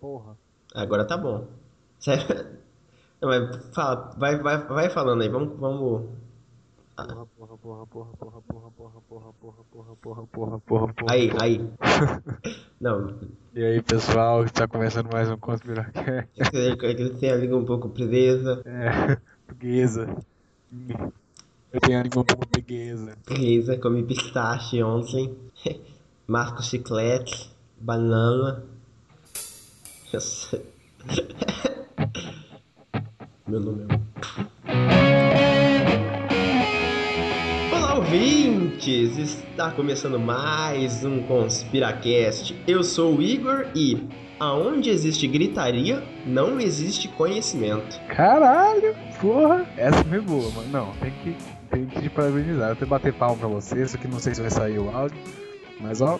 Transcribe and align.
Porra. 0.00 0.36
Agora 0.74 1.04
tá 1.04 1.16
bom. 1.16 1.46
Sério? 1.98 2.58
Não, 3.20 3.28
mas 3.28 3.74
fala, 3.74 4.14
vai, 4.16 4.38
vai, 4.38 4.66
vai 4.66 4.90
falando 4.90 5.22
aí, 5.22 5.28
vamos, 5.28 5.58
vamos. 5.58 6.08
Porra, 6.96 7.26
porra, 7.26 7.56
porra, 7.56 7.86
porra, 7.86 8.10
porra, 8.16 8.40
porra, 8.40 8.70
porra, 8.70 9.00
porra, 9.08 9.32
porra, 9.40 9.64
porra, 9.70 9.96
porra, 9.96 10.26
porra, 10.26 10.58
porra, 10.58 10.94
porra. 10.94 11.12
Aí, 11.12 11.30
aí. 11.40 11.70
Não, 12.80 13.14
E 13.54 13.62
aí, 13.62 13.82
pessoal, 13.82 14.44
está 14.44 14.66
começando 14.66 15.12
mais 15.12 15.30
um 15.30 15.36
Conspiracast. 15.36 16.30
é 16.38 16.76
que 16.76 17.10
tem 17.20 17.30
a 17.30 17.36
língua 17.36 17.58
um 17.58 17.64
pouco 17.64 17.90
presa. 17.90 18.62
É, 18.64 19.18
preguiça. 19.46 20.08
Eu 21.72 21.80
tenho 21.80 22.00
a 22.00 22.02
língua 22.02 22.22
um 22.22 22.24
pouco 22.24 22.46
preguiça. 22.46 23.16
Presa, 23.24 23.78
come 23.78 24.02
pistache 24.02 24.82
ontem. 24.82 25.36
Masco 26.26 26.62
chiclete, 26.62 27.50
banana. 27.80 28.69
Meu 33.46 33.60
nome 33.60 33.84
é. 33.84 33.86
Olá, 37.72 37.94
ouvintes! 37.94 39.16
Está 39.18 39.70
começando 39.70 40.18
mais 40.18 41.04
um 41.04 41.22
Conspiracast. 41.22 42.60
Eu 42.66 42.82
sou 42.82 43.18
o 43.18 43.22
Igor 43.22 43.68
e 43.72 44.08
aonde 44.40 44.90
existe 44.90 45.28
gritaria, 45.28 46.02
não 46.26 46.58
existe 46.58 47.06
conhecimento. 47.06 48.00
Caralho, 48.08 48.96
porra. 49.20 49.64
Essa 49.76 50.02
foi 50.02 50.20
boa, 50.20 50.50
mano. 50.50 50.68
Não, 50.72 50.92
tem 50.96 51.12
que, 51.22 51.36
tem 51.70 51.86
que 51.86 52.02
te 52.02 52.10
parabenizar. 52.10 52.70
Eu 52.70 52.72
até 52.72 52.84
bater 52.84 53.12
palma 53.12 53.36
pra 53.36 53.46
você, 53.46 53.80
isso 53.80 53.94
aqui 53.94 54.08
não 54.08 54.18
sei 54.18 54.34
se 54.34 54.40
vai 54.40 54.50
sair 54.50 54.80
o 54.80 54.90
áudio. 54.90 55.16
Mas 55.80 56.00
ó, 56.00 56.18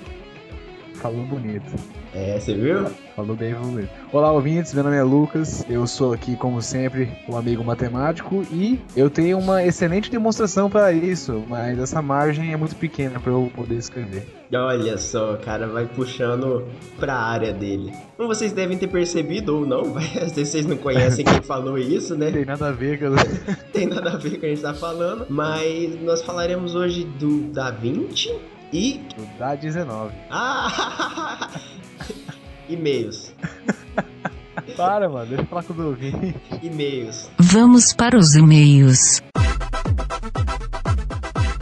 falou 1.01 1.25
bonito. 1.25 1.75
É, 2.15 2.39
você 2.39 2.55
viu? 2.55 2.85
Falou 3.17 3.35
bem, 3.35 3.55
falou 3.55 3.73
bem. 3.73 3.89
Olá, 4.13 4.33
ouvintes, 4.33 4.75
meu 4.75 4.85
nome 4.85 4.97
é 4.97 5.03
Lucas. 5.03 5.65
Eu 5.69 5.87
sou 5.87 6.13
aqui, 6.13 6.37
como 6.37 6.61
sempre, 6.61 7.11
um 7.27 7.37
amigo 7.37 7.65
matemático 7.65 8.45
e 8.53 8.79
eu 8.95 9.09
tenho 9.09 9.39
uma 9.39 9.65
excelente 9.65 10.11
demonstração 10.11 10.69
para 10.69 10.93
isso, 10.93 11.43
mas 11.49 11.79
essa 11.79 12.03
margem 12.03 12.53
é 12.53 12.57
muito 12.57 12.77
pequena 12.77 13.19
para 13.19 13.33
eu 13.33 13.51
poder 13.55 13.77
escrever. 13.77 14.27
Olha 14.53 14.99
só, 14.99 15.35
o 15.35 15.39
cara 15.39 15.67
vai 15.69 15.87
puxando 15.87 16.67
pra 16.99 17.15
área 17.15 17.53
dele. 17.53 17.93
Como 18.17 18.29
vocês 18.29 18.53
devem 18.53 18.77
ter 18.77 18.89
percebido 18.89 19.57
ou 19.57 19.67
não, 19.67 19.97
às 20.21 20.33
vezes 20.33 20.49
vocês 20.49 20.67
não 20.67 20.77
conhecem 20.77 21.25
quem 21.25 21.41
falou 21.41 21.79
isso, 21.79 22.15
né? 22.15 22.31
tem 22.33 22.45
nada 22.45 22.69
a 22.69 22.73
ver 22.73 22.99
com 22.99 23.07
Tem 23.73 23.87
nada 23.87 24.11
a 24.11 24.17
ver 24.17 24.31
com 24.31 24.37
o 24.37 24.41
que 24.41 24.47
a 24.47 24.49
gente 24.51 24.63
tá 24.63 24.75
falando. 24.75 25.27
Mas 25.31 25.99
nós 26.03 26.21
falaremos 26.21 26.75
hoje 26.75 27.05
do 27.05 27.43
Da 27.53 27.71
Vinci 27.71 28.31
e. 28.73 29.01
o 29.19 29.39
da 29.39 29.55
19. 29.55 30.15
Ah! 30.31 31.51
E-mails. 32.69 33.35
Para, 34.77 35.09
mano, 35.09 35.27
deixa 35.27 35.43
eu 35.43 35.47
falar 35.47 35.63
com 35.65 35.73
os 35.73 35.79
ouvintes. 35.81 36.35
E-mails. 36.63 37.31
Vamos 37.39 37.93
para 37.93 38.17
os 38.17 38.35
e-mails. 38.35 39.21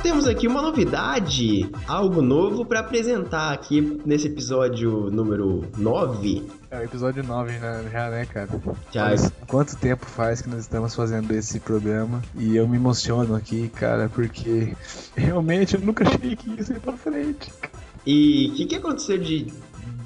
Temos 0.02 0.26
aqui 0.26 0.46
uma 0.46 0.60
novidade, 0.62 1.70
algo 1.86 2.20
novo 2.20 2.64
pra 2.66 2.80
apresentar 2.80 3.52
aqui 3.52 3.80
nesse 4.04 4.26
episódio 4.26 5.10
número 5.10 5.64
9. 5.76 6.57
É 6.70 6.78
o 6.78 6.82
episódio 6.82 7.24
9 7.24 7.52
né, 7.52 7.88
já, 7.90 8.10
né, 8.10 8.26
cara? 8.26 8.48
Já. 8.92 9.04
Mas 9.04 9.32
Quanto 9.46 9.74
tempo 9.76 10.04
faz 10.04 10.42
que 10.42 10.50
nós 10.50 10.60
estamos 10.60 10.94
fazendo 10.94 11.32
esse 11.32 11.58
programa 11.60 12.22
e 12.36 12.56
eu 12.56 12.68
me 12.68 12.76
emociono 12.76 13.34
aqui, 13.34 13.70
cara, 13.70 14.10
porque 14.10 14.76
realmente 15.16 15.76
eu 15.76 15.80
nunca 15.80 16.06
achei 16.06 16.36
que 16.36 16.60
isso 16.60 16.74
ia 16.74 16.80
pra 16.80 16.92
frente. 16.92 17.50
E 18.06 18.50
o 18.50 18.54
que, 18.54 18.66
que 18.66 18.74
aconteceu 18.76 19.16
de. 19.16 19.52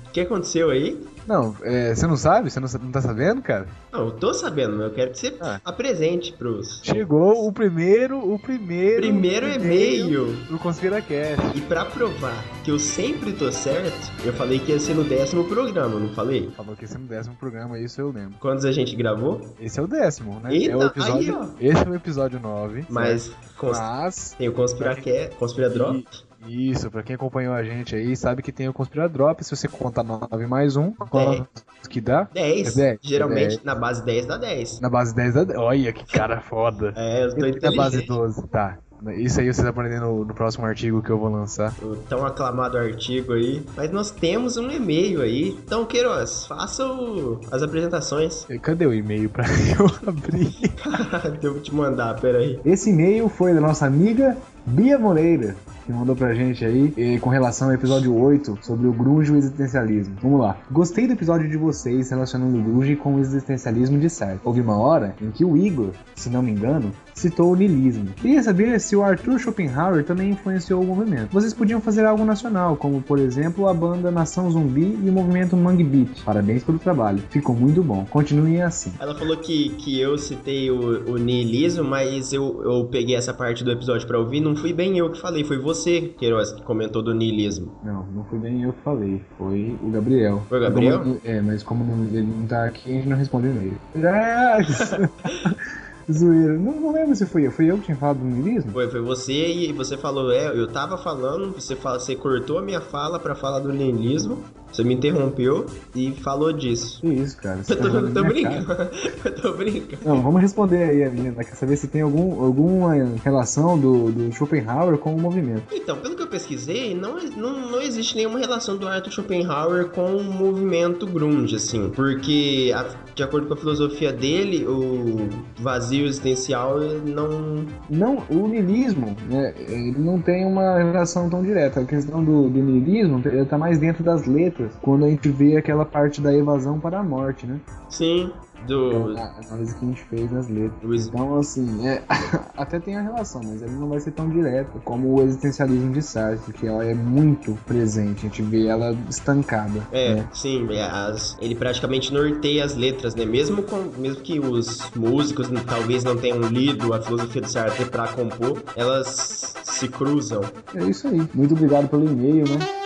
O 0.07 0.11
que 0.13 0.21
aconteceu 0.21 0.71
aí? 0.71 1.03
Não, 1.27 1.55
é, 1.63 1.95
você 1.95 2.07
não 2.07 2.17
sabe? 2.17 2.51
Você 2.51 2.59
não, 2.61 2.69
não 2.83 2.91
tá 2.91 3.01
sabendo, 3.01 3.41
cara? 3.43 3.67
Não, 3.93 4.07
eu 4.07 4.11
tô 4.13 4.33
sabendo, 4.35 4.73
mas 4.77 4.87
eu 4.87 4.91
quero 4.93 5.11
que 5.13 5.19
você 5.19 5.37
Ah. 5.41 5.61
apresente 5.65 6.33
pros. 6.33 6.81
Chegou 6.83 7.47
o 7.47 7.53
primeiro, 7.53 8.19
o 8.19 8.39
primeiro... 8.39 9.03
Primeiro 9.03 9.47
e-mail. 9.49 10.27
do 10.51 10.59
ConspiraCast. 10.59 11.57
E 11.57 11.61
pra 11.63 11.85
provar 11.85 12.43
que 12.65 12.71
eu 12.71 12.79
sempre 12.79 13.33
tô 13.33 13.51
certo, 13.53 14.11
eu 14.25 14.33
falei 14.33 14.59
que 14.59 14.73
ia 14.73 14.81
ser 14.81 14.95
no 14.95 15.05
décimo 15.05 15.45
programa, 15.45 15.99
não 15.99 16.09
falei? 16.11 16.51
Falou 16.57 16.75
que 16.77 16.85
esse 16.85 16.97
é 16.97 16.99
o 16.99 17.03
décimo 17.03 17.37
programa, 17.37 17.79
isso 17.79 18.01
eu 18.01 18.11
lembro. 18.11 18.35
Quantos 18.41 18.65
a 18.65 18.73
gente 18.73 18.95
gravou? 18.97 19.41
Esse 19.61 19.79
é 19.79 19.83
o 19.83 19.87
décimo, 19.87 20.41
né? 20.41 20.53
Eita, 20.55 20.73
é 20.73 20.77
o 20.77 20.83
episódio, 20.83 21.39
aí, 21.39 21.49
ó. 21.49 21.49
esse 21.61 21.85
é 21.85 21.89
o 21.89 21.95
episódio 21.95 22.41
9. 22.41 22.85
Mas 22.89 23.23
certo? 23.23 23.39
cons- 23.57 23.79
Mas 23.79 24.35
tem 24.37 24.49
o 24.49 24.53
Conspiraque... 24.53 25.31
Conspiradrop. 25.39 26.05
Isso, 26.47 26.91
pra 26.91 27.03
quem 27.03 27.15
acompanhou 27.17 27.55
a 27.55 27.63
gente 27.63 27.95
aí, 27.95 28.17
sabe 28.17 28.43
que 28.43 28.53
tem 28.53 28.69
o 28.69 28.73
Conspiradrop. 28.73 29.41
Se 29.43 29.55
você 29.55 29.69
conta 29.69 30.03
9 30.03 30.47
mais 30.47 30.77
1, 30.77 30.93
quanto 30.93 31.47
que 31.89 32.01
dá? 32.01 32.29
10. 32.33 32.77
É 32.79 32.81
10, 32.93 32.99
Geralmente 33.03 33.43
é 33.45 33.49
10. 33.49 33.65
na 33.65 33.75
base 33.75 34.05
10 34.05 34.27
dá 34.27 34.37
10. 34.37 34.81
Na 34.81 34.89
base 34.91 35.15
10 35.15 35.35
dá. 35.35 35.61
Olha 35.61 35.93
que 35.93 36.05
cara 36.07 36.41
foda. 36.41 36.93
É, 37.03 37.25
eu 37.25 37.35
tô 37.35 37.47
E 37.47 37.51
na 37.61 37.73
base 37.77 37.97
inteligente. 38.03 38.07
12, 38.09 38.47
tá. 38.49 38.79
Isso 39.17 39.41
aí 39.41 39.53
vocês 39.53 39.67
aprendem 39.67 39.99
no, 39.99 40.25
no 40.25 40.33
próximo 40.33 40.65
artigo 40.65 41.03
que 41.03 41.11
eu 41.11 41.19
vou 41.19 41.29
lançar. 41.29 41.75
O 41.83 41.97
tão 42.09 42.25
aclamado 42.25 42.79
artigo 42.79 43.33
aí. 43.33 43.61
Mas 43.77 43.91
nós 43.91 44.13
temos 44.13 44.57
um 44.57 44.71
e-mail 44.71 45.21
aí. 45.23 45.49
Então, 45.65 45.85
Queiroz, 45.85 46.47
faça 46.47 46.87
o- 46.87 47.41
as 47.51 47.63
apresentações. 47.65 48.47
Cadê 48.63 48.87
o 48.87 48.95
e-mail 48.95 49.29
pra 49.29 49.45
eu 49.77 49.87
abrir? 50.09 50.55
eu 51.43 51.53
vou 51.55 51.61
te 51.63 51.75
mandar, 51.75 52.21
peraí. 52.21 52.61
Esse 52.65 52.91
e-mail 52.91 53.29
foi 53.29 53.53
da 53.53 53.61
nossa 53.61 53.87
amiga 53.87 54.37
Bia 54.65 54.97
Moreira, 54.97 55.57
que 55.85 55.93
mandou 55.93 56.15
pra 56.15 56.35
gente 56.35 56.65
aí 56.65 56.93
eh, 56.97 57.19
com 57.19 57.31
relação 57.31 57.69
ao 57.69 57.75
episódio 57.75 58.15
8 58.15 58.59
sobre 58.63 58.87
o 58.87 58.93
grunge 58.93 59.31
e 59.31 59.35
o 59.35 59.39
existencialismo. 59.39 60.17
Vamos 60.23 60.41
lá. 60.41 60.57
Gostei 60.71 61.07
do 61.07 61.13
episódio 61.13 61.49
de 61.49 61.57
vocês 61.57 62.11
relacionando 62.11 62.59
o 62.59 62.63
grunge 62.63 62.97
com 62.97 63.17
o 63.17 63.21
existencialismo 63.21 63.99
de 63.99 64.09
certo. 64.09 64.41
Houve 64.45 64.61
uma 64.61 64.77
hora 64.77 65.15
em 65.21 65.31
que 65.31 65.45
o 65.45 65.57
Igor, 65.57 65.91
se 66.15 66.31
não 66.31 66.43
me 66.43 66.51
engano, 66.51 66.93
citou 67.15 67.53
o 67.53 67.57
niilismo. 67.57 68.09
Queria 68.17 68.43
saber 68.43 68.81
se 68.81 68.97
o 68.97 69.03
Arthur 69.03 69.39
Schopenhauer 69.39 70.05
também 70.05 70.31
influenciou 70.31 70.83
o 70.83 70.87
movimento. 70.87 71.31
Vocês 71.33 71.55
podiam 71.55 71.81
fazer 71.81 72.05
algo 72.05 72.25
nacional, 72.25 72.77
como 72.77 73.01
por 73.03 73.19
exemplo 73.19 73.69
a 73.69 73.75
banda 73.75 74.11
Nação 74.11 74.51
Zumbi 74.51 74.99
e 75.03 75.09
o 75.09 75.13
movimento 75.13 75.57
Mangue 75.57 75.85
Beat. 75.85 76.23
Parabéns 76.25 76.65
pelo 76.65 76.79
trabalho. 76.79 77.23
Ficou 77.31 77.55
muito 77.55 77.83
bom. 77.83 78.05
Continuem 78.11 78.63
assim. 78.63 78.93
Ela 78.99 79.15
falou 79.15 79.37
que, 79.37 79.71
que 79.71 80.01
eu 80.01 80.17
citei 80.19 80.71
o, 80.71 81.13
o 81.13 81.19
niilismo, 81.19 81.85
mas 81.85 82.33
eu, 82.33 82.63
eu 82.65 82.85
peguei 82.87 83.17
essa 83.17 83.33
parte 83.33 83.65
do 83.65 83.71
episódio 83.71 84.07
pra 84.07 84.19
ouvir. 84.19 84.41
Não 84.41 84.57
fui 84.57 84.73
bem 84.73 84.99
eu 84.99 85.11
que 85.11 85.21
falei, 85.21 85.45
foi 85.45 85.59
você, 85.59 85.72
Queiroz, 86.19 86.53
que 86.53 86.63
comentou 86.63 87.03
do 87.03 87.15
niilismo. 87.15 87.73
Não, 87.83 88.05
não 88.15 88.25
foi 88.25 88.39
bem 88.39 88.63
eu 88.63 88.73
que 88.73 88.81
falei, 88.83 89.21
foi 89.39 89.77
o 89.83 89.89
Gabriel. 89.91 90.43
Foi 90.49 90.59
o 90.59 90.61
Gabriel? 90.61 90.99
Como- 91.01 91.21
é, 91.25 91.41
mas 91.41 91.63
como 91.63 91.85
ele 92.13 92.23
não 92.23 92.47
tá 92.47 92.65
aqui, 92.65 92.91
a 92.91 92.95
gente 92.95 93.09
não 93.09 93.17
responde 93.17 93.49
e-mail. 93.49 93.75
É, 93.95 94.59
Zoeira. 96.11 96.59
Não, 96.59 96.73
não 96.81 96.93
lembro 96.93 97.15
se 97.15 97.25
foi 97.27 97.47
eu. 97.47 97.53
Foi 97.53 97.67
eu 97.67 97.79
que 97.79 97.85
tinha 97.85 97.97
falado 97.97 98.19
do 98.19 98.25
niilismo? 98.25 98.73
Foi, 98.73 98.89
foi 98.91 99.01
você 99.01 99.33
e 99.33 99.73
você 99.73 99.97
falou, 99.97 100.31
é, 100.33 100.49
eu 100.49 100.67
tava 100.67 100.99
falando, 100.99 101.53
você, 101.53 101.77
fala, 101.77 101.99
você 102.01 102.17
cortou 102.17 102.59
a 102.59 102.63
minha 102.63 102.81
fala 102.81 103.19
pra 103.19 103.35
falar 103.35 103.61
do 103.61 103.73
niilismo, 103.73 104.39
você 104.73 104.83
me 104.85 104.95
interrompeu 104.95 105.67
e 105.95 106.13
falou 106.13 106.53
disso. 106.53 107.01
Que 107.01 107.09
isso, 107.09 107.37
cara. 107.37 107.63
Você 107.63 107.73
Eu 107.73 107.77
tá 107.77 107.83
tô, 107.85 107.91
jogando 107.91 108.15
tô 108.15 108.23
cara. 108.23 108.33
brincando, 108.35 108.91
eu 109.25 109.35
tô 109.35 109.53
brincando. 109.53 110.03
Não, 110.05 110.23
vamos 110.23 110.41
responder 110.41 110.83
aí, 110.85 111.05
a 111.05 111.11
menina. 111.11 111.45
Quer 111.45 111.55
saber 111.55 111.77
se 111.77 111.89
tem 111.89 112.03
algum, 112.03 112.43
alguma 112.43 112.95
relação 113.23 113.79
do, 113.79 114.11
do 114.11 114.33
Schopenhauer 114.33 114.99
com 114.99 115.15
o 115.15 115.21
movimento. 115.21 115.63
Então, 115.73 115.97
pelo 115.99 116.17
que 116.17 116.23
eu 116.23 116.27
pesquisei, 116.29 116.95
não, 116.95 117.17
não, 117.37 117.71
não 117.71 117.81
existe 117.83 118.17
nenhuma 118.17 118.39
relação 118.39 118.77
do 118.77 118.89
Arthur 118.89 119.11
Schopenhauer 119.13 119.89
com 119.89 120.17
o 120.17 120.25
movimento 120.25 121.07
grunge, 121.07 121.57
assim, 121.57 121.91
porque, 121.91 122.73
a- 122.75 122.87
de 123.15 123.23
acordo 123.23 123.47
com 123.47 123.55
a 123.55 123.57
filosofia 123.57 124.13
dele, 124.13 124.65
o 124.67 125.29
vazio 125.59 126.07
existencial 126.07 126.79
não... 127.05 127.65
Não, 127.91 128.23
o 128.31 128.49
niilismo, 128.49 129.15
né, 129.29 129.55
ele 129.69 129.95
não 129.99 130.21
tem 130.21 130.47
uma 130.47 130.79
relação 130.79 131.29
tão 131.29 131.43
direta. 131.43 131.81
A 131.81 131.85
questão 131.85 132.25
do, 132.25 132.49
do 132.49 132.59
niilismo 132.63 133.21
ele 133.25 133.45
tá 133.45 133.59
mais 133.59 133.79
dentro 133.79 134.03
das 134.03 134.27
letras, 134.27 134.62
quando 134.81 135.05
a 135.05 135.09
gente 135.09 135.29
vê 135.29 135.57
aquela 135.57 135.85
parte 135.85 136.21
da 136.21 136.35
evasão 136.35 136.79
para 136.79 137.01
a 137.01 137.03
morte, 137.03 137.47
né? 137.47 137.61
Sim, 137.89 138.33
do... 138.67 139.15
a 139.19 139.39
análise 139.47 139.75
que 139.75 139.85
a 139.85 139.89
gente 139.89 140.03
fez 140.05 140.31
nas 140.31 140.49
letras. 140.49 141.07
Então, 141.07 141.39
assim, 141.39 141.87
é, 141.87 142.03
até 142.57 142.79
tem 142.79 142.97
a 142.97 143.03
relação, 143.03 143.41
mas 143.45 143.63
ele 143.63 143.73
não 143.73 143.89
vai 143.89 144.01
ser 144.01 144.13
tão 144.13 144.29
direto 144.29 144.81
como 144.85 145.15
o 145.15 145.23
existencialismo 145.23 145.93
de 145.93 146.03
Sartre, 146.03 146.53
que 146.53 146.67
ela 146.67 146.85
é 146.85 146.95
muito 146.95 147.59
presente, 147.67 148.21
a 148.21 148.29
gente 148.29 148.43
vê 148.43 148.67
ela 148.67 148.97
estancada. 149.09 149.81
É, 149.93 150.15
né? 150.15 150.29
sim, 150.33 150.67
é, 150.71 150.83
as- 150.85 151.37
ele 151.41 151.55
praticamente 151.55 152.13
norteia 152.13 152.65
as 152.65 152.75
letras, 152.75 153.15
né? 153.15 153.25
Mesmo, 153.25 153.63
com, 153.63 153.91
mesmo 153.99 154.23
que 154.23 154.39
os 154.39 154.91
músicos 154.95 155.49
talvez 155.67 156.05
não 156.05 156.17
tenham 156.17 156.41
lido 156.41 156.93
a 156.95 157.01
filosofia 157.01 157.43
do 157.43 157.49
Sartre 157.49 157.85
pra 157.87 158.09
compor, 158.09 158.63
elas 158.77 159.55
se 159.65 159.89
cruzam. 159.89 160.43
É 160.75 160.85
isso 160.85 161.09
aí. 161.09 161.23
Muito 161.35 161.55
obrigado 161.55 161.89
pelo 161.89 162.05
e-mail, 162.07 162.45
né? 162.49 162.82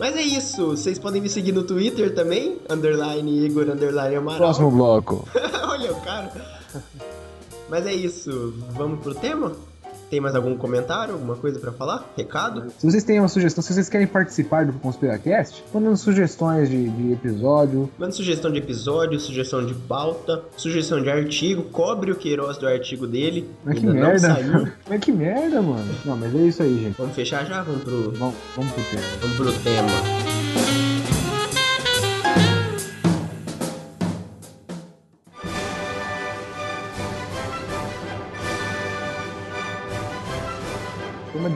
Mas 0.00 0.16
é 0.16 0.22
isso, 0.22 0.68
vocês 0.68 0.98
podem 0.98 1.20
me 1.20 1.28
seguir 1.28 1.52
no 1.52 1.62
Twitter 1.62 2.14
também, 2.14 2.56
underline 2.70 3.44
Igor, 3.44 3.68
underline 3.68 4.16
Amaral. 4.16 4.38
Próximo 4.38 4.70
bloco. 4.70 5.28
Olha 5.68 5.92
o 5.92 6.00
cara. 6.00 6.32
Mas 7.68 7.86
é 7.86 7.92
isso, 7.92 8.54
vamos 8.70 9.00
pro 9.00 9.14
tema? 9.14 9.52
Tem 10.08 10.20
mais 10.20 10.34
algum 10.36 10.56
comentário, 10.56 11.14
alguma 11.14 11.34
coisa 11.34 11.58
pra 11.58 11.72
falar? 11.72 12.12
Recado? 12.16 12.70
Se 12.78 12.86
vocês 12.88 13.02
têm 13.02 13.18
uma 13.18 13.28
sugestão, 13.28 13.62
se 13.62 13.74
vocês 13.74 13.88
querem 13.88 14.06
participar 14.06 14.64
do 14.66 14.72
Conspiracast, 14.74 15.64
mandando 15.74 15.96
sugestões 15.96 16.68
de, 16.70 16.88
de 16.88 17.12
episódio. 17.12 17.90
Manda 17.98 18.12
sugestão 18.12 18.50
de 18.52 18.58
episódio, 18.58 19.18
sugestão 19.18 19.66
de 19.66 19.74
pauta, 19.74 20.42
sugestão 20.56 21.02
de 21.02 21.10
artigo, 21.10 21.64
cobre 21.64 22.12
o 22.12 22.16
Queiroz 22.16 22.56
do 22.58 22.68
artigo 22.68 23.06
dele. 23.06 23.48
Mas 23.64 23.78
que 23.78 23.86
Ainda 23.86 23.92
não 24.00 24.06
merda. 24.08 24.18
saiu. 24.34 24.68
Mas 24.88 25.00
que 25.00 25.12
merda, 25.12 25.60
mano. 25.60 25.94
Não, 26.04 26.16
mas 26.16 26.34
é 26.34 26.38
isso 26.38 26.62
aí, 26.62 26.78
gente. 26.78 26.96
Vamos 26.96 27.14
fechar 27.14 27.44
já? 27.44 27.62
Vamos 27.62 27.82
pro, 27.82 28.12
Vamos, 28.12 28.34
vamos 28.54 28.72
pro 28.72 28.84
tema. 28.84 29.02
vamos 29.20 29.36
pro 29.36 29.52
tema. 29.64 30.35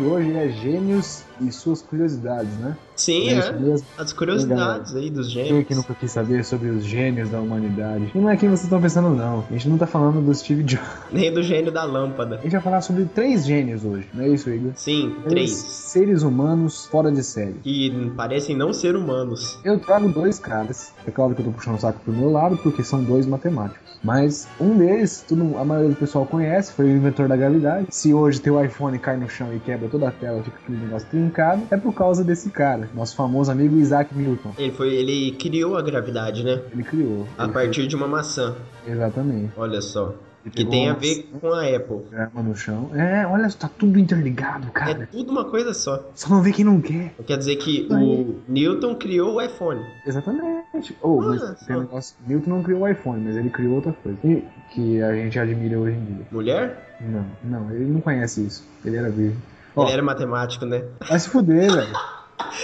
De 0.00 0.06
hoje 0.06 0.32
é 0.37 0.49
gênios 0.49 1.23
e 1.41 1.50
suas 1.52 1.82
curiosidades, 1.82 2.52
né? 2.58 2.76
Sim, 2.97 3.31
é 3.31 3.52
mesmo. 3.52 3.87
As 3.97 4.12
curiosidades 4.12 4.94
aí 4.94 5.08
dos 5.11 5.32
Quem 5.32 5.47
gêmeos. 5.47 5.67
que 5.67 5.75
nunca 5.75 5.94
quis 5.94 6.11
saber 6.11 6.44
sobre 6.44 6.69
os 6.69 6.85
gênios 6.85 7.31
da 7.31 7.41
humanidade? 7.41 8.11
E 8.14 8.19
não 8.19 8.29
é 8.29 8.37
quem 8.37 8.49
vocês 8.49 8.64
estão 8.64 8.81
pensando, 8.81 9.11
não. 9.11 9.44
A 9.49 9.52
gente 9.52 9.69
não 9.69 9.79
tá 9.79 9.87
falando 9.87 10.20
do 10.20 10.35
Steve 10.35 10.62
Jobs. 10.64 10.87
Nem 11.11 11.32
do 11.32 11.43
gênio 11.43 11.73
da 11.73 11.85
lâmpada. 11.85 12.37
A 12.37 12.43
gente 12.43 12.52
vai 12.52 12.61
falar 12.61 12.81
sobre 12.82 13.05
três 13.06 13.47
gênios 13.47 13.85
hoje, 13.85 14.06
não 14.12 14.25
é 14.25 14.29
isso, 14.29 14.50
Igor? 14.50 14.73
Sim, 14.75 15.14
Três 15.29 15.31
três. 15.31 15.50
seres 15.52 16.23
humanos 16.23 16.87
fora 16.87 17.11
de 17.11 17.23
série. 17.23 17.55
Que 17.62 18.12
parecem 18.17 18.56
não 18.56 18.73
ser 18.73 18.94
humanos. 18.97 19.58
Eu 19.64 19.79
trago 19.79 20.08
dois 20.11 20.38
caras. 20.38 20.93
É 21.06 21.11
claro 21.11 21.35
que 21.35 21.41
eu 21.41 21.47
tô 21.47 21.52
puxando 21.52 21.76
o 21.76 21.81
saco 21.81 22.00
pro 22.00 22.12
meu 22.12 22.31
lado, 22.31 22.56
porque 22.58 22.82
são 22.85 23.02
dois 23.02 23.26
matemáticos. 23.26 23.89
Mas 24.02 24.49
um 24.58 24.76
deles, 24.76 25.25
tudo, 25.26 25.56
a 25.58 25.64
maioria 25.64 25.91
do 25.91 25.97
pessoal 25.97 26.25
conhece, 26.25 26.73
foi 26.73 26.87
o 26.87 26.88
inventor 26.88 27.29
da 27.29 27.37
gravidade. 27.37 27.87
Se 27.91 28.14
hoje 28.14 28.41
teu 28.41 28.62
iPhone 28.62 28.99
cai 28.99 29.17
no 29.17 29.29
chão 29.29 29.55
e 29.55 29.61
quebra 29.61 29.88
toda 29.88 30.08
a 30.08 30.11
tela, 30.11 30.43
fica 30.43 30.56
aquele 30.62 30.79
negócio 30.79 31.08
trincado, 31.08 31.62
é 31.70 31.76
por 31.76 31.93
causa 31.93 32.25
desse 32.25 32.50
cara, 32.50 32.88
nosso 32.94 33.14
famoso 33.14 33.50
amigo 33.50 33.76
Isaac 33.76 34.14
Newton. 34.14 34.52
Ele 34.56 34.73
foi, 34.73 34.94
ele 34.94 35.32
criou 35.32 35.76
a 35.76 35.82
gravidade, 35.82 36.43
né? 36.43 36.61
Ele 36.73 36.82
criou. 36.82 37.26
A 37.37 37.44
Ele 37.44 37.52
partir 37.52 37.87
de 37.87 37.94
uma 37.94 38.08
maçã. 38.08 38.56
Exatamente. 38.87 39.52
Olha 39.56 39.81
só. 39.81 40.14
Que 40.52 40.64
tem 40.64 40.88
a 40.88 40.92
uma 40.94 40.98
ver 40.98 41.28
com 41.40 41.52
a 41.52 41.60
Apple. 41.66 42.00
arma 42.16 42.42
no 42.42 42.56
chão. 42.56 42.90
É, 42.94 43.26
olha, 43.26 43.48
tá 43.50 43.69
tudo 43.78 43.98
interligado, 43.98 44.69
É 44.69 44.70
cara. 44.70 45.08
tudo 45.12 45.31
uma 45.31 45.44
coisa 45.44 45.75
só. 45.75 46.02
Só 46.14 46.31
não 46.31 46.40
vê 46.42 46.50
quem 46.52 46.64
não 46.64 46.81
quer. 46.81 47.12
Quer 47.26 47.37
dizer 47.37 47.56
que 47.56 47.87
Aí. 47.92 48.02
o 48.02 48.40
Newton 48.48 48.94
criou 48.94 49.34
o 49.34 49.42
iPhone. 49.42 49.84
Exatamente. 50.06 50.96
Ou, 51.02 51.20
mas 51.22 51.42
Olha 51.42 51.54
tem 51.66 51.76
um 51.76 51.81
negócio. 51.81 52.16
Newton 52.26 52.50
não 52.50 52.62
criou 52.62 52.81
o 52.82 52.88
iPhone, 52.88 53.22
mas 53.22 53.37
ele 53.37 53.50
criou 53.50 53.75
outra 53.75 53.92
coisa. 53.92 54.19
E, 54.25 54.42
que 54.70 55.02
a 55.02 55.12
gente 55.14 55.38
admira 55.38 55.78
hoje 55.78 55.96
em 55.96 56.04
dia. 56.04 56.26
Mulher? 56.31 56.96
Não, 57.00 57.26
não, 57.44 57.70
ele 57.70 57.87
não 57.87 58.00
conhece 58.00 58.40
isso. 58.46 58.64
Ele 58.84 58.96
era 58.96 59.11
virgem. 59.11 59.37
Ó, 59.76 59.85
Ele 59.85 59.92
era 59.92 60.02
matemático, 60.02 60.64
né? 60.64 60.85
vai 61.09 61.18
se 61.18 61.28
fuder, 61.28 61.70
velho. 61.70 61.92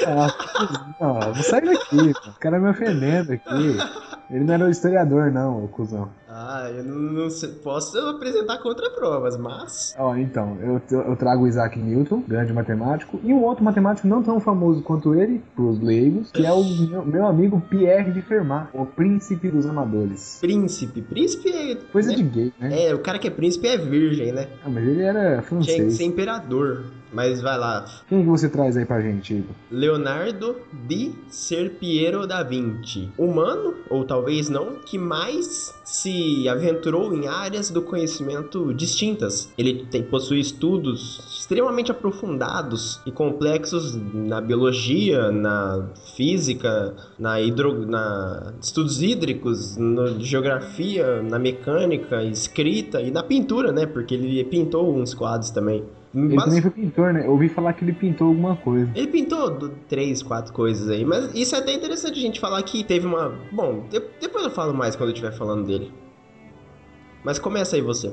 Ah, 0.06 0.96
não, 1.00 1.32
vou 1.34 1.42
sair 1.42 1.64
daqui, 1.66 1.96
mano. 1.96 2.14
O 2.28 2.40
cara 2.40 2.58
me 2.58 2.68
ofendendo 2.70 3.32
aqui. 3.32 3.76
Ele 4.30 4.44
não 4.44 4.54
era 4.54 4.64
o 4.64 4.70
historiador, 4.70 5.30
não, 5.30 5.64
ô 5.64 5.68
cuzão. 5.68 6.08
Ah, 6.38 6.70
eu 6.70 6.84
não, 6.84 6.96
não 7.12 7.30
sei- 7.30 7.48
posso 7.48 7.98
apresentar 7.98 8.58
contraprovas, 8.58 9.38
mas. 9.38 9.94
Ó, 9.98 10.14
então, 10.16 10.58
eu, 10.60 10.82
eu 10.90 11.16
trago 11.16 11.44
o 11.44 11.48
Isaac 11.48 11.78
Newton, 11.78 12.22
grande 12.28 12.52
matemático, 12.52 13.18
e 13.24 13.32
um 13.32 13.42
outro 13.42 13.64
matemático 13.64 14.06
não 14.06 14.22
tão 14.22 14.38
famoso 14.38 14.82
quanto 14.82 15.14
ele, 15.14 15.40
pros 15.54 15.80
leigos, 15.80 16.30
que 16.30 16.44
é 16.44 16.52
o 16.52 16.62
meu, 16.62 17.06
meu 17.06 17.26
amigo 17.26 17.58
Pierre 17.70 18.12
de 18.12 18.20
Fermat, 18.20 18.68
o 18.74 18.84
príncipe 18.84 19.48
dos 19.50 19.64
amadores. 19.64 20.36
Príncipe. 20.38 21.00
Príncipe 21.00 21.48
é. 21.48 21.74
Coisa 21.90 22.10
né? 22.10 22.16
de 22.16 22.22
gay, 22.24 22.52
né? 22.60 22.84
É, 22.88 22.94
o 22.94 22.98
cara 22.98 23.18
que 23.18 23.28
é 23.28 23.30
príncipe 23.30 23.66
é 23.66 23.78
virgem, 23.78 24.30
né? 24.32 24.48
Ah, 24.62 24.68
mas 24.68 24.86
ele 24.86 25.02
era 25.02 25.22
Tinha 25.22 25.40
que 25.40 25.46
francês. 25.48 25.96
ser 25.96 26.04
imperador. 26.04 26.84
Mas 27.16 27.40
vai 27.40 27.56
lá. 27.56 27.86
Quem 28.10 28.20
que 28.20 28.28
você 28.28 28.46
traz 28.46 28.76
aí 28.76 28.84
pra 28.84 29.00
gente, 29.00 29.32
Igor? 29.32 29.54
Leonardo 29.70 30.56
di 30.86 31.14
Serpiero 31.30 32.26
da 32.26 32.42
Vinci. 32.42 33.08
Humano, 33.16 33.74
ou 33.88 34.04
talvez 34.04 34.50
não, 34.50 34.76
que 34.84 34.98
mais 34.98 35.74
se 35.82 36.46
aventurou 36.46 37.14
em 37.14 37.26
áreas 37.26 37.70
do 37.70 37.80
conhecimento 37.80 38.74
distintas. 38.74 39.50
Ele 39.56 39.86
tem, 39.90 40.02
possui 40.02 40.40
estudos 40.40 41.38
extremamente 41.38 41.90
aprofundados 41.90 43.00
e 43.06 43.10
complexos 43.10 43.94
na 44.12 44.42
biologia, 44.42 45.30
na 45.32 45.88
física, 46.16 46.94
na, 47.18 47.40
hidro, 47.40 47.86
na 47.86 48.52
estudos 48.60 49.00
hídricos, 49.00 49.78
na 49.78 50.18
geografia, 50.18 51.22
na 51.22 51.38
mecânica, 51.38 52.22
escrita 52.24 53.00
e 53.00 53.10
na 53.10 53.22
pintura, 53.22 53.72
né? 53.72 53.86
Porque 53.86 54.14
ele 54.14 54.44
pintou 54.44 54.94
uns 54.94 55.14
quadros 55.14 55.50
também. 55.50 55.82
Ele 56.14 56.34
Mas- 56.34 56.44
também 56.44 56.62
foi 56.62 56.70
pintor, 56.70 57.12
né? 57.12 57.26
Eu 57.26 57.32
ouvi 57.32 57.48
falar 57.48 57.72
que 57.74 57.84
ele 57.84 57.92
pintou 57.92 58.28
alguma 58.28 58.56
coisa. 58.56 58.90
ele 58.94 59.08
pintou 59.08 59.50
do- 59.50 59.68
três, 59.88 60.22
quatro 60.22 60.52
coisas 60.52 60.88
aí, 60.88 61.04
mas 61.04 61.34
isso 61.34 61.54
é 61.54 61.58
até 61.58 61.74
interessante 61.74 62.18
a 62.18 62.22
gente 62.22 62.40
falar 62.40 62.62
que 62.62 62.82
teve 62.84 63.06
uma. 63.06 63.34
Bom, 63.52 63.84
de- 63.90 64.02
depois 64.20 64.44
eu 64.44 64.50
falo 64.50 64.72
mais 64.72 64.96
quando 64.96 65.10
eu 65.10 65.14
estiver 65.14 65.32
falando 65.36 65.66
dele. 65.66 65.92
Mas 67.24 67.38
começa 67.38 67.76
aí 67.76 67.82
você. 67.82 68.12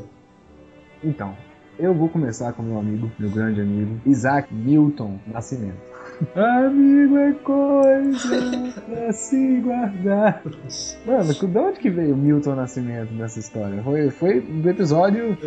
Então, 1.03 1.35
eu 1.77 1.93
vou 1.93 2.09
começar 2.09 2.51
com 2.53 2.63
meu 2.63 2.79
amigo, 2.79 3.11
meu 3.19 3.29
grande 3.29 3.61
amigo, 3.61 3.99
Isaac 4.05 4.53
Newton 4.53 5.19
Nascimento. 5.27 5.93
Amigo 6.35 7.17
é 7.17 7.33
coisa 7.33 8.73
pra 8.85 9.11
se 9.13 9.59
guardar. 9.61 10.41
Mano, 11.05 11.33
de 11.33 11.57
onde 11.57 11.79
que 11.79 11.89
veio 11.89 12.15
Milton 12.15 12.55
Nascimento 12.55 13.11
nessa 13.13 13.39
história? 13.39 13.81
Foi, 13.83 14.09
foi 14.09 14.41
do 14.41 14.69
episódio 14.69 15.37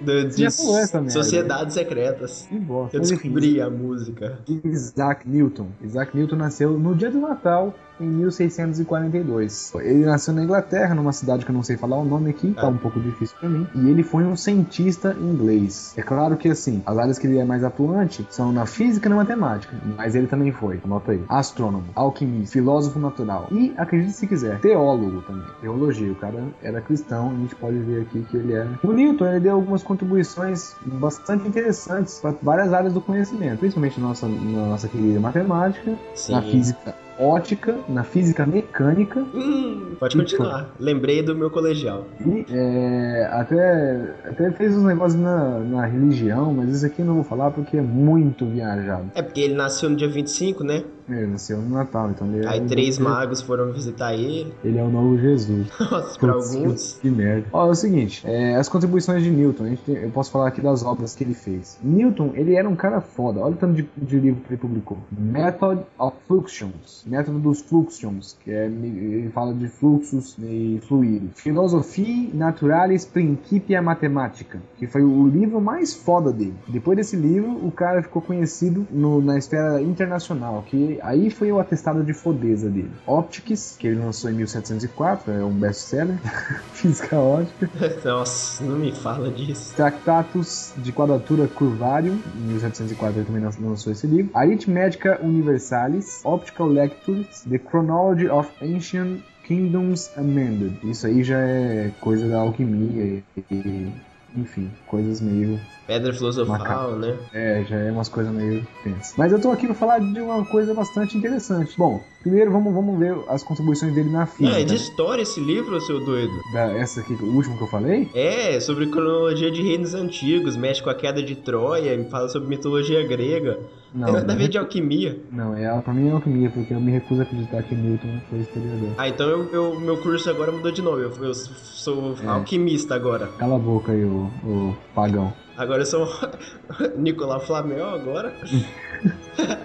de, 0.00 0.24
de 0.24 0.42
Já 0.42 0.50
falou 0.50 0.78
essa 0.78 0.98
merda. 1.00 1.12
Sociedades 1.12 1.74
Secretas. 1.74 2.46
que 2.48 2.58
bosta. 2.58 2.96
Eu 2.96 3.00
descobri 3.00 3.60
a 3.60 3.68
música. 3.68 4.38
Isaac 4.64 5.28
Newton. 5.28 5.68
Isaac 5.82 6.16
Newton 6.16 6.36
nasceu 6.36 6.78
no 6.78 6.94
dia 6.94 7.10
do 7.10 7.20
Natal, 7.20 7.74
em 8.00 8.08
1642. 8.08 9.72
Ele 9.76 10.04
nasceu 10.04 10.34
na 10.34 10.42
Inglaterra, 10.42 10.94
numa 10.94 11.12
cidade 11.12 11.44
que 11.44 11.50
eu 11.50 11.54
não 11.54 11.62
sei 11.62 11.76
falar 11.76 11.96
o 11.98 12.04
nome 12.04 12.30
aqui, 12.30 12.52
tá 12.52 12.62
Ah. 12.62 12.68
um 12.68 12.76
pouco 12.76 13.00
difícil 13.00 13.36
pra 13.38 13.48
mim. 13.48 13.66
E 13.74 13.88
ele 13.88 14.02
foi 14.02 14.24
um 14.24 14.36
cientista 14.36 15.16
inglês. 15.20 15.94
É 15.96 16.02
claro 16.02 16.36
que, 16.36 16.48
assim, 16.48 16.82
as 16.86 16.98
áreas 16.98 17.18
que 17.18 17.26
ele 17.26 17.38
é 17.38 17.44
mais 17.44 17.64
atuante 17.64 18.26
são 18.30 18.52
na 18.52 18.66
física 18.66 19.08
e 19.08 19.10
na 19.10 19.16
matemática, 19.16 19.74
mas 19.96 20.14
ele 20.14 20.26
também 20.26 20.52
foi, 20.52 20.80
anota 20.84 21.12
aí, 21.12 21.22
astrônomo, 21.28 21.84
alquimista, 21.94 22.52
filósofo 22.52 22.98
natural 22.98 23.48
e, 23.50 23.72
acredite 23.76 24.12
se 24.12 24.26
quiser, 24.26 24.58
teólogo 24.60 25.22
também. 25.22 25.44
Teologia, 25.60 26.10
o 26.12 26.16
cara 26.16 26.42
era 26.62 26.80
cristão, 26.80 27.30
a 27.30 27.34
gente 27.34 27.54
pode 27.56 27.78
ver 27.78 28.02
aqui 28.02 28.22
que 28.30 28.36
ele 28.36 28.52
era. 28.52 28.68
O 28.82 28.92
Newton, 28.92 29.26
ele 29.26 29.40
deu 29.40 29.54
algumas 29.54 29.82
contribuições 29.82 30.74
bastante 30.84 31.46
interessantes 31.46 32.18
para 32.18 32.34
várias 32.42 32.72
áreas 32.72 32.92
do 32.94 33.00
conhecimento, 33.00 33.58
principalmente 33.58 34.00
na 34.00 34.08
nossa, 34.08 34.26
na 34.26 34.66
nossa 34.66 34.88
querida 34.88 35.20
matemática, 35.20 35.94
Sim. 36.14 36.32
na 36.32 36.42
física 36.42 36.94
ótica, 37.20 37.76
na 37.88 38.02
física 38.04 38.46
mecânica 38.46 39.20
Hum, 39.34 39.94
pode 39.98 40.16
continuar. 40.16 40.70
Lembrei 40.78 41.22
do 41.22 41.34
meu 41.36 41.50
colegial. 41.50 42.06
e 42.24 42.46
é, 42.50 43.28
até, 43.32 44.14
até 44.24 44.50
fez 44.52 44.76
uns 44.76 44.84
negócios 44.84 45.20
na, 45.20 45.58
na 45.60 45.86
religião, 45.86 46.52
mas 46.54 46.68
isso 46.70 46.86
aqui 46.86 47.02
eu 47.02 47.06
não 47.06 47.14
vou 47.14 47.24
falar 47.24 47.50
porque 47.50 47.76
é 47.76 47.82
muito 47.82 48.46
viajado. 48.46 49.10
É 49.14 49.22
porque 49.22 49.40
ele 49.40 49.54
nasceu 49.54 49.90
no 49.90 49.96
dia 49.96 50.08
25, 50.08 50.64
né? 50.64 50.82
Ele 51.08 51.26
nasceu 51.26 51.58
no 51.58 51.68
Natal, 51.70 52.10
então 52.10 52.24
ele 52.32 52.46
é, 52.46 52.48
Aí 52.48 52.60
três 52.60 52.96
magos 52.96 53.40
foram 53.42 53.72
visitar 53.72 54.14
ele. 54.14 54.52
ele 54.64 54.78
é 54.78 54.82
o 54.82 54.88
novo 54.88 55.18
Jesus. 55.18 55.66
Nossa, 55.80 56.18
pra 56.20 56.32
Putz, 56.34 56.54
alguns. 56.54 56.92
Que 57.02 57.10
merda. 57.10 57.46
Ó, 57.52 57.66
é 57.66 57.70
o 57.70 57.74
seguinte, 57.74 58.22
é, 58.24 58.54
as 58.54 58.68
contribuições 58.68 59.20
de 59.24 59.28
Newton, 59.30 59.64
a 59.64 59.68
gente 59.70 59.82
tem- 59.82 59.96
eu 59.96 60.10
posso 60.10 60.30
falar 60.30 60.46
aqui 60.48 60.60
das 60.60 60.84
obras 60.84 61.16
que 61.16 61.24
ele 61.24 61.34
fez. 61.34 61.78
Newton, 61.82 62.30
ele 62.34 62.54
era 62.54 62.68
um 62.68 62.76
cara 62.76 63.00
foda. 63.00 63.40
Olha 63.40 63.54
o 63.54 63.56
tanto 63.56 63.74
de, 63.74 63.88
de 63.96 64.20
livro 64.20 64.40
que 64.42 64.52
ele 64.52 64.60
publicou. 64.60 64.98
Method 65.10 65.82
of 65.98 66.16
Fluxions. 66.28 67.04
Método 67.10 67.38
dos 67.40 67.60
fluxions, 67.60 68.36
que 68.44 68.50
é, 68.52 68.66
ele 68.66 69.28
fala 69.34 69.52
de 69.52 69.66
fluxos 69.68 70.36
e 70.40 70.80
fluidos. 70.86 71.40
Philosophie 71.40 72.30
Naturalis 72.32 73.04
Principia 73.04 73.82
Mathematica, 73.82 74.60
que 74.78 74.86
foi 74.86 75.02
o 75.02 75.26
livro 75.26 75.60
mais 75.60 75.92
foda 75.92 76.32
dele. 76.32 76.54
Depois 76.68 76.96
desse 76.96 77.16
livro, 77.16 77.50
o 77.66 77.72
cara 77.72 78.00
ficou 78.02 78.22
conhecido 78.22 78.86
no- 78.90 79.20
na 79.20 79.36
esfera 79.36 79.82
internacional, 79.82 80.62
que 80.66 80.98
aí 81.02 81.30
foi 81.30 81.50
o 81.50 81.58
atestado 81.58 82.04
de 82.04 82.12
fodeza 82.14 82.70
dele. 82.70 82.90
Optics, 83.06 83.76
que 83.78 83.88
ele 83.88 83.98
lançou 84.00 84.30
em 84.30 84.34
1704, 84.34 85.32
é 85.32 85.44
um 85.44 85.50
best-seller. 85.52 86.16
Física 86.72 87.16
ótica. 87.16 87.68
Nossa, 88.04 88.62
não 88.64 88.78
me 88.78 88.92
fala 88.92 89.30
disso. 89.30 89.74
Tractatus 89.74 90.72
de 90.78 90.92
Quadratura 90.92 91.48
Curvarium, 91.48 92.18
em 92.36 92.52
1704 92.52 93.18
ele 93.18 93.26
também 93.26 93.42
lançou 93.68 93.92
esse 93.92 94.06
livro. 94.06 94.30
Arithmetica 94.34 95.18
Universalis, 95.22 96.20
Optical 96.24 96.68
Lectures, 97.06 97.44
The 97.48 97.58
Chronology 97.58 98.28
of 98.28 98.50
Ancient 98.62 99.20
Kingdoms 99.46 100.10
Amended. 100.16 100.72
Isso 100.84 101.06
aí 101.06 101.22
já 101.22 101.38
é 101.38 101.90
coisa 102.00 102.28
da 102.28 102.38
alquimia 102.38 103.22
e, 103.50 103.92
enfim, 104.36 104.70
coisas 104.86 105.20
meio 105.20 105.58
Pedra 105.86 106.12
filosofal, 106.12 106.58
Macaco. 106.58 106.96
né? 106.96 107.18
é, 107.32 107.64
já 107.68 107.76
é 107.76 107.90
umas 107.90 108.08
coisas 108.08 108.32
meio 108.32 108.64
tensas. 108.84 109.14
Mas 109.16 109.32
eu 109.32 109.40
tô 109.40 109.50
aqui 109.50 109.66
pra 109.66 109.74
falar 109.74 109.98
de 109.98 110.20
uma 110.20 110.44
coisa 110.44 110.72
bastante 110.72 111.16
interessante. 111.18 111.74
Bom, 111.76 112.00
primeiro 112.20 112.52
vamos, 112.52 112.72
vamos 112.72 112.96
ver 112.98 113.16
as 113.28 113.42
contribuições 113.42 113.92
dele 113.92 114.10
na 114.10 114.26
física. 114.26 114.56
Ah, 114.56 114.60
é 114.60 114.64
de 114.64 114.76
história 114.76 115.22
esse 115.22 115.40
livro, 115.40 115.80
seu 115.80 116.04
doido? 116.04 116.32
Da- 116.52 116.70
essa 116.76 117.00
aqui, 117.00 117.14
o 117.14 117.34
último 117.34 117.56
que 117.56 117.64
eu 117.64 117.68
falei? 117.68 118.08
É, 118.14 118.60
sobre 118.60 118.86
cronologia 118.86 119.50
de 119.50 119.62
reinos 119.62 119.94
antigos, 119.94 120.56
mexe 120.56 120.80
com 120.82 120.90
a 120.90 120.94
queda 120.94 121.20
de 121.20 121.34
Troia, 121.34 122.06
fala 122.08 122.28
sobre 122.28 122.48
mitologia 122.48 123.04
grega. 123.06 123.58
Não, 123.92 124.04
Tem 124.06 124.14
nada 124.14 124.24
a 124.24 124.34
não, 124.34 124.40
ver 124.40 124.48
de 124.48 124.56
alquimia. 124.56 125.20
não, 125.32 125.56
é, 125.56 125.80
pra 125.80 125.92
mim 125.92 126.08
é 126.08 126.12
alquimia, 126.12 126.48
porque 126.48 126.72
eu 126.72 126.80
me 126.80 126.92
recuso 126.92 127.20
a 127.22 127.24
acreditar 127.24 127.60
que 127.64 127.74
Newton 127.74 128.20
foi 128.30 128.38
historiador. 128.38 128.90
Ah, 128.96 129.08
então 129.08 129.28
eu, 129.28 129.52
eu- 129.52 129.80
meu 129.80 129.96
curso 129.98 130.30
agora 130.30 130.52
mudou 130.52 130.70
de 130.70 130.80
nome. 130.80 131.02
Eu, 131.02 131.10
eu 131.24 131.34
sou 131.34 132.14
É. 132.22 132.26
alquimista 132.28 132.94
agora. 132.94 133.26
Cala 133.38 133.56
a 133.56 133.58
boca 133.58 133.90
aí, 133.90 134.04
o, 134.04 134.30
o 134.44 134.76
pagão. 134.94 135.32
Agora 135.56 135.82
eu 135.82 135.86
sou 135.86 136.08
Nicolau 136.96 137.40
Flamel 137.40 137.84
agora. 137.90 138.32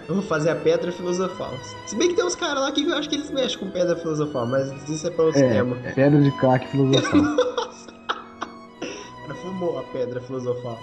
eu 0.09 0.15
vou 0.15 0.23
fazer 0.23 0.49
a 0.49 0.55
pedra 0.55 0.91
filosofal. 0.91 1.51
Se 1.85 1.95
bem 1.95 2.09
que 2.09 2.15
tem 2.15 2.25
uns 2.25 2.35
caras 2.35 2.61
lá 2.63 2.71
que 2.71 2.83
eu 2.83 2.95
acho 2.95 3.07
que 3.07 3.15
eles 3.15 3.29
mexem 3.29 3.59
com 3.59 3.69
pedra 3.69 3.95
filosofal, 3.95 4.47
mas 4.47 4.89
isso 4.89 5.05
é 5.05 5.11
pra 5.11 5.25
outro 5.25 5.39
É, 5.39 5.49
tema. 5.53 5.77
é 5.83 5.91
pedra 5.91 6.19
de 6.19 6.31
crack 6.31 6.67
filosofal. 6.69 7.21
O 9.25 9.27
cara 9.27 9.39
fumou 9.41 9.79
a 9.79 9.83
pedra 9.83 10.21
filosofal. 10.21 10.77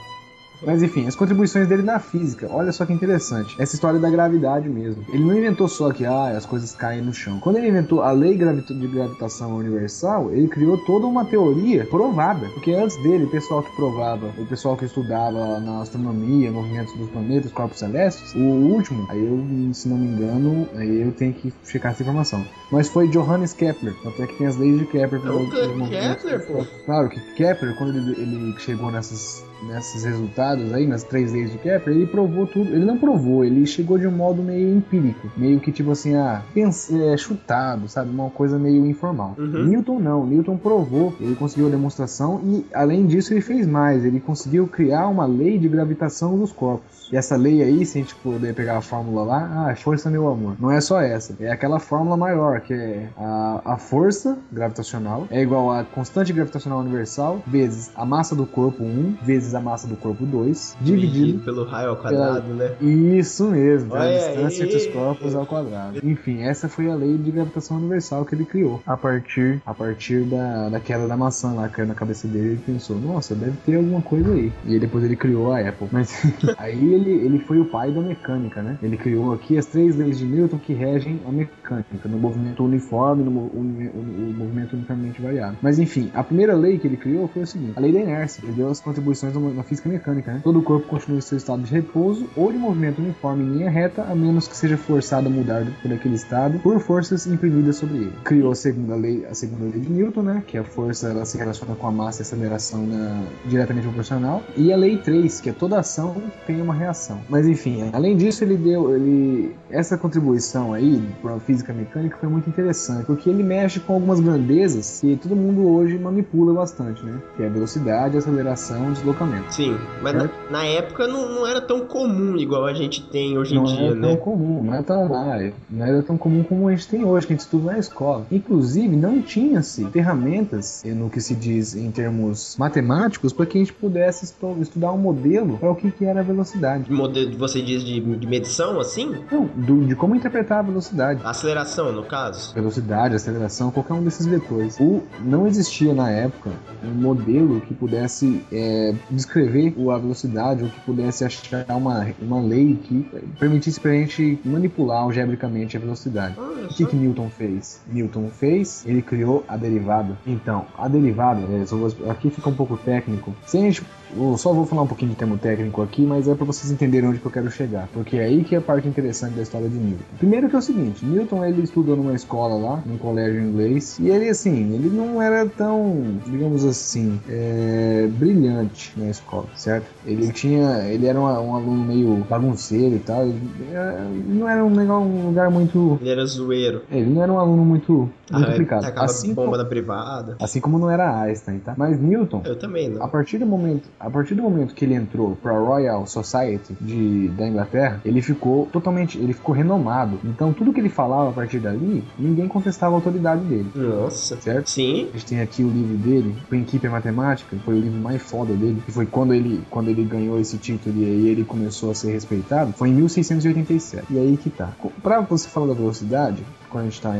Mas 0.65 0.83
enfim, 0.83 1.07
as 1.07 1.17
contribuições 1.17 1.67
dele 1.67 1.83
na 1.83 1.99
física, 1.99 2.49
olha 2.51 2.73
só 2.73 2.85
que 2.87 2.93
interessante. 2.93 3.55
Essa 3.61 3.75
história 3.75 3.99
da 3.99 4.09
gravidade 4.11 4.69
mesmo. 4.69 5.05
Ele 5.13 5.25
não 5.25 5.37
inventou 5.37 5.69
só 5.69 5.91
que 5.93 6.05
ah, 6.07 6.29
as 6.37 6.47
coisas 6.47 6.73
caem 6.75 7.03
no 7.03 7.13
chão. 7.13 7.39
Quando 7.41 7.57
ele 7.57 7.69
inventou 7.69 8.03
a 8.03 8.13
lei 8.13 8.37
de 8.37 8.87
gravitação 8.89 9.57
universal, 9.57 10.31
ele 10.33 10.49
criou 10.49 10.79
toda 10.79 11.07
uma 11.07 11.25
teoria 11.25 11.85
provada. 11.87 12.47
Porque 12.55 12.73
antes 12.73 12.97
dele, 13.03 13.25
o 13.25 13.31
pessoal 13.31 13.63
que 13.63 13.75
provava, 13.77 14.27
o 14.39 14.47
pessoal 14.47 14.77
que 14.77 14.85
estudava 14.85 15.61
na 15.61 15.81
astronomia, 15.83 16.51
movimentos 16.51 16.95
dos 16.97 17.09
planetas, 17.11 17.51
corpos 17.53 17.79
celestes, 17.79 18.35
o 18.35 18.39
último, 18.39 19.07
aí 19.09 19.25
eu, 19.25 19.75
se 19.75 19.89
não 19.89 19.97
me 19.99 20.07
engano, 20.07 20.69
aí 20.77 21.01
eu 21.03 21.13
tenho 21.13 21.33
que 21.33 21.53
checar 21.65 21.93
essa 21.93 22.03
informação. 22.03 22.45
Mas 22.71 22.89
foi 22.89 23.09
Johannes 23.09 23.53
Kepler. 23.53 23.95
Até 24.05 24.27
que 24.27 24.35
tem 24.39 24.47
as 24.47 24.57
leis 24.57 24.79
de 24.79 24.87
Kepler. 24.87 25.21
É 25.25 25.31
o 25.31 25.33
pros- 25.39 25.51
Ke- 25.51 25.57
pros 25.67 25.77
movimentos 25.79 26.23
Kepler, 26.23 26.47
pô. 26.47 26.65
Claro 26.87 27.09
que 27.09 27.21
Kepler, 27.35 27.75
quando 27.77 27.97
ele, 27.97 28.13
ele 28.21 28.55
chegou 28.59 28.91
nessas, 28.91 29.45
nesses 29.67 30.05
resultados 30.05 30.73
aí, 30.73 30.87
nas 30.87 31.03
três 31.03 31.33
leis 31.33 31.51
de 31.53 31.59
Kepler, 31.59 31.97
ele 31.97 32.07
provou 32.07 32.47
tudo. 32.47 32.71
Ele 32.71 32.85
não 32.85 32.99
provou, 32.99 33.45
ele 33.45 33.67
chegou 33.67 33.99
de 33.99 34.07
um 34.07 34.11
modo 34.11 34.43
meio 34.43 34.77
empírico. 34.77 35.29
Meio 35.37 35.61
que 35.61 35.73
tipo 35.73 35.91
assim, 35.91 36.15
ah, 36.15 36.43
pens- 36.55 36.91
é, 36.93 37.17
chutado, 37.17 37.89
sabe? 37.89 38.11
Uma 38.11 38.31
coisa 38.31 38.59
meio 38.59 38.85
informal. 38.87 39.35
Uhum. 39.39 39.65
Newton 39.65 39.99
não, 39.99 40.27
Newton 40.27 40.57
provou, 40.57 41.15
ele 41.21 41.35
conseguiu 41.35 41.67
a 41.67 41.71
demonstração 41.71 42.41
e 42.45 42.67
além 42.75 43.07
disso 43.07 43.33
ele 43.33 43.41
fez 43.41 43.67
mais, 43.67 44.05
ele 44.05 44.21
conseguiu 44.21 44.67
criar 44.67 45.09
uma 45.09 45.27
lei 45.27 45.59
de 45.59 45.69
gravitação 45.69 46.39
dos 46.39 46.53
corpos. 46.53 47.09
E 47.13 47.17
essa 47.17 47.37
lei 47.37 47.63
aí, 47.63 47.85
se 47.85 47.99
a 47.99 48.01
gente 48.01 48.15
puder 48.17 48.55
pegar 48.55 48.79
a 48.79 48.81
fórmula 48.81 49.23
lá, 49.23 49.69
ah, 49.71 49.77
força 49.77 50.09
meu 50.11 50.29
amor. 50.29 50.57
Não 50.59 50.71
é 50.71 50.81
só 50.81 51.01
essa, 51.01 51.35
é 51.41 51.51
aquela 51.51 51.79
fórmula 51.79 52.17
maior, 52.17 52.61
que 52.61 52.73
é 52.73 53.09
a, 53.17 53.61
a 53.65 53.77
força 53.77 54.39
gravitacional 54.51 55.27
é 55.31 55.43
igual 55.43 55.71
a 55.73 55.85
constante 55.85 56.33
gravitacional 56.33 56.79
universal 56.81 57.43
vezes 57.47 57.91
a 57.95 58.05
massa 58.05 58.35
do 58.35 58.47
corpo 58.47 58.83
1 58.83 59.17
vezes 59.23 59.52
a 59.55 59.61
massa 59.61 59.87
do 59.87 59.97
corpo 59.97 60.25
2 60.25 60.77
dividido 60.81 61.41
pelo 61.41 61.65
raio 61.65 61.91
ao 61.91 61.97
quadrado, 61.97 62.53
né? 62.55 62.73
isso 62.81 63.51
mesmo, 63.51 63.95
a 63.95 64.01
Olha 64.01 64.13
distância 64.19 64.65
aí. 64.65 64.69
entre 64.69 64.77
os 64.77 64.87
corpos 64.87 65.35
ao 65.35 65.47
quadrado. 65.47 65.99
Enfim, 66.03 66.43
essa 66.43 66.69
foi 66.69 66.91
a 66.91 66.95
lei 66.95 67.17
de 67.17 67.31
gravitação 67.31 67.77
universal 67.79 68.25
que 68.25 68.35
ele 68.35 68.45
criou. 68.45 68.83
A 68.87 68.97
partir, 68.97 69.61
a 69.67 69.75
partir 69.75 70.23
da, 70.25 70.69
da 70.69 70.81
queda 70.81 71.07
da 71.07 71.17
maçã 71.17 71.53
lá, 71.53 71.69
caiu 71.69 71.87
na 71.89 71.95
cabeça 71.95 72.27
dele, 72.29 72.49
ele 72.51 72.61
pensou, 72.65 72.99
nossa, 72.99 73.35
deve 73.35 73.57
ter 73.65 73.77
alguma 73.77 74.03
coisa 74.03 74.33
aí. 74.33 74.53
E 74.65 74.75
aí 74.75 74.81
depois 74.81 75.05
ele 75.05 75.17
criou 75.17 75.53
a 75.53 75.61
Apple. 75.61 75.89
Mas 75.91 76.13
aí 76.59 76.93
ele, 76.95 77.11
ele 77.11 77.39
foi 77.41 77.59
o 77.61 77.65
pai 77.65 77.91
da 77.91 78.01
mecânica, 78.01 78.63
né? 78.63 78.79
Ele 78.83 78.97
criou 78.97 79.33
aqui 79.33 79.57
as 79.59 79.67
três 79.67 79.97
leis 79.97 80.19
de 80.19 80.25
Newton 80.25 80.59
que 80.59 80.73
regem 80.73 81.21
a 81.27 81.33
mecânica, 81.33 82.09
no 82.09 82.19
movimento 82.19 82.65
uniforme, 82.65 83.23
no 83.25 83.51
uni- 83.55 83.91
uni- 83.95 84.31
o 84.33 84.35
movimento 84.37 84.75
uniformemente 84.75 85.21
variável. 85.21 85.57
Mas 85.63 85.79
enfim, 85.79 86.11
a 86.15 86.23
primeira 86.23 86.55
lei 86.55 86.79
que 86.79 86.87
ele 86.87 86.97
criou 86.97 87.29
foi 87.29 87.43
o 87.43 87.47
seguinte, 87.47 87.73
a 87.77 87.81
lei 87.81 87.93
da 87.93 88.01
inércia. 88.01 88.43
Ele 88.45 88.53
deu 88.53 88.69
as 88.69 88.81
contribuições 88.81 89.35
na 89.51 89.63
física 89.63 89.89
mecânica, 89.89 90.33
né? 90.33 90.41
Todo 90.43 90.59
o 90.59 90.63
corpo 90.63 90.87
continua 90.89 91.19
em 91.19 91.21
seu 91.21 91.39
estado 91.39 91.63
de 91.63 91.73
repouso 91.73 92.29
ou 92.37 92.53
de 92.53 92.59
movimento 92.59 93.01
uniforme 93.01 93.45
em 93.45 93.53
linha 93.59 93.71
reta, 93.71 94.03
a 94.03 94.15
menos 94.15 94.47
que 94.49 94.57
seja 94.57 94.77
forçado 94.77 95.27
a 95.29 95.31
mudar 95.31 95.65
por 95.83 95.93
aquele 95.93 96.15
estado 96.15 96.59
por 96.61 96.79
forças 96.81 97.27
imprimidas 97.27 97.77
sobre 97.77 97.97
ele. 97.99 98.13
Criou 98.25 98.53
a 98.53 98.55
segunda 98.55 98.95
lei, 98.95 99.25
a 99.27 99.35
segunda 99.35 99.65
lei 99.65 99.81
de 99.81 99.91
Newton, 99.91 100.23
né? 100.23 100.43
Que 100.47 100.59
a 100.59 100.65
força 100.65 101.09
ela 101.09 101.25
se 101.25 101.37
relaciona 101.39 101.75
com 101.75 101.87
a 101.87 101.93
massa 101.93 102.21
e 102.21 102.23
a 102.23 102.27
aceleração 102.27 102.87
na- 102.87 103.23
diretamente 103.47 103.87
proporcional. 103.87 104.43
E 104.57 104.73
a 104.73 104.77
lei 104.77 104.97
3, 104.99 105.41
que 105.41 105.51
é 105.51 105.53
toda 105.53 105.79
ação 105.79 106.15
tem 106.47 106.61
uma 106.61 106.75
reação. 106.75 107.21
Mas 107.29 107.47
enfim, 107.47 107.91
além 107.93 108.17
disso, 108.17 108.45
ele 108.45 108.57
deu. 108.57 108.95
Ele, 108.95 109.55
essa 109.71 109.97
contribuição 109.97 110.73
aí 110.73 111.03
para 111.21 111.35
a 111.35 111.41
física 111.41 111.73
mecânica 111.73 112.17
foi 112.19 112.29
muito 112.29 112.49
interessante, 112.49 113.05
porque 113.07 113.29
ele 113.31 113.43
mexe 113.43 113.81
com 113.81 113.95
algumas 113.95 114.21
grandezas 114.21 115.01
que 115.01 115.17
todo 115.17 115.35
mundo 115.37 115.67
hoje 115.67 115.99
manipula 115.99 116.53
bastante, 116.53 117.05
né? 117.05 117.19
Que 117.37 117.43
é 117.43 117.47
a 117.47 117.51
velocidade, 117.51 118.17
aceleração 118.17 118.91
e 118.91 118.93
deslocamento. 118.93 119.32
Deslocamento. 119.33 119.55
Sim, 119.55 119.77
mas 120.03 120.15
na, 120.15 120.21
Certo. 120.21 120.35
na 120.53 120.65
época 120.65 121.07
não, 121.07 121.29
não 121.35 121.47
era 121.47 121.61
tão 121.61 121.81
comum 121.87 122.37
igual 122.37 122.67
a 122.67 122.75
gente 122.75 123.03
tem 123.09 123.37
hoje 123.39 123.53
em 123.55 123.57
não 123.59 123.65
dia, 123.65 123.87
era 123.87 123.95
né? 123.95 124.09
tão 124.09 124.17
comum, 124.17 124.63
não 124.63 124.75
era 124.75 124.83
tão, 124.83 125.15
ah, 125.15 125.51
não 125.71 125.87
era 125.87 126.03
tão 126.03 126.17
comum 126.19 126.43
como 126.43 126.69
a 126.69 126.73
gente 126.73 126.89
tem 126.89 127.05
hoje, 127.05 127.27
que 127.27 127.33
a 127.33 127.37
gente 127.37 127.45
estuda 127.45 127.73
na 127.73 127.79
escola. 127.79 128.27
Inclusive, 128.31 128.95
não 128.97 129.21
tinha-se 129.23 129.85
ferramentas, 129.87 130.83
eh, 130.85 130.93
no 130.93 131.09
que 131.11 131.21
se 131.21 131.35
diz 131.35 131.75
em 131.75 131.91
termos 131.91 132.57
matemáticos, 132.59 133.33
para 133.33 133.47
que 133.47 133.59
a 133.59 133.61
gente 133.61 133.73
pudesse 133.73 134.25
estu- 134.25 134.57
estudar 134.61 134.93
um 134.93 134.99
modelo 134.99 135.59
para 135.59 135.71
o 135.71 135.75
que, 135.75 135.91
que 135.91 136.05
era 136.05 136.21
a 136.21 136.23
velocidade. 136.23 136.91
Modelo, 136.93 137.37
você 137.39 137.61
diz 137.63 137.83
de, 137.85 138.01
de 138.01 138.27
medição, 138.27 138.79
assim? 138.81 139.15
Não, 139.31 139.45
do- 139.47 139.85
de 139.87 139.95
como 139.97 140.15
interpretar 140.15 140.59
a 140.59 140.63
velocidade. 140.63 141.21
Aceleração, 141.25 141.93
no 141.93 142.05
caso. 142.05 142.55
Velocidade, 142.55 143.15
aceleração, 143.15 143.71
qualquer 143.71 143.95
um 143.95 144.03
desses 144.03 144.27
vetores. 144.27 144.79
O, 144.81 145.03
não 145.21 145.47
existia 145.47 145.95
na 145.95 146.11
época 146.11 146.51
um 146.85 146.91
modelo 146.95 147.61
que 147.63 147.75
pudesse 147.75 148.43
é, 148.53 148.95
descrever 149.15 149.75
a 149.93 149.99
velocidade 149.99 150.63
ou 150.65 150.71
que 150.71 150.81
pudesse 150.81 151.25
achar 151.25 151.65
uma, 151.71 152.07
uma 152.21 152.41
lei 152.41 152.79
que 152.83 153.07
permitisse 153.39 153.79
para 153.81 153.91
a 153.91 153.95
gente 153.95 154.39
manipular 154.45 155.03
algebricamente 155.03 155.77
a 155.77 155.81
velocidade. 155.81 156.35
Olha 156.39 156.65
O 156.67 156.69
que, 156.69 156.87
que 156.87 156.97
Newton 156.97 157.29
fez? 157.31 157.81
Newton 157.91 158.29
fez, 158.29 158.83
ele 158.87 159.03
criou 159.03 159.45
a 159.49 159.57
derivada. 159.57 160.17
Então, 160.27 160.65
a 160.79 160.89
derivada, 160.89 161.41
é, 161.43 161.65
vou- 161.65 162.11
aqui 162.11 162.31
fica 162.31 162.49
um 162.49 162.55
pouco 162.55 162.77
técnico. 162.77 163.35
Se 163.47 163.59
a 163.59 163.61
gente, 163.61 163.83
eu 164.17 164.37
só 164.39 164.53
vou 164.53 164.65
falar 164.67 164.83
um 164.83 164.87
pouquinho 164.87 165.11
de 165.11 165.17
termo 165.17 165.37
técnico 165.39 165.83
aqui, 165.83 166.03
mas 166.03 166.27
é 166.29 166.35
para 166.35 166.45
vocês 166.47 166.71
entenderem 166.73 167.09
onde 167.09 167.19
que 167.19 167.27
eu 167.27 167.31
quero 167.31 167.51
chegar, 167.51 167.89
porque 167.93 168.17
é 168.17 168.25
aí 168.25 168.45
que 168.45 168.55
é 168.55 168.59
a 168.59 168.63
parte 168.63 168.89
interessante 168.89 169.35
da 169.35 169.43
história 169.43 169.69
de 169.69 169.77
Newton. 169.77 170.05
Primeiro 170.19 170.49
que 170.49 170.57
é 170.57 170.59
o 170.59 170.63
seguinte, 170.63 171.05
Newton 171.05 171.45
ele 171.45 171.63
estudou 171.63 171.97
numa 171.97 172.15
escola 172.15 172.55
lá, 172.55 172.83
num 172.87 172.97
colégio 172.99 173.41
inglês, 173.43 173.99
e 174.01 174.09
ele 174.09 174.29
assim, 174.29 174.73
ele 174.75 174.89
não 174.89 175.21
era 175.21 175.47
tão, 175.47 176.19
digamos 176.27 176.65
assim, 176.65 177.21
é, 177.29 178.09
brilhante 178.13 178.93
na 179.03 179.11
escola, 179.11 179.47
certo? 179.57 179.87
Ele 180.07 180.33
tinha, 180.33 180.85
ele 180.89 181.07
era 181.07 181.19
um, 181.19 181.25
um 181.25 181.55
aluno 181.57 181.85
meio 181.85 182.17
bagunceiro 182.29 182.97
e 182.97 182.99
tal, 183.01 183.23
é, 183.25 184.05
não 184.27 184.49
era 184.49 184.65
um, 184.65 184.69
um 184.73 185.27
lugar 185.29 185.51
muito 185.51 185.99
Ele 186.01 186.11
era 186.11 186.25
zoeiro. 186.27 186.83
ele 186.91 187.11
não 187.11 187.23
era 187.23 187.33
um 187.33 187.39
aluno 187.39 187.65
muito, 187.65 187.93
muito 187.93 188.11
Ah, 188.33 188.51
aplicado. 188.53 188.87
Assim 188.97 189.35
bomba 189.35 189.51
como, 189.53 189.57
na 189.63 189.65
privada. 189.65 190.37
assim 190.41 190.61
como 190.61 190.79
não 190.79 190.91
era 190.91 191.21
Einstein, 191.23 191.59
tá? 191.59 191.75
Mas 191.77 192.01
Newton, 192.01 192.43
Eu 192.45 192.57
também, 192.59 192.89
a 192.89 192.91
não. 192.99 193.09
partir 193.09 193.39
do 193.39 193.47
momento, 193.47 193.89
a 193.99 194.11
partir 194.11 194.35
do 194.35 194.43
momento 194.43 194.75
que 194.75 194.85
ele 194.85 194.95
entrou 194.95 195.37
para 195.43 195.53
a 195.53 195.59
Royal 195.59 196.07
Society 196.07 196.75
de, 196.81 197.29
da 197.29 197.47
Inglaterra, 197.47 198.01
ele 198.05 198.21
ficou 198.23 198.67
totalmente, 198.73 199.19
ele 199.19 199.33
ficou 199.33 199.55
renomado. 199.55 200.19
Então 200.25 200.53
tudo 200.53 200.73
que 200.73 200.81
ele 200.81 200.89
falava 200.89 201.31
a 201.31 201.33
partir 201.33 201.59
dali, 201.59 202.03
ninguém 202.19 202.49
contestava 202.49 202.95
a 202.95 202.97
autoridade 202.99 203.43
dele. 203.45 203.71
Nossa. 203.75 204.37
Certo? 204.41 204.71
Sim. 204.71 205.09
A 205.11 205.13
gente 205.19 205.27
tem 205.27 205.41
aqui 205.41 205.63
o 205.65 205.69
livro 205.69 205.97
dele, 205.97 206.35
Principia 206.49 206.91
Matemática, 206.91 207.57
que 207.57 207.63
foi 207.63 207.75
o 207.75 207.81
livro 207.81 208.01
mais 208.01 208.23
foda 208.23 208.53
dele, 208.55 208.83
que 208.93 208.95
foi 208.95 209.07
quando 209.07 209.33
ele, 209.33 209.65
quando 209.71 209.89
ele 209.89 210.05
ganhou 210.05 210.39
esse 210.39 210.59
título 210.59 210.95
e 210.97 211.05
aí 211.05 211.29
ele 211.29 211.45
começou 211.45 211.91
a 211.91 211.95
ser 211.95 212.13
respeitado, 212.13 212.73
foi 212.75 212.91
em 212.91 212.95
1687. 212.95 214.07
E 214.11 214.19
aí 214.19 214.37
que 214.37 214.51
tá. 214.51 214.71
Pra 215.03 215.21
você 215.21 215.49
falar 215.49 215.69
da 215.69 215.75
velocidade, 215.75 216.45
quando 216.69 216.83
a 216.83 216.85
gente 216.85 216.95
está 216.95 217.13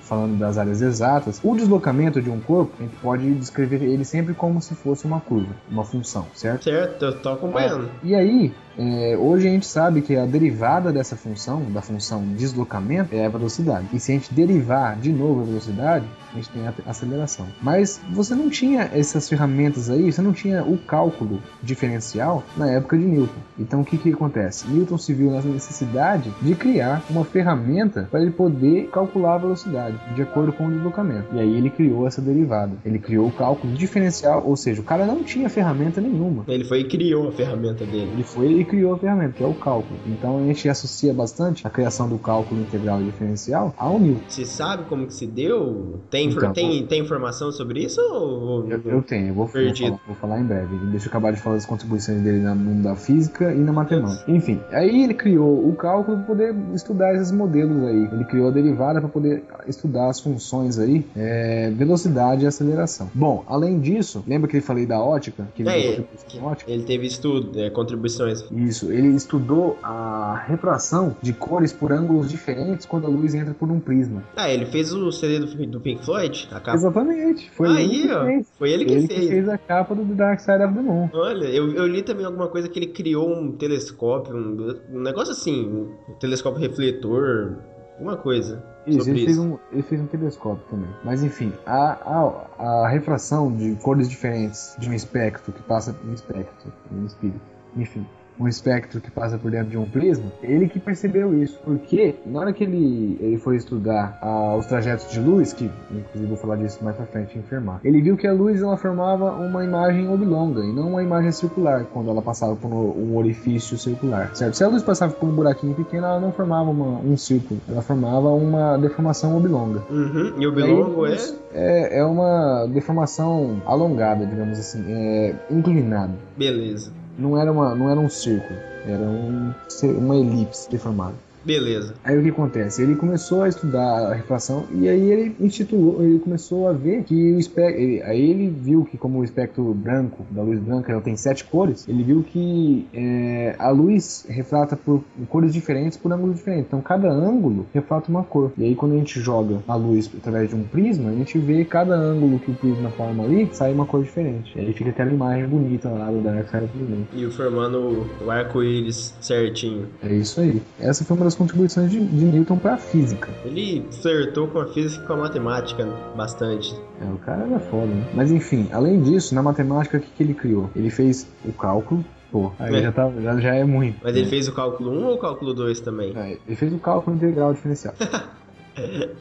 falando 0.00 0.38
das 0.38 0.58
áreas 0.58 0.82
exatas, 0.82 1.40
o 1.42 1.54
deslocamento 1.54 2.20
de 2.20 2.28
um 2.28 2.40
corpo, 2.40 2.72
a 2.78 2.82
gente 2.82 2.96
pode 2.96 3.34
descrever 3.34 3.82
ele 3.82 4.04
sempre 4.04 4.34
como 4.34 4.60
se 4.60 4.74
fosse 4.74 5.04
uma 5.04 5.20
curva, 5.20 5.54
uma 5.70 5.84
função, 5.84 6.26
certo? 6.34 6.64
Certo, 6.64 7.04
eu 7.04 7.20
tô 7.20 7.30
acompanhando. 7.30 7.88
E 8.02 8.14
aí, 8.14 8.52
é, 8.78 9.16
hoje 9.16 9.48
a 9.48 9.50
gente 9.50 9.66
sabe 9.66 10.02
que 10.02 10.16
a 10.16 10.24
derivada 10.24 10.92
dessa 10.92 11.16
função, 11.16 11.62
da 11.70 11.82
função 11.82 12.24
deslocamento, 12.34 13.14
é 13.14 13.26
a 13.26 13.28
velocidade. 13.28 13.86
E 13.92 14.00
se 14.00 14.12
a 14.12 14.14
gente 14.14 14.32
derivar 14.32 14.96
de 14.96 15.12
novo 15.12 15.42
a 15.42 15.44
velocidade, 15.44 16.06
a 16.32 16.36
gente 16.36 16.48
tem 16.50 16.66
a 16.66 16.74
aceleração. 16.86 17.46
Mas 17.60 18.00
você 18.10 18.34
não 18.34 18.48
tinha 18.48 18.90
essas 18.92 19.28
ferramentas 19.28 19.90
aí, 19.90 20.10
você 20.10 20.22
não 20.22 20.32
tinha 20.32 20.64
o 20.64 20.78
cálculo 20.78 21.42
diferencial 21.62 22.42
na 22.56 22.70
época 22.70 22.96
de 22.96 23.04
Newton. 23.04 23.40
Então 23.58 23.82
o 23.82 23.84
que, 23.84 23.98
que 23.98 24.12
acontece? 24.12 24.66
Newton 24.68 24.98
se 24.98 25.12
viu 25.12 25.30
na 25.30 25.40
necessidade 25.42 26.32
de 26.40 26.54
criar 26.54 27.04
uma 27.10 27.24
ferramenta 27.24 28.08
para 28.10 28.22
ele 28.22 28.30
poder 28.30 28.88
calcular 28.88 29.34
a 29.34 29.38
velocidade 29.38 29.98
de 30.14 30.22
acordo 30.22 30.52
com 30.52 30.66
o 30.66 30.72
deslocamento. 30.72 31.28
E 31.34 31.40
aí 31.40 31.56
ele 31.56 31.70
criou 31.70 32.06
essa 32.06 32.20
derivada. 32.20 32.72
Ele 32.84 32.98
criou 32.98 33.28
o 33.28 33.32
cálculo 33.32 33.72
diferencial, 33.74 34.42
ou 34.46 34.56
seja, 34.56 34.80
o 34.80 34.84
cara 34.84 35.04
não 35.04 35.22
tinha 35.22 35.48
ferramenta 35.48 36.00
nenhuma. 36.00 36.44
Ele 36.48 36.64
foi 36.64 36.80
e 36.80 36.84
criou 36.84 37.28
a 37.28 37.32
ferramenta 37.32 37.84
dele. 37.84 38.10
Ele 38.12 38.22
foi 38.22 38.61
e 38.62 38.64
criou 38.64 38.94
a 38.94 38.98
ferramenta, 38.98 39.32
que 39.32 39.44
é 39.44 39.46
o 39.46 39.54
cálculo. 39.54 39.98
Então 40.06 40.38
a 40.38 40.42
gente 40.42 40.68
associa 40.68 41.12
bastante 41.12 41.66
a 41.66 41.70
criação 41.70 42.08
do 42.08 42.18
cálculo 42.18 42.60
integral 42.60 43.00
e 43.00 43.04
diferencial 43.04 43.74
ao 43.76 43.98
Newton. 43.98 44.22
Você 44.28 44.44
sabe 44.44 44.84
como 44.84 45.06
que 45.06 45.14
se 45.14 45.26
deu? 45.26 46.00
Tem, 46.10 46.28
Então, 46.28 46.52
tem, 46.52 46.86
tem 46.86 47.02
informação 47.02 47.52
sobre 47.52 47.84
isso? 47.84 48.00
Ou... 48.00 48.68
Eu, 48.68 48.80
eu 48.84 49.02
tenho, 49.02 49.28
eu 49.28 49.34
vou, 49.34 49.46
vou, 49.46 49.52
falar, 49.52 50.00
vou 50.06 50.16
falar 50.16 50.40
em 50.40 50.44
breve. 50.44 50.76
Deixa 50.90 51.06
eu 51.06 51.10
acabar 51.10 51.32
de 51.32 51.40
falar 51.40 51.56
das 51.56 51.66
contribuições 51.66 52.22
dele 52.22 52.38
no 52.38 52.54
mundo 52.54 52.82
da 52.82 52.96
física 52.96 53.52
e 53.52 53.58
na 53.58 53.72
matemática. 53.72 54.30
Enfim, 54.30 54.60
aí 54.70 55.02
ele 55.04 55.14
criou 55.14 55.68
o 55.68 55.74
cálculo 55.74 56.18
para 56.18 56.26
poder 56.26 56.54
estudar 56.74 57.14
esses 57.14 57.32
modelos 57.32 57.82
aí. 57.84 58.08
Ele 58.12 58.24
criou 58.24 58.48
a 58.48 58.50
derivada 58.50 59.00
para 59.00 59.08
poder 59.08 59.44
estudar 59.66 60.08
as 60.08 60.20
funções 60.20 60.78
aí, 60.78 61.04
é, 61.16 61.70
velocidade 61.70 62.44
e 62.44 62.46
aceleração. 62.46 63.10
Bom, 63.14 63.44
além 63.46 63.80
disso, 63.80 64.22
lembra 64.26 64.48
que 64.48 64.56
eu 64.56 64.62
falei 64.62 64.86
da 64.86 65.00
ótica? 65.00 65.46
Que 65.54 65.62
ele 65.62 65.70
É, 65.70 66.04
em 66.34 66.42
ótica? 66.42 66.70
Ele 66.70 66.84
teve 66.84 67.06
estudo, 67.06 67.58
é, 67.58 67.70
contribuições. 67.70 68.44
Isso, 68.52 68.92
ele 68.92 69.08
estudou 69.08 69.78
a 69.82 70.44
refração 70.46 71.16
de 71.22 71.32
cores 71.32 71.72
por 71.72 71.90
ângulos 71.92 72.30
diferentes 72.30 72.84
quando 72.84 73.06
a 73.06 73.10
luz 73.10 73.34
entra 73.34 73.54
por 73.54 73.70
um 73.70 73.80
prisma. 73.80 74.22
Ah, 74.36 74.50
ele 74.50 74.66
fez 74.66 74.92
o 74.92 75.10
CD 75.10 75.40
do, 75.40 75.66
do 75.66 75.80
Pink 75.80 76.04
Floyd? 76.04 76.48
A 76.50 76.60
capa. 76.60 76.74
Exatamente, 76.74 77.50
foi 77.50 77.68
ele 77.68 77.78
Aí, 77.78 78.02
que 78.02 78.12
ó. 78.12 78.24
fez. 78.26 78.52
Foi 78.58 78.70
ele 78.70 78.84
que 78.84 78.92
ele 78.92 79.06
fez. 79.06 79.20
que 79.20 79.28
fez 79.28 79.48
a 79.48 79.58
capa 79.58 79.94
do 79.94 80.04
The 80.04 80.14
Dark 80.14 80.40
Side 80.40 80.62
of 80.64 80.74
the 80.74 80.82
Moon. 80.82 81.08
Olha, 81.14 81.46
eu, 81.46 81.72
eu 81.72 81.86
li 81.86 82.02
também 82.02 82.26
alguma 82.26 82.48
coisa 82.48 82.68
que 82.68 82.78
ele 82.78 82.88
criou 82.88 83.32
um 83.34 83.52
telescópio, 83.52 84.36
um, 84.36 84.96
um 84.96 85.00
negócio 85.00 85.32
assim, 85.32 85.66
um 85.66 86.14
telescópio 86.20 86.60
refletor, 86.60 87.56
alguma 87.94 88.16
coisa. 88.16 88.62
Isso, 88.86 89.08
ele 89.08 89.24
fez, 89.24 89.38
um, 89.38 89.56
ele 89.72 89.82
fez 89.82 90.00
um 90.00 90.06
telescópio 90.06 90.64
também. 90.68 90.90
Mas 91.04 91.22
enfim, 91.22 91.52
a, 91.64 92.46
a, 92.58 92.82
a 92.82 92.88
refração 92.88 93.54
de 93.54 93.76
cores 93.76 94.08
diferentes 94.08 94.76
de 94.78 94.88
um 94.88 94.92
espectro 94.92 95.52
que 95.52 95.62
passa 95.62 95.96
um 96.04 96.12
espectro, 96.12 96.72
um 96.90 97.06
espírito, 97.06 97.40
enfim, 97.76 98.04
um 98.40 98.48
espectro 98.48 99.00
que 99.00 99.10
passa 99.10 99.38
por 99.38 99.50
dentro 99.50 99.68
de 99.68 99.76
um 99.78 99.84
prisma, 99.84 100.24
ele 100.42 100.68
que 100.68 100.80
percebeu 100.80 101.36
isso. 101.40 101.58
Porque 101.64 102.14
na 102.26 102.40
hora 102.40 102.52
que 102.52 102.64
ele, 102.64 103.16
ele 103.20 103.38
foi 103.38 103.56
estudar 103.56 104.18
ah, 104.22 104.56
os 104.56 104.66
trajetos 104.66 105.10
de 105.10 105.20
luz, 105.20 105.52
que 105.52 105.70
inclusive 105.90 106.26
vou 106.26 106.36
falar 106.36 106.56
disso 106.56 106.82
mais 106.82 106.96
pra 106.96 107.06
frente 107.06 107.36
em 107.36 107.40
enfermar, 107.40 107.80
ele 107.84 108.00
viu 108.00 108.16
que 108.16 108.26
a 108.26 108.32
luz 108.32 108.60
ela 108.62 108.76
formava 108.76 109.32
uma 109.32 109.64
imagem 109.64 110.08
oblonga 110.08 110.60
e 110.64 110.72
não 110.72 110.88
uma 110.90 111.02
imagem 111.02 111.30
circular 111.32 111.84
quando 111.92 112.10
ela 112.10 112.22
passava 112.22 112.56
por 112.56 112.68
um 112.72 113.16
orifício 113.16 113.76
circular, 113.78 114.34
certo? 114.34 114.54
Se 114.54 114.64
a 114.64 114.68
luz 114.68 114.82
passava 114.82 115.12
por 115.12 115.28
um 115.28 115.32
buraquinho 115.32 115.74
pequeno, 115.74 116.06
ela 116.06 116.20
não 116.20 116.32
formava 116.32 116.70
uma- 116.70 116.98
um 117.00 117.16
círculo, 117.16 117.60
ela 117.68 117.82
formava 117.82 118.28
uma 118.30 118.76
deformação 118.78 119.36
oblonga. 119.36 119.82
Uhum. 119.90 120.32
E 120.38 120.46
o 120.46 120.50
aí, 120.50 120.54
bilongo 120.56 121.06
é? 121.06 121.16
é, 121.54 121.98
é 121.98 122.04
uma 122.04 122.66
deformação 122.66 123.60
alongada, 123.66 124.26
digamos 124.26 124.58
assim, 124.58 124.84
é, 124.88 125.34
inclinada. 125.50 126.12
Beleza. 126.36 126.90
Não 127.18 127.38
era, 127.38 127.52
uma, 127.52 127.74
não 127.74 127.90
era 127.90 128.00
um 128.00 128.08
círculo, 128.08 128.58
era 128.86 129.02
um, 129.02 129.52
uma 129.98 130.16
elipse 130.16 130.70
deformada. 130.70 131.14
Beleza. 131.44 131.94
Aí 132.04 132.16
o 132.18 132.22
que 132.22 132.28
acontece? 132.30 132.82
Ele 132.82 132.94
começou 132.94 133.42
a 133.42 133.48
estudar 133.48 134.06
a 134.10 134.14
refração 134.14 134.64
e 134.72 134.88
aí 134.88 135.10
ele 135.10 135.36
instituiu, 135.40 135.96
ele 136.00 136.18
começou 136.18 136.68
a 136.68 136.72
ver 136.72 137.02
que 137.04 137.32
o 137.32 137.38
espectro. 137.38 137.80
ele- 137.80 138.02
aí 138.02 138.30
ele 138.30 138.48
viu 138.48 138.84
que, 138.84 138.96
como 138.98 139.18
o 139.20 139.24
espectro 139.24 139.62
branco, 139.74 140.24
da 140.30 140.42
luz 140.42 140.58
branca, 140.60 140.92
ela 140.92 141.00
tem 141.00 141.16
sete 141.16 141.44
cores, 141.44 141.86
ele 141.88 142.02
viu 142.02 142.22
que 142.22 142.86
é, 142.94 143.54
a 143.58 143.70
luz 143.70 144.24
refrata 144.28 144.76
por 144.76 145.02
cores 145.28 145.52
diferentes 145.52 145.96
por 145.98 146.12
ângulos 146.12 146.36
diferentes. 146.36 146.66
Então 146.68 146.80
cada 146.80 147.10
ângulo 147.10 147.66
reflata 147.72 148.10
uma 148.10 148.22
cor. 148.22 148.52
E 148.56 148.64
aí 148.64 148.74
quando 148.74 148.92
a 148.92 148.98
gente 148.98 149.20
joga 149.20 149.58
a 149.66 149.74
luz 149.74 150.10
através 150.16 150.48
de 150.48 150.54
um 150.54 150.62
prisma, 150.64 151.10
a 151.10 151.14
gente 151.14 151.38
vê 151.38 151.64
cada 151.64 151.94
ângulo 151.94 152.38
que 152.38 152.50
o 152.50 152.54
prisma 152.54 152.90
forma 152.90 153.24
ali, 153.24 153.48
sai 153.52 153.72
uma 153.72 153.86
cor 153.86 154.02
diferente. 154.02 154.52
E 154.56 154.60
aí 154.60 154.72
fica 154.72 154.90
aquela 154.90 155.10
imagem 155.12 155.46
bonita 155.46 155.88
lá 155.88 156.10
do 156.10 156.20
Dark 156.20 156.48
Side 156.48 156.64
of 156.64 156.78
the. 156.78 157.18
E 157.18 157.26
o 157.26 157.30
formando 157.30 158.06
o 158.24 158.30
arco-íris 158.30 159.14
certinho. 159.20 159.86
É 160.02 160.12
isso 160.14 160.40
aí. 160.40 160.60
Essa 160.80 161.04
foi 161.04 161.16
uma 161.16 161.24
das 161.24 161.31
contribuições 161.34 161.90
de, 161.90 162.00
de 162.00 162.24
Newton 162.24 162.56
para 162.58 162.74
a 162.74 162.78
física. 162.78 163.28
Ele 163.44 163.84
flertou 164.02 164.48
com 164.48 164.58
a 164.60 164.66
física 164.66 165.04
e 165.04 165.06
com 165.06 165.12
a 165.14 165.16
matemática 165.16 165.84
bastante. 166.16 166.74
É, 167.00 167.04
o 167.12 167.18
cara 167.18 167.44
era 167.46 167.58
foda, 167.60 167.86
né? 167.86 168.04
Mas 168.14 168.30
enfim, 168.30 168.68
além 168.72 169.00
disso, 169.02 169.34
na 169.34 169.42
matemática, 169.42 169.98
o 169.98 170.00
que, 170.00 170.08
que 170.16 170.22
ele 170.22 170.34
criou? 170.34 170.70
Ele 170.74 170.90
fez 170.90 171.26
o 171.44 171.52
cálculo. 171.52 172.04
Pô, 172.30 172.50
aí 172.58 172.74
É. 172.76 172.82
já, 172.82 172.92
tá, 172.92 173.10
já, 173.22 173.36
já 173.38 173.54
é 173.54 173.62
muito. 173.64 173.98
Mas 174.02 174.16
ele 174.16 174.26
fez 174.26 174.48
o 174.48 174.52
cálculo 174.54 174.90
1 174.90 175.04
ou 175.04 175.14
o 175.14 175.18
cálculo 175.18 175.52
2 175.52 175.80
também? 175.80 176.12
É, 176.16 176.38
ele 176.46 176.56
fez 176.56 176.72
o 176.72 176.78
cálculo 176.78 177.14
integral 177.16 177.52
diferencial. 177.52 177.94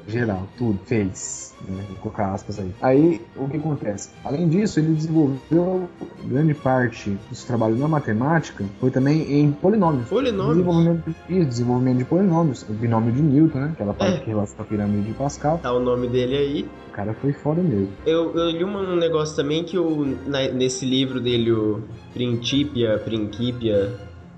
Geral, 0.07 0.47
tudo, 0.57 0.79
fez. 0.85 1.53
Né? 1.67 1.83
Vou 1.89 1.97
colocar 1.97 2.33
aspas 2.33 2.59
aí. 2.59 2.71
Aí, 2.81 3.21
o 3.35 3.47
que 3.47 3.57
acontece? 3.57 4.09
Além 4.23 4.47
disso, 4.47 4.79
ele 4.79 4.93
desenvolveu 4.93 5.89
grande 6.23 6.53
parte 6.53 7.17
dos 7.29 7.43
trabalhos 7.43 7.79
na 7.79 7.87
matemática, 7.87 8.65
foi 8.79 8.91
também 8.91 9.39
em 9.39 9.51
polinômios. 9.51 10.07
Polinômios? 10.07 10.57
Desenvolvimento, 10.57 11.15
isso, 11.29 11.45
desenvolvimento 11.49 11.97
de 11.97 12.05
polinômios. 12.05 12.63
O 12.69 12.73
binômio 12.73 13.11
de 13.11 13.21
Newton, 13.21 13.59
né? 13.59 13.69
Aquela 13.73 13.93
parte 13.93 14.17
é. 14.17 14.19
que 14.19 14.27
relaciona 14.27 14.63
a 14.63 14.65
pirâmide 14.65 15.07
de 15.07 15.13
Pascal. 15.13 15.59
Tá 15.59 15.73
o 15.73 15.79
nome 15.79 16.07
dele 16.07 16.37
aí. 16.37 16.69
O 16.89 16.91
cara 16.91 17.13
foi 17.13 17.33
foda 17.33 17.61
mesmo. 17.61 17.89
Eu, 18.05 18.35
eu 18.35 18.49
li 18.49 18.63
um 18.63 18.95
negócio 18.95 19.35
também 19.35 19.63
que 19.63 19.77
o, 19.77 20.17
na, 20.25 20.47
nesse 20.49 20.85
livro 20.85 21.19
dele, 21.19 21.51
o 21.51 21.81
Principia, 22.13 22.97
Principia, 22.99 23.93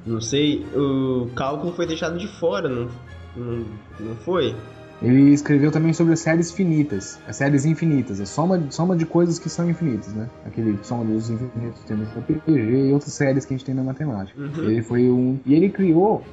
não 0.06 0.22
sei, 0.22 0.66
o 0.76 1.30
cálculo 1.36 1.74
foi 1.74 1.88
deixado 1.88 2.18
de 2.18 2.28
fora, 2.28 2.70
não, 2.70 2.90
não, 3.36 3.66
não 4.00 4.16
foi? 4.18 4.56
Ele 5.04 5.32
escreveu 5.32 5.70
também 5.70 5.94
sobre 5.94 6.16
séries 6.16 6.52
finitas, 6.52 7.20
as 7.28 7.36
séries 7.36 7.66
infinitas, 7.66 8.22
a 8.22 8.26
soma, 8.26 8.64
soma 8.70 8.96
de 8.96 9.06
coisas 9.06 9.38
que 9.38 9.50
são 9.50 9.70
infinitas, 9.70 10.14
né? 10.14 10.30
Aquele 10.46 10.80
soma 10.82 11.04
dos 11.04 11.30
infinitos 11.30 11.84
temas 11.84 12.08
da 12.14 12.22
PPG 12.22 12.88
e 12.88 12.94
outras 12.94 13.14
séries 13.14 13.46
que 13.46 13.54
a 13.54 13.58
gente 13.58 13.66
tem 13.66 13.76
na 13.76 13.84
matemática. 13.84 14.40
Uhum. 14.40 14.64
Ele 14.64 14.82
foi 14.82 15.10
um 15.10 15.40
e 15.46 15.54
ele 15.54 15.70
criou 15.70 16.24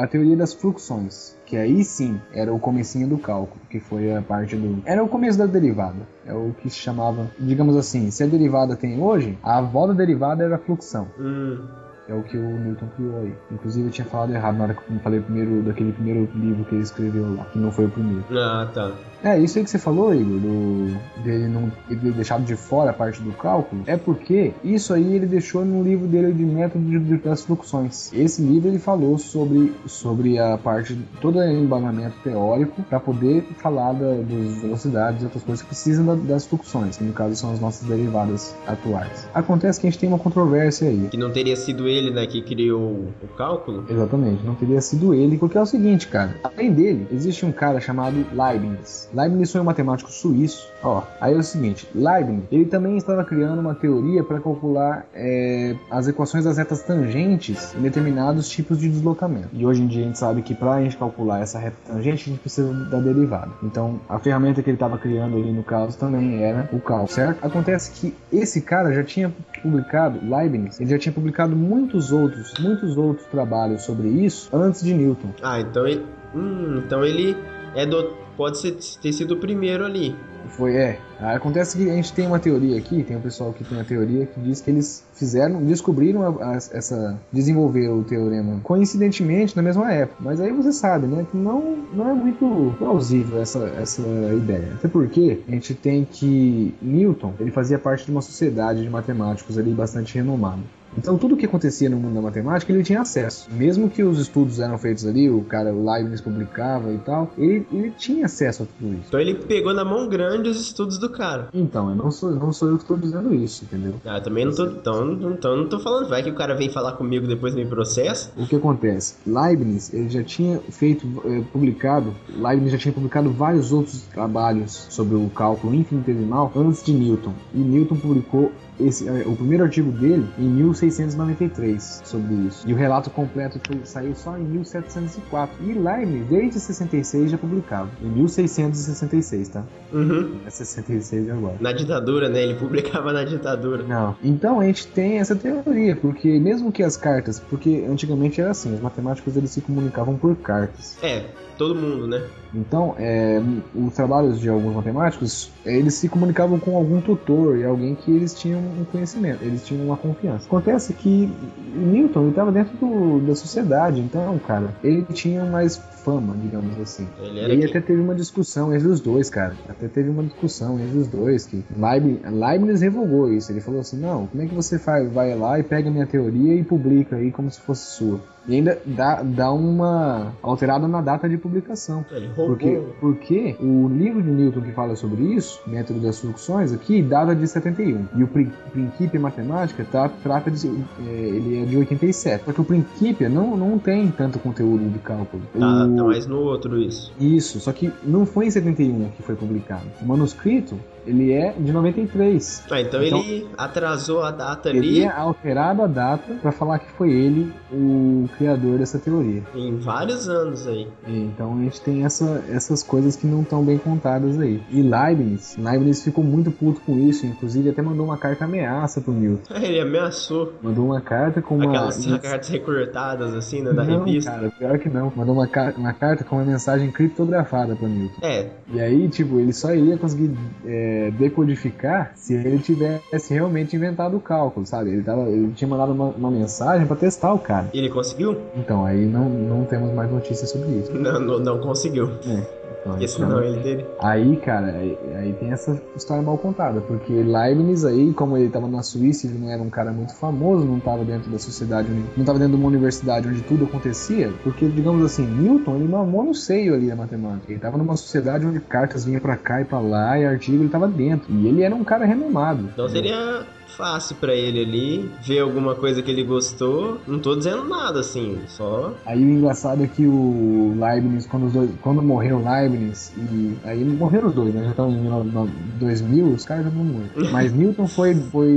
a 0.00 0.06
teoria 0.06 0.36
das 0.36 0.54
fluxões, 0.54 1.36
que 1.44 1.56
aí 1.56 1.84
sim 1.84 2.18
era 2.32 2.52
o 2.52 2.58
comecinho 2.58 3.06
do 3.06 3.18
cálculo, 3.18 3.60
que 3.68 3.78
foi 3.78 4.14
a 4.14 4.22
parte 4.22 4.56
do 4.56 4.82
era 4.86 5.04
o 5.04 5.08
começo 5.08 5.38
da 5.38 5.46
derivada. 5.46 6.06
É 6.26 6.32
o 6.32 6.54
que 6.62 6.70
se 6.70 6.76
chamava, 6.76 7.30
digamos 7.38 7.76
assim, 7.76 8.10
se 8.10 8.22
a 8.22 8.26
derivada 8.26 8.74
tem 8.74 9.00
hoje, 9.00 9.38
a 9.42 9.58
avó 9.58 9.86
da 9.86 9.92
derivada 9.92 10.44
era 10.44 10.56
a 10.56 10.58
fluxão. 10.58 11.06
Uhum. 11.18 11.83
É 12.08 12.14
o 12.14 12.22
que 12.22 12.36
o 12.36 12.58
Newton 12.58 12.88
criou 12.96 13.20
aí. 13.22 13.34
Inclusive 13.50 13.88
eu 13.88 13.92
tinha 13.92 14.06
falado 14.06 14.32
errado 14.32 14.56
na 14.58 14.64
hora 14.64 14.74
que 14.74 14.80
eu 14.92 15.00
falei 15.00 15.20
primeiro 15.20 15.62
daquele 15.62 15.92
primeiro 15.92 16.28
livro 16.34 16.64
que 16.64 16.74
ele 16.74 16.84
escreveu 16.84 17.34
lá, 17.34 17.44
que 17.46 17.58
não 17.58 17.72
foi 17.72 17.86
o 17.86 17.90
primeiro. 17.90 18.24
Ah, 18.38 18.68
tá. 18.72 18.92
É, 19.24 19.38
isso 19.38 19.56
aí 19.56 19.64
que 19.64 19.70
você 19.70 19.78
falou, 19.78 20.14
Igor, 20.14 20.38
do, 20.38 21.22
dele 21.22 21.48
não 21.48 21.72
ele 21.88 22.10
deixado 22.12 22.44
de 22.44 22.54
fora 22.54 22.90
a 22.90 22.92
parte 22.92 23.22
do 23.22 23.32
cálculo, 23.32 23.82
é 23.86 23.96
porque 23.96 24.52
isso 24.62 24.92
aí 24.92 25.14
ele 25.14 25.24
deixou 25.24 25.64
no 25.64 25.82
livro 25.82 26.06
dele 26.06 26.30
de 26.30 26.44
método 26.44 27.00
de, 27.00 27.16
das 27.16 27.42
fluxões. 27.42 28.12
Esse 28.12 28.42
livro 28.42 28.68
ele 28.68 28.78
falou 28.78 29.16
sobre, 29.16 29.72
sobre 29.86 30.38
a 30.38 30.58
parte, 30.58 30.98
todo 31.22 31.38
o 31.38 31.42
embasamento 31.42 32.14
teórico 32.22 32.82
para 32.82 33.00
poder 33.00 33.46
falar 33.62 33.94
da, 33.94 34.16
das 34.16 34.60
velocidades 34.60 35.22
e 35.22 35.24
outras 35.24 35.42
coisas 35.42 35.62
que 35.62 35.68
precisam 35.68 36.04
da, 36.04 36.14
das 36.14 36.44
fluxões, 36.44 36.98
que 36.98 37.04
no 37.04 37.14
caso 37.14 37.34
são 37.34 37.50
as 37.50 37.60
nossas 37.60 37.88
derivadas 37.88 38.54
atuais. 38.66 39.26
Acontece 39.32 39.80
que 39.80 39.86
a 39.86 39.90
gente 39.90 40.00
tem 40.00 40.08
uma 40.08 40.18
controvérsia 40.18 40.88
aí. 40.88 41.08
Que 41.10 41.16
não 41.16 41.32
teria 41.32 41.56
sido 41.56 41.88
ele, 41.88 42.10
né, 42.10 42.26
que 42.26 42.42
criou 42.42 43.08
o 43.22 43.28
cálculo? 43.38 43.86
Exatamente, 43.88 44.44
não 44.44 44.54
teria 44.54 44.82
sido 44.82 45.14
ele, 45.14 45.38
porque 45.38 45.56
é 45.56 45.62
o 45.62 45.66
seguinte, 45.66 46.08
cara, 46.08 46.36
além 46.44 46.70
dele, 46.70 47.06
existe 47.10 47.46
um 47.46 47.52
cara 47.52 47.80
chamado 47.80 48.26
Leibniz. 48.34 49.08
Leibniz 49.14 49.52
foi 49.52 49.60
um 49.60 49.64
matemático 49.64 50.10
suíço. 50.10 50.68
Ó, 50.82 51.02
aí 51.20 51.34
é 51.34 51.36
o 51.36 51.42
seguinte, 51.42 51.88
Leibniz, 51.94 52.44
ele 52.50 52.64
também 52.66 52.96
estava 52.96 53.24
criando 53.24 53.60
uma 53.60 53.74
teoria 53.74 54.22
para 54.22 54.40
calcular 54.40 55.06
é, 55.14 55.76
as 55.90 56.08
equações 56.08 56.44
das 56.44 56.58
retas 56.58 56.82
tangentes 56.82 57.74
em 57.74 57.80
determinados 57.80 58.48
tipos 58.48 58.78
de 58.78 58.88
deslocamento. 58.88 59.48
E 59.52 59.64
hoje 59.64 59.82
em 59.82 59.86
dia 59.86 60.02
a 60.02 60.06
gente 60.06 60.18
sabe 60.18 60.42
que 60.42 60.54
para 60.54 60.74
a 60.74 60.82
gente 60.82 60.96
calcular 60.96 61.40
essa 61.40 61.58
reta 61.58 61.76
tangente, 61.86 62.24
a 62.24 62.32
gente 62.32 62.40
precisa 62.40 62.72
da 62.90 62.98
derivada. 62.98 63.52
Então, 63.62 64.00
a 64.08 64.18
ferramenta 64.18 64.62
que 64.62 64.68
ele 64.68 64.76
estava 64.76 64.98
criando 64.98 65.36
ali 65.36 65.52
no 65.52 65.62
caso 65.62 65.96
também 65.96 66.42
era 66.42 66.68
o 66.72 66.80
cálculo, 66.80 67.08
certo? 67.08 67.44
Acontece 67.44 67.92
que 67.92 68.14
esse 68.32 68.60
cara 68.60 68.92
já 68.92 69.04
tinha 69.04 69.32
publicado, 69.62 70.18
Leibniz, 70.22 70.80
ele 70.80 70.90
já 70.90 70.98
tinha 70.98 71.12
publicado 71.12 71.54
muitos 71.56 72.12
outros, 72.12 72.52
muitos 72.58 72.96
outros 72.96 73.26
trabalhos 73.28 73.82
sobre 73.82 74.08
isso 74.08 74.50
antes 74.52 74.82
de 74.82 74.92
Newton. 74.92 75.28
Ah, 75.42 75.60
então 75.60 75.86
ele, 75.86 76.04
hum, 76.34 76.82
então 76.84 77.04
ele 77.04 77.36
é 77.74 77.86
do 77.86 78.23
pode 78.36 78.58
ser, 78.58 78.76
ter 79.00 79.12
sido 79.12 79.34
o 79.34 79.36
primeiro 79.36 79.84
ali. 79.84 80.14
Foi, 80.50 80.76
é. 80.76 80.98
Acontece 81.20 81.76
que 81.76 81.90
a 81.90 81.94
gente 81.94 82.12
tem 82.12 82.26
uma 82.26 82.38
teoria 82.38 82.76
aqui, 82.76 83.02
tem 83.02 83.16
um 83.16 83.20
pessoal 83.20 83.52
que 83.52 83.64
tem 83.64 83.80
a 83.80 83.84
teoria 83.84 84.26
que 84.26 84.38
diz 84.40 84.60
que 84.60 84.70
eles 84.70 85.04
fizeram, 85.14 85.64
descobriram 85.64 86.22
a, 86.22 86.50
a, 86.50 86.56
essa, 86.56 87.18
desenvolveram 87.32 88.00
o 88.00 88.04
teorema 88.04 88.60
coincidentemente 88.62 89.56
na 89.56 89.62
mesma 89.62 89.92
época. 89.92 90.16
Mas 90.20 90.40
aí 90.40 90.52
você 90.52 90.72
sabe, 90.72 91.06
né, 91.06 91.26
que 91.30 91.36
não, 91.36 91.78
não 91.92 92.10
é 92.10 92.14
muito 92.14 92.74
plausível 92.78 93.40
essa, 93.40 93.64
essa 93.80 94.02
ideia. 94.36 94.72
Até 94.74 94.88
porque 94.88 95.40
a 95.48 95.50
gente 95.50 95.74
tem 95.74 96.04
que 96.04 96.74
Newton, 96.82 97.32
ele 97.40 97.50
fazia 97.50 97.78
parte 97.78 98.04
de 98.04 98.10
uma 98.10 98.22
sociedade 98.22 98.82
de 98.82 98.90
matemáticos 98.90 99.56
ali 99.58 99.72
bastante 99.72 100.14
renomada. 100.14 100.62
Então 100.96 101.18
tudo 101.18 101.36
que 101.36 101.46
acontecia 101.46 101.88
no 101.90 101.96
mundo 101.96 102.14
da 102.14 102.22
matemática 102.22 102.72
ele 102.72 102.82
tinha 102.82 103.00
acesso. 103.00 103.48
Mesmo 103.52 103.90
que 103.90 104.02
os 104.02 104.18
estudos 104.18 104.60
eram 104.60 104.78
feitos 104.78 105.06
ali, 105.06 105.30
o 105.30 105.42
cara, 105.42 105.72
o 105.72 105.84
Leibniz 105.90 106.20
publicava 106.20 106.92
e 106.92 106.98
tal, 106.98 107.30
ele, 107.36 107.66
ele 107.72 107.90
tinha 107.92 108.26
acesso 108.26 108.62
a 108.62 108.66
tudo 108.66 108.94
isso. 108.94 109.04
Então 109.08 109.20
ele 109.20 109.34
pegou 109.34 109.72
na 109.74 109.84
mão 109.84 110.08
grande 110.08 110.48
os 110.48 110.60
estudos 110.60 110.98
do 110.98 111.08
cara. 111.10 111.48
Então, 111.52 111.90
eu 111.90 111.96
não 111.96 112.10
sou, 112.10 112.30
não 112.30 112.52
sou 112.52 112.68
eu 112.68 112.76
que 112.76 112.82
estou 112.82 112.96
dizendo 112.96 113.34
isso, 113.34 113.64
entendeu? 113.64 113.94
Ah, 114.04 114.20
também 114.20 114.44
não 114.44 114.54
tô, 114.54 114.66
então, 114.66 115.12
então 115.32 115.56
não 115.56 115.68
tô 115.68 115.78
falando, 115.78 116.08
vai 116.08 116.22
que 116.22 116.30
o 116.30 116.34
cara 116.34 116.54
vem 116.54 116.70
falar 116.70 116.92
comigo 116.92 117.26
depois 117.26 117.54
me 117.54 117.64
processa. 117.64 118.30
O 118.36 118.46
que 118.46 118.56
acontece? 118.56 119.14
Leibniz, 119.26 119.92
ele 119.92 120.08
já 120.08 120.22
tinha 120.22 120.60
feito, 120.70 121.06
eh, 121.24 121.42
publicado, 121.52 122.14
Leibniz 122.28 122.72
já 122.72 122.78
tinha 122.78 122.92
publicado 122.92 123.30
vários 123.30 123.72
outros 123.72 124.02
trabalhos 124.02 124.86
sobre 124.90 125.16
o 125.16 125.28
cálculo 125.30 125.74
infinitesimal 125.74 126.52
antes 126.56 126.82
de 126.82 126.92
Newton. 126.92 127.32
E 127.54 127.58
Newton 127.58 127.96
publicou 127.96 128.52
esse, 128.80 129.08
é, 129.08 129.24
o 129.26 129.36
primeiro 129.36 129.64
artigo 129.64 129.90
dele 129.92 130.26
em 130.38 130.48
1693 130.48 132.02
sobre 132.04 132.34
isso. 132.46 132.68
E 132.68 132.72
o 132.72 132.76
relato 132.76 133.10
completo 133.10 133.60
foi, 133.66 133.80
saiu 133.84 134.14
só 134.14 134.36
em 134.36 134.44
1704. 134.44 135.56
E 135.64 135.72
Leibniz, 135.72 136.26
desde 136.28 136.60
66, 136.60 137.30
já 137.30 137.38
publicava. 137.38 137.88
Em 138.02 138.08
1666, 138.08 139.48
tá? 139.48 139.64
Uhum. 139.92 140.38
É 140.46 140.50
66 140.50 141.30
agora. 141.30 141.56
Na 141.60 141.72
ditadura, 141.72 142.28
né? 142.28 142.42
Ele 142.42 142.54
publicava 142.54 143.12
na 143.12 143.24
ditadura. 143.24 143.82
Não. 143.84 144.16
Então 144.22 144.60
a 144.60 144.64
gente 144.64 144.86
tem 144.88 145.18
essa 145.18 145.36
teoria, 145.36 145.96
porque 145.96 146.38
mesmo 146.38 146.72
que 146.72 146.82
as 146.82 146.96
cartas, 146.96 147.38
porque 147.38 147.84
antigamente 147.88 148.40
era 148.40 148.50
assim, 148.50 148.74
os 148.74 148.80
matemáticos 148.80 149.36
eles 149.36 149.50
se 149.50 149.60
comunicavam 149.60 150.16
por 150.16 150.34
cartas. 150.36 150.96
É, 151.02 151.24
todo 151.56 151.74
mundo, 151.74 152.06
né? 152.06 152.22
Então, 152.54 152.94
é, 152.98 153.42
os 153.74 153.94
trabalhos 153.94 154.38
de 154.38 154.48
alguns 154.48 154.74
matemáticos, 154.74 155.50
eles 155.64 155.94
se 155.94 156.08
comunicavam 156.08 156.58
com 156.58 156.76
algum 156.76 157.00
tutor 157.00 157.58
e 157.58 157.64
alguém 157.64 157.94
que 157.94 158.10
eles 158.10 158.34
tinham 158.34 158.60
um 158.60 158.84
conhecimento, 158.84 159.42
eles 159.42 159.66
tinham 159.66 159.84
uma 159.84 159.96
confiança. 159.96 160.46
Acontece 160.46 160.92
que 160.94 161.30
Newton 161.74 162.30
estava 162.30 162.52
dentro 162.52 162.76
do, 162.76 163.20
da 163.26 163.34
sociedade, 163.34 164.00
então, 164.00 164.38
cara, 164.38 164.74
ele 164.82 165.04
tinha 165.12 165.44
mais 165.44 165.80
fama, 166.04 166.36
digamos 166.36 166.78
assim. 166.78 167.08
Ele 167.18 167.40
e 167.40 167.44
aí 167.44 167.64
até 167.64 167.80
teve 167.80 168.00
uma 168.00 168.14
discussão 168.14 168.74
entre 168.74 168.88
os 168.88 169.00
dois, 169.00 169.30
cara. 169.30 169.56
Até 169.68 169.88
teve 169.88 170.10
uma 170.10 170.22
discussão 170.22 170.78
entre 170.78 170.98
os 170.98 171.08
dois 171.08 171.46
que 171.46 171.64
Leibniz, 171.76 172.20
Leibniz 172.30 172.80
revogou 172.82 173.32
isso. 173.32 173.50
Ele 173.50 173.60
falou 173.60 173.80
assim: 173.80 173.98
não, 173.98 174.26
como 174.26 174.42
é 174.42 174.46
que 174.46 174.54
você 174.54 174.78
faz, 174.78 175.10
vai 175.10 175.34
lá 175.34 175.58
e 175.58 175.62
pega 175.62 175.90
minha 175.90 176.06
teoria 176.06 176.54
e 176.54 176.62
publica 176.62 177.16
aí 177.16 177.32
como 177.32 177.50
se 177.50 177.60
fosse 177.60 177.96
sua? 177.96 178.20
E 178.46 178.56
ainda 178.56 178.78
dá, 178.84 179.22
dá 179.22 179.50
uma 179.50 180.32
alterada 180.42 180.86
na 180.86 181.00
data 181.00 181.26
de 181.28 181.38
publicação. 181.38 182.04
Ele 182.10 182.28
porque, 182.36 182.82
porque 183.00 183.56
o 183.58 183.88
livro 183.88 184.22
de 184.22 184.30
Newton 184.30 184.60
que 184.60 184.72
fala 184.72 184.94
sobre 184.96 185.22
isso, 185.34 185.62
Método 185.66 186.00
das 186.00 186.20
Fluxões, 186.20 186.72
aqui 186.72 187.00
data 187.00 187.34
de 187.34 187.46
71. 187.46 188.06
E 188.14 188.22
o 188.22 188.28
Princípio 188.28 189.20
Matemática 189.20 189.86
tá, 189.90 190.10
trata 190.22 190.50
de. 190.50 190.68
É, 190.68 191.10
ele 191.10 191.62
é 191.62 191.64
de 191.64 191.76
87. 191.76 192.44
Só 192.44 192.52
que 192.52 192.60
o 192.60 192.64
Princípio 192.64 193.30
não, 193.30 193.56
não 193.56 193.78
tem 193.78 194.10
tanto 194.10 194.38
conteúdo 194.38 194.90
de 194.90 194.98
cálculo. 194.98 195.42
Tá, 195.58 195.86
o... 195.86 195.93
tá 195.96 196.04
mais 196.04 196.26
no 196.26 196.40
outro 196.40 196.80
isso. 196.80 197.12
Isso, 197.18 197.60
só 197.60 197.72
que 197.72 197.92
não 198.02 198.26
foi 198.26 198.46
em 198.46 198.50
71 198.50 199.10
que 199.10 199.22
foi 199.22 199.34
publicado. 199.34 199.86
O 200.00 200.06
manuscrito 200.06 200.78
ele 201.06 201.32
é 201.32 201.52
de 201.52 201.72
93. 201.72 202.64
Ah, 202.70 202.80
então, 202.80 203.02
então 203.02 203.18
ele 203.18 203.46
atrasou 203.56 204.22
a 204.22 204.30
data 204.30 204.70
ele 204.70 204.78
ali. 204.78 204.88
Ele 204.98 205.04
é 205.04 205.10
alterado 205.10 205.82
a 205.82 205.86
data 205.86 206.34
para 206.40 206.52
falar 206.52 206.78
que 206.78 206.90
foi 206.92 207.12
ele 207.12 207.52
o 207.72 208.28
criador 208.36 208.78
dessa 208.78 208.98
teoria. 208.98 209.42
Em 209.54 209.76
vários 209.76 210.28
anos 210.28 210.66
aí. 210.66 210.88
Então 211.06 211.56
a 211.58 211.62
gente 211.62 211.80
tem 211.80 212.04
essa, 212.04 212.44
essas 212.48 212.82
coisas 212.82 213.16
que 213.16 213.26
não 213.26 213.42
estão 213.42 213.62
bem 213.64 213.78
contadas 213.78 214.38
aí. 214.38 214.62
E 214.70 214.82
Leibniz, 214.82 215.56
Leibniz 215.58 216.02
ficou 216.02 216.24
muito 216.24 216.50
puto 216.50 216.80
com 216.80 216.98
isso, 216.98 217.26
inclusive 217.26 217.70
até 217.70 217.82
mandou 217.82 218.06
uma 218.06 218.16
carta 218.16 218.44
ameaça 218.44 219.00
pro 219.00 219.12
Newton. 219.12 219.54
ele 219.60 219.80
ameaçou. 219.80 220.54
Mandou 220.62 220.86
uma 220.86 221.00
carta 221.00 221.42
com 221.42 221.56
uma. 221.56 221.64
Aquelas 221.64 222.06
cartas 222.20 222.48
recortadas 222.48 223.34
assim, 223.34 223.62
né, 223.62 223.72
da 223.72 223.84
não, 223.84 224.04
revista. 224.04 224.30
Cara, 224.30 224.50
pior 224.50 224.78
que 224.78 224.88
não. 224.88 225.12
Mandou 225.14 225.34
uma, 225.34 225.46
uma 225.84 225.92
carta 225.92 226.24
com 226.24 226.36
uma 226.36 226.44
mensagem 226.44 226.90
criptografada 226.90 227.76
pro 227.76 227.88
Newton. 227.88 228.20
É. 228.22 228.48
E 228.72 228.80
aí, 228.80 229.08
tipo, 229.08 229.38
ele 229.38 229.52
só 229.52 229.74
iria 229.74 229.96
conseguir. 229.96 230.34
É, 230.66 231.10
decodificar 231.18 232.12
se 232.14 232.34
ele 232.34 232.58
tivesse 232.58 233.32
realmente 233.32 233.76
inventado 233.76 234.16
o 234.16 234.20
cálculo, 234.20 234.66
sabe? 234.66 234.90
Ele, 234.90 235.02
tava, 235.02 235.22
ele 235.28 235.52
tinha 235.52 235.68
mandado 235.68 235.92
uma, 235.92 236.06
uma 236.06 236.30
mensagem 236.30 236.86
para 236.86 236.96
testar 236.96 237.32
o 237.32 237.38
cara. 237.38 237.70
E 237.72 237.78
ele 237.78 237.88
conseguiu? 237.88 238.36
Então, 238.56 238.84
aí 238.84 239.04
não, 239.06 239.28
não 239.28 239.64
temos 239.64 239.92
mais 239.92 240.10
notícias 240.10 240.50
sobre 240.50 240.68
isso. 240.78 240.94
Não, 241.04 241.20
não, 241.20 241.38
não 241.38 241.58
conseguiu. 241.58 242.10
É. 242.26 242.63
Porque 242.84 243.08
senão 243.08 243.42
ele 243.42 243.62
dele. 243.62 243.86
Aí, 243.98 244.36
cara, 244.36 244.66
aí, 244.66 244.98
aí 245.16 245.32
tem 245.34 245.50
essa 245.50 245.80
história 245.96 246.22
mal 246.22 246.36
contada, 246.36 246.80
porque 246.82 247.12
Leibniz 247.12 247.84
aí, 247.84 248.12
como 248.12 248.36
ele 248.36 248.50
tava 248.50 248.68
na 248.68 248.82
Suíça, 248.82 249.26
ele 249.26 249.38
não 249.38 249.50
era 249.50 249.62
um 249.62 249.70
cara 249.70 249.90
muito 249.90 250.14
famoso, 250.14 250.64
não 250.64 250.78
tava 250.78 251.04
dentro 251.04 251.30
da 251.30 251.38
sociedade, 251.38 251.88
não 252.16 252.24
tava 252.24 252.38
dentro 252.38 252.56
de 252.56 252.60
uma 252.60 252.68
universidade 252.68 253.26
onde 253.26 253.40
tudo 253.42 253.64
acontecia, 253.64 254.32
porque, 254.42 254.68
digamos 254.68 255.02
assim, 255.04 255.26
Newton, 255.26 255.76
ele 255.76 255.88
mamou 255.88 256.24
no 256.24 256.34
seio 256.34 256.74
ali 256.74 256.90
a 256.90 256.96
matemática. 256.96 257.50
Ele 257.50 257.60
tava 257.60 257.78
numa 257.78 257.96
sociedade 257.96 258.46
onde 258.46 258.60
cartas 258.60 259.04
vinham 259.04 259.20
pra 259.20 259.36
cá 259.36 259.60
e 259.62 259.64
pra 259.64 259.80
lá, 259.80 260.18
e 260.18 260.26
artigo 260.26 260.62
ele 260.62 260.68
tava 260.68 260.86
dentro. 260.86 261.32
E 261.32 261.46
ele 261.46 261.62
era 261.62 261.74
um 261.74 261.84
cara 261.84 262.04
renomado. 262.04 262.68
Então 262.72 262.88
seria 262.88 263.46
fácil 263.76 264.16
pra 264.16 264.34
ele 264.34 264.60
ali 264.60 265.10
ver 265.22 265.40
alguma 265.40 265.74
coisa 265.74 266.02
que 266.02 266.10
ele 266.10 266.22
gostou. 266.24 266.98
Não 267.06 267.18
tô 267.18 267.34
dizendo 267.36 267.64
nada 267.64 268.00
assim, 268.00 268.38
só. 268.46 268.94
Aí 269.06 269.22
o 269.22 269.28
engraçado 269.30 269.82
é 269.82 269.86
que 269.86 270.06
o 270.06 270.74
Leibniz, 270.78 271.26
quando, 271.26 271.46
os 271.46 271.52
dois, 271.52 271.70
quando 271.82 272.02
morreu 272.02 272.38
o 272.38 272.44
Leibniz, 272.44 273.12
e 273.16 273.54
aí 273.64 273.84
morreram 273.84 274.28
os 274.28 274.34
dois, 274.34 274.54
né? 274.54 274.62
Já 274.64 274.70
estão 274.70 274.90
em 274.90 275.48
2000, 275.78 276.26
os 276.28 276.44
caras 276.44 276.64
já 276.64 276.70
não 276.70 276.84
morreram. 276.84 277.10
Mas 277.32 277.52
Newton 277.52 277.86
foi, 277.86 278.14
foi 278.14 278.50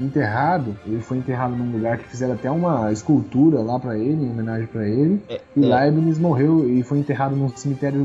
enterrado, 0.00 0.76
ele 0.86 1.00
foi 1.00 1.18
enterrado 1.18 1.54
num 1.56 1.72
lugar 1.72 1.98
que 1.98 2.08
fizeram 2.08 2.34
até 2.34 2.50
uma 2.50 2.92
escultura 2.92 3.60
lá 3.60 3.78
pra 3.78 3.96
ele, 3.98 4.24
em 4.24 4.30
homenagem 4.30 4.66
pra 4.66 4.86
ele. 4.88 5.20
É, 5.28 5.40
e 5.56 5.64
é. 5.64 5.66
Leibniz 5.80 6.18
morreu 6.18 6.68
e 6.68 6.82
foi 6.82 6.98
enterrado 6.98 7.34
num 7.36 7.48
cemitério 7.56 8.00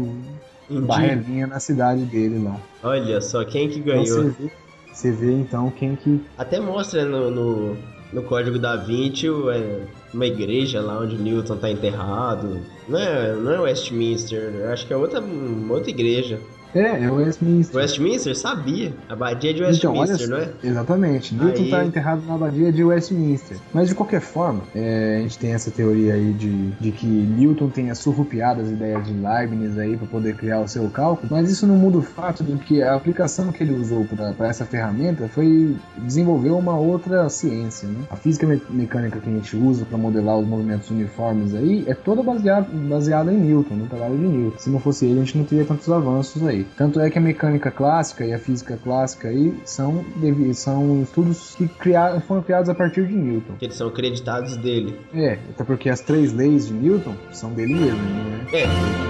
Indi- 0.70 0.86
Barrelinha 0.86 1.48
na 1.48 1.60
cidade 1.60 2.04
dele 2.06 2.44
lá. 2.44 2.56
Olha 2.84 3.20
só, 3.22 3.44
quem 3.44 3.68
que 3.70 3.80
Então 3.80 4.04
ganhou? 4.04 4.24
vê, 4.32 4.52
você 5.00 5.12
vê 5.12 5.32
então 5.32 5.72
quem 5.72 5.96
que. 5.96 6.22
Até 6.38 6.60
mostra 6.60 7.06
no, 7.06 7.32
no, 7.32 7.78
no 8.12 8.24
Código 8.24 8.60
da 8.60 8.76
Vinci 8.76 9.28
é, 9.28 9.82
uma 10.14 10.26
igreja 10.26 10.82
lá 10.82 11.00
onde 11.00 11.18
Newton 11.18 11.56
tá 11.56 11.72
enterrado. 11.72 12.60
Não 12.88 13.00
é, 13.00 13.34
não 13.34 13.52
é 13.52 13.60
Westminster, 13.62 14.70
acho 14.72 14.86
que 14.86 14.94
é 14.94 14.98
outra, 14.98 15.24
outra 15.70 15.90
igreja. 15.90 16.40
É, 16.74 17.04
é 17.04 17.12
o 17.12 17.16
Westminster. 17.16 17.76
Westminster? 17.76 18.36
Sabia. 18.38 18.94
Abadia 19.10 19.54
de 19.54 19.64
Então, 19.64 19.92
olha 19.94 20.02
Westminster, 20.12 20.30
não 20.30 20.38
é? 20.38 20.50
Exatamente. 20.64 21.36
Newton 21.36 21.64
está 21.64 21.84
enterrado 21.86 22.22
na 22.28 22.36
abadia 22.36 22.72
de 22.72 22.84
Westminster. 22.84 23.58
Mas 23.74 23.90
de 23.90 23.96
qualquer 23.96 24.22
forma, 24.22 24.62
é, 24.76 25.18
a 25.18 25.22
gente 25.22 25.38
tem 25.40 25.54
essa 25.54 25.72
teoria 25.72 26.14
aí 26.14 26.32
de, 26.34 26.70
de 26.80 26.92
que 26.92 27.06
Newton 27.08 27.70
tenha 27.70 27.96
surrupiado 27.96 28.62
as 28.62 28.70
ideias 28.70 29.06
de 29.06 29.14
Leibniz 29.14 29.78
aí 29.78 29.98
para 29.98 30.08
poder 30.08 30.36
criar 30.36 30.60
o 30.62 30.68
seu 30.68 30.88
cálculo. 30.90 31.28
Mas 31.32 31.50
isso 31.50 31.66
não 31.66 31.76
muda 31.76 31.98
o 31.98 32.02
fato 32.02 32.44
de 32.44 32.56
que 32.58 32.82
a 32.84 32.94
aplicação 32.96 33.52
que 33.52 33.64
ele 33.64 33.74
usou 33.74 34.06
para 34.06 34.48
essa 34.48 34.66
ferramenta 34.66 35.28
foi 35.28 35.76
desenvolver 35.98 36.52
uma 36.52 36.78
outra 36.78 37.28
ciência. 37.30 37.88
Né? 37.88 38.04
A 38.10 38.16
física 38.16 38.46
me- 38.46 38.62
mecânica 38.70 39.20
que 39.20 39.30
a 39.30 39.34
gente 39.34 39.56
usa 39.58 39.86
para 39.86 39.98
modelar 39.98 40.38
os 40.38 40.48
movimentos 40.48 40.90
uniformes 40.92 41.56
aí 41.56 41.84
é 41.88 41.94
toda 41.94 42.22
baseada 42.22 42.68
baseada 42.72 43.32
em 43.34 43.38
Newton, 43.38 43.76
no 43.76 43.88
trabalho 43.88 44.18
de 44.18 44.24
Newton. 44.26 44.58
Se 44.60 44.70
não 44.70 44.80
fosse 44.80 45.06
ele, 45.06 45.20
a 45.20 45.24
gente 45.24 45.38
não 45.38 45.46
teria 45.46 45.66
tantos 45.66 45.90
avanços 45.90 46.46
aí. 46.46 46.59
Tanto 46.78 47.00
é 47.00 47.10
que 47.10 47.18
a 47.18 47.22
mecânica 47.22 47.72
clássica 47.72 48.26
e 48.26 48.34
a 48.34 48.40
física 48.40 48.78
clássica 48.82 49.28
aí 49.28 49.54
são, 49.66 50.06
são 50.54 51.02
estudos 51.04 51.56
que 51.56 51.68
criaram, 51.68 52.22
foram 52.22 52.42
criados 52.42 52.70
a 52.70 52.76
partir 52.76 53.08
de 53.08 53.16
Newton. 53.16 53.54
Que 53.58 53.66
eles 53.66 53.76
são 53.76 53.88
acreditados 53.88 54.58
dele. 54.58 55.00
É, 55.14 55.40
até 55.50 55.64
porque 55.64 55.90
as 55.90 56.02
três 56.02 56.34
leis 56.34 56.68
de 56.68 56.74
Newton 56.74 57.16
são 57.32 57.52
dele 57.54 57.76
mesmo, 57.76 58.00
né? 58.00 58.46
É, 58.54 59.10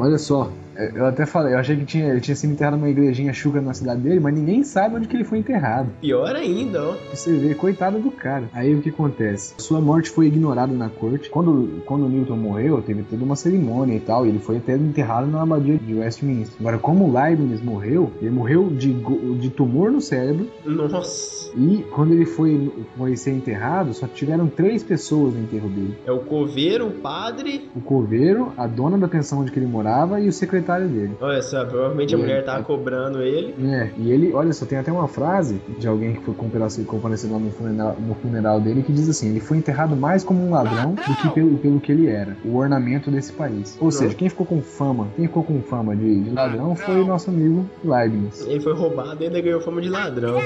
Olha 0.00 0.16
só, 0.16 0.52
eu 0.94 1.06
até 1.06 1.26
falei, 1.26 1.54
eu 1.54 1.58
achei 1.58 1.76
que 1.76 1.84
tinha, 1.84 2.08
ele 2.08 2.20
tinha 2.20 2.36
sido 2.36 2.52
enterrado 2.52 2.76
numa 2.76 2.88
igrejinha 2.88 3.32
chuca 3.32 3.60
na 3.60 3.74
cidade 3.74 4.00
dele, 4.00 4.20
mas 4.20 4.34
ninguém 4.34 4.62
sabe 4.62 4.96
onde 4.96 5.08
que 5.08 5.16
ele 5.16 5.24
foi 5.24 5.38
enterrado. 5.38 5.90
pior 6.00 6.34
ainda, 6.36 6.82
ó. 6.90 6.94
Você 7.12 7.32
vê, 7.36 7.54
coitado 7.54 7.98
do 7.98 8.10
cara. 8.10 8.44
Aí 8.52 8.74
o 8.74 8.80
que 8.80 8.90
acontece? 8.90 9.54
Sua 9.58 9.80
morte 9.80 10.10
foi 10.10 10.26
ignorada 10.26 10.72
na 10.72 10.88
corte. 10.88 11.28
Quando, 11.30 11.82
quando 11.84 12.06
o 12.06 12.08
Newton 12.08 12.36
morreu, 12.36 12.80
teve 12.82 13.02
toda 13.02 13.24
uma 13.24 13.36
cerimônia 13.36 13.96
e 13.96 14.00
tal. 14.00 14.24
E 14.24 14.28
ele 14.28 14.38
foi 14.38 14.58
até 14.58 14.74
enterrado 14.74 15.26
na 15.26 15.42
abadia 15.42 15.76
de 15.78 15.94
Westminster. 15.94 16.56
Agora, 16.60 16.78
como 16.78 17.06
o 17.08 17.12
Leibniz 17.12 17.60
morreu, 17.62 18.12
ele 18.20 18.30
morreu 18.30 18.68
de, 18.70 18.94
de 19.38 19.50
tumor 19.50 19.90
no 19.90 20.00
cérebro. 20.00 20.48
Nossa. 20.64 21.50
E 21.56 21.84
quando 21.90 22.12
ele 22.12 22.26
foi, 22.26 22.70
foi 22.96 23.16
ser 23.16 23.32
enterrado, 23.32 23.92
só 23.94 24.06
tiveram 24.06 24.46
três 24.46 24.82
pessoas 24.82 25.34
no 25.34 25.40
enterro 25.40 25.68
dele: 25.68 25.96
É 26.06 26.12
o 26.12 26.20
coveiro, 26.20 26.86
o 26.88 26.92
padre. 26.92 27.68
o 27.74 27.80
coveiro, 27.80 28.52
a 28.56 28.66
dona 28.66 28.96
da 28.98 29.08
pensão 29.08 29.40
onde 29.40 29.50
que 29.50 29.58
ele 29.58 29.66
morava 29.66 30.20
e 30.20 30.28
o 30.28 30.32
secretário 30.32 30.67
dele. 30.76 31.16
Olha 31.20 31.40
só, 31.40 31.64
provavelmente 31.64 32.14
a 32.14 32.18
mulher 32.18 32.44
tava 32.44 32.62
cobrando 32.62 33.22
ele. 33.22 33.54
É, 33.66 33.90
e 33.96 34.10
ele, 34.10 34.32
olha 34.32 34.52
só, 34.52 34.66
tem 34.66 34.78
até 34.78 34.92
uma 34.92 35.08
frase 35.08 35.60
de 35.78 35.88
alguém 35.88 36.14
que 36.14 36.24
foi 36.24 36.34
comparecer 36.34 37.30
lá 37.30 37.38
no 37.38 37.50
funeral, 37.50 37.96
no 37.98 38.14
funeral 38.16 38.60
dele 38.60 38.82
que 38.82 38.92
diz 38.92 39.08
assim: 39.08 39.30
ele 39.30 39.40
foi 39.40 39.56
enterrado 39.56 39.96
mais 39.96 40.22
como 40.22 40.44
um 40.44 40.50
ladrão 40.50 40.94
do 40.94 41.16
que 41.16 41.30
pelo, 41.30 41.56
pelo 41.58 41.80
que 41.80 41.92
ele 41.92 42.08
era, 42.08 42.36
o 42.44 42.56
ornamento 42.56 43.10
desse 43.10 43.32
país. 43.32 43.76
Ou 43.80 43.90
seja, 43.90 44.14
quem 44.14 44.28
ficou 44.28 44.46
com 44.46 44.60
fama, 44.60 45.08
quem 45.16 45.26
ficou 45.26 45.42
com 45.42 45.60
fama 45.62 45.96
de, 45.96 46.20
de 46.20 46.30
ladrão 46.30 46.74
foi 46.74 47.00
o 47.00 47.06
nosso 47.06 47.30
amigo 47.30 47.64
Leibniz. 47.84 48.46
Ele 48.46 48.60
foi 48.60 48.74
roubado 48.74 49.22
e 49.22 49.26
ainda 49.26 49.40
ganhou 49.40 49.60
fama 49.60 49.80
de 49.80 49.88
ladrão. 49.88 50.40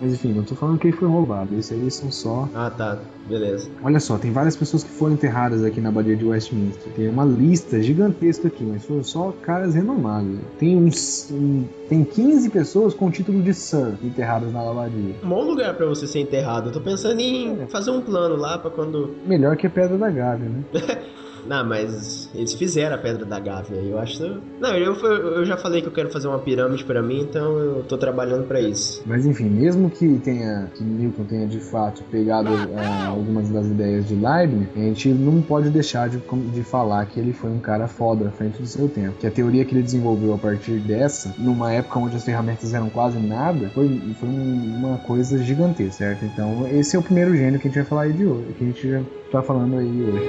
Mas 0.00 0.12
enfim, 0.12 0.32
não 0.32 0.42
tô 0.42 0.54
falando 0.54 0.78
que 0.78 0.88
ele 0.88 0.96
foi 0.96 1.08
roubado, 1.08 1.54
isso 1.56 1.72
aí 1.72 1.90
são 1.90 2.10
só. 2.10 2.48
Ah, 2.54 2.70
tá. 2.70 2.98
Beleza. 3.28 3.70
Olha 3.82 3.98
só, 4.00 4.18
tem 4.18 4.30
várias 4.30 4.54
pessoas 4.54 4.84
que 4.84 4.90
foram 4.90 5.14
enterradas 5.14 5.64
aqui 5.64 5.80
na 5.80 5.88
Abadia 5.88 6.14
de 6.14 6.24
Westminster. 6.26 6.92
Tem 6.94 7.08
uma 7.08 7.24
lista 7.24 7.80
gigantesca 7.82 8.48
aqui, 8.48 8.62
mas 8.64 8.84
foram 8.84 9.02
só 9.02 9.32
caras 9.42 9.74
renomados. 9.74 10.38
Tem 10.58 10.76
uns. 10.76 11.30
um- 11.30 11.64
tem 11.88 12.04
15 12.04 12.50
pessoas 12.50 12.92
com 12.92 13.06
o 13.06 13.10
título 13.10 13.42
de 13.42 13.54
Sir 13.54 13.94
enterradas 14.02 14.52
na 14.52 14.60
Abadia. 14.60 15.14
Um 15.22 15.28
bom 15.28 15.42
lugar 15.44 15.74
pra 15.74 15.86
você 15.86 16.06
ser 16.06 16.20
enterrado. 16.20 16.68
Eu 16.68 16.72
tô 16.72 16.80
pensando 16.80 17.18
em 17.20 17.66
fazer 17.68 17.90
um 17.90 18.00
plano 18.02 18.36
lá 18.36 18.58
pra 18.58 18.70
quando. 18.70 19.14
Melhor 19.26 19.56
que 19.56 19.66
a 19.66 19.70
Pedra 19.70 19.96
da 19.96 20.10
Gávea, 20.10 20.48
né? 20.50 20.64
Não, 21.46 21.64
mas 21.66 22.28
eles 22.34 22.54
fizeram 22.54 22.94
a 22.96 22.98
pedra 22.98 23.24
da 23.24 23.38
Gávea. 23.38 23.76
Eu 23.80 23.98
acho. 23.98 24.22
Não, 24.60 24.74
eu, 24.76 24.94
eu 24.94 25.44
já 25.44 25.56
falei 25.56 25.82
que 25.82 25.88
eu 25.88 25.92
quero 25.92 26.10
fazer 26.10 26.28
uma 26.28 26.38
pirâmide 26.38 26.84
pra 26.84 27.02
mim, 27.02 27.20
então 27.22 27.58
eu 27.58 27.82
tô 27.84 27.96
trabalhando 27.98 28.46
pra 28.46 28.60
isso. 28.60 29.02
Mas 29.06 29.26
enfim, 29.26 29.48
mesmo 29.50 29.90
que 29.90 30.18
tenha 30.20 30.70
que 30.74 30.82
Newton 30.82 31.24
tenha 31.24 31.46
de 31.46 31.60
fato 31.60 32.02
pegado 32.10 32.48
ah, 32.76 33.08
algumas 33.10 33.48
das 33.50 33.66
ideias 33.66 34.06
de 34.06 34.14
Leibniz, 34.14 34.68
a 34.74 34.78
gente 34.78 35.08
não 35.10 35.42
pode 35.42 35.70
deixar 35.70 36.08
de, 36.08 36.18
de 36.52 36.62
falar 36.62 37.04
que 37.06 37.20
ele 37.20 37.32
foi 37.32 37.50
um 37.50 37.60
cara 37.60 37.86
foda 37.88 38.28
à 38.28 38.30
frente 38.30 38.60
do 38.60 38.66
seu 38.66 38.88
tempo. 38.88 39.16
Que 39.18 39.26
a 39.26 39.30
teoria 39.30 39.64
que 39.64 39.74
ele 39.74 39.82
desenvolveu 39.82 40.34
a 40.34 40.38
partir 40.38 40.78
dessa, 40.80 41.34
numa 41.38 41.72
época 41.72 41.98
onde 41.98 42.16
as 42.16 42.24
ferramentas 42.24 42.72
eram 42.74 42.88
quase 42.90 43.18
nada, 43.18 43.70
foi, 43.74 43.88
foi 44.18 44.28
um- 44.28 44.74
uma 44.78 44.98
coisa 44.98 45.38
gigantesca, 45.38 45.84
certo? 46.04 46.24
Então 46.24 46.66
esse 46.68 46.96
é 46.96 46.98
o 46.98 47.02
primeiro 47.02 47.34
gênio 47.36 47.60
que 47.60 47.68
a 47.68 47.70
gente 47.70 47.78
vai 47.80 47.84
falar 47.88 48.02
aí 48.02 48.12
de 48.12 48.24
hoje, 48.26 48.52
que 48.54 48.64
a 48.64 48.66
gente 48.66 49.06
tá 49.34 49.42
falando 49.42 49.76
aí 49.78 50.02
hoje. 50.02 50.24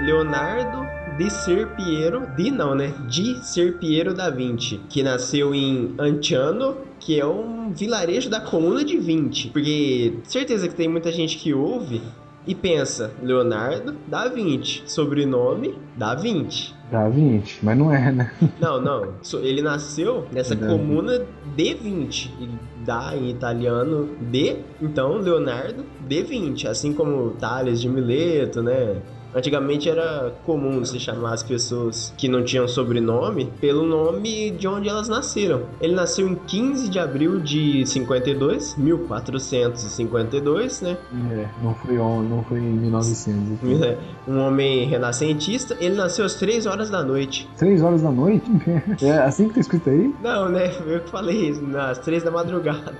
Leonardo 0.00 0.88
de 1.16 1.30
Ser 1.30 1.68
Piero, 1.76 2.26
de 2.34 2.50
não, 2.50 2.74
né? 2.74 2.92
De 3.08 3.44
Ser 3.46 3.78
Piero 3.78 4.12
da 4.12 4.28
Vinci, 4.28 4.80
que 4.88 5.02
nasceu 5.02 5.54
em 5.54 5.94
Antiano, 5.98 6.78
que 6.98 7.20
é 7.20 7.26
um 7.26 7.70
vilarejo 7.70 8.28
da 8.28 8.40
Comuna 8.40 8.82
de 8.82 8.96
Vinci. 8.96 9.48
Porque 9.48 10.14
certeza 10.24 10.66
que 10.66 10.74
tem 10.74 10.88
muita 10.88 11.12
gente 11.12 11.36
que 11.38 11.54
ouve 11.54 12.02
e 12.46 12.54
pensa 12.54 13.12
Leonardo 13.22 13.96
da 14.06 14.28
Vinci, 14.28 14.82
sobrenome 14.86 15.78
da 15.96 16.14
Vinci. 16.14 16.74
Da 16.90 17.08
20, 17.08 17.64
mas 17.64 17.78
não 17.78 17.92
é, 17.92 18.10
né? 18.10 18.32
Não, 18.58 18.80
não. 18.80 19.14
Ele 19.42 19.62
nasceu 19.62 20.26
nessa 20.32 20.56
Da 20.56 20.66
comuna 20.66 21.24
de 21.54 21.74
20. 21.74 22.34
E 22.40 22.48
dá 22.84 23.16
em 23.16 23.30
italiano 23.30 24.16
de, 24.20 24.56
então 24.82 25.18
Leonardo 25.18 25.84
de 26.08 26.22
20. 26.22 26.66
Assim 26.66 26.92
como 26.92 27.30
Tales 27.38 27.80
de 27.80 27.88
Mileto, 27.88 28.60
né? 28.60 28.96
Antigamente 29.34 29.88
era 29.88 30.32
comum 30.44 30.84
se 30.84 30.98
chamar 30.98 31.34
as 31.34 31.42
pessoas 31.42 32.12
que 32.16 32.28
não 32.28 32.44
tinham 32.44 32.66
sobrenome 32.66 33.50
pelo 33.60 33.86
nome 33.86 34.50
de 34.50 34.66
onde 34.66 34.88
elas 34.88 35.08
nasceram. 35.08 35.62
Ele 35.80 35.94
nasceu 35.94 36.28
em 36.28 36.34
15 36.34 36.88
de 36.88 36.98
abril 36.98 37.40
de 37.40 37.86
52, 37.86 38.76
1452, 38.76 40.82
né? 40.82 40.96
É, 41.32 41.46
não 41.62 41.74
foi, 41.74 41.94
não 41.96 42.44
foi 42.44 42.58
em 42.58 42.62
1900. 42.62 43.60
Um 44.28 44.38
homem 44.38 44.86
renascentista. 44.86 45.76
Ele 45.80 45.96
nasceu 45.96 46.24
às 46.24 46.34
3 46.34 46.66
horas 46.66 46.90
da 46.90 47.02
noite. 47.02 47.48
3 47.56 47.82
horas 47.82 48.02
da 48.02 48.10
noite? 48.10 48.44
É 49.02 49.18
assim 49.18 49.48
que 49.48 49.54
tá 49.54 49.60
escrito 49.60 49.90
aí? 49.90 50.14
Não, 50.22 50.48
né? 50.48 50.70
Eu 50.86 51.00
que 51.00 51.10
falei 51.10 51.50
isso, 51.50 51.62
às 51.76 51.98
três 51.98 52.22
da 52.22 52.30
madrugada. 52.30 52.94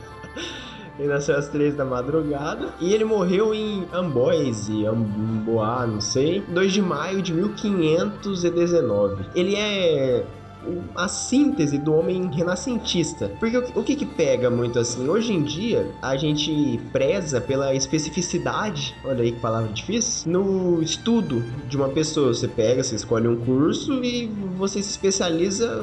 Ele 1.01 1.09
nasceu 1.09 1.35
às 1.35 1.49
três 1.49 1.75
da 1.75 1.83
madrugada 1.83 2.75
e 2.79 2.93
ele 2.93 3.05
morreu 3.05 3.55
em 3.55 3.87
Amboise, 3.91 4.85
Amboá, 4.85 5.87
não 5.87 5.99
sei, 5.99 6.43
2 6.43 6.73
de 6.75 6.83
maio 6.83 7.23
de 7.23 7.33
1519. 7.33 9.25
Ele 9.35 9.57
é 9.57 10.27
a 10.95 11.09
síntese 11.09 11.79
do 11.79 11.95
homem 11.95 12.31
renascentista. 12.31 13.31
Porque 13.41 13.57
o, 13.57 13.83
que 13.83 13.97
que 13.97 14.05
pega 14.05 14.51
muito 14.51 14.79
assim? 14.79 15.09
Hoje 15.09 15.33
em 15.33 15.43
dia, 15.43 15.91
a 16.03 16.19
gente 16.19 16.79
preza 16.93 17.41
pela 17.41 17.75
especificidade, 17.75 18.95
olha 19.03 19.23
aí 19.23 19.33
que 19.33 19.41
palavra 19.41 19.73
difícil, 19.73 20.31
no 20.31 20.83
estudo 20.83 21.43
de 21.67 21.79
uma 21.79 21.89
pessoa. 21.89 22.35
Você 22.35 22.47
pega, 22.47 22.83
você 22.83 22.97
escolhe 22.97 23.27
um 23.27 23.37
curso 23.37 24.05
e 24.05 24.27
você 24.59 24.83
se 24.83 24.91
especializa, 24.91 25.83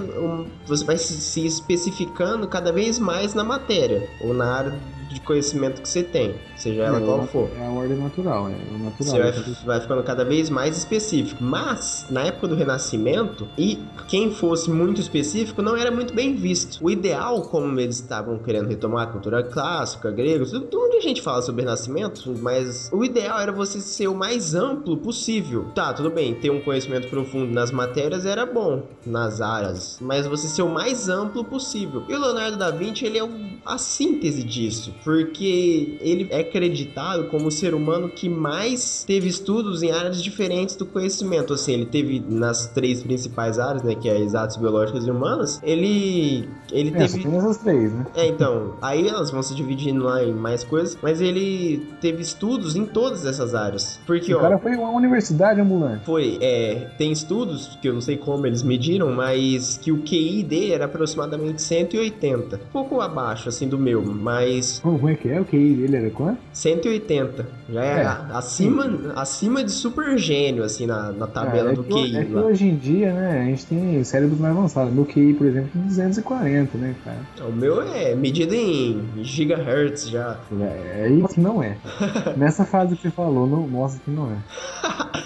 você 0.67 0.85
vai 0.85 0.97
se 0.97 1.43
especificando 1.43 2.47
cada 2.47 2.71
vez 2.71 2.99
mais 2.99 3.33
na 3.33 3.43
matéria 3.43 4.07
ou 4.21 4.31
na 4.31 4.45
área 4.45 4.96
de 5.07 5.19
conhecimento 5.19 5.81
que 5.81 5.89
você 5.89 6.03
tem, 6.03 6.35
seja 6.57 6.83
ela 6.83 6.97
É, 6.99 7.01
qual 7.01 7.27
for. 7.27 7.49
É 7.57 7.65
a 7.65 7.69
ordem 7.69 7.97
natural, 7.97 8.49
é 8.49 8.55
o 8.73 8.77
natural. 8.77 8.93
Você 8.99 9.19
vai, 9.19 9.31
vai 9.65 9.81
ficando 9.81 10.03
cada 10.03 10.25
vez 10.25 10.49
mais 10.49 10.77
específico. 10.77 11.43
Mas, 11.43 12.05
na 12.09 12.23
época 12.23 12.47
do 12.47 12.55
Renascimento, 12.55 13.47
e 13.57 13.79
quem 14.07 14.31
fosse 14.31 14.69
muito 14.69 15.01
específico 15.01 15.61
não 15.61 15.75
era 15.75 15.91
muito 15.91 16.13
bem 16.13 16.35
visto. 16.35 16.83
O 16.83 16.89
ideal, 16.89 17.41
como 17.43 17.79
eles 17.79 17.97
estavam 17.97 18.37
querendo 18.39 18.67
retomar 18.67 19.07
a 19.07 19.11
cultura 19.11 19.43
clássica, 19.43 20.11
grega, 20.11 20.45
tudo, 20.45 20.65
tudo 20.65 20.97
a 20.97 21.01
gente 21.01 21.21
fala 21.21 21.41
sobre 21.41 21.61
Renascimento, 21.63 22.33
mas 22.41 22.89
o 22.91 23.03
ideal 23.03 23.39
era 23.39 23.51
você 23.51 23.79
ser 23.79 24.07
o 24.07 24.15
mais 24.15 24.55
amplo 24.55 24.97
possível. 24.97 25.65
Tá, 25.75 25.93
tudo 25.93 26.09
bem, 26.09 26.33
ter 26.33 26.49
um 26.49 26.61
conhecimento 26.61 27.07
profundo 27.07 27.53
nas 27.53 27.71
matérias 27.71 28.25
era 28.25 28.45
bom, 28.45 28.83
nas 29.05 29.41
áreas, 29.41 29.97
mas 30.01 30.25
você 30.25 30.47
ser 30.47 30.63
o 30.63 30.69
mais 30.69 31.07
amplo 31.07 31.43
possível. 31.43 32.03
E 32.09 32.13
o 32.13 32.19
Leonardo 32.19 32.57
da 32.57 32.71
Vinci, 32.71 33.05
ele 33.05 33.19
é 33.19 33.29
a 33.65 33.77
síntese 33.77 34.43
disso, 34.43 34.93
porque 35.03 35.97
ele 36.01 36.27
é 36.31 36.43
acreditado 36.47 37.29
como 37.29 37.47
o 37.47 37.51
ser 37.51 37.73
humano 37.73 38.09
que 38.09 38.29
mais 38.29 39.03
teve 39.05 39.27
estudos 39.27 39.83
em 39.83 39.91
áreas 39.91 40.21
diferentes 40.21 40.75
do 40.75 40.85
conhecimento. 40.85 41.53
Assim, 41.53 41.73
ele 41.73 41.85
teve 41.85 42.19
nas 42.27 42.67
três 42.67 43.01
principais 43.03 43.59
áreas, 43.59 43.83
né, 43.83 43.95
que 43.95 44.09
é 44.09 44.19
exatas, 44.19 44.57
biológicas 44.57 45.05
e 45.05 45.11
humanas, 45.11 45.59
ele 45.63 46.47
ele 46.71 46.91
É, 46.91 46.97
teve 46.97 47.35
essas 47.37 47.57
três, 47.57 47.93
né? 47.93 48.05
é, 48.13 48.27
então, 48.27 48.75
aí 48.81 49.07
elas 49.07 49.29
vão 49.31 49.41
se 49.43 49.53
dividindo 49.55 50.03
lá 50.03 50.23
em 50.23 50.33
mais 50.33 50.63
coisas, 50.63 50.97
mas 51.01 51.21
ele 51.21 51.95
teve 52.01 52.21
estudos 52.21 52.75
em 52.75 52.85
todas 52.85 53.25
essas 53.25 53.53
áreas. 53.55 53.99
Porque, 54.05 54.33
O 54.33 54.37
ó, 54.37 54.41
cara 54.41 54.57
foi 54.59 54.75
uma 54.75 54.89
universidade 54.91 55.61
ambulante. 55.61 56.03
foi, 56.05 56.37
é, 56.41 56.89
tem 56.97 57.11
estudos, 57.11 57.77
que 57.81 57.87
eu 57.89 57.93
não 57.93 58.01
sei 58.01 58.17
como 58.17 58.45
eles 58.47 58.63
mediram, 58.63 59.11
mas 59.13 59.77
que 59.77 59.91
o 59.91 60.01
QI 60.03 60.43
dele 60.43 60.71
era 60.73 60.85
aproximadamente 60.85 61.61
180. 61.61 62.55
Um 62.57 62.71
pouco 62.71 63.01
abaixo, 63.01 63.49
assim, 63.49 63.67
do 63.67 63.77
meu, 63.77 64.03
mas 64.03 64.79
Como, 64.81 64.97
como 64.97 65.09
é 65.09 65.15
que 65.15 65.29
é? 65.29 65.39
O 65.41 65.45
QI 65.45 65.75
dele 65.75 65.97
era 65.97 66.11
quanto? 66.11 66.36
180. 66.53 67.45
Já 67.69 67.83
é, 67.83 68.01
É, 68.01 68.05
acima, 68.31 69.13
acima 69.15 69.63
de 69.63 69.71
super 69.71 70.17
gênio, 70.17 70.63
assim, 70.63 70.85
na, 70.85 71.11
na 71.11 71.27
tabela 71.27 71.69
Ah, 71.69 71.73
é 71.73 71.75
do 71.75 71.83
que, 71.83 71.93
QI 71.93 72.17
É 72.17 72.25
que 72.25 72.35
hoje 72.35 72.65
em 72.67 72.75
dia, 72.75 73.13
né, 73.13 73.41
a 73.41 73.45
gente 73.45 73.65
tem 73.65 74.03
cérebros 74.03 74.39
mais 74.39 74.55
avançados. 74.55 74.93
Meu 74.93 75.05
QI, 75.05 75.33
por 75.33 75.47
exemplo, 75.47 75.69
é 75.75 75.79
240, 75.87 76.77
né, 76.77 76.95
cara? 77.03 77.19
O 77.47 77.51
meu 77.51 77.81
é 77.81 78.15
medido 78.15 78.53
em 78.53 79.23
gigahertz 79.23 80.09
já. 80.09 80.37
É, 80.59 81.05
é 81.05 81.09
isso 81.09 81.27
que 81.29 81.39
não 81.39 81.61
é. 81.61 81.77
Nessa 82.37 82.65
fase 82.65 82.95
que 82.95 83.01
você 83.03 83.11
falou, 83.11 83.47
não 83.47 83.67
mostra 83.67 84.01
que 84.03 84.11
não 84.11 84.31
é. 84.31 84.37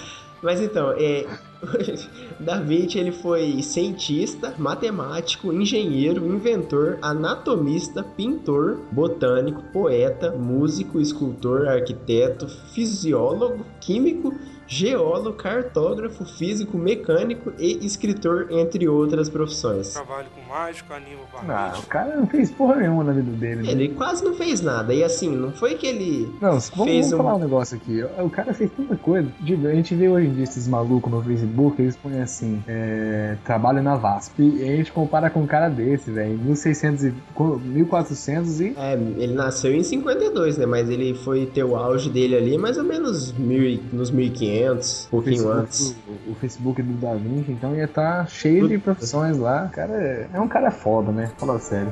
Mas 0.41 0.60
então, 0.62 0.91
é, 0.97 1.27
Da 2.39 2.60
Vinci 2.60 2.97
ele 2.97 3.12
foi 3.12 3.62
cientista, 3.62 4.54
matemático, 4.58 5.54
engenheiro, 5.54 6.25
inventor, 6.25 6.97
anatomista, 7.01 8.04
pintor, 8.04 8.80
botânico, 8.91 9.62
poeta, 9.71 10.32
músico, 10.32 10.99
escultor, 10.99 11.67
arquiteto, 11.67 12.47
fisiólogo, 12.47 13.65
químico, 13.80 14.34
geólogo, 14.75 15.34
cartógrafo, 15.34 16.23
físico, 16.23 16.77
mecânico 16.77 17.51
e 17.60 17.86
escritor, 17.86 18.47
entre 18.51 18.88
outras 18.88 19.27
profissões. 19.29 19.89
Trabalho 19.93 20.27
com 20.34 20.49
mágico, 20.49 20.93
animo 20.93 21.19
Ah, 21.49 21.73
o 21.77 21.86
cara 21.88 22.15
não 22.15 22.25
fez 22.25 22.49
porra 22.51 22.77
nenhuma 22.77 23.03
na 23.03 23.12
vida 23.12 23.31
dele. 23.31 23.63
né? 23.63 23.71
Ele 23.71 23.89
quase 23.89 24.23
não 24.23 24.34
fez 24.34 24.62
nada. 24.62 24.93
E 24.93 25.03
assim, 25.03 25.29
não 25.36 25.51
foi 25.51 25.75
que 25.75 25.86
ele 25.86 26.34
Não, 26.41 26.51
vamos, 26.51 26.69
fez 26.69 27.10
vamos 27.10 27.12
um- 27.13 27.17
falar 27.17 27.36
um 27.36 27.39
negócio 27.39 27.75
aqui. 27.75 28.01
O 28.23 28.29
cara 28.29 28.53
fez 28.53 28.71
tanta 28.71 28.95
coisa. 28.95 29.27
Digo, 29.41 29.67
a 29.67 29.73
gente 29.73 29.93
vê 29.93 30.07
hoje 30.07 30.27
em 30.27 30.34
dia 30.36 30.43
esses 30.45 30.65
malucos 30.69 31.12
no 31.12 31.21
Facebook, 31.21 31.81
eles 31.81 31.97
põem 31.97 32.21
assim, 32.21 32.63
é, 32.65 33.36
trabalho 33.43 33.84
na 33.84 33.97
VASP. 33.97 34.41
E 34.41 34.63
a 34.63 34.75
gente 34.77 34.91
compara 34.93 35.29
com 35.29 35.41
um 35.41 35.47
cara 35.47 35.67
desse, 35.67 36.10
velho, 36.12 36.34
em 36.34 36.38
1600 36.38 37.03
e, 37.03 37.13
com 37.34 37.57
1400 37.57 38.62
e... 38.62 38.73
É, 38.77 38.93
ele 38.93 39.34
nasceu 39.34 39.73
em 39.73 39.84
52, 39.84 40.57
né? 40.57 40.65
Mas 40.65 40.89
ele 40.89 41.13
foi 41.13 41.45
ter 41.45 41.65
o 41.65 41.75
auge 41.75 42.10
dele 42.10 42.38
ali 42.38 42.57
mais 42.57 42.77
ou 42.77 42.86
menos 42.86 43.34
mil, 43.34 43.81
nos 43.91 44.10
1500, 44.10 44.61
um 44.69 45.10
pouquinho 45.10 45.36
Facebook, 45.38 45.60
antes. 45.60 45.95
o, 46.28 46.32
o 46.32 46.36
Facebook 46.36 46.82
do 46.82 46.93
Da 46.93 47.13
Vinci, 47.15 47.52
então 47.52 47.76
ia 47.76 47.86
estar 47.86 48.28
cheio 48.30 48.67
de 48.67 48.78
profissões 48.78 49.38
lá. 49.38 49.65
O 49.65 49.76
cara 49.76 49.93
é, 49.93 50.28
é 50.34 50.39
um 50.39 50.47
cara 50.47 50.69
foda, 50.71 51.12
né? 51.12 51.32
Fala 51.38 51.60
sério. 51.60 51.91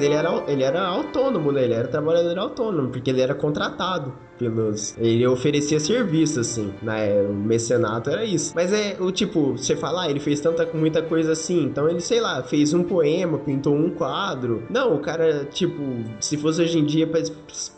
Mas 0.00 0.06
ele 0.06 0.14
era, 0.14 0.44
ele 0.48 0.62
era 0.62 0.86
autônomo, 0.86 1.52
né? 1.52 1.64
Ele 1.64 1.74
era 1.74 1.86
trabalhador 1.86 2.38
autônomo, 2.38 2.88
porque 2.88 3.10
ele 3.10 3.20
era 3.20 3.34
contratado 3.34 4.14
pelos. 4.38 4.96
Ele 4.96 5.26
oferecia 5.26 5.78
serviço, 5.78 6.40
assim. 6.40 6.72
Né? 6.82 7.20
O 7.22 7.34
mecenato 7.34 8.08
era 8.08 8.24
isso. 8.24 8.52
Mas 8.54 8.72
é 8.72 8.96
o 8.98 9.12
tipo, 9.12 9.52
você 9.52 9.76
fala, 9.76 10.04
ah, 10.04 10.10
ele 10.10 10.18
fez 10.18 10.40
tanta 10.40 10.66
muita 10.72 11.02
coisa 11.02 11.32
assim. 11.32 11.64
Então 11.64 11.88
ele, 11.88 12.00
sei 12.00 12.20
lá, 12.20 12.42
fez 12.42 12.72
um 12.72 12.82
poema, 12.82 13.38
pintou 13.38 13.76
um 13.76 13.90
quadro. 13.90 14.62
Não, 14.70 14.94
o 14.94 15.00
cara, 15.00 15.44
tipo, 15.44 15.82
se 16.18 16.38
fosse 16.38 16.62
hoje 16.62 16.78
em 16.78 16.86
dia 16.86 17.06
pra 17.06 17.20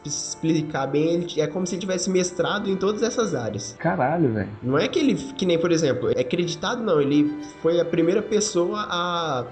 explicar 0.05 0.87
bem, 0.87 1.15
ele, 1.15 1.41
é 1.41 1.47
como 1.49 1.67
se 1.67 1.75
ele 1.75 1.81
tivesse 1.81 2.09
mestrado 2.09 2.71
em 2.71 2.77
todas 2.77 3.03
essas 3.03 3.35
áreas. 3.35 3.75
Caralho, 3.79 4.33
velho. 4.33 4.49
Não 4.63 4.79
é 4.79 4.87
que 4.87 5.01
ele, 5.01 5.15
que 5.15 5.45
nem, 5.45 5.59
por 5.59 5.73
exemplo, 5.73 6.11
é 6.15 6.21
acreditado, 6.21 6.83
não. 6.85 7.01
Ele 7.01 7.33
foi 7.61 7.81
a 7.81 7.85
primeira 7.85 8.23
pessoa 8.23 8.87
a 8.89 9.45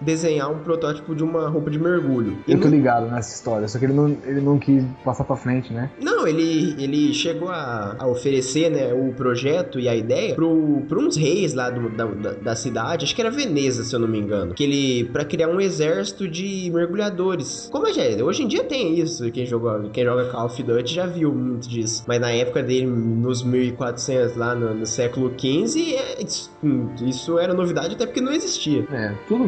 desenhar 0.00 0.50
um 0.50 0.58
protótipo 0.58 1.14
de 1.14 1.22
uma 1.24 1.48
roupa 1.48 1.70
de 1.70 1.78
mergulho. 1.78 2.38
Eu 2.46 2.60
tô 2.60 2.68
ligado 2.68 3.10
nessa 3.10 3.34
história, 3.34 3.66
só 3.68 3.78
que 3.78 3.84
ele 3.84 3.92
não, 3.92 4.16
ele 4.24 4.40
não 4.40 4.58
quis 4.58 4.84
passar 5.04 5.24
pra 5.24 5.36
frente, 5.36 5.72
né? 5.72 5.90
Não, 6.00 6.26
ele, 6.26 6.74
ele 6.82 7.12
chegou 7.14 7.48
a, 7.48 7.96
a 7.98 8.06
oferecer 8.06 8.70
né, 8.70 8.92
o 8.92 9.12
projeto 9.14 9.78
e 9.80 9.88
a 9.88 9.94
ideia 9.96 10.34
pro, 10.34 10.82
pro 10.88 11.00
uns 11.00 11.16
reis 11.16 11.54
lá 11.54 11.70
do- 11.70 11.88
da, 11.90 12.04
da, 12.04 12.32
da 12.32 12.56
cidade, 12.56 13.04
acho 13.04 13.14
que 13.14 13.20
era 13.20 13.30
Veneza, 13.30 13.84
se 13.84 13.94
eu 13.94 14.00
não 14.00 14.08
me 14.08 14.18
engano. 14.18 14.54
Que 14.54 14.64
ele. 14.64 15.04
pra 15.12 15.24
criar 15.24 15.48
um 15.48 15.60
exército 15.60 16.28
de 16.28 16.70
mergulhadores. 16.74 17.68
Como 17.70 17.86
é 17.86 17.92
já 17.92 18.02
é? 18.02 18.22
Hoje 18.22 18.42
em 18.42 18.48
dia 18.48 18.64
tem 18.64 18.98
isso. 18.98 19.30
Quem 19.30 19.46
joga, 19.46 19.88
quem 19.90 20.04
joga 20.04 20.26
Call 20.26 20.46
of 20.46 20.62
Duty 20.62 20.94
já 20.94 21.06
viu 21.06 21.32
muito 21.34 21.68
disso. 21.68 22.04
Mas 22.06 22.20
na 22.20 22.30
época 22.30 22.62
dele, 22.62 22.86
nos 22.86 23.42
1400, 23.42 24.36
lá 24.36 24.54
no, 24.54 24.74
no 24.74 24.86
século 24.86 25.32
XV, 25.38 25.94
é, 25.94 26.22
isso, 26.22 26.50
isso 27.06 27.38
era 27.38 27.54
novidade 27.54 27.94
até 27.94 28.06
porque 28.06 28.20
não 28.20 28.32
existia. 28.32 28.84
É, 28.92 29.12
tudo, 29.26 29.44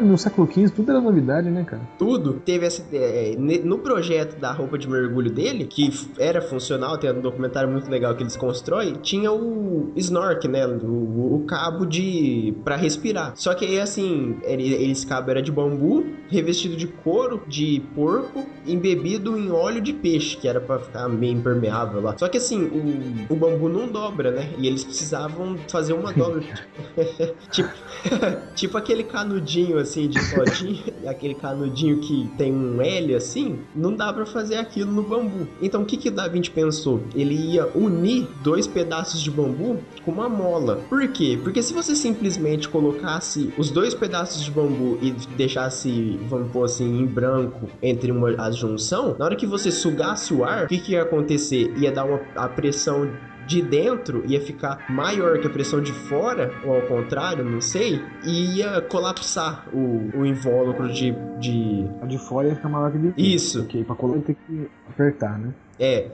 no 0.00 0.16
século 0.18 0.48
XV 0.50 0.70
tudo 0.70 0.90
era 0.90 1.00
novidade, 1.00 1.50
né, 1.50 1.64
cara? 1.64 1.82
tudo, 1.98 2.34
teve 2.44 2.66
essa 2.66 2.82
ideia. 2.82 3.34
é, 3.34 3.36
No 3.64 3.78
projeto 3.78 4.38
da 4.38 4.52
roupa 4.52 4.78
de 4.78 4.88
mergulho 4.88 5.30
dele, 5.30 5.64
que 5.64 5.90
era 6.18 6.40
funcional, 6.40 6.96
tem 6.98 7.10
um 7.10 7.20
documentário 7.20 7.70
muito 7.70 7.90
legal 7.90 8.14
que 8.14 8.22
eles 8.22 8.36
constroem, 8.36 8.94
tinha 9.02 9.32
o 9.32 9.92
snork, 9.96 10.46
né? 10.48 10.66
O, 10.66 11.36
o 11.36 11.44
cabo 11.46 11.84
de. 11.84 12.54
para 12.64 12.76
respirar. 12.76 13.32
Só 13.34 13.54
que 13.54 13.64
aí, 13.64 13.80
assim, 13.80 14.36
ele, 14.42 14.90
esse 14.90 15.06
cabo 15.06 15.30
era 15.30 15.42
de 15.42 15.50
bambu, 15.50 16.04
revestido 16.28 16.76
de 16.76 16.86
couro 16.86 17.42
de 17.46 17.82
porco, 17.94 18.46
embebido 18.66 19.36
em 19.36 19.50
óleo 19.50 19.80
de 19.80 19.92
peixe, 19.92 20.36
que 20.36 20.46
era 20.46 20.60
pra 20.60 20.78
ficar 20.78 21.08
meio 21.08 21.34
impermeável 21.34 22.00
lá. 22.00 22.16
Só 22.18 22.28
que 22.28 22.36
assim, 22.38 22.64
o, 22.64 23.32
o 23.32 23.36
bambu 23.36 23.68
não 23.68 23.88
dobra, 23.88 24.30
né? 24.30 24.50
E 24.58 24.66
eles 24.66 24.84
precisavam 24.84 25.56
fazer 25.68 25.92
uma 25.92 26.12
dobra. 26.12 26.42
tipo, 27.50 27.70
tipo 28.54 28.78
aquele 28.78 29.04
canudinho 29.04 29.77
assim 29.78 30.08
de 30.08 30.18
todinho, 30.34 30.82
aquele 31.06 31.34
canudinho 31.34 31.98
que 31.98 32.28
tem 32.36 32.52
um 32.52 32.80
L 32.80 33.14
assim, 33.14 33.60
não 33.74 33.94
dá 33.94 34.12
pra 34.12 34.26
fazer 34.26 34.56
aquilo 34.56 34.92
no 34.92 35.02
bambu. 35.02 35.46
Então 35.60 35.82
o 35.82 35.84
que 35.84 35.96
que 35.96 36.10
Da 36.10 36.28
pensou? 36.54 37.02
Ele 37.14 37.34
ia 37.34 37.66
unir 37.74 38.26
dois 38.42 38.66
pedaços 38.66 39.20
de 39.20 39.30
bambu 39.30 39.78
com 40.04 40.10
uma 40.10 40.28
mola. 40.28 40.76
Por 40.88 41.06
quê? 41.08 41.38
Porque 41.42 41.62
se 41.62 41.72
você 41.72 41.94
simplesmente 41.94 42.68
colocasse 42.68 43.52
os 43.56 43.70
dois 43.70 43.94
pedaços 43.94 44.42
de 44.42 44.50
bambu 44.50 44.98
e 45.00 45.12
deixasse, 45.36 46.18
vamos 46.28 46.50
pôr 46.50 46.64
assim, 46.64 47.00
em 47.00 47.06
branco 47.06 47.68
entre 47.82 48.10
uma 48.10 48.28
a 48.38 48.50
junção, 48.50 49.16
na 49.18 49.24
hora 49.24 49.36
que 49.36 49.46
você 49.46 49.70
sugasse 49.70 50.32
o 50.34 50.44
ar, 50.44 50.64
o 50.64 50.68
que 50.68 50.78
que 50.78 50.92
ia 50.92 51.02
acontecer? 51.02 51.72
Ia 51.78 51.90
dar 51.90 52.04
uma 52.04 52.20
a 52.36 52.48
pressão 52.48 53.10
de 53.48 53.62
dentro 53.62 54.22
ia 54.26 54.40
ficar 54.40 54.84
maior 54.90 55.38
que 55.40 55.46
a 55.46 55.50
pressão 55.50 55.80
de 55.80 55.90
fora, 55.92 56.52
ou 56.64 56.74
ao 56.74 56.82
contrário, 56.82 57.42
não 57.42 57.60
sei, 57.62 58.00
e 58.24 58.58
ia 58.58 58.80
colapsar 58.82 59.66
o, 59.72 60.10
o 60.14 60.26
invólucro 60.26 60.86
de, 60.92 61.12
de. 61.40 61.88
A 62.02 62.06
de 62.06 62.18
fora 62.18 62.48
ia 62.48 62.54
ficar 62.54 62.68
maior 62.68 62.92
que 62.92 62.98
de 62.98 63.04
dentro. 63.04 63.20
Isso, 63.20 63.60
Porque 63.60 63.82
pra 63.82 63.96
colar 63.96 64.20
tem 64.20 64.36
que 64.46 64.68
apertar, 64.88 65.38
né? 65.38 65.52
é. 65.80 66.10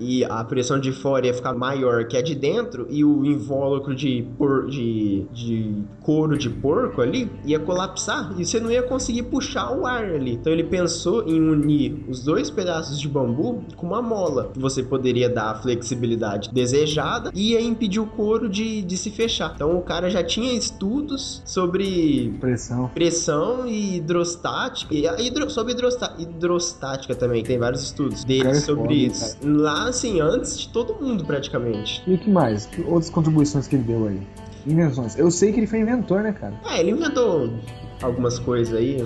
E 0.00 0.24
a 0.24 0.42
pressão 0.44 0.78
de 0.78 0.92
fora 0.92 1.26
ia 1.26 1.34
ficar 1.34 1.54
maior 1.54 2.06
que 2.06 2.16
a 2.16 2.22
de 2.22 2.34
dentro 2.34 2.86
e 2.90 3.04
o 3.04 3.24
invólucro 3.24 3.94
de, 3.94 4.26
por, 4.36 4.66
de, 4.68 5.26
de 5.32 5.72
couro 6.02 6.36
de 6.38 6.48
porco 6.50 7.00
ali 7.02 7.30
ia 7.44 7.58
colapsar 7.58 8.34
e 8.38 8.44
você 8.44 8.60
não 8.60 8.70
ia 8.70 8.82
conseguir 8.82 9.24
puxar 9.24 9.72
o 9.76 9.86
ar 9.86 10.04
ali. 10.04 10.32
Então 10.34 10.52
ele 10.52 10.64
pensou 10.64 11.26
em 11.28 11.40
unir 11.40 12.04
os 12.08 12.22
dois 12.24 12.50
pedaços 12.50 13.00
de 13.00 13.08
bambu 13.08 13.62
com 13.76 13.86
uma 13.86 14.00
mola 14.02 14.50
que 14.52 14.58
você 14.58 14.82
poderia 14.82 15.28
dar 15.28 15.50
a 15.50 15.54
flexibilidade 15.56 16.50
desejada 16.52 17.30
e 17.34 17.52
ia 17.52 17.60
impedir 17.60 18.00
o 18.00 18.06
couro 18.06 18.48
de, 18.48 18.82
de 18.82 18.96
se 18.96 19.10
fechar. 19.10 19.52
Então 19.54 19.76
o 19.76 19.82
cara 19.82 20.08
já 20.10 20.22
tinha 20.22 20.52
estudos 20.52 21.42
sobre 21.44 22.34
Pressão. 22.40 22.88
pressão 22.94 23.66
e 23.66 23.96
hidrostática 23.96 24.94
e 24.94 25.06
hidro, 25.26 25.50
sobre 25.50 25.72
hidrostá- 25.72 26.14
hidrostática 26.18 27.14
também 27.14 27.42
tem 27.42 27.58
vários 27.58 27.82
estudos 27.82 28.24
dele 28.24 28.48
é 28.48 28.54
sobre 28.54 28.94
isso 29.06 29.36
lá 29.42 29.87
assim 29.88 30.20
antes 30.20 30.58
de 30.58 30.68
todo 30.68 30.94
mundo 30.94 31.24
praticamente 31.24 32.02
E 32.06 32.14
o 32.14 32.18
que 32.18 32.30
mais? 32.30 32.66
Que 32.66 32.82
outras 32.82 33.10
contribuições 33.10 33.66
que 33.66 33.76
ele 33.76 33.84
deu 33.84 34.06
aí? 34.08 34.20
Invenções. 34.66 35.16
Eu 35.18 35.30
sei 35.30 35.52
que 35.52 35.60
ele 35.60 35.66
foi 35.66 35.80
inventor, 35.80 36.22
né, 36.22 36.32
cara? 36.32 36.54
é 36.66 36.80
ele 36.80 36.90
inventou 36.90 37.50
algumas 38.02 38.38
coisas 38.38 38.74
aí 38.74 38.98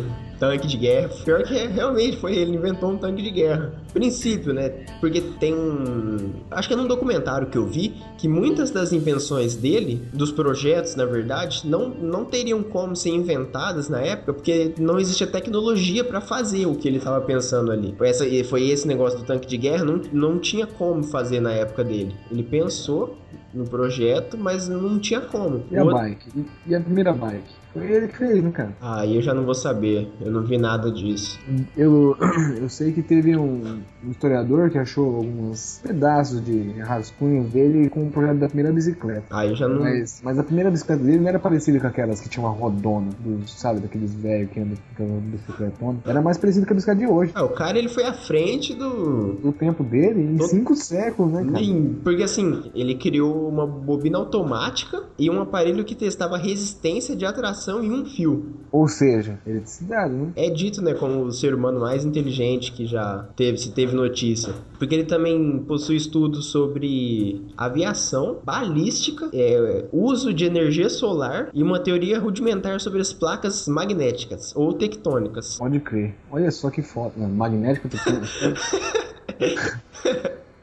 tanque 0.42 0.66
de 0.66 0.76
guerra. 0.76 1.08
Pior 1.24 1.44
que 1.44 1.56
é, 1.56 1.68
realmente 1.68 2.16
foi 2.16 2.34
ele 2.34 2.56
inventou 2.56 2.90
um 2.90 2.96
tanque 2.96 3.22
de 3.22 3.30
guerra. 3.30 3.72
Princípio 3.92 4.52
né? 4.52 4.70
Porque 5.00 5.20
tem 5.38 5.54
um 5.54 6.32
acho 6.50 6.66
que 6.66 6.74
é 6.74 6.76
num 6.76 6.88
documentário 6.88 7.46
que 7.46 7.56
eu 7.56 7.64
vi 7.64 7.94
que 8.18 8.26
muitas 8.26 8.72
das 8.72 8.92
invenções 8.92 9.54
dele 9.54 10.02
dos 10.12 10.32
projetos 10.32 10.96
na 10.96 11.04
verdade 11.04 11.62
não 11.64 11.90
não 11.90 12.24
teriam 12.24 12.60
como 12.60 12.96
ser 12.96 13.10
inventadas 13.10 13.88
na 13.88 14.00
época 14.00 14.32
porque 14.34 14.74
não 14.78 14.98
existia 14.98 15.28
tecnologia 15.28 16.02
para 16.02 16.20
fazer 16.20 16.66
o 16.66 16.74
que 16.74 16.88
ele 16.88 16.96
estava 16.96 17.20
pensando 17.20 17.70
ali. 17.70 17.94
Foi, 17.96 18.08
essa, 18.08 18.24
foi 18.48 18.68
esse 18.68 18.88
negócio 18.88 19.20
do 19.20 19.24
tanque 19.24 19.46
de 19.46 19.56
guerra 19.56 19.84
não, 19.84 20.00
não 20.12 20.38
tinha 20.40 20.66
como 20.66 21.04
fazer 21.04 21.38
na 21.38 21.52
época 21.52 21.84
dele. 21.84 22.16
Ele 22.32 22.42
pensou 22.42 23.16
no 23.54 23.64
projeto 23.64 24.36
mas 24.36 24.68
não 24.68 24.98
tinha 24.98 25.20
como. 25.20 25.62
E 25.70 25.76
a 25.76 25.84
Outra- 25.84 26.00
bike? 26.00 26.46
E 26.66 26.74
a 26.74 26.80
primeira 26.80 27.12
bike? 27.12 27.61
Foi 27.72 27.90
ele 27.90 28.08
que 28.08 28.18
fez, 28.18 28.42
né, 28.42 28.50
cara? 28.50 28.72
Aí 28.80 29.16
eu 29.16 29.22
já 29.22 29.32
não 29.32 29.44
vou 29.44 29.54
saber, 29.54 30.12
eu 30.20 30.30
não 30.30 30.42
vi 30.42 30.58
nada 30.58 30.90
disso. 30.90 31.40
Eu, 31.76 32.16
eu 32.60 32.68
sei 32.68 32.92
que 32.92 33.02
teve 33.02 33.36
um, 33.36 33.80
um 34.06 34.10
historiador 34.10 34.70
que 34.70 34.78
achou 34.78 35.16
alguns 35.16 35.80
pedaços 35.82 36.44
de 36.44 36.72
rascunhos 36.80 37.50
dele 37.50 37.88
com 37.88 38.06
o 38.06 38.10
projeto 38.10 38.38
da 38.38 38.46
primeira 38.48 38.72
bicicleta. 38.72 39.24
Aí 39.30 39.50
eu 39.50 39.56
já 39.56 39.68
não. 39.68 39.80
Mas, 39.80 40.20
mas 40.22 40.38
a 40.38 40.42
primeira 40.42 40.70
bicicleta 40.70 41.02
dele 41.02 41.18
não 41.20 41.28
era 41.28 41.38
parecida 41.38 41.78
com 41.80 41.86
aquelas 41.86 42.20
que 42.20 42.28
tinham 42.28 42.46
uma 42.46 42.54
rodona, 42.56 43.10
dos, 43.20 43.52
sabe, 43.58 43.80
daqueles 43.80 44.12
velhos 44.14 44.50
que 44.50 44.60
andam 44.60 44.76
com 44.96 45.04
a 45.04 45.20
bicicletona. 45.20 45.98
Era 46.06 46.20
mais 46.22 46.38
parecida 46.38 46.66
com 46.66 46.72
a 46.72 46.74
bicicleta 46.76 47.00
de 47.00 47.06
hoje. 47.06 47.32
Ah, 47.34 47.44
o 47.44 47.50
cara 47.50 47.78
ele 47.78 47.88
foi 47.88 48.04
à 48.04 48.12
frente 48.12 48.74
do. 48.74 49.38
No 49.42 49.52
tempo 49.52 49.82
dele, 49.84 50.22
em 50.22 50.36
Todo- 50.36 50.48
cinco 50.48 50.74
séculos, 50.74 51.32
né, 51.32 51.44
cara? 51.44 51.62
Em- 51.62 51.94
Porque 52.02 52.22
assim, 52.22 52.70
ele 52.74 52.94
criou 52.96 53.48
uma 53.48 53.66
bobina 53.66 54.18
automática 54.18 55.02
e 55.18 55.30
um 55.30 55.40
aparelho 55.40 55.84
que 55.84 55.94
testava 55.94 56.36
resistência 56.36 57.14
de 57.14 57.24
atração 57.24 57.82
em 57.82 57.90
um 57.92 58.04
fio. 58.04 58.46
Ou 58.70 58.88
seja, 58.88 59.38
eletricidade, 59.46 60.12
né? 60.14 60.28
É 60.36 60.48
dito, 60.50 60.82
né, 60.82 60.94
como 60.94 61.22
o 61.24 61.32
ser 61.32 61.54
humano 61.54 61.80
mais 61.80 62.04
inteligente 62.04 62.72
que 62.72 62.86
já 62.86 63.26
teve, 63.36 63.58
se 63.58 63.70
teve 63.72 63.91
notícia. 63.92 64.54
Porque 64.78 64.94
ele 64.94 65.04
também 65.04 65.58
possui 65.60 65.96
estudos 65.96 66.46
sobre 66.46 67.44
aviação, 67.56 68.40
balística, 68.44 69.30
é, 69.32 69.86
uso 69.92 70.32
de 70.32 70.44
energia 70.44 70.88
solar 70.88 71.50
e 71.52 71.62
uma 71.62 71.78
teoria 71.78 72.18
rudimentar 72.18 72.80
sobre 72.80 73.00
as 73.00 73.12
placas 73.12 73.66
magnéticas 73.68 74.54
ou 74.56 74.72
tectônicas. 74.72 75.58
Pode 75.58 75.80
crer. 75.80 76.14
Olha 76.30 76.50
só 76.50 76.70
que 76.70 76.82
foto. 76.82 77.18
Não, 77.18 77.28
magnético. 77.28 77.88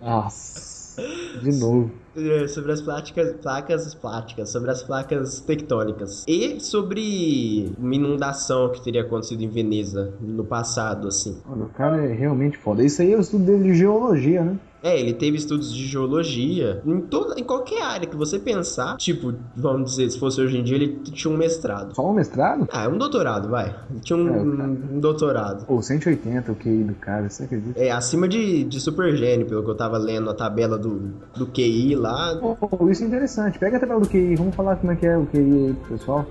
Nossa. 0.01 1.01
De 1.41 1.57
novo. 1.57 1.91
É, 2.15 2.47
sobre 2.47 2.71
as 2.71 2.81
placas, 2.81 3.33
placas 3.41 3.95
plásticas, 3.95 4.49
sobre 4.49 4.71
as 4.71 4.83
placas 4.83 5.39
tectônicas 5.41 6.23
e 6.27 6.59
sobre 6.59 7.71
uma 7.77 7.95
inundação 7.95 8.69
que 8.69 8.81
teria 8.83 9.01
acontecido 9.01 9.41
em 9.43 9.49
Veneza 9.49 10.13
no 10.19 10.43
passado, 10.43 11.07
assim. 11.07 11.37
Olha, 11.49 11.63
o 11.63 11.69
cara 11.69 12.03
é 12.05 12.13
realmente 12.13 12.57
foda. 12.57 12.83
Isso 12.83 13.01
aí 13.01 13.13
é 13.13 13.17
o 13.17 13.21
estudo 13.21 13.45
dele 13.45 13.63
de 13.63 13.75
geologia, 13.75 14.43
né? 14.43 14.57
É, 14.81 14.97
ele 14.97 15.13
teve 15.13 15.35
estudos 15.37 15.73
de 15.73 15.85
geologia 15.85 16.81
em 16.85 17.01
toda, 17.01 17.37
em 17.37 17.43
qualquer 17.43 17.81
área 17.83 18.07
que 18.07 18.15
você 18.15 18.39
pensar. 18.39 18.95
Tipo, 18.95 19.33
vamos 19.55 19.91
dizer, 19.91 20.09
se 20.09 20.17
fosse 20.17 20.39
hoje 20.39 20.57
em 20.57 20.63
dia, 20.63 20.77
ele 20.77 20.99
tinha 21.03 21.33
um 21.33 21.37
mestrado. 21.37 21.93
Só 21.93 22.09
um 22.09 22.13
mestrado? 22.13 22.65
Ah, 22.71 22.87
um 22.87 22.97
doutorado, 22.97 23.49
vai. 23.49 23.75
Ele 23.91 23.99
tinha 23.99 24.17
um, 24.17 24.29
É, 24.29 24.41
um 24.41 24.99
doutorado. 25.01 25.65
Ou 25.67 25.81
180 25.81 26.51
o 26.51 26.55
QI 26.55 26.83
do 26.83 26.95
cara, 26.95 27.29
você 27.29 27.43
acredita? 27.43 27.77
É, 27.77 27.91
acima 27.91 28.25
de, 28.25 28.63
de 28.63 28.79
supergênio, 28.79 29.45
pelo 29.45 29.63
que 29.63 29.69
eu 29.69 29.75
tava 29.75 29.97
lendo 29.97 30.29
a 30.29 30.33
tabela 30.33 30.77
do, 30.77 31.11
do 31.35 31.45
QI 31.47 31.95
lá. 31.99 32.35
Pô, 32.37 32.89
isso 32.89 33.03
é 33.03 33.07
interessante. 33.07 33.59
Pega 33.59 33.77
a 33.77 33.79
tabela 33.79 33.99
do 33.99 34.07
QI, 34.07 34.35
vamos 34.35 34.55
falar 34.55 34.75
como 34.77 34.91
é 34.91 34.95
que 34.95 35.05
é 35.05 35.17
o 35.17 35.25
QI 35.25 35.37
aí 35.39 35.73
pro 35.73 35.97
pessoal. 35.97 36.25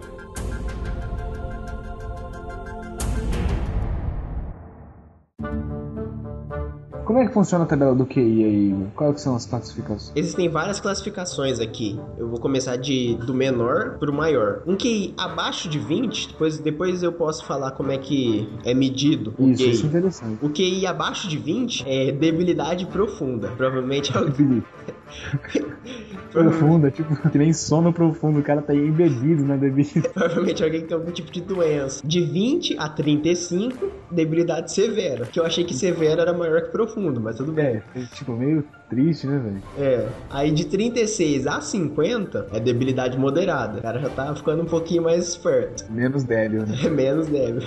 Como 7.08 7.20
é 7.20 7.26
que 7.26 7.32
funciona 7.32 7.64
a 7.64 7.66
tabela 7.66 7.94
do 7.94 8.04
QI 8.04 8.44
aí? 8.44 8.86
Quais 8.94 9.22
são 9.22 9.34
as 9.34 9.46
classificações? 9.46 10.12
Existem 10.14 10.46
várias 10.50 10.78
classificações 10.78 11.58
aqui. 11.58 11.98
Eu 12.18 12.28
vou 12.28 12.38
começar 12.38 12.76
de 12.76 13.14
do 13.24 13.32
menor 13.32 13.96
pro 13.98 14.12
maior. 14.12 14.62
Um 14.66 14.76
QI 14.76 15.14
abaixo 15.16 15.70
de 15.70 15.78
20, 15.78 16.28
depois, 16.28 16.58
depois 16.58 17.02
eu 17.02 17.10
posso 17.10 17.46
falar 17.46 17.70
como 17.70 17.90
é 17.90 17.96
que 17.96 18.46
é 18.62 18.74
medido 18.74 19.32
o 19.38 19.48
Isso, 19.48 19.62
QI. 19.64 19.70
isso 19.70 19.86
é 19.86 19.88
interessante. 19.88 20.44
O 20.44 20.50
QI 20.50 20.86
abaixo 20.86 21.28
de 21.28 21.38
20 21.38 21.84
é 21.88 22.12
debilidade 22.12 22.84
profunda. 22.84 23.48
Provavelmente 23.56 24.14
é 24.14 24.18
alguém. 24.18 24.62
Profunda, 26.32 26.90
tipo, 26.90 27.16
que 27.30 27.38
nem 27.38 27.52
sono 27.52 27.92
profundo, 27.92 28.40
o 28.40 28.42
cara 28.42 28.60
tá 28.60 28.74
embebido 28.74 29.44
na 29.44 29.56
bebida. 29.56 30.08
Provavelmente 30.12 30.62
alguém 30.62 30.82
que 30.82 30.88
tem 30.88 30.96
algum 30.96 31.10
tipo 31.10 31.30
de 31.30 31.40
doença. 31.40 32.06
De 32.06 32.20
20 32.20 32.76
a 32.78 32.88
35, 32.88 33.90
debilidade 34.10 34.72
severa. 34.72 35.26
Que 35.26 35.40
eu 35.40 35.44
achei 35.44 35.64
que 35.64 35.74
severa 35.74 36.22
era 36.22 36.32
maior 36.32 36.62
que 36.62 36.70
profundo, 36.70 37.20
mas 37.20 37.36
tudo 37.36 37.52
bem. 37.52 37.66
É, 37.66 37.82
é, 37.94 38.04
tipo, 38.14 38.32
meio 38.32 38.64
triste, 38.88 39.26
né, 39.26 39.38
velho? 39.38 39.62
É. 39.78 40.08
Aí 40.30 40.50
de 40.50 40.64
36 40.66 41.46
a 41.46 41.60
50 41.60 42.48
é 42.52 42.60
debilidade 42.60 43.18
moderada. 43.18 43.78
O 43.78 43.82
cara 43.82 43.98
já 44.00 44.08
tá 44.08 44.34
ficando 44.34 44.62
um 44.62 44.66
pouquinho 44.66 45.02
mais 45.02 45.28
esperto. 45.28 45.84
Menos 45.90 46.24
débil, 46.24 46.66
né? 46.66 46.74
É 46.84 46.88
menos 46.88 47.26
débil. 47.26 47.62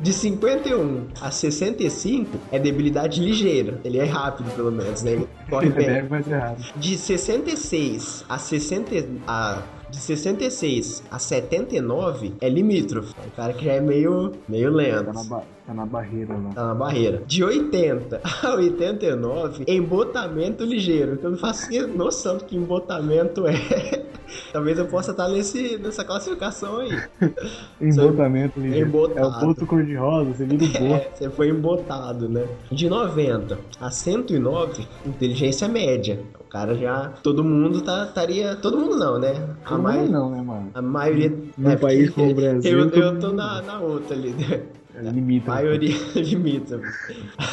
De 0.00 0.12
51 0.12 1.06
a 1.20 1.30
65 1.30 2.38
é 2.52 2.58
debilidade 2.58 3.20
ligeira. 3.22 3.78
Ele 3.84 3.98
é 3.98 4.04
rápido, 4.04 4.50
pelo 4.54 4.70
menos, 4.70 5.02
né? 5.02 5.12
Ele 5.12 5.28
corre 5.50 5.70
bem. 5.70 5.86
Deve, 5.86 6.08
mas 6.08 6.26
errado. 6.28 6.62
De 6.76 6.96
66 6.98 8.24
a 8.28 8.38
60 8.38 8.90
a 9.26 9.62
de 9.90 10.00
66 10.00 11.04
a 11.10 11.18
79 11.18 12.34
é 12.40 12.48
limítrofe. 12.48 13.14
É 13.22 13.26
um 13.26 13.30
cara 13.30 13.52
que 13.52 13.64
já 13.64 13.72
é 13.74 13.80
meio 13.80 14.32
meio 14.48 14.70
lento. 14.70 15.04
Tá 15.06 15.12
na, 15.12 15.24
ba- 15.24 15.44
tá 15.66 15.74
na 15.74 15.86
barreira 15.86 16.34
lá. 16.34 16.50
Tá 16.54 16.66
na 16.68 16.74
barreira. 16.74 17.22
De 17.26 17.42
80 17.44 18.20
a 18.42 18.54
89, 18.54 19.64
embotamento 19.68 20.64
ligeiro. 20.64 21.16
Que 21.16 21.24
eu 21.24 21.30
não 21.32 21.38
faço 21.38 21.68
noção 21.96 22.38
do 22.38 22.44
que 22.44 22.56
embotamento 22.56 23.46
é. 23.46 23.54
Talvez 24.52 24.78
eu 24.78 24.86
possa 24.86 25.10
estar 25.12 25.28
nesse, 25.28 25.78
nessa 25.78 26.02
classificação 26.04 26.78
aí. 26.78 26.90
Embotamento 27.80 28.58
ligeiro. 28.58 28.88
Embotado. 28.88 29.20
É 29.20 29.26
o 29.26 29.46
boto 29.48 29.66
cor-de-rosa, 29.66 30.32
você 30.32 30.44
vira 30.44 30.64
o 30.64 30.68
boto. 30.68 30.84
É, 30.84 31.10
você 31.14 31.30
foi 31.30 31.48
embotado, 31.50 32.28
né? 32.28 32.46
De 32.70 32.88
90 32.88 33.58
a 33.80 33.90
109, 33.90 34.86
inteligência 35.06 35.68
média. 35.68 36.20
O 36.40 36.44
cara 36.44 36.74
já. 36.74 37.12
Todo 37.22 37.44
mundo 37.44 37.80
tá, 37.82 38.04
estaria. 38.06 38.56
Todo 38.56 38.78
mundo 38.78 38.96
não, 38.96 39.18
né? 39.18 39.34
A, 39.64 39.68
Todo 39.68 39.82
mai- 39.82 39.98
mundo 40.00 40.12
não, 40.12 40.30
né, 40.30 40.42
mano? 40.42 40.70
a 40.74 40.82
maioria. 40.82 41.32
Num 41.58 41.70
é, 41.70 41.76
país 41.76 42.10
como 42.10 42.30
o 42.30 42.34
Brasil, 42.34 42.78
Eu, 42.78 42.88
eu 42.90 43.18
tô 43.18 43.32
na, 43.32 43.60
na 43.62 43.80
outra 43.80 44.16
ali. 44.16 44.30
né? 44.30 44.62
É 44.96 45.10
limita. 45.10 45.50
A 45.50 45.54
maioria 45.56 45.96
limita. 46.14 46.80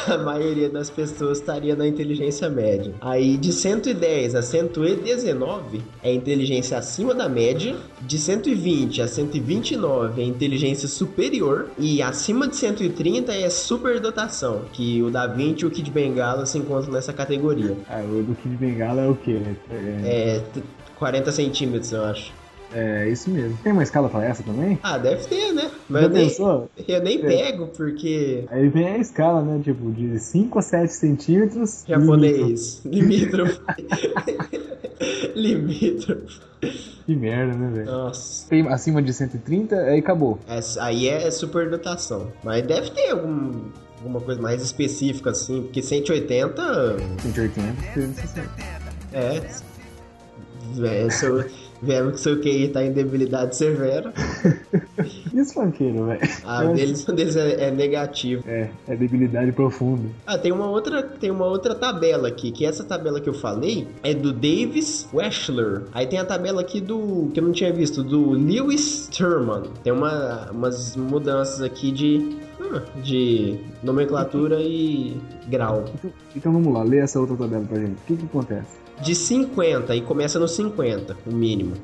A 0.07 0.17
maioria 0.19 0.69
das 0.69 0.89
pessoas 0.89 1.39
estaria 1.39 1.75
na 1.75 1.87
inteligência 1.87 2.49
média. 2.49 2.93
Aí 3.01 3.35
de 3.37 3.51
110 3.51 4.35
a 4.35 4.41
119 4.43 5.81
é 6.03 6.13
inteligência 6.13 6.77
acima 6.77 7.13
da 7.15 7.27
média. 7.27 7.75
De 8.01 8.17
120 8.19 9.01
a 9.01 9.07
129 9.07 10.21
é 10.21 10.25
inteligência 10.25 10.87
superior. 10.87 11.71
E 11.79 12.01
acima 12.01 12.47
de 12.47 12.55
130 12.55 13.33
é 13.33 13.49
superdotação. 13.49 14.61
Que 14.71 15.01
o 15.01 15.09
Da 15.09 15.25
Vinci 15.27 15.63
e 15.63 15.65
o 15.65 15.71
Kid 15.71 15.89
Bengala 15.91 16.45
se 16.45 16.57
encontram 16.57 16.93
nessa 16.93 17.11
categoria. 17.13 17.75
Ah, 17.89 18.01
o 18.03 18.23
do 18.23 18.35
Kid 18.35 18.55
Bengala 18.57 19.01
é 19.01 19.07
o 19.09 19.15
quê? 19.15 19.39
É, 19.69 20.35
É 20.35 20.39
t- 20.53 20.61
40 20.97 21.31
centímetros, 21.31 21.91
eu 21.91 22.03
acho. 22.05 22.31
É 22.73 23.09
isso 23.09 23.29
mesmo. 23.29 23.57
Tem 23.63 23.71
uma 23.71 23.83
escala 23.83 24.09
pra 24.09 24.23
essa 24.25 24.41
também? 24.43 24.77
Ah, 24.83 24.97
deve 24.97 25.25
ter, 25.27 25.51
né? 25.53 25.69
Mas 25.89 26.01
Já 26.03 26.07
eu 26.07 26.13
nem, 26.13 26.27
pensou? 26.27 26.69
eu 26.87 27.01
nem 27.03 27.17
É. 27.19 27.21
pego, 27.21 27.67
porque. 27.67 28.45
Aí 28.49 28.67
vem 28.69 28.87
a 28.87 28.97
escala, 28.97 29.41
né? 29.41 29.61
Tipo, 29.63 29.91
de 29.91 30.19
5 30.19 30.59
a 30.59 30.61
7 30.61 30.91
centímetros. 30.93 31.83
Japonês. 31.87 32.81
Limítrofe. 32.85 33.59
Limítrofe. 35.35 36.39
Que 37.05 37.15
merda, 37.15 37.57
né, 37.57 37.71
velho? 37.73 37.85
Nossa. 37.91 38.47
Tem 38.47 38.67
acima 38.67 39.01
de 39.01 39.13
130, 39.13 39.75
aí 39.75 39.99
acabou. 39.99 40.39
Essa 40.47 40.83
aí 40.83 41.07
é 41.07 41.29
superdotação. 41.31 42.31
Mas 42.43 42.65
deve 42.65 42.91
ter 42.91 43.09
algum. 43.09 43.69
Alguma 43.97 44.19
coisa 44.19 44.41
mais 44.41 44.63
específica 44.63 45.29
assim, 45.29 45.61
porque 45.61 45.81
180. 45.81 46.61
180, 47.21 47.75
360. 47.93 48.49
É. 49.13 49.41
É, 51.05 51.09
seu, 51.09 51.43
vemos 51.81 52.13
que 52.13 52.19
seu 52.21 52.39
QI 52.39 52.69
tá 52.69 52.83
em 52.83 52.91
debilidade 52.91 53.55
severa. 53.55 54.13
E 55.33 55.39
os 55.39 55.53
funkeiros, 55.53 56.05
velho? 56.05 56.19
A 56.45 56.63
Eu 56.63 56.73
deles, 56.73 57.05
deles 57.05 57.35
é, 57.35 57.67
é 57.67 57.71
negativo. 57.71 58.43
É, 58.47 58.69
é 58.87 58.95
debilidade 58.95 59.51
profunda. 59.51 60.09
Ah, 60.25 60.37
tem 60.37 60.51
uma 60.51 60.69
outra, 60.69 61.01
tem 61.03 61.31
uma 61.31 61.45
outra 61.45 61.73
tabela 61.73 62.27
aqui, 62.27 62.51
que 62.51 62.65
essa 62.65 62.83
tabela 62.83 63.19
que 63.19 63.29
eu 63.29 63.33
falei 63.33 63.87
é 64.03 64.13
do 64.13 64.31
Davis 64.31 65.07
Wechsler. 65.13 65.83
Aí 65.93 66.05
tem 66.05 66.19
a 66.19 66.25
tabela 66.25 66.61
aqui 66.61 66.79
do 66.81 67.29
que 67.33 67.39
eu 67.39 67.43
não 67.43 67.51
tinha 67.51 67.71
visto, 67.71 68.03
do 68.03 68.31
Lewis 68.31 69.07
Thurman. 69.07 69.63
Tem 69.83 69.93
uma, 69.93 70.51
umas 70.51 70.95
mudanças 70.95 71.61
aqui 71.61 71.91
de 71.91 72.37
ah, 72.59 72.83
de 73.01 73.57
nomenclatura 73.81 74.61
e 74.61 75.17
grau. 75.47 75.85
Então, 75.95 76.11
então 76.35 76.53
vamos 76.53 76.73
lá, 76.73 76.83
lê 76.83 76.99
essa 76.99 77.19
outra 77.19 77.35
tabela 77.35 77.65
pra 77.65 77.79
gente. 77.79 77.93
O 77.93 78.05
que 78.05 78.17
que 78.17 78.25
acontece? 78.25 78.81
De 79.01 79.15
50 79.15 79.95
e 79.95 80.01
começa 80.01 80.39
no 80.39 80.47
50, 80.47 81.17
o 81.25 81.33
mínimo. 81.33 81.75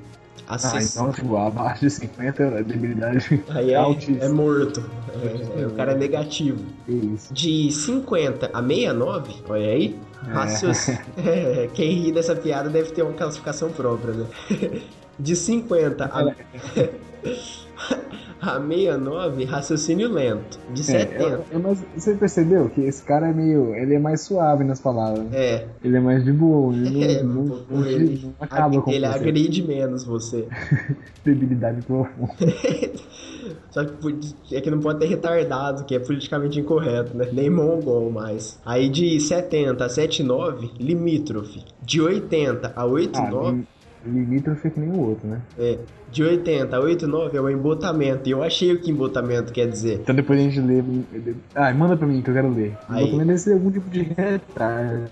Ah, 0.49 0.55
Assis- 0.55 0.95
então, 0.95 1.11
tipo, 1.11 1.35
abaixo 1.35 1.81
de 1.81 1.89
50 1.89 2.43
é 2.59 2.63
debilidade 2.63 3.43
Aí 3.49 3.71
é, 3.71 3.75
altíssima. 3.75 4.23
é 4.23 4.29
morto. 4.29 4.81
É, 5.21 5.61
é, 5.63 5.67
o 5.67 5.71
cara 5.71 5.91
é 5.91 5.95
negativo. 5.95 6.63
Isso. 6.87 7.33
De 7.33 7.69
50 7.71 8.49
a 8.53 8.61
69, 8.63 9.35
olha 9.49 9.67
aí. 9.67 9.99
Raciocínio. 10.29 11.01
É, 11.17 11.69
quem 11.73 11.91
ri 11.91 12.11
dessa 12.11 12.35
piada 12.35 12.69
deve 12.69 12.91
ter 12.91 13.01
uma 13.01 13.13
classificação 13.13 13.71
própria, 13.71 14.13
né? 14.13 14.25
De 15.19 15.35
50 15.35 16.05
a, 16.05 16.31
a 18.41 18.59
69, 18.59 19.43
raciocínio 19.45 20.11
lento. 20.11 20.59
De 20.73 20.81
É, 20.81 20.83
70. 20.83 21.23
é, 21.51 21.55
é 21.55 21.57
mais- 21.57 21.83
você 21.95 22.13
percebeu 22.15 22.69
que 22.69 22.81
esse 22.81 23.03
cara 23.03 23.27
é 23.29 23.33
meio. 23.33 23.73
Ele 23.75 23.95
é 23.95 23.99
mais 23.99 24.21
suave 24.21 24.63
nas 24.63 24.79
palavras. 24.79 25.23
né? 25.25 25.29
É, 25.33 25.65
Ele 25.83 25.97
é 25.97 25.99
mais 25.99 26.23
de 26.23 26.31
boa. 26.31 26.73
Ele 26.75 27.03
É, 27.03 27.23
não, 27.23 27.43
não, 27.69 27.85
ele- 27.85 28.21
não 28.23 28.33
acaba 28.39 28.81
com 28.81 28.91
ele 28.91 29.07
você. 29.07 29.13
agride 29.15 29.63
menos 29.63 30.03
você. 30.03 30.47
Debilidade 31.25 31.81
profunda. 31.81 32.29
Só 33.71 33.83
que 33.85 34.55
é 34.55 34.61
que 34.61 34.69
não 34.69 34.79
pode 34.79 34.99
ter 34.99 35.05
retardado, 35.07 35.85
que 35.85 35.95
é 35.95 35.99
politicamente 35.99 36.59
incorreto, 36.59 37.15
né? 37.15 37.27
Nem 37.31 37.49
mongol 37.49 38.11
mais. 38.11 38.59
Aí 38.65 38.89
de 38.89 39.19
70 39.19 39.85
a 39.85 39.89
79, 39.89 40.69
limítrofe. 40.79 41.63
De 41.81 42.01
80 42.01 42.73
a 42.75 42.81
Ah, 42.81 42.85
89, 42.85 43.51
lim- 43.57 43.67
limítrofe 44.07 44.69
que 44.69 44.79
nem 44.79 44.89
o 44.89 44.99
outro, 44.99 45.27
né? 45.27 45.41
é. 45.59 45.77
De 46.09 46.23
80 46.23 46.73
a 46.75 46.79
89 46.79 47.37
é 47.37 47.41
o 47.41 47.49
embotamento. 47.49 48.29
E 48.29 48.31
eu 48.31 48.41
achei 48.41 48.71
o 48.71 48.79
que 48.79 48.89
embotamento 48.89 49.51
quer 49.51 49.67
dizer. 49.67 49.99
Então 50.01 50.15
depois 50.15 50.39
a 50.39 50.43
gente 50.43 50.59
lê. 50.61 50.81
Ah, 51.53 51.73
manda 51.73 51.97
pra 51.97 52.07
mim 52.07 52.21
que 52.21 52.29
eu 52.29 52.33
quero 52.33 52.49
ler. 52.49 52.77
Aí. 52.87 53.11
Tô 53.11 53.17
lendo 53.17 53.31
esse 53.33 53.51
algum 53.51 53.69
tipo 53.69 53.89
de 53.89 54.03
retardo. 54.03 55.11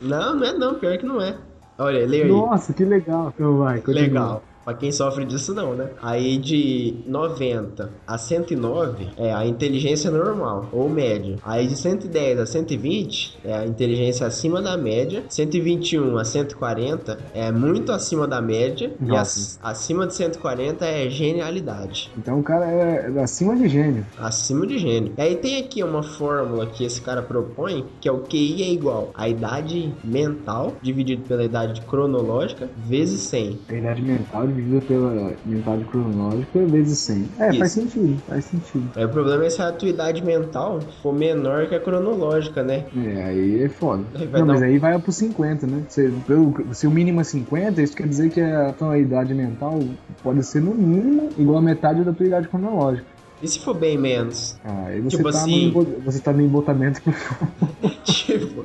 Não, 0.00 0.36
não 0.36 0.46
é 0.46 0.52
não, 0.52 0.74
pior 0.76 0.96
que 0.96 1.04
não 1.04 1.20
é. 1.20 1.34
Olha, 1.76 2.06
leia 2.06 2.24
aí. 2.24 2.30
Nossa, 2.30 2.72
que 2.72 2.84
legal. 2.84 3.32
Então 3.34 3.58
vai, 3.58 3.80
continua. 3.80 4.02
Legal. 4.02 4.42
Pra 4.68 4.74
quem 4.76 4.92
sofre 4.92 5.24
disso 5.24 5.54
não, 5.54 5.72
né? 5.74 5.88
Aí 6.02 6.36
de 6.36 6.94
90 7.06 7.90
a 8.06 8.18
109 8.18 9.08
é 9.16 9.32
a 9.32 9.46
inteligência 9.46 10.10
normal 10.10 10.68
ou 10.70 10.90
média. 10.90 11.36
Aí 11.42 11.66
de 11.66 11.74
110 11.74 12.38
a 12.38 12.44
120 12.44 13.38
é 13.44 13.54
a 13.54 13.66
inteligência 13.66 14.26
acima 14.26 14.60
da 14.60 14.76
média. 14.76 15.24
121 15.26 16.18
a 16.18 16.24
140 16.24 17.18
é 17.32 17.50
muito 17.50 17.92
acima 17.92 18.28
da 18.28 18.42
média. 18.42 18.92
E 19.00 19.04
Nossa. 19.06 19.58
ac- 19.58 19.72
acima 19.72 20.06
de 20.06 20.14
140 20.14 20.84
é 20.84 21.08
genialidade. 21.08 22.10
Então 22.18 22.38
o 22.38 22.42
cara 22.42 22.66
é 22.66 23.22
acima 23.22 23.56
de 23.56 23.68
gênio. 23.68 24.04
Acima 24.18 24.66
de 24.66 24.76
gênio. 24.76 25.14
E 25.16 25.20
aí 25.22 25.36
tem 25.36 25.56
aqui 25.62 25.82
uma 25.82 26.02
fórmula 26.02 26.66
que 26.66 26.84
esse 26.84 27.00
cara 27.00 27.22
propõe, 27.22 27.86
que 28.02 28.06
é 28.06 28.12
o 28.12 28.18
QI 28.18 28.62
é 28.64 28.70
igual 28.70 29.12
a 29.14 29.30
idade 29.30 29.94
mental 30.04 30.76
dividido 30.82 31.22
pela 31.22 31.42
idade 31.42 31.80
cronológica 31.80 32.68
vezes 32.76 33.22
100. 33.22 33.60
A 33.70 33.72
idade 33.74 34.02
mental 34.02 34.46
dividida 34.58 34.80
pela 34.86 35.32
mental 35.44 35.78
cronológica 35.90 36.58
vezes 36.66 36.98
100. 36.98 37.28
É, 37.38 37.48
Isso. 37.50 37.58
faz 37.58 37.72
sentido, 37.72 38.22
faz 38.26 38.44
sentido. 38.44 38.84
Aí 38.96 39.04
o 39.04 39.08
problema 39.08 39.44
é 39.44 39.50
se 39.50 39.62
a 39.62 39.72
tua 39.72 39.88
idade 39.88 40.24
mental 40.24 40.80
for 41.02 41.12
menor 41.12 41.66
que 41.68 41.74
a 41.74 41.80
cronológica, 41.80 42.62
né? 42.62 42.84
É, 42.96 43.24
aí 43.24 43.62
é 43.62 43.68
foda. 43.68 44.04
Aí 44.14 44.28
Não, 44.28 44.46
mas 44.46 44.60
um- 44.60 44.64
aí 44.64 44.78
vai 44.78 44.98
pro 44.98 45.12
50, 45.12 45.66
né? 45.66 45.82
Se, 45.88 46.10
pelo- 46.26 46.54
se 46.72 46.86
o 46.86 46.90
mínimo 46.90 47.20
é 47.20 47.24
50, 47.24 47.82
isso 47.82 47.94
quer 47.96 48.08
dizer 48.08 48.30
que 48.30 48.40
a 48.40 48.72
tua 48.72 48.98
idade 48.98 49.34
mental 49.34 49.80
pode 50.22 50.42
ser 50.44 50.60
no 50.60 50.74
mínimo 50.74 51.30
igual 51.38 51.58
a 51.58 51.62
metade 51.62 52.02
da 52.04 52.12
tua 52.12 52.26
idade 52.26 52.48
cronológica. 52.48 53.06
E 53.40 53.46
se 53.46 53.60
for 53.60 53.74
bem 53.74 53.96
menos? 53.96 54.56
Ah, 54.64 54.86
aí 54.86 55.00
você, 55.00 55.16
Tipo 55.18 55.30
tá 55.30 55.38
assim- 55.38 55.70
no, 55.70 55.84
você 56.04 56.20
tá 56.20 56.32
no 56.32 56.42
embotamento 56.42 57.00
tipo, 58.04 58.64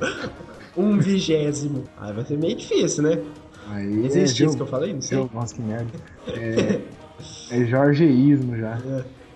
um 0.76 0.98
vigésimo. 0.98 1.84
Aí 1.96 2.12
vai 2.12 2.24
ser 2.24 2.36
meio 2.36 2.56
difícil, 2.56 3.04
né? 3.04 3.18
Aí 3.68 4.06
Existe 4.06 4.42
é 4.42 4.46
isso 4.46 4.56
que 4.56 4.62
eu 4.62 4.66
falei? 4.66 4.92
Não 4.92 5.00
sei. 5.00 5.28
Nossa, 5.32 5.54
que 5.54 5.62
merda. 5.62 5.90
É, 7.50 7.60
é 7.60 7.64
jorgeísmo 7.64 8.56
já. 8.56 8.76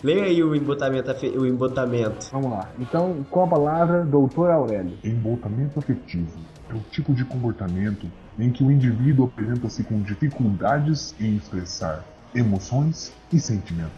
Leia 0.03 0.25
aí 0.25 0.43
o 0.43 0.55
embotamento, 0.55 1.11
o 1.37 1.47
embotamento. 1.47 2.29
Vamos 2.33 2.51
lá. 2.51 2.69
Então, 2.79 3.25
com 3.31 3.45
a 3.45 3.47
palavra, 3.47 4.05
doutor 4.05 4.51
Aurélio. 4.51 4.99
Embotamento 5.05 5.79
afetivo 5.79 6.39
é 6.71 6.75
o 6.75 6.81
tipo 6.91 7.15
de 7.15 7.25
comportamento 7.25 8.07
em 8.39 8.51
que 8.51 8.63
o 8.63 8.71
indivíduo 8.71 9.27
apresenta-se 9.27 9.83
com 9.85 10.01
dificuldades 10.03 11.15
em 11.21 11.37
expressar 11.37 12.05
emoções 12.35 13.13
e 13.33 13.41
sentimentos. 13.41 13.93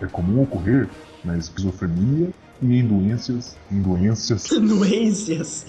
É 0.00 0.06
comum 0.06 0.42
ocorrer 0.42 0.88
na 1.24 1.36
esquizofrenia 1.36 2.30
e 2.62 2.78
em 2.78 2.86
doenças, 2.86 3.56
em 3.70 3.80
doenças 3.82 4.48
Doenças. 4.60 5.66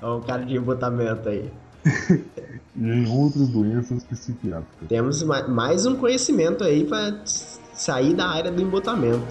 Ó, 0.00 0.18
o 0.18 0.20
cara 0.20 0.44
de 0.44 0.56
embotamento 0.56 1.28
aí. 1.28 1.50
e 2.76 2.84
em 2.86 3.08
outras 3.08 3.48
doenças 3.48 4.02
psiquiátricas. 4.04 4.88
Temos 4.88 5.22
ma- 5.22 5.46
mais 5.48 5.86
um 5.86 5.96
conhecimento 5.96 6.62
aí 6.64 6.84
pra 6.84 7.20
sair 7.24 8.14
da 8.14 8.26
área 8.28 8.50
do 8.50 8.62
embotamento. 8.62 9.26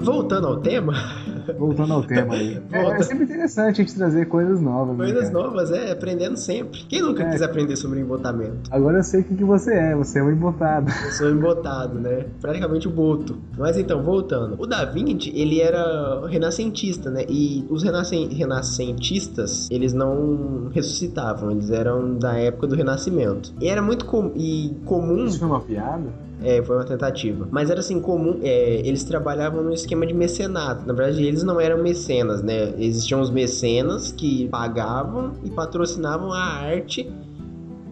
Voltando 0.00 0.48
ao 0.48 0.60
tema, 0.60 0.92
Voltando 1.52 1.92
ao 1.92 2.02
tema 2.02 2.34
aí. 2.34 2.60
É, 2.72 2.82
Volta. 2.82 2.96
é 2.98 3.02
sempre 3.02 3.24
interessante 3.24 3.80
a 3.80 3.84
gente 3.84 3.94
trazer 3.94 4.26
coisas 4.26 4.60
novas. 4.60 4.96
né, 4.96 5.04
coisas 5.04 5.30
cara? 5.30 5.44
novas, 5.44 5.70
é, 5.70 5.92
aprendendo 5.92 6.36
sempre. 6.36 6.80
Quem 6.88 7.02
nunca 7.02 7.22
É. 7.24 7.30
quis 7.30 7.42
aprender 7.42 7.76
sobre 7.76 8.00
embotamento? 8.00 8.68
Agora 8.70 8.98
eu 8.98 9.02
sei 9.02 9.20
o 9.20 9.24
que, 9.24 9.34
que 9.34 9.44
você 9.44 9.72
é. 9.74 9.94
Você 9.96 10.18
é 10.18 10.22
um 10.22 10.30
embotado. 10.30 10.90
Eu 11.04 11.12
sou 11.12 11.30
embotado, 11.30 11.98
né? 12.00 12.26
Praticamente 12.40 12.88
o 12.88 12.90
boto. 12.90 13.36
Mas 13.58 13.76
então, 13.76 14.02
voltando. 14.02 14.56
O 14.58 14.66
Da 14.66 14.84
Vinci, 14.84 15.30
ele 15.34 15.60
era 15.60 16.26
renascentista, 16.26 17.10
né? 17.10 17.24
E 17.28 17.64
os 17.70 17.82
renascen- 17.82 18.28
renascentistas, 18.28 19.68
eles 19.70 19.92
não 19.92 20.68
ressuscitavam. 20.72 21.50
Eles 21.50 21.70
eram 21.70 22.14
da 22.16 22.36
época 22.36 22.66
do 22.66 22.74
Renascimento. 22.74 23.52
E 23.60 23.68
era 23.68 23.82
muito 23.82 24.04
com- 24.06 24.32
e 24.34 24.76
comum... 24.84 25.24
Isso 25.26 25.38
foi 25.38 25.48
uma 25.48 25.60
piada? 25.60 26.04
É, 26.42 26.62
foi 26.62 26.76
uma 26.76 26.84
tentativa. 26.84 27.46
Mas 27.50 27.70
era 27.70 27.80
assim, 27.80 28.00
comum. 28.00 28.40
é, 28.42 28.80
eles 28.86 29.04
trabalhavam 29.04 29.62
no 29.62 29.72
esquema 29.72 30.06
de 30.06 30.14
mecenato. 30.14 30.86
Na 30.86 30.92
verdade, 30.92 31.24
eles 31.24 31.42
não 31.42 31.60
eram 31.60 31.82
mecenas, 31.82 32.42
né? 32.42 32.74
Existiam 32.78 33.20
os 33.20 33.30
mecenas 33.30 34.12
que 34.12 34.48
pagavam 34.48 35.32
e 35.44 35.50
patrocinavam 35.50 36.32
a 36.32 36.42
arte 36.42 37.10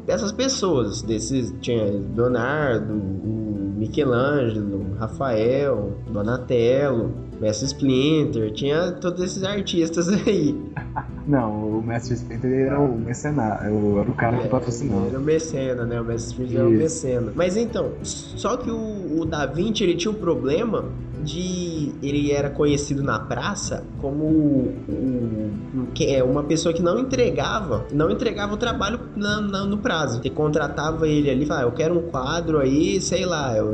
dessas 0.07 0.33
pessoas. 0.33 1.03
Desses 1.03 1.55
tinha 1.61 1.85
Leonardo, 2.17 2.93
Michelangelo, 3.77 4.95
Rafael, 4.99 5.93
Donatello, 6.11 7.11
Mestre 7.43 7.67
Splinter, 7.67 8.53
tinha 8.53 8.93
todos 8.93 9.21
esses 9.21 9.43
artistas 9.43 10.09
aí. 10.27 10.55
Não, 11.27 11.79
o 11.79 11.83
Mestre 11.83 12.15
Splinter 12.15 12.67
era 12.67 12.81
o 12.81 12.97
mecenário, 12.99 13.99
era 13.99 14.11
o 14.11 14.15
cara 14.15 14.39
que 14.39 14.49
patrocinava. 14.49 15.09
Era 15.09 15.19
o 15.19 15.23
mecena, 15.23 15.85
né? 15.85 16.01
O 16.01 16.05
Mestre 16.05 16.31
Splinter 16.33 16.59
era 16.61 16.69
o 16.69 16.73
mecena. 16.73 17.33
Mas 17.35 17.57
então, 17.57 17.93
só 18.03 18.57
que 18.57 18.71
o, 18.71 19.21
o 19.21 19.25
Da 19.25 19.45
Vinci, 19.47 19.83
ele 19.83 19.97
tinha 19.97 20.11
um 20.11 20.15
problema 20.15 20.85
de... 21.23 21.93
Ele 22.03 22.33
era 22.33 22.49
conhecido 22.51 23.03
na 23.03 23.19
praça 23.19 23.85
como 23.99 24.25
o, 24.25 24.75
o- 24.89 25.87
que 25.95 26.07
é 26.15 26.23
uma 26.25 26.43
pessoa 26.45 26.73
que 26.73 26.83
não 26.83 26.99
entregava, 26.99 27.87
não 27.93 28.11
entregava 28.11 28.55
o 28.55 28.57
trabalho 28.57 28.99
na- 29.17 29.41
na- 29.41 29.65
no 29.65 29.79
prazo. 29.79 30.21
Você 30.23 30.31
contratava 30.31 31.07
ele 31.09 31.31
ali, 31.31 31.47
falava, 31.47 31.67
"Ah, 31.67 31.69
eu 31.69 31.73
quero 31.73 31.99
um 31.99 32.03
quadro 32.03 32.59
aí, 32.59 33.01
sei 33.01 33.25
lá, 33.27 33.57
eu, 33.57 33.67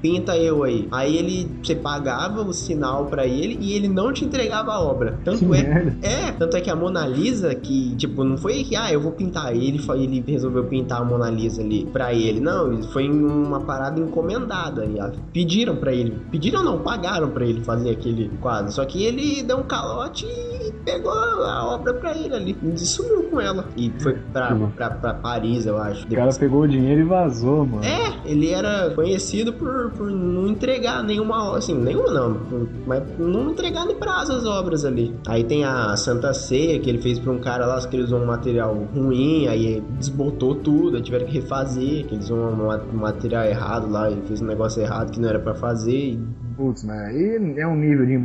pinta 0.00 0.36
eu 0.36 0.62
aí. 0.64 0.86
Aí 0.90 1.16
ele, 1.16 1.48
você 1.62 1.74
pagava 1.74 2.42
o 2.42 2.52
sinal 2.52 3.06
pra 3.06 3.26
ele 3.26 3.58
e 3.60 3.72
ele 3.72 3.88
não 3.88 4.12
te 4.12 4.24
entregava 4.24 4.72
a 4.72 4.80
obra. 4.80 5.18
Tanto 5.24 5.38
Que 5.40 5.44
é 5.44 5.48
merda. 5.48 5.96
é, 6.02 6.32
tanto 6.32 6.56
é 6.56 6.60
que 6.60 6.70
a 6.70 6.76
Mona 6.76 7.06
Lisa, 7.06 7.54
que, 7.54 7.94
tipo, 7.96 8.24
não 8.24 8.36
foi 8.36 8.64
que, 8.64 8.76
ah, 8.76 8.92
eu 8.92 9.00
vou 9.00 9.12
pintar. 9.12 9.54
Ele, 9.54 9.80
ele 9.94 10.24
resolveu 10.26 10.64
pintar 10.64 11.00
a 11.00 11.04
Mona 11.04 11.30
Lisa 11.30 11.62
ali 11.62 11.86
pra 11.92 12.12
ele. 12.12 12.40
Não, 12.40 12.82
foi 12.84 13.08
uma 13.10 13.60
parada 13.60 14.00
encomendada. 14.00 14.86
Pediram 15.32 15.76
pra 15.76 15.92
ele. 15.92 16.16
Pediram 16.30 16.62
não, 16.62 16.78
pagaram 16.78 17.30
pra 17.30 17.44
ele 17.44 17.62
fazer 17.62 17.90
aquele 17.90 18.28
quadro. 18.40 18.72
Só 18.72 18.84
que 18.84 19.04
ele 19.04 19.42
deu 19.42 19.58
um 19.58 19.62
calote 19.62 20.26
e 20.26 20.72
pegou 20.84 21.12
a 21.12 21.74
obra 21.74 21.94
pra 21.94 22.16
ele 22.16 22.34
ali. 22.34 22.56
E 22.62 22.78
sumiu 22.78 23.24
com 23.36 23.40
ela. 23.42 23.66
E 23.76 23.92
foi 24.00 24.14
pra, 24.32 24.56
pra, 24.74 24.90
pra 24.90 25.14
Paris, 25.14 25.66
eu 25.66 25.76
acho. 25.76 26.06
O 26.06 26.14
cara 26.14 26.32
pegou 26.34 26.62
o 26.62 26.68
dinheiro 26.68 27.02
e 27.02 27.04
vazou, 27.04 27.66
mano. 27.66 27.84
É, 27.84 28.14
ele 28.24 28.50
era 28.50 28.90
conhecido 28.94 29.52
por, 29.52 29.90
por 29.90 30.10
não 30.10 30.46
entregar 30.48 31.02
nenhuma, 31.02 31.56
assim, 31.56 31.74
nenhuma 31.74 32.10
não, 32.12 32.34
por- 32.34 32.68
mas 32.86 33.02
não 33.18 33.50
entregar 33.50 33.84
no 33.84 33.94
prazo 33.96 34.32
as 34.32 34.44
obras 34.46 34.84
ali. 34.84 35.14
Aí 35.26 35.44
tem 35.44 35.64
a 35.64 35.94
Santa 35.96 36.32
Ceia, 36.32 36.78
que 36.80 36.88
ele 36.88 36.98
fez 36.98 37.18
pra 37.18 37.30
um 37.32 37.38
cara 37.38 37.66
lá, 37.66 37.76
que 37.86 37.94
ele 37.94 38.04
usou 38.04 38.20
um 38.20 38.26
material 38.26 38.74
ruim, 38.94 39.46
aí 39.48 39.82
desbotou 39.98 40.54
tudo, 40.54 40.96
aí 40.96 41.02
tiveram 41.02 41.26
que 41.26 41.32
refazer, 41.34 42.06
que 42.06 42.14
eles 42.14 42.24
usam 42.30 42.52
um 42.52 42.66
ma- 42.66 42.80
material 42.92 43.44
errado 43.44 43.90
lá, 43.90 44.10
ele 44.10 44.22
fez 44.26 44.40
um 44.40 44.46
negócio 44.46 44.82
errado 44.82 45.10
que 45.12 45.20
não 45.20 45.28
era 45.28 45.38
pra 45.38 45.54
fazer, 45.54 45.92
e 46.14 46.18
Putz, 46.56 46.84
né? 46.84 47.12
E 47.14 47.60
é 47.60 47.66
um 47.66 47.76
nível 47.76 48.06
de 48.06 48.16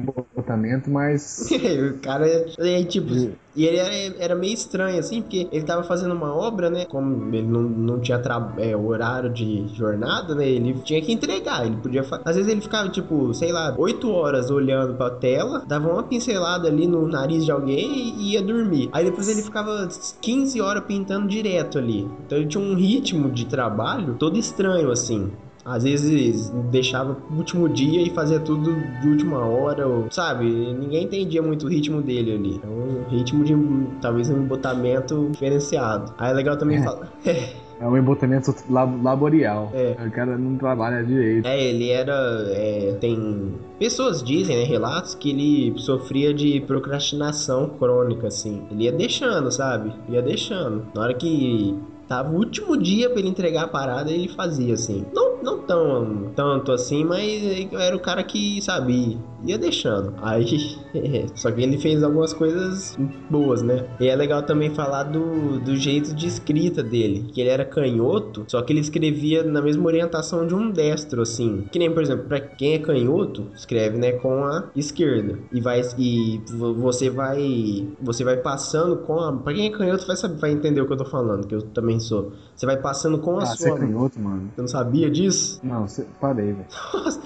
mas. 0.92 1.50
o 1.96 2.00
cara 2.02 2.28
é 2.28 2.84
tipo. 2.84 3.10
E 3.54 3.66
ele 3.66 3.78
era, 3.78 3.94
era 4.24 4.36
meio 4.36 4.54
estranho, 4.54 4.98
assim, 4.98 5.22
porque 5.22 5.50
ele 5.52 5.66
tava 5.66 5.84
fazendo 5.84 6.14
uma 6.14 6.34
obra, 6.34 6.70
né? 6.70 6.86
Como 6.86 7.36
ele 7.36 7.48
não, 7.48 7.62
não 7.64 8.00
tinha 8.00 8.18
tra- 8.18 8.54
é, 8.58 8.76
horário 8.78 9.30
de 9.30 9.68
jornada, 9.76 10.34
né? 10.34 10.48
Ele 10.48 10.74
tinha 10.82 11.02
que 11.02 11.12
entregar. 11.12 11.66
Ele 11.66 11.76
podia. 11.76 12.02
fa- 12.04 12.22
Às 12.24 12.38
vezes 12.38 12.50
ele 12.50 12.62
ficava, 12.62 12.88
tipo, 12.90 13.34
sei 13.34 13.52
lá, 13.52 13.76
8 13.78 14.10
horas 14.10 14.50
olhando 14.50 14.96
pra 14.96 15.10
tela, 15.10 15.66
dava 15.68 15.90
uma 15.92 16.04
pincelada 16.04 16.70
ali 16.70 16.88
no 16.88 17.06
nariz 17.08 17.44
de 17.44 17.52
alguém 17.52 17.92
e 18.18 18.32
ia 18.34 18.42
dormir. 18.42 18.90
Aí 18.94 19.04
depois 19.04 19.28
ele 19.28 19.42
ficava 19.42 19.86
15 20.22 20.62
horas 20.62 20.86
pintando 20.86 21.28
direto 21.28 21.78
ali. 21.78 22.04
Então 22.26 22.38
ele 22.38 22.48
tinha 22.48 22.64
um 22.64 22.74
ritmo 22.76 23.30
de 23.30 23.46
trabalho 23.48 24.16
todo 24.18 24.38
estranho, 24.38 24.90
assim. 24.92 25.30
Às 25.66 25.84
vezes 25.84 26.50
deixava 26.72 27.14
pro 27.16 27.38
último 27.38 27.70
dia 27.70 28.02
e 28.02 28.10
fazia 28.10 28.40
tudo 28.40 28.74
de 29.02 29.08
última 29.08 29.38
hora, 29.46 29.88
ou, 29.88 30.08
sabe? 30.12 30.46
Ninguém 30.46 31.04
entendia 31.04 31.42
muito 31.42 31.66
o 31.66 31.70
ritmo 31.70 32.02
dele 32.02 32.34
ali. 32.34 32.62
É 32.64 32.68
um 32.68 33.04
ritmo 33.10 33.44
de 33.44 33.56
talvez 34.02 34.30
um 34.30 34.38
embotamento 34.44 35.30
diferenciado. 35.32 36.14
Aí 36.18 36.32
é 36.32 36.34
legal 36.34 36.58
também 36.58 36.78
É. 36.78 36.84
falar. 36.84 37.12
É 37.82 37.88
um 37.88 37.98
embotamento 37.98 38.54
lab- 38.70 39.02
laborial. 39.04 39.72
É. 39.74 39.96
O 40.06 40.12
cara 40.12 40.38
não 40.38 40.56
trabalha 40.56 41.04
direito. 41.04 41.48
É, 41.48 41.64
ele 41.64 41.90
era. 41.90 42.14
é, 42.52 42.96
tem. 43.02 43.56
Pessoas 43.80 44.22
dizem, 44.22 44.56
né? 44.56 44.64
Relatos 44.66 45.16
que 45.16 45.32
ele 45.32 45.74
sofria 45.80 46.32
de 46.32 46.62
procrastinação 46.62 47.70
crônica, 47.80 48.28
assim. 48.28 48.62
Ele 48.70 48.84
ia 48.84 48.92
deixando, 48.92 49.52
sabe? 49.52 49.92
Ia 50.10 50.22
deixando. 50.22 50.84
Na 50.94 51.02
hora 51.02 51.14
que 51.16 51.76
tava 52.12 52.30
o 52.30 52.36
último 52.36 52.76
dia 52.76 53.10
pra 53.10 53.20
ele 53.20 53.30
entregar 53.30 53.64
a 53.64 53.68
parada, 53.70 54.12
ele 54.12 54.28
fazia, 54.28 54.74
assim. 54.74 55.06
Não, 55.14 55.42
não 55.42 55.60
tão 55.60 56.30
tanto 56.36 56.74
assim, 56.74 57.06
mas 57.06 57.72
era 57.72 57.96
o 57.96 58.02
cara 58.02 58.22
que, 58.22 58.62
sabe, 58.62 59.18
ia 59.46 59.58
deixando. 59.58 60.14
Aí. 60.22 60.78
Só 61.36 61.52
que 61.52 61.62
ele 61.62 61.78
fez 61.78 62.04
algumas 62.04 62.34
coisas 62.34 62.98
boas, 63.30 63.62
né? 63.62 63.86
E 64.00 64.08
é 64.08 64.16
legal 64.16 64.44
também 64.44 64.70
falar 64.74 65.04
do, 65.04 65.60
do 65.60 65.76
jeito 65.76 66.14
de 66.14 66.28
escrita 66.28 66.84
dele. 66.84 67.30
Que 67.34 67.42
ele 67.42 67.50
era 67.50 67.64
canhoto, 67.66 68.44
só 68.48 68.62
que 68.62 68.74
ele 68.74 68.80
escrevia 68.80 69.44
na 69.44 69.62
mesma 69.62 69.86
orientação 69.86 70.46
de 70.46 70.54
um 70.54 70.70
destro, 70.72 71.22
assim. 71.22 71.66
Que 71.72 71.80
nem, 71.80 71.92
por 71.92 72.04
exemplo, 72.04 72.26
pra 72.26 72.40
quem 72.40 72.74
é 72.74 72.80
canhoto, 72.80 73.48
escreve, 73.56 73.98
né, 73.98 74.12
com 74.14 74.44
a 74.44 74.66
esquerda. 74.76 75.40
E 75.52 75.62
vai. 75.62 75.82
E 75.98 76.42
vo- 76.54 76.74
você 76.74 77.10
vai. 77.10 77.88
Você 78.02 78.24
vai 78.24 78.38
passando 78.38 78.98
com 78.98 79.20
a. 79.20 79.32
Pra 79.34 79.54
quem 79.54 79.68
é 79.68 79.70
canhoto 79.70 80.06
vai, 80.06 80.16
saber, 80.16 80.36
vai 80.40 80.52
entender 80.52 80.82
o 80.82 80.88
que 80.88 80.94
eu 80.94 80.98
tô 80.98 81.06
falando, 81.06 81.48
que 81.48 81.56
eu 81.56 81.62
também 81.62 82.00
sou. 82.00 82.32
Você 82.56 82.66
vai 82.66 82.78
passando 82.78 83.18
com 83.20 83.38
a 83.40 83.44
Ah, 83.44 83.46
você 83.46 83.66
é 83.66 83.70
sua. 83.70 83.80
canhoto, 83.80 84.20
mano. 84.20 84.50
Você 84.56 84.62
não 84.62 84.68
sabia 84.68 85.10
disso? 85.10 85.60
Não, 85.64 85.88
você... 85.88 86.06
parei, 86.20 86.54
velho. 86.54 86.66
Nossa! 86.94 87.22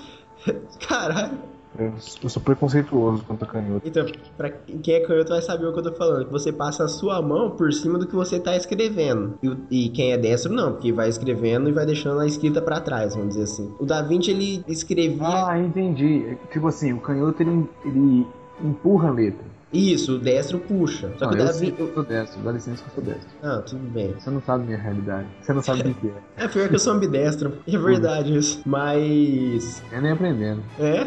Caralho! 0.87 1.54
Eu, 1.77 1.93
eu 2.23 2.29
sou 2.29 2.41
preconceituoso 2.41 3.23
quanto 3.25 3.43
a 3.43 3.47
canhoto. 3.47 3.87
Então, 3.87 4.05
pra 4.37 4.49
quem 4.49 4.95
é 4.95 4.99
canhoto 5.01 5.29
vai 5.29 5.41
saber 5.41 5.65
o 5.65 5.73
que 5.73 5.79
eu 5.79 5.83
tô 5.83 5.91
falando. 5.93 6.25
Que 6.25 6.31
você 6.31 6.51
passa 6.51 6.85
a 6.85 6.87
sua 6.87 7.21
mão 7.21 7.51
por 7.51 7.71
cima 7.73 7.97
do 7.99 8.07
que 8.07 8.15
você 8.15 8.39
tá 8.39 8.55
escrevendo. 8.55 9.37
E, 9.43 9.85
e 9.85 9.89
quem 9.89 10.11
é 10.13 10.17
destro, 10.17 10.53
não, 10.53 10.73
porque 10.73 10.91
vai 10.91 11.09
escrevendo 11.09 11.69
e 11.69 11.71
vai 11.73 11.85
deixando 11.85 12.19
a 12.19 12.25
escrita 12.27 12.61
pra 12.61 12.79
trás, 12.79 13.13
vamos 13.13 13.29
dizer 13.35 13.43
assim. 13.43 13.73
O 13.79 13.85
Da 13.85 14.01
Vinci, 14.01 14.31
ele 14.31 14.63
escrevia. 14.67 15.47
Ah, 15.47 15.59
entendi. 15.59 16.25
É 16.29 16.35
Tipo 16.51 16.67
assim, 16.67 16.93
o 16.93 16.99
canhoto 16.99 17.41
ele, 17.43 17.67
ele 17.83 18.25
empurra 18.63 19.09
a 19.09 19.11
letra. 19.11 19.55
Isso, 19.73 20.15
o 20.15 20.19
destro 20.19 20.57
puxa. 20.59 21.11
Só 21.17 21.25
Não, 21.25 21.31
que 21.33 21.37
o 21.37 21.41
eu 21.41 21.45
Da 21.47 21.51
sei 21.53 21.59
Vinci. 21.71 21.75
que 21.75 21.81
eu 21.81 21.93
sou 21.93 22.03
destro, 22.03 22.41
dá 22.43 22.51
licença 22.53 22.83
que 22.83 22.89
eu 22.89 22.93
sou 22.93 23.13
destro. 23.13 23.29
Ah, 23.43 23.57
tudo 23.65 23.89
bem. 23.91 24.13
Você 24.17 24.29
não 24.29 24.41
sabe 24.41 24.65
minha 24.65 24.77
realidade. 24.77 25.27
Você 25.41 25.51
não 25.51 25.61
sabe 25.61 25.81
o 25.81 25.93
que 25.93 26.07
é. 26.07 26.13
É 26.45 26.47
pior 26.47 26.69
que 26.69 26.75
eu 26.75 26.79
sou 26.79 26.93
ambidestro. 26.93 27.51
É 27.67 27.77
verdade 27.77 28.37
isso. 28.37 28.61
Mas. 28.65 29.83
Eu 29.91 30.01
nem 30.01 30.11
aprendendo. 30.11 30.61
É? 30.79 31.05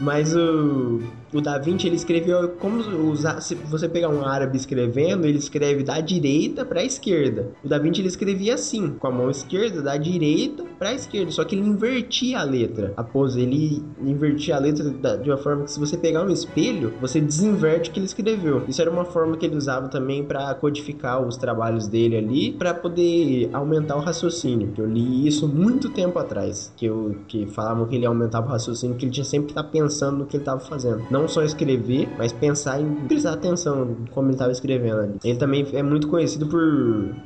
Mas 0.00 0.34
o, 0.34 1.00
o 1.32 1.40
Da 1.40 1.58
Vinci 1.58 1.86
ele 1.86 1.96
escreveu 1.96 2.48
como 2.58 2.80
usar. 3.10 3.40
Se 3.40 3.54
você 3.54 3.88
pegar 3.88 4.08
um 4.08 4.24
árabe 4.24 4.56
escrevendo, 4.56 5.26
ele 5.26 5.38
escreve 5.38 5.82
da 5.82 6.00
direita 6.00 6.64
pra 6.64 6.82
esquerda. 6.82 7.50
O 7.62 7.68
Da 7.68 7.78
Vinci 7.78 8.00
ele 8.00 8.08
escrevia 8.08 8.54
assim, 8.54 8.90
com 8.98 9.06
a 9.06 9.10
mão 9.10 9.30
esquerda, 9.30 9.82
da 9.82 9.96
direita 9.98 10.64
pra 10.78 10.94
esquerda. 10.94 11.30
Só 11.30 11.44
que 11.44 11.54
ele 11.54 11.66
invertia 11.68 12.38
a 12.40 12.42
letra. 12.42 12.94
A 12.96 13.04
pose, 13.04 13.40
ele 13.42 13.82
invertia 14.02 14.56
a 14.56 14.58
letra 14.58 14.88
da- 14.90 15.16
de 15.16 15.28
uma 15.30 15.36
forma 15.36 15.64
que 15.64 15.72
se 15.72 15.78
você 15.78 15.98
pegar 15.98 16.24
um 16.24 16.30
espelho, 16.30 16.94
você 17.00 17.20
desinverte 17.20 17.90
o 17.90 17.92
que 17.92 17.98
ele 17.98 18.06
escreveu. 18.06 18.62
Isso 18.66 18.80
era 18.80 18.90
uma 18.90 19.04
forma 19.04 19.36
que 19.36 19.44
ele 19.44 19.56
usava 19.56 19.88
também 19.88 20.24
pra 20.24 20.54
codificar 20.54 21.20
os 21.22 21.36
trabalhos 21.36 21.86
dele 21.86 22.16
ali, 22.16 22.52
pra 22.52 22.72
poder 22.72 23.50
aumentar 23.52 23.96
o 23.96 24.00
raciocínio. 24.00 24.72
Eu 24.78 24.86
li 24.86 25.26
isso 25.26 25.46
muito 25.46 25.90
tempo 25.90 26.18
atrás, 26.18 26.72
que 26.74 26.86
eu 26.86 27.16
que 27.28 27.46
falavam 27.48 27.86
que 27.86 27.96
ele 27.96 28.06
aumentava 28.06 28.46
o 28.46 28.50
raciocínio, 28.50 28.96
que 28.96 29.04
ele 29.04 29.12
tinha 29.12 29.24
sempre 29.24 29.48
que 29.48 29.52
estar 29.52 29.64
pensando 29.64 29.89
no 30.18 30.26
que 30.26 30.36
ele 30.36 30.42
estava 30.42 30.60
fazendo. 30.60 31.02
Não 31.10 31.26
só 31.28 31.42
escrever, 31.42 32.08
mas 32.18 32.32
pensar 32.32 32.80
em 32.80 32.94
prestar 33.06 33.32
atenção 33.34 33.96
como 34.12 34.28
ele 34.28 34.34
estava 34.34 34.52
escrevendo 34.52 35.00
ali. 35.00 35.14
Ele 35.24 35.38
também 35.38 35.66
é 35.72 35.82
muito 35.82 36.08
conhecido 36.08 36.46
por 36.46 36.60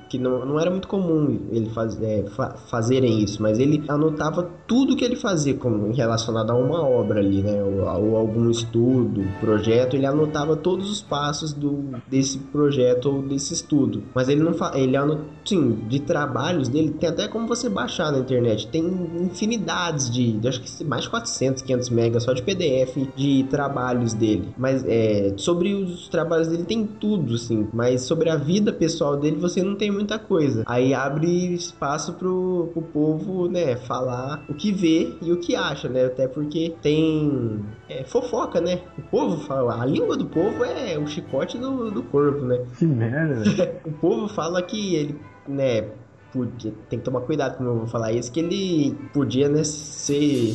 que 0.09 0.19
não, 0.19 0.45
não 0.45 0.61
era 0.61 0.71
muito 0.71 0.89
comum 0.89 1.39
ele 1.51 1.69
faz, 1.71 2.01
é, 2.03 2.25
fa- 2.35 2.55
fazerem 2.71 3.23
isso, 3.23 3.43
mas 3.43 3.59
ele 3.59 3.83
anotava 3.89 4.49
tudo 4.67 4.97
que 4.97 5.05
ele 5.05 5.17
fazia 5.17 5.55
como 5.55 5.93
relacionado 5.93 6.51
a 6.51 6.55
uma 6.55 6.83
obra 6.83 7.21
ali, 7.21 7.43
né, 7.43 7.63
ou, 7.63 7.83
ou 7.83 8.17
algum 8.17 8.51
estudo, 8.51 9.23
projeto, 9.41 9.95
ele 9.95 10.07
anotava 10.07 10.57
todos 10.57 10.91
os 10.91 11.03
passos 11.03 11.53
do 11.53 11.85
desse 12.09 12.39
projeto 12.39 13.07
ou 13.07 13.23
desse 13.23 13.53
estudo. 13.55 14.03
Mas 14.15 14.29
ele 14.29 14.43
não 14.43 14.55
ele 14.75 14.97
anota, 14.97 15.23
sim, 15.45 15.85
de 15.89 16.01
trabalhos 16.01 16.69
dele, 16.69 16.91
tem 16.91 17.09
até 17.09 17.29
como 17.29 17.47
você 17.47 17.69
baixar 17.69 18.11
na 18.11 18.19
internet. 18.19 18.67
Tem 18.69 18.85
infinidades 19.21 20.11
de, 20.11 20.41
acho 20.47 20.61
que 20.61 20.85
mais 20.85 21.05
de 21.05 21.11
400, 21.11 21.63
500 21.63 21.91
megas 21.91 22.23
só 22.23 22.33
de 22.33 22.43
PDF 22.43 22.97
de 23.15 23.45
trabalhos 23.51 24.15
dele. 24.15 24.49
Mas 24.57 24.85
é, 24.87 25.35
sobre 25.37 25.75
os 25.75 26.09
trabalhos 26.09 26.49
dele 26.49 26.65
tem 26.65 26.87
tudo, 26.87 27.35
assim. 27.35 27.69
Mas 27.73 28.03
sobre 28.03 28.31
a 28.31 28.37
vida 28.37 28.73
pessoal 28.73 29.17
dele 29.17 29.37
você 29.37 29.63
não 29.63 29.77
tem 29.77 29.91
muita 29.91 30.19
coisa. 30.19 30.63
Aí 30.67 30.95
abre 30.95 31.55
espaço 31.55 32.15
pro, 32.15 32.71
pro 32.73 32.83
povo, 32.83 33.49
né, 33.49 33.77
falar 33.77 34.45
o 34.49 34.55
que 34.55 34.73
vê 34.73 35.17
e 35.21 35.33
o 35.33 35.37
que 35.39 35.55
acha, 35.55 35.89
né? 35.89 36.07
Até 36.07 36.27
porque 36.27 36.75
tem 36.81 37.65
é, 37.89 38.05
fofoca, 38.05 38.61
né? 38.61 38.81
O 38.99 39.03
povo 39.03 39.37
fala, 39.45 39.81
a 39.83 39.85
língua 39.85 40.17
do 40.17 40.27
povo 40.27 40.65
é 40.65 40.99
o 40.99 41.07
chicote 41.07 41.59
do, 41.59 41.91
do 41.91 42.03
corpo, 42.03 42.45
né? 42.45 42.61
Que 42.79 42.87
merda. 42.87 43.45
O 43.85 43.93
povo 43.93 44.29
fala 44.29 44.63
que 44.63 44.95
ele, 44.95 45.19
né, 45.47 45.89
podia, 46.33 46.73
tem 46.89 46.99
que 46.99 47.05
tomar 47.05 47.21
cuidado 47.21 47.57
como 47.57 47.69
eu 47.69 47.77
vou 47.79 47.87
falar 47.87 48.13
isso, 48.13 48.31
que 48.33 48.41
ele 48.41 48.97
podia, 49.13 49.49
né, 49.49 49.63
ser 49.65 50.55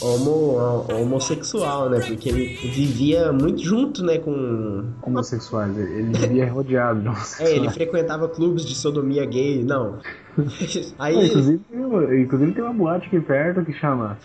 homo, 0.00 0.56
homossexual, 1.00 1.88
né, 1.90 2.00
porque 2.00 2.28
ele 2.28 2.54
vivia 2.70 3.32
muito 3.32 3.62
junto, 3.62 4.04
né, 4.04 4.18
com... 4.18 4.84
Homossexuais. 5.02 5.76
Ele 5.76 6.12
vivia 6.12 6.52
rodeado 6.52 7.00
de 7.00 7.06
É, 7.40 7.56
ele 7.56 7.68
homossexuais. 7.68 7.74
frequentava 7.74 8.28
clubes 8.28 8.64
de 8.64 8.74
sodomia 8.74 9.24
gay, 9.24 9.64
não. 9.64 9.98
É, 9.98 10.04
Aí, 10.98 11.26
inclusive, 11.26 11.58
tem 11.70 11.80
uma, 11.80 12.14
inclusive 12.14 12.52
tem 12.52 12.62
uma 12.62 12.72
boate 12.74 13.06
aqui 13.06 13.20
perto 13.20 13.64
que 13.64 13.72
chama 13.72 14.18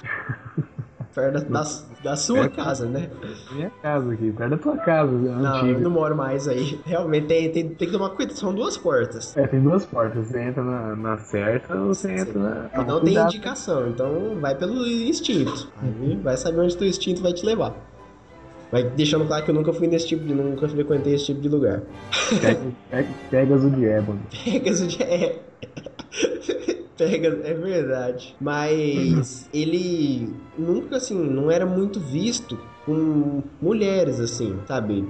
perto 1.14 1.49
da, 1.51 1.64
da 2.03 2.16
sua 2.16 2.45
É. 2.45 2.49
casa, 2.49 2.86
né? 2.86 3.09
minha 3.51 3.70
casa 3.82 4.14
aqui, 4.14 4.32
perto 4.32 4.49
da 4.51 4.57
tua 4.57 4.78
casa 4.78 5.12
Não, 5.12 5.55
eu 5.57 5.62
antiga. 5.64 5.80
não 5.82 5.91
moro 5.91 6.16
mais 6.16 6.47
aí. 6.47 6.80
Realmente 6.86 7.28
tem, 7.28 7.51
tem, 7.51 7.70
tem 7.70 7.88
que 7.88 7.91
tomar 7.93 8.09
cuidado, 8.12 8.36
são 8.38 8.53
duas 8.53 8.78
portas. 8.78 9.36
É, 9.38 9.45
tem 9.47 9.62
duas 9.62 9.86
portas. 9.86 10.28
Você 10.28 10.41
entra 10.41 10.64
na, 10.64 10.95
na 10.95 11.18
certa 11.18 11.76
ou 11.76 11.88
você 11.93 12.12
entra 12.14 12.39
na. 12.39 12.70
E 12.82 12.86
não 12.86 12.99
tem 13.01 13.18
indicação, 13.18 13.88
então 13.89 14.38
vai 14.39 14.55
pelo 14.55 14.88
instinto. 14.88 15.72
Aí 15.82 16.16
vai 16.24 16.38
saber 16.38 16.59
onde 16.62 16.78
teu 16.78 16.88
instinto 16.88 17.22
vai 17.22 17.34
te 17.34 17.45
levar. 17.45 17.76
Mas 18.72 18.89
deixando 18.93 19.26
claro 19.26 19.43
que 19.43 19.51
eu 19.51 19.55
nunca 19.55 19.74
fui 19.74 19.86
nesse 19.88 20.07
tipo 20.07 20.24
de. 20.24 20.34
nunca 20.34 20.68
frequentei 20.70 21.14
esse 21.16 21.26
tipo 21.26 21.41
de 21.41 21.49
lugar. 21.49 21.82
Pega, 22.41 22.59
pega, 22.89 23.07
Pegas 23.30 23.64
o 23.66 23.70
de 23.70 23.86
ébano. 23.86 24.20
Pegas 24.45 24.80
o 24.82 24.88
de. 24.88 24.97
É. 27.02 27.10
Pegas, 27.10 27.45
é 27.45 27.54
verdade. 27.54 28.36
Mas 28.39 29.49
ele 29.54 30.34
nunca, 30.58 30.97
assim, 30.97 31.18
não 31.18 31.49
era 31.49 31.66
muito 31.66 31.99
visto 31.99 32.60
com 32.86 33.44
mulheres, 33.62 34.20
assim, 34.20 34.56
sabe? 34.68 35.06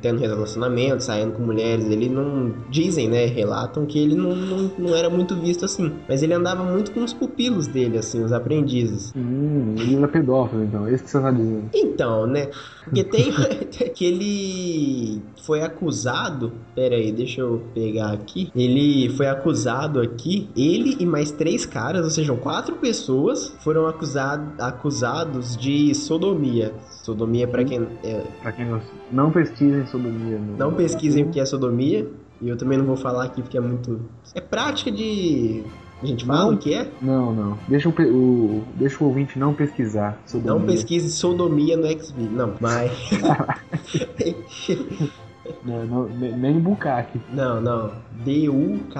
Tendo 0.00 0.20
relacionamento, 0.20 1.02
saindo 1.02 1.32
com 1.32 1.42
mulheres. 1.42 1.86
Ele 1.90 2.08
não. 2.08 2.54
Dizem, 2.70 3.08
né? 3.08 3.26
Relatam 3.26 3.84
que 3.86 3.98
ele 3.98 4.14
não, 4.14 4.34
não, 4.34 4.70
não 4.78 4.96
era 4.96 5.10
muito 5.10 5.34
visto 5.36 5.64
assim. 5.64 5.92
Mas 6.08 6.22
ele 6.22 6.34
andava 6.34 6.64
muito 6.64 6.92
com 6.92 7.02
os 7.02 7.12
pupilos 7.12 7.66
dele, 7.66 7.98
assim, 7.98 8.22
os 8.22 8.32
aprendizes. 8.32 9.12
Hum, 9.16 9.74
ele 9.78 9.96
era 9.96 10.08
pedófilo, 10.08 10.64
então. 10.64 10.86
É 10.86 10.94
isso 10.94 11.04
que 11.04 11.10
você 11.10 11.20
tá 11.20 11.30
dizendo. 11.30 11.64
Então, 11.74 12.26
né? 12.26 12.48
Porque 12.84 13.04
tem 13.04 13.32
que 13.94 14.04
ele 14.04 15.22
foi 15.44 15.62
acusado. 15.62 16.52
Pera 16.74 16.94
aí, 16.94 17.12
deixa 17.12 17.40
eu 17.40 17.62
pegar 17.74 18.12
aqui. 18.12 18.50
Ele 18.54 19.08
foi 19.10 19.26
acusado 19.26 20.00
aqui. 20.00 20.48
Ele 20.56 20.96
e 20.98 21.06
mais 21.06 21.30
três 21.30 21.66
caras, 21.66 22.04
ou 22.04 22.10
seja, 22.10 22.34
quatro 22.34 22.76
pessoas, 22.76 23.54
foram 23.60 23.86
acusado, 23.86 24.52
acusados 24.58 25.56
de 25.56 25.94
sodomia. 25.94 26.61
Sodomia, 27.02 27.48
para 27.48 27.64
quem. 27.64 27.86
É... 28.04 28.22
Pra 28.40 28.52
quem 28.52 28.66
não. 28.66 28.80
Não 29.10 29.30
pesquisem 29.30 29.86
sodomia. 29.86 30.38
No... 30.38 30.56
Não 30.56 30.74
pesquisem 30.74 31.24
o 31.24 31.30
que 31.30 31.40
é 31.40 31.44
sodomia. 31.44 32.08
E 32.40 32.48
eu 32.48 32.56
também 32.56 32.76
não 32.76 32.84
vou 32.84 32.96
falar 32.96 33.24
aqui 33.24 33.42
porque 33.42 33.56
é 33.56 33.60
muito. 33.60 34.00
É 34.34 34.40
prática 34.40 34.90
de 34.90 35.64
a 36.02 36.06
gente 36.06 36.26
fala 36.26 36.46
não, 36.46 36.54
o 36.54 36.58
que 36.58 36.74
é? 36.74 36.90
Não, 37.00 37.32
não. 37.32 37.56
Deixa 37.68 37.88
o, 37.88 37.92
o, 37.92 38.64
deixa 38.74 39.04
o 39.04 39.06
ouvinte 39.06 39.38
não 39.38 39.54
pesquisar. 39.54 40.20
Sodomia. 40.26 40.54
Não 40.54 40.62
pesquise 40.66 41.12
sodomia 41.12 41.76
no 41.76 41.86
XV. 41.86 42.14
Não, 42.18 42.54
mas. 42.60 42.90
não, 45.64 45.86
não, 45.86 46.08
nem 46.08 46.58
Bukake. 46.58 47.20
Não, 47.32 47.60
não. 47.60 47.92
D-U-K-K-A-K-E. 48.24 48.98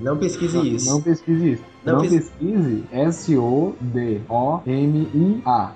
Não 0.00 0.16
pesquise 0.16 0.56
não, 0.56 0.64
isso. 0.64 0.88
Não 0.88 1.02
pesquise 1.02 1.52
isso. 1.52 1.71
Não, 1.84 1.94
não 1.94 2.00
pes... 2.02 2.10
pesquise 2.12 2.84
S-O-D-O-M-I-A. 2.92 3.72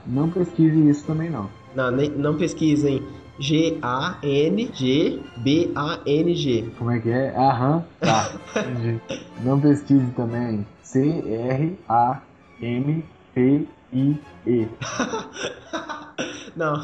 Não 0.07 0.31
pesquise 0.31 0.89
isso 0.89 1.05
também, 1.05 1.29
não. 1.31 1.51
Não, 1.75 1.91
nem, 1.91 2.09
não 2.11 2.37
pesquisem 2.37 3.03
G-A-N-G-B-A-N-G. 3.39 4.15
Como 6.79 6.91
é 6.91 7.01
que 7.01 7.11
é? 7.11 7.37
Aham, 7.37 7.85
tá. 8.01 8.31
Não 9.43 9.61
pesquise 9.61 10.11
também. 10.13 10.67
C-R-A-M-P-I-E. 10.83 11.77
não, 16.57 16.75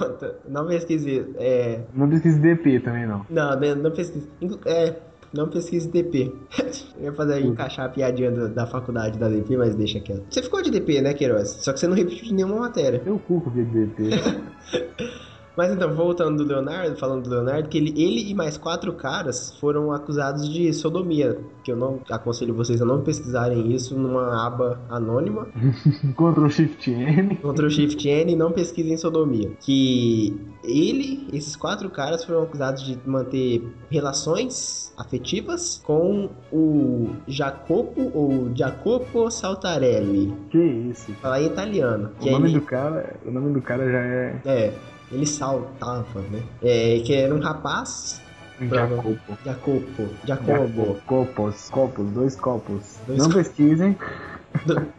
não 0.48 0.66
pesquise. 0.66 1.26
É... 1.36 1.80
Não 1.94 2.10
pesquise 2.10 2.38
DP 2.40 2.80
também, 2.80 3.06
não. 3.06 3.24
Não, 3.30 3.58
não 3.76 3.90
pesquise. 3.92 4.28
É. 4.66 4.96
Não 5.32 5.48
pesquise 5.48 5.88
DP. 5.88 6.32
Eu 6.98 7.04
ia 7.04 7.12
fazer 7.14 7.40
encaixar 7.40 7.86
a 7.86 7.88
piadinha 7.88 8.30
da, 8.30 8.46
da, 8.48 8.66
faculdade 8.66 9.18
da 9.18 9.28
DP, 9.28 9.56
mas 9.56 9.74
deixa 9.74 9.98
quieto. 9.98 10.24
Você 10.30 10.42
ficou 10.42 10.62
de 10.62 10.70
DP, 10.70 11.00
né, 11.00 11.14
Queiroz? 11.14 11.48
Só 11.60 11.72
que 11.72 11.80
você 11.80 11.88
não 11.88 11.96
repetiu 11.96 12.34
nenhuma 12.34 12.60
matéria. 12.60 13.02
Eu 13.04 13.18
culpo 13.18 13.50
de 13.50 13.64
DP. 13.64 14.10
Mas 15.56 15.70
então, 15.70 15.92
voltando 15.94 16.42
do 16.42 16.48
Leonardo, 16.48 16.96
falando 16.96 17.24
do 17.24 17.30
Leonardo, 17.30 17.68
que 17.68 17.76
ele, 17.76 17.90
ele 17.96 18.30
e 18.30 18.34
mais 18.34 18.56
quatro 18.56 18.92
caras 18.94 19.56
foram 19.58 19.92
acusados 19.92 20.48
de 20.48 20.72
sodomia. 20.72 21.38
Que 21.62 21.72
eu 21.72 21.76
não 21.76 22.00
aconselho 22.10 22.54
vocês 22.54 22.80
a 22.80 22.84
não 22.84 23.02
pesquisarem 23.02 23.72
isso 23.72 23.96
numa 23.96 24.46
aba 24.46 24.80
anônima. 24.88 25.46
Ctrl 26.16 26.48
Shift 26.48 26.90
N. 26.90 27.36
Ctrl 27.36 27.68
Shift 27.68 28.08
N 28.08 28.32
e 28.32 28.36
não 28.36 28.52
pesquisem 28.52 28.96
sodomia. 28.96 29.50
Que 29.60 30.34
ele, 30.64 31.28
esses 31.32 31.54
quatro 31.54 31.90
caras 31.90 32.24
foram 32.24 32.42
acusados 32.42 32.82
de 32.82 32.98
manter 33.04 33.62
relações 33.90 34.92
afetivas 34.96 35.82
com 35.84 36.30
o 36.52 37.10
Jacopo 37.26 38.10
ou 38.14 38.50
Jacopo 38.54 39.30
Saltarelli. 39.30 40.32
Que 40.50 40.58
isso? 40.58 41.12
Falar 41.14 41.42
em 41.42 41.46
italiano. 41.46 42.10
O 42.20 42.30
nome 42.30 42.52
do 42.52 42.60
cara, 42.62 43.16
o 43.24 43.30
nome 43.30 43.52
do 43.52 43.60
cara 43.60 43.90
já 43.90 43.98
é 43.98 44.40
É 44.44 44.72
ele 45.12 45.26
saltava, 45.26 46.20
né? 46.30 46.42
É, 46.62 47.00
que 47.04 47.14
era 47.14 47.34
um 47.34 47.40
rapaz. 47.40 48.20
Jacopo. 48.60 49.18
Jacopo. 49.44 50.08
Jacobo. 50.24 50.96
Copos. 51.06 51.70
Copos. 51.70 52.10
Dois 52.10 52.36
copos. 52.36 52.98
Dois 53.06 53.18
Não 53.18 53.30
pesquisem. 53.30 53.96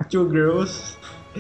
Two 0.10 0.30
girls. 0.30 0.98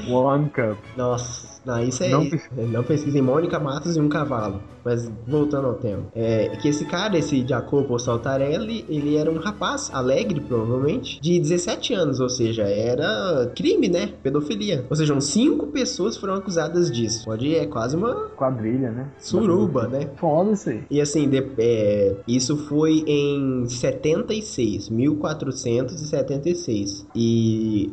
One 0.09 0.49
cup. 0.49 0.77
Nossa. 0.97 1.61
Não, 1.65 1.83
isso 1.83 2.03
é. 2.03 2.09
Não, 2.09 2.27
não 2.67 2.83
pesquisem 2.83 3.21
Mônica 3.21 3.59
Matos 3.59 3.95
e 3.95 3.99
um 3.99 4.09
cavalo. 4.09 4.61
Mas 4.83 5.09
voltando 5.27 5.67
ao 5.67 5.75
tema, 5.75 6.05
é 6.15 6.49
que 6.61 6.67
esse 6.67 6.83
cara, 6.85 7.17
esse 7.17 7.47
Jacopo 7.47 7.97
Saltarelli, 7.99 8.85
ele 8.89 9.15
era 9.15 9.31
um 9.31 9.37
rapaz 9.37 9.89
alegre, 9.93 10.41
provavelmente, 10.41 11.21
de 11.21 11.39
17 11.39 11.93
anos, 11.93 12.19
ou 12.19 12.29
seja, 12.29 12.63
era 12.63 13.49
crime, 13.55 13.87
né? 13.87 14.09
Pedofilia. 14.21 14.85
Ou 14.89 14.95
seja, 14.95 15.19
cinco 15.21 15.67
pessoas 15.67 16.17
foram 16.17 16.33
acusadas 16.35 16.91
disso. 16.91 17.23
Pode 17.25 17.47
ir, 17.47 17.55
é 17.55 17.65
quase 17.65 17.95
uma 17.95 18.29
quadrilha, 18.35 18.91
né? 18.91 19.07
Suruba, 19.19 19.87
né? 19.87 20.09
Foda 20.17 20.51
isso. 20.53 20.73
E 20.89 20.99
assim, 21.01 21.29
de, 21.29 21.45
é, 21.57 22.15
isso 22.27 22.57
foi 22.57 23.03
em 23.07 23.65
76, 23.67 24.89
1476. 24.89 27.07
E 27.15 27.91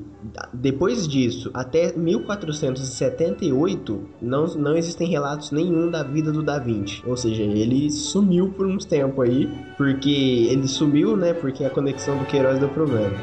depois 0.53 1.09
disso, 1.09 1.51
até 1.55 1.97
1478, 1.97 4.03
não, 4.21 4.45
não 4.47 4.77
existem 4.77 5.09
relatos 5.09 5.51
nenhum 5.51 5.91
da 5.91 6.03
vida 6.03 6.31
do 6.31 6.43
Davi. 6.43 6.80
2020. 6.81 7.05
Ou 7.07 7.17
seja, 7.17 7.43
ele 7.43 7.91
sumiu 7.91 8.49
por 8.51 8.67
uns 8.67 8.85
tempo 8.85 9.23
aí, 9.23 9.49
porque 9.77 10.49
ele 10.51 10.67
sumiu, 10.67 11.17
né? 11.17 11.33
Porque 11.33 11.65
a 11.65 11.71
conexão 11.71 12.19
do 12.19 12.25
Queiroz 12.27 12.59
deu 12.59 12.69
problema. 12.69 13.17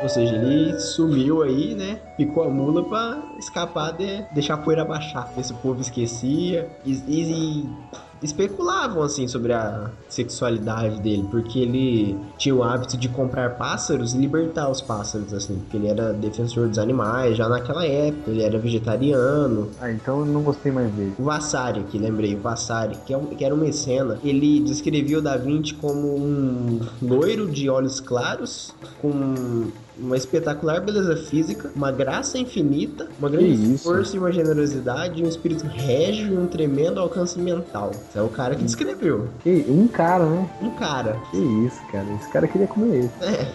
Ou 0.00 0.08
seja, 0.08 0.36
ele 0.36 0.78
sumiu 0.80 1.42
aí, 1.42 1.74
né? 1.74 2.07
Picou 2.18 2.42
a 2.42 2.48
mula 2.48 2.82
pra 2.82 3.22
escapar 3.38 3.92
de 3.92 4.22
deixar 4.32 4.54
a 4.54 4.58
poeira 4.58 4.84
baixar. 4.84 5.32
Esse 5.38 5.54
povo 5.54 5.80
esquecia. 5.80 6.68
E, 6.84 6.90
e, 7.06 7.70
especulavam 8.22 9.02
assim 9.02 9.28
sobre 9.28 9.52
a 9.52 9.90
sexualidade 10.08 11.00
dele, 11.00 11.26
porque 11.30 11.60
ele 11.60 12.18
tinha 12.36 12.54
o 12.54 12.62
hábito 12.62 12.96
de 12.96 13.08
comprar 13.08 13.56
pássaros 13.56 14.14
e 14.14 14.18
libertar 14.18 14.68
os 14.68 14.80
pássaros 14.80 15.32
assim, 15.32 15.56
porque 15.56 15.76
ele 15.76 15.88
era 15.88 16.12
defensor 16.12 16.68
dos 16.68 16.78
animais 16.78 17.36
já 17.36 17.48
naquela 17.48 17.86
época, 17.86 18.30
ele 18.30 18.42
era 18.42 18.58
vegetariano. 18.58 19.70
Ah, 19.80 19.90
então 19.90 20.20
eu 20.20 20.26
não 20.26 20.42
gostei 20.42 20.72
mais 20.72 20.90
dele. 20.92 21.14
O 21.18 21.24
Vassari, 21.24 21.82
que 21.84 21.98
lembrei, 21.98 22.34
o 22.34 22.40
Vassari, 22.40 22.96
que, 23.06 23.12
é 23.12 23.16
um, 23.16 23.26
que 23.26 23.44
era 23.44 23.54
um 23.54 23.58
mecena, 23.58 24.18
ele 24.24 24.60
descrevia 24.60 25.18
o 25.18 25.22
Da 25.22 25.36
Vinci 25.36 25.74
como 25.74 26.16
um 26.16 26.80
loiro 27.00 27.48
de 27.48 27.68
olhos 27.68 28.00
claros 28.00 28.74
com 29.00 29.70
uma 29.98 30.16
espetacular 30.16 30.80
beleza 30.80 31.16
física, 31.16 31.70
uma 31.74 31.90
graça 31.90 32.38
infinita, 32.38 33.08
uma 33.18 33.28
grande 33.28 33.76
força 33.78 34.14
e 34.14 34.18
uma 34.18 34.30
generosidade, 34.30 35.22
um 35.22 35.28
espírito 35.28 35.66
régio 35.66 36.34
e 36.34 36.36
um 36.36 36.46
tremendo 36.46 37.00
alcance 37.00 37.38
mental. 37.38 37.90
É 38.14 38.22
o 38.22 38.28
cara 38.28 38.54
que 38.54 38.64
descreveu. 38.64 39.28
Que, 39.40 39.66
um 39.68 39.86
cara, 39.86 40.24
né? 40.24 40.48
Um 40.62 40.70
cara. 40.70 41.18
Que 41.30 41.36
isso, 41.36 41.80
cara. 41.92 42.06
Esse 42.18 42.28
cara 42.30 42.48
queria 42.48 42.66
comer 42.66 42.96
ele. 42.96 43.10
É, 43.20 43.46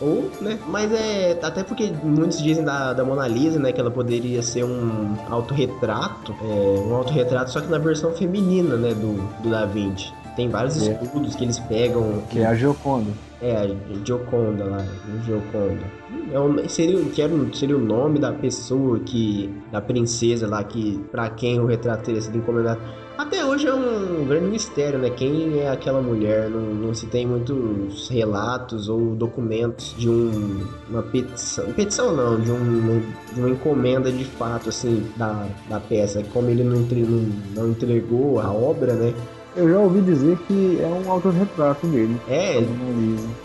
ou, 0.00 0.30
né? 0.40 0.58
Mas 0.68 0.92
é. 0.92 1.38
Até 1.42 1.64
porque 1.64 1.92
muitos 2.02 2.40
dizem 2.40 2.64
da, 2.64 2.92
da 2.92 3.04
Mona 3.04 3.26
Lisa, 3.26 3.58
né? 3.58 3.72
Que 3.72 3.80
ela 3.80 3.90
poderia 3.90 4.42
ser 4.42 4.64
um 4.64 5.16
autorretrato. 5.28 6.34
É, 6.40 6.80
um 6.86 6.94
autorretrato, 6.94 7.50
só 7.50 7.60
que 7.60 7.68
na 7.68 7.78
versão 7.78 8.12
feminina, 8.12 8.76
né? 8.76 8.94
Do, 8.94 9.14
do 9.42 9.50
Da 9.50 9.66
Vinci. 9.66 10.12
Tem 10.36 10.48
vários 10.50 10.86
é. 10.86 10.92
estudos 10.92 11.34
que 11.34 11.44
eles 11.44 11.58
pegam. 11.58 12.22
Que 12.30 12.40
é 12.40 12.46
a 12.46 12.54
Gioconda. 12.54 13.10
É, 13.40 13.56
a 13.56 14.04
Gioconda 14.04 14.64
lá, 14.64 14.84
Gioconda. 15.24 15.82
É 16.30 16.68
seria, 16.68 17.02
quero, 17.10 17.54
seria 17.56 17.76
o 17.76 17.80
nome 17.80 18.18
da 18.18 18.32
pessoa 18.32 19.00
que. 19.00 19.52
da 19.72 19.80
princesa 19.80 20.46
lá, 20.46 20.62
que 20.62 21.02
para 21.10 21.30
quem 21.30 21.58
o 21.58 21.66
retrato 21.66 22.04
teria 22.04 22.20
sido 22.20 22.36
encomendado. 22.36 22.80
Até 23.18 23.42
hoje 23.42 23.66
é 23.66 23.72
um 23.72 24.26
grande 24.26 24.46
mistério, 24.46 24.98
né? 24.98 25.08
Quem 25.08 25.60
é 25.60 25.70
aquela 25.70 26.02
mulher? 26.02 26.50
Não, 26.50 26.60
não 26.60 26.94
se 26.94 27.06
tem 27.06 27.26
muitos 27.26 28.10
relatos 28.10 28.90
ou 28.90 29.14
documentos 29.14 29.94
de 29.96 30.08
um, 30.08 30.66
uma 30.90 31.02
petição. 31.02 31.72
Petição 31.72 32.14
não, 32.14 32.38
de, 32.38 32.50
um, 32.52 33.00
de 33.32 33.40
uma 33.40 33.48
encomenda 33.48 34.12
de 34.12 34.24
fato, 34.24 34.68
assim, 34.68 35.06
da, 35.16 35.46
da 35.68 35.80
peça. 35.80 36.22
Como 36.32 36.50
ele 36.50 36.62
não, 36.62 36.80
não, 36.80 37.32
não 37.54 37.70
entregou 37.70 38.38
a 38.38 38.52
obra, 38.52 38.92
né? 38.92 39.14
Eu 39.56 39.70
já 39.70 39.78
ouvi 39.78 40.02
dizer 40.02 40.36
que 40.46 40.78
é 40.82 40.86
um 40.86 41.10
autorretrato 41.10 41.86
dele. 41.86 42.14
É, 42.28 42.62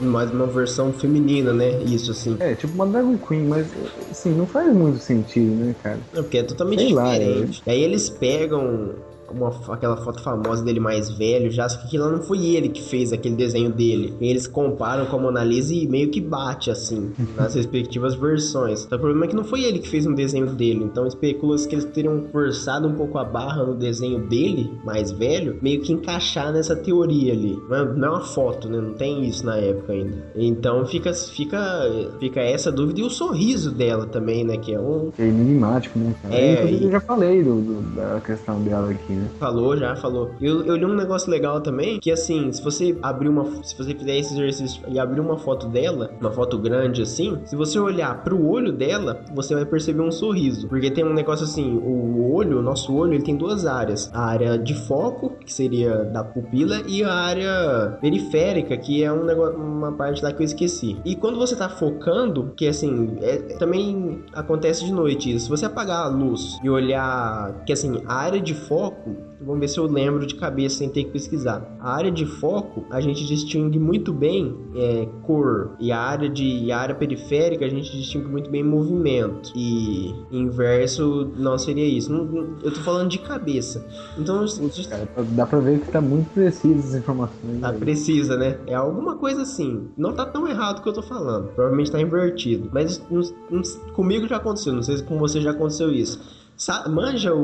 mas 0.01 0.29
uma 0.31 0.45
versão 0.45 0.91
feminina, 0.91 1.53
né? 1.53 1.81
Isso, 1.83 2.11
assim. 2.11 2.35
É, 2.41 2.53
tipo 2.53 2.73
uma 2.73 2.85
Dragon 2.85 3.17
Queen, 3.17 3.47
mas, 3.47 3.67
assim, 4.11 4.31
não 4.31 4.45
faz 4.45 4.75
muito 4.75 4.99
sentido, 4.99 5.55
né, 5.55 5.73
cara? 5.81 5.99
Não, 6.13 6.23
porque 6.23 6.39
é 6.39 6.43
totalmente 6.43 6.79
Sei 6.79 6.89
diferente. 6.89 7.63
Lá, 7.65 7.71
é. 7.71 7.75
Aí 7.75 7.81
eles 7.81 8.09
pegam 8.09 8.89
uma, 9.33 9.49
aquela 9.73 9.97
foto 9.97 10.21
famosa 10.21 10.63
dele 10.63 10.79
mais 10.79 11.09
velho, 11.09 11.49
já 11.51 11.67
que 11.67 11.85
aquilo 11.87 12.09
não 12.11 12.21
foi 12.21 12.45
ele 12.45 12.69
que 12.69 12.81
fez 12.81 13.11
aquele 13.13 13.35
desenho 13.35 13.71
dele. 13.71 14.13
Eles 14.19 14.47
comparam 14.47 15.05
com 15.05 15.15
a 15.17 15.19
Mona 15.19 15.43
Lisa 15.43 15.73
e 15.73 15.87
meio 15.87 16.09
que 16.09 16.19
bate, 16.21 16.69
assim, 16.71 17.11
nas 17.35 17.55
respectivas 17.55 18.15
versões. 18.15 18.83
Então, 18.85 18.97
o 18.97 19.01
problema 19.01 19.25
é 19.25 19.27
que 19.27 19.35
não 19.35 19.43
foi 19.43 19.63
ele 19.63 19.79
que 19.79 19.89
fez 19.89 20.05
um 20.05 20.13
desenho 20.13 20.47
dele, 20.47 20.83
então 20.83 21.05
especula-se 21.07 21.67
que 21.67 21.75
eles 21.75 21.85
teriam 21.85 22.23
forçado 22.31 22.87
um 22.87 22.93
pouco 22.93 23.17
a 23.17 23.23
barra 23.23 23.63
no 23.63 23.75
desenho 23.75 24.19
dele, 24.27 24.71
mais 24.83 25.11
velho, 25.11 25.57
meio 25.61 25.81
que 25.81 25.93
encaixar 25.93 26.51
nessa 26.51 26.75
teoria 26.75 27.33
ali. 27.33 27.57
Não 27.69 27.75
é, 27.77 27.85
não 27.93 28.07
é 28.07 28.11
uma 28.11 28.21
foto, 28.21 28.69
né? 28.69 28.79
Não 28.79 28.93
tem 28.93 29.23
isso 29.25 29.45
na 29.45 29.57
época 29.57 29.93
ainda. 29.93 30.31
Então 30.35 30.85
fica, 30.85 31.13
fica, 31.13 31.59
fica 32.19 32.39
essa 32.41 32.71
dúvida 32.71 33.01
e 33.01 33.03
o 33.03 33.09
sorriso 33.09 33.71
dela 33.71 34.05
também, 34.05 34.43
né? 34.43 34.57
Que 34.57 34.73
é 34.73 34.79
um. 34.79 35.11
É 35.17 35.23
enigmático, 35.25 35.97
né, 35.99 36.13
cara? 36.21 36.35
É, 36.35 36.71
e- 36.71 36.83
eu 36.85 36.91
já 36.91 36.99
falei 37.01 37.43
do, 37.43 37.61
do- 37.61 37.81
da 37.95 38.19
questão 38.21 38.61
dela 38.61 38.89
aqui, 38.91 39.13
né? 39.13 39.20
Falou, 39.39 39.75
já 39.77 39.95
falou. 39.95 40.31
Eu, 40.41 40.65
eu 40.65 40.75
li 40.75 40.85
um 40.85 40.95
negócio 40.95 41.29
legal 41.29 41.61
também, 41.61 41.99
que 41.99 42.11
assim, 42.11 42.51
se 42.51 42.61
você 42.63 42.97
abrir 43.01 43.29
uma. 43.29 43.45
Se 43.63 43.77
você 43.77 43.93
fizer 43.93 44.17
esse 44.17 44.33
exercício 44.33 44.81
e 44.87 44.99
abrir 44.99 45.19
uma 45.19 45.37
foto 45.37 45.67
dela, 45.67 46.11
uma 46.19 46.31
foto 46.31 46.57
grande 46.57 47.01
assim, 47.01 47.39
se 47.45 47.55
você 47.55 47.79
olhar 47.79 48.23
pro 48.23 48.43
olho 48.47 48.71
dela, 48.71 49.21
você 49.33 49.53
vai 49.55 49.65
perceber 49.65 50.01
um 50.01 50.11
sorriso. 50.11 50.67
Porque 50.67 50.91
tem 50.91 51.03
um 51.03 51.13
negócio 51.13 51.45
assim, 51.45 51.77
o 51.77 52.33
olho, 52.33 52.59
o 52.59 52.61
nosso 52.61 52.93
olho, 52.95 53.13
ele 53.13 53.23
tem 53.23 53.35
duas 53.35 53.65
áreas. 53.65 54.09
A 54.13 54.25
área 54.25 54.57
de 54.57 54.73
foco, 54.73 55.31
que 55.45 55.53
seria 55.53 56.03
da 56.05 56.23
pupila, 56.23 56.81
e 56.87 57.03
a 57.03 57.13
área 57.13 57.97
periférica, 58.01 58.75
que 58.77 59.03
é 59.03 59.11
um 59.11 59.23
negócio, 59.23 59.57
uma 59.57 59.91
parte 59.91 60.23
lá 60.23 60.31
que 60.31 60.41
eu 60.41 60.45
esqueci. 60.45 60.97
E 61.05 61.15
quando 61.15 61.37
você 61.37 61.55
tá 61.55 61.69
focando, 61.69 62.53
que 62.55 62.67
assim, 62.67 63.17
é- 63.21 63.37
também 63.57 64.23
acontece 64.33 64.85
de 64.85 64.91
noite 64.91 65.33
isso. 65.33 65.45
Se 65.45 65.49
você 65.49 65.65
apagar 65.65 66.05
a 66.05 66.07
luz 66.07 66.59
e 66.63 66.69
olhar, 66.69 67.63
que 67.65 67.73
assim, 67.73 68.01
a 68.07 68.13
área 68.15 68.39
de 68.39 68.53
foco, 68.53 69.10
vamos 69.39 69.59
ver 69.59 69.67
se 69.67 69.77
eu 69.79 69.85
lembro 69.85 70.25
de 70.25 70.35
cabeça 70.35 70.77
sem 70.77 70.89
ter 70.89 71.05
que 71.05 71.11
pesquisar. 71.11 71.75
A 71.79 71.93
área 71.95 72.11
de 72.11 72.25
foco, 72.25 72.85
a 72.89 73.01
gente 73.01 73.25
distingue 73.25 73.79
muito 73.79 74.13
bem 74.13 74.55
é, 74.75 75.07
cor. 75.23 75.71
E 75.79 75.91
a 75.91 75.99
área 75.99 76.29
de 76.29 76.43
e 76.43 76.71
a 76.71 76.77
área 76.77 76.93
periférica, 76.95 77.65
a 77.65 77.69
gente 77.69 77.91
distingue 77.95 78.27
muito 78.27 78.49
bem 78.49 78.63
movimento. 78.63 79.51
E 79.55 80.13
inverso 80.31 81.31
não 81.37 81.57
seria 81.57 81.85
isso. 81.85 82.11
Não- 82.11 82.25
não- 82.25 82.47
eu 82.63 82.71
tô 82.73 82.81
falando 82.81 83.09
de 83.09 83.19
cabeça. 83.19 83.85
Então, 84.17 84.45
Cara, 84.89 85.07
dá 85.31 85.45
pra 85.45 85.59
ver 85.59 85.79
que 85.79 85.91
tá 85.91 86.01
muito 86.01 86.29
preciso 86.31 86.79
essas 86.79 86.95
informações. 86.95 87.59
Tá 87.59 87.69
aí. 87.69 87.77
precisa, 87.77 88.37
né? 88.37 88.57
É 88.67 88.73
alguma 88.75 89.15
coisa 89.17 89.41
assim. 89.41 89.87
Não 89.97 90.13
tá 90.13 90.25
tão 90.25 90.47
errado 90.47 90.79
o 90.79 90.81
que 90.83 90.89
eu 90.89 90.93
tô 90.93 91.01
falando. 91.01 91.47
Provavelmente 91.55 91.91
tá 91.91 91.99
invertido. 92.01 92.69
Mas 92.71 93.01
não- 93.09 93.21
não- 93.49 93.61
comigo 93.93 94.27
já 94.27 94.37
aconteceu. 94.37 94.73
Não 94.73 94.83
sei 94.83 94.97
se 94.97 95.03
com 95.03 95.17
você 95.17 95.41
já 95.41 95.51
aconteceu 95.51 95.91
isso. 95.91 96.40
Sa- 96.61 96.87
manja 96.87 97.33
o. 97.33 97.43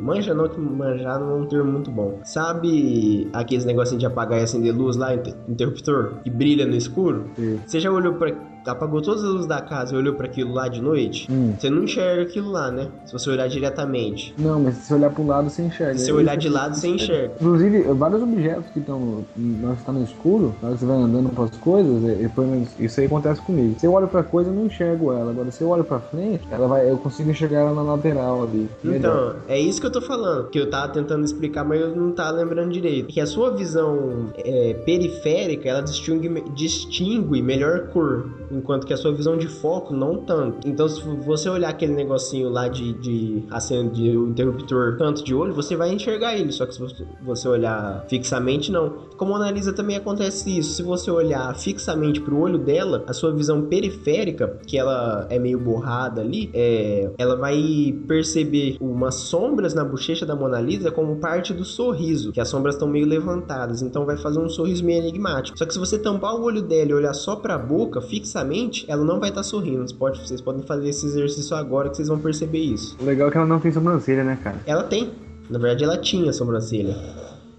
Manja 0.00 0.32
não, 0.32 0.48
que 0.48 0.60
manjar 0.60 1.18
não 1.18 1.30
é 1.32 1.34
um 1.34 1.46
termo 1.46 1.72
muito 1.72 1.90
bom. 1.90 2.20
Sabe 2.22 3.28
aqueles 3.32 3.64
negocinhos 3.64 3.98
de 3.98 4.06
apagar 4.06 4.38
e 4.38 4.44
acender 4.44 4.72
luz 4.72 4.96
lá, 4.96 5.12
inter- 5.16 5.34
interruptor, 5.48 6.20
que 6.22 6.30
brilha 6.30 6.64
no 6.64 6.76
escuro? 6.76 7.24
Sim. 7.34 7.58
Você 7.66 7.80
já 7.80 7.90
olhou 7.90 8.14
pra. 8.14 8.32
Apagou 8.66 9.02
todas 9.02 9.24
as 9.24 9.30
luzes 9.30 9.46
da 9.48 9.60
casa 9.60 9.94
e 9.94 9.98
olhou 9.98 10.14
pra 10.14 10.26
aquilo 10.26 10.52
lá 10.52 10.68
de 10.68 10.80
noite? 10.80 11.26
Hum. 11.30 11.54
Você 11.58 11.68
não 11.68 11.82
enxerga 11.84 12.22
aquilo 12.22 12.50
lá, 12.50 12.70
né? 12.70 12.88
Se 13.04 13.12
você 13.12 13.30
olhar 13.30 13.48
diretamente. 13.48 14.34
Não, 14.38 14.60
mas 14.60 14.76
se 14.76 14.86
você 14.86 14.94
olhar 14.94 15.12
um 15.18 15.26
lado, 15.26 15.50
você 15.50 15.62
enxerga. 15.62 15.98
Se 15.98 16.04
você 16.06 16.10
É 16.10 16.14
olhar 16.14 16.36
de 16.36 16.48
lado, 16.48 16.74
você 16.76 16.88
enxerga. 16.88 17.34
Inclusive, 17.34 17.82
vários 17.94 18.22
objetos 18.22 18.70
que 18.70 18.78
estão. 18.78 19.24
Na 19.36 19.68
hora 19.68 19.76
que 19.76 19.80
você 19.82 19.86
tá 19.86 19.92
no 19.92 20.04
escuro, 20.04 20.54
na 20.62 20.68
hora 20.68 20.76
que 20.76 20.80
você 20.80 20.86
vai 20.86 20.96
andando 20.96 21.28
pras 21.30 21.56
coisas, 21.56 22.04
é- 22.04 22.24
é, 22.24 22.28
pelo 22.28 22.46
menos 22.46 22.68
isso 22.78 23.00
aí 23.00 23.06
acontece 23.06 23.40
comigo. 23.42 23.78
Se 23.78 23.86
eu 23.86 23.92
olho 23.92 24.08
pra 24.08 24.22
coisa, 24.22 24.50
eu 24.50 24.54
não 24.54 24.66
enxergo 24.66 25.12
ela. 25.12 25.30
Agora, 25.30 25.50
se 25.50 25.62
eu 25.62 25.68
olho 25.68 25.84
pra 25.84 25.98
frente, 26.00 26.46
ela 26.50 26.66
vai, 26.68 26.88
eu 26.90 26.96
consigo 26.98 27.30
enxergar 27.30 27.60
ela 27.60 27.74
na 27.74 27.82
lateral 27.82 28.42
ali. 28.44 28.68
Melhor. 28.82 28.96
Então, 28.98 29.34
é 29.48 29.58
isso 29.58 29.80
que 29.80 29.86
eu 29.86 29.92
tô 29.92 30.00
falando, 30.00 30.48
que 30.50 30.58
eu 30.58 30.70
tava 30.70 30.92
tentando 30.92 31.24
explicar, 31.24 31.64
mas 31.64 31.80
eu 31.80 31.96
não 31.96 32.12
tava 32.12 32.38
lembrando 32.38 32.70
direito. 32.72 33.08
Que 33.08 33.20
a 33.20 33.26
sua 33.26 33.50
visão 33.50 34.30
é, 34.36 34.74
periférica, 34.84 35.68
ela 35.68 35.80
distingue, 35.82 36.28
distingue 36.54 37.42
melhor 37.42 37.88
cor, 37.88 38.26
enquanto 38.52 38.86
que 38.86 38.92
a 38.92 38.96
sua 38.96 39.12
visão 39.12 39.36
de 39.36 39.48
foco 39.48 39.94
não 39.94 40.18
tanto. 40.18 40.68
Então, 40.68 40.88
se 40.88 41.00
você 41.24 41.48
olhar 41.48 41.70
aquele 41.70 41.92
negocinho 41.94 42.48
lá 42.48 42.68
de, 42.68 42.92
de 42.94 43.42
acender 43.50 44.16
o 44.16 44.28
interruptor 44.28 44.96
canto 44.98 45.24
de 45.24 45.34
olho, 45.34 45.54
você 45.54 45.74
vai 45.76 45.92
enxergar 45.92 46.36
ele, 46.36 46.52
só 46.52 46.66
que 46.66 46.74
se 46.74 46.80
você- 47.24 47.48
olhar 47.48 48.04
fixamente, 48.08 48.70
não. 48.70 48.90
Com 49.16 49.24
a 49.24 49.28
Mona 49.28 49.50
Lisa 49.50 49.72
também 49.72 49.96
acontece 49.96 50.56
isso. 50.58 50.72
Se 50.74 50.82
você 50.82 51.10
olhar 51.10 51.54
fixamente 51.56 52.20
pro 52.20 52.38
olho 52.38 52.56
dela, 52.58 53.04
a 53.06 53.12
sua 53.12 53.32
visão 53.32 53.62
periférica, 53.62 54.58
que 54.66 54.78
ela 54.78 55.26
é 55.28 55.38
meio 55.38 55.58
borrada 55.58 56.20
ali, 56.20 56.50
é, 56.54 57.10
ela 57.18 57.36
vai 57.36 57.94
perceber 58.06 58.76
umas 58.80 59.14
sombras 59.16 59.74
na 59.74 59.84
bochecha 59.84 60.24
da 60.24 60.36
Mona 60.36 60.60
Lisa 60.60 60.90
como 60.90 61.16
parte 61.16 61.52
do 61.52 61.64
sorriso, 61.64 62.32
que 62.32 62.40
as 62.40 62.48
sombras 62.48 62.74
estão 62.74 62.86
meio 62.88 63.06
levantadas, 63.06 63.82
então 63.82 64.04
vai 64.06 64.16
fazer 64.16 64.38
um 64.38 64.48
sorriso 64.48 64.84
meio 64.84 65.00
enigmático. 65.02 65.58
Só 65.58 65.64
que 65.66 65.72
se 65.72 65.78
você 65.78 65.98
tampar 65.98 66.34
o 66.34 66.42
olho 66.44 66.62
dela 66.62 66.90
e 66.90 66.94
olhar 66.94 67.14
só 67.14 67.36
pra 67.36 67.58
boca, 67.58 68.00
fixamente, 68.00 68.41
ela 68.88 69.04
não 69.04 69.18
vai 69.20 69.28
estar 69.30 69.42
sorrindo. 69.42 69.86
Você 69.86 69.94
pode- 69.94 70.26
vocês 70.26 70.40
podem 70.40 70.62
fazer 70.62 70.88
esse 70.88 71.06
exercício 71.06 71.54
agora 71.56 71.88
que 71.88 71.96
vocês 71.96 72.08
vão 72.08 72.18
perceber 72.18 72.58
isso. 72.58 72.96
O 73.00 73.04
legal 73.04 73.28
é 73.28 73.30
que 73.30 73.36
ela 73.36 73.46
não 73.46 73.60
tem 73.60 73.72
sobrancelha, 73.72 74.24
né, 74.24 74.38
cara? 74.42 74.60
Ela 74.66 74.82
tem. 74.84 75.10
Na 75.50 75.58
verdade, 75.58 75.84
ela 75.84 75.96
tinha 75.98 76.32
sobrancelha. 76.32 76.96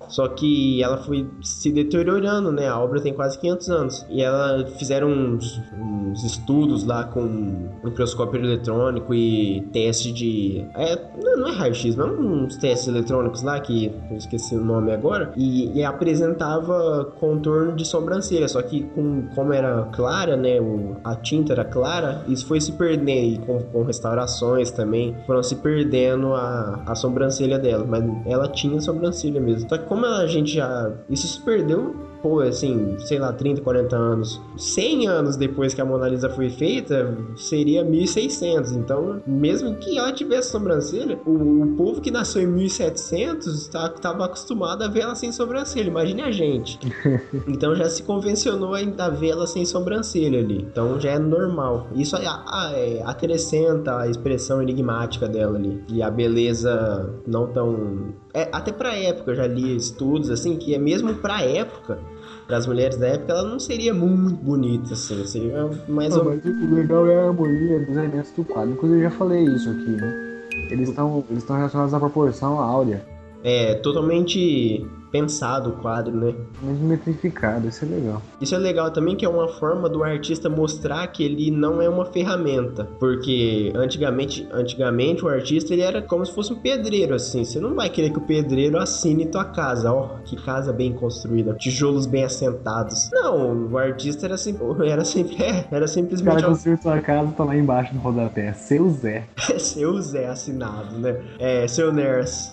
Só 0.07 0.27
que 0.27 0.81
ela 0.83 0.97
foi 0.97 1.27
se 1.41 1.71
deteriorando, 1.71 2.51
né? 2.51 2.67
A 2.67 2.79
obra 2.79 3.01
tem 3.01 3.13
quase 3.13 3.37
500 3.39 3.69
anos. 3.69 4.05
E 4.09 4.21
ela 4.21 4.65
fizeram 4.77 5.09
uns, 5.09 5.61
uns 5.77 6.23
estudos 6.23 6.83
lá 6.85 7.03
com 7.05 7.69
microscópio 7.83 8.39
eletrônico 8.43 9.13
e 9.13 9.61
teste 9.73 10.11
de. 10.11 10.65
É, 10.75 10.99
não 11.37 11.47
é 11.47 11.51
raio-x, 11.51 11.95
mas 11.95 12.07
uns 12.19 12.57
testes 12.57 12.87
eletrônicos 12.87 13.41
lá 13.41 13.59
que 13.59 13.91
eu 14.09 14.17
esqueci 14.17 14.55
o 14.55 14.63
nome 14.63 14.91
agora. 14.91 15.31
E, 15.35 15.71
e 15.77 15.83
apresentava 15.83 17.05
contorno 17.19 17.75
de 17.75 17.85
sobrancelha. 17.85 18.47
Só 18.47 18.61
que 18.61 18.83
com, 18.83 19.27
como 19.35 19.53
era 19.53 19.83
clara, 19.93 20.35
né? 20.35 20.59
o- 20.59 20.95
a 21.03 21.15
tinta 21.15 21.53
era 21.53 21.65
clara, 21.65 22.23
isso 22.27 22.45
foi 22.45 22.59
se 22.61 22.71
perdendo. 22.73 23.03
E 23.33 23.37
com, 23.39 23.59
com 23.63 23.83
restaurações 23.83 24.71
também 24.71 25.15
foram 25.25 25.43
se 25.43 25.55
perdendo 25.57 26.33
a, 26.33 26.83
a 26.85 26.95
sobrancelha 26.95 27.57
dela. 27.59 27.85
Mas 27.87 28.03
ela 28.25 28.47
tinha 28.47 28.79
sobrancelha 28.79 29.39
mesmo. 29.39 29.67
Só 29.69 29.77
que 29.77 29.85
como 29.93 30.07
a 30.07 30.25
gente 30.25 30.55
já. 30.55 30.91
Isso 31.07 31.27
se 31.27 31.39
perdeu 31.41 31.95
pô, 32.23 32.39
assim, 32.39 32.97
sei 32.99 33.19
lá, 33.19 33.33
30, 33.33 33.61
40 33.61 33.95
anos, 33.97 34.41
100 34.55 35.07
anos 35.09 35.35
depois 35.35 35.73
que 35.73 35.81
a 35.81 35.85
Mona 35.85 36.07
Lisa 36.07 36.29
foi 36.29 36.49
feita, 36.49 37.15
seria 37.35 37.83
1600. 37.83 38.71
Então, 38.71 39.21
mesmo 39.27 39.75
que 39.75 39.97
ela 39.97 40.13
tivesse 40.13 40.49
sobrancelha, 40.49 41.19
o, 41.25 41.63
o 41.63 41.75
povo 41.75 41.99
que 41.99 42.09
nasceu 42.09 42.41
em 42.41 42.47
1700 42.47 43.67
tá, 43.67 43.89
tava 43.89 44.23
acostumado 44.23 44.83
a 44.83 44.87
ver 44.87 45.01
ela 45.01 45.15
sem 45.15 45.33
sobrancelha. 45.33 45.89
Imagine 45.89 46.21
a 46.21 46.31
gente. 46.31 46.79
Então 47.45 47.75
já 47.75 47.89
se 47.89 48.03
convencionou 48.03 48.73
a 48.73 49.09
ver 49.09 49.29
ela 49.29 49.45
sem 49.45 49.65
sobrancelha 49.65 50.39
ali. 50.39 50.59
Então 50.61 50.99
já 50.99 51.11
é 51.11 51.19
normal. 51.19 51.87
Isso 51.93 52.15
é, 52.15 53.01
acrescenta 53.03 53.99
a 53.99 54.07
expressão 54.07 54.61
enigmática 54.61 55.27
dela 55.27 55.57
ali. 55.57 55.83
E 55.89 56.01
a 56.01 56.09
beleza 56.09 57.13
não 57.27 57.47
tão. 57.47 58.13
É, 58.33 58.49
até 58.51 58.71
pra 58.71 58.95
época, 58.95 59.31
eu 59.31 59.35
já 59.35 59.45
li 59.45 59.75
estudos 59.75 60.31
assim, 60.31 60.55
que 60.55 60.73
é 60.73 60.79
mesmo 60.79 61.13
pra 61.15 61.43
época, 61.43 61.99
para 62.47 62.57
as 62.57 62.65
mulheres 62.65 62.97
da 62.97 63.07
época, 63.07 63.31
ela 63.31 63.43
não 63.43 63.59
seria 63.59 63.93
muito 63.93 64.43
bonita, 64.43 64.93
assim. 64.93 65.25
Seria 65.25 65.69
mais 65.87 66.15
ou 66.17 66.25
mas 66.25 66.43
o 66.43 66.73
legal 66.73 67.07
é 67.07 67.19
a 67.19 67.27
harmonia 67.27 67.79
dos 67.79 67.95
elementos 67.95 68.31
do 68.31 68.43
quadro. 68.43 68.71
Inclusive, 68.73 68.99
eu 68.99 69.09
já 69.09 69.11
falei 69.11 69.43
isso 69.43 69.69
aqui, 69.69 69.89
né? 69.89 70.41
Eles 70.71 70.89
estão 70.89 71.23
eles 71.29 71.43
estão 71.43 71.55
relacionados 71.55 71.93
à 71.93 71.99
proporção 71.99 72.59
áurea. 72.59 73.05
É 73.43 73.75
totalmente 73.75 74.85
pensado 75.13 75.69
o 75.69 75.73
quadro, 75.73 76.11
né? 76.11 76.33
Mas 76.61 76.79
metrificado, 76.79 77.67
isso 77.67 77.85
é 77.85 77.87
legal. 77.87 78.21
Isso 78.41 78.55
é 78.55 78.57
legal 78.57 78.89
também, 78.89 79.15
que 79.15 79.23
é 79.23 79.29
uma 79.29 79.47
forma 79.47 79.87
do 79.87 80.03
artista 80.03 80.49
mostrar 80.49 81.05
que 81.07 81.23
ele 81.23 81.51
não 81.51 81.79
é 81.79 81.87
uma 81.87 82.03
ferramenta. 82.05 82.85
Porque 82.99 83.71
antigamente, 83.75 84.47
antigamente 84.51 85.23
o 85.23 85.29
artista 85.29 85.71
ele 85.71 85.83
era 85.83 86.01
como 86.01 86.25
se 86.25 86.33
fosse 86.33 86.51
um 86.51 86.55
pedreiro, 86.55 87.13
assim. 87.13 87.45
Você 87.45 87.59
não 87.59 87.75
vai 87.75 87.89
querer 87.89 88.09
que 88.09 88.17
o 88.17 88.21
pedreiro 88.21 88.79
assine 88.79 89.27
tua 89.27 89.45
casa. 89.45 89.93
Ó, 89.93 90.17
que 90.25 90.35
casa 90.35 90.73
bem 90.73 90.91
construída, 90.93 91.53
tijolos 91.53 92.07
bem 92.07 92.23
assentados. 92.23 93.09
Não, 93.11 93.67
o 93.71 93.77
artista 93.77 94.25
era 94.25 94.37
sempre. 94.37 94.63
Era, 94.93 95.03
sempre, 95.05 95.41
é, 95.43 95.65
era 95.71 95.85
O 95.85 95.87
simplesmente. 95.87 96.35
cara 96.35 96.47
construiu 96.47 96.77
sua 96.77 96.99
casa, 96.99 97.31
tá 97.35 97.43
lá 97.43 97.55
embaixo 97.55 97.93
no 97.93 97.99
rodapé. 98.01 98.53
Seu 98.53 98.89
Zé. 98.89 99.25
seu 99.59 99.99
Zé 100.01 100.27
assinado, 100.27 100.97
né? 100.97 101.19
É, 101.39 101.67
seu 101.67 101.91
Ners. 101.93 102.51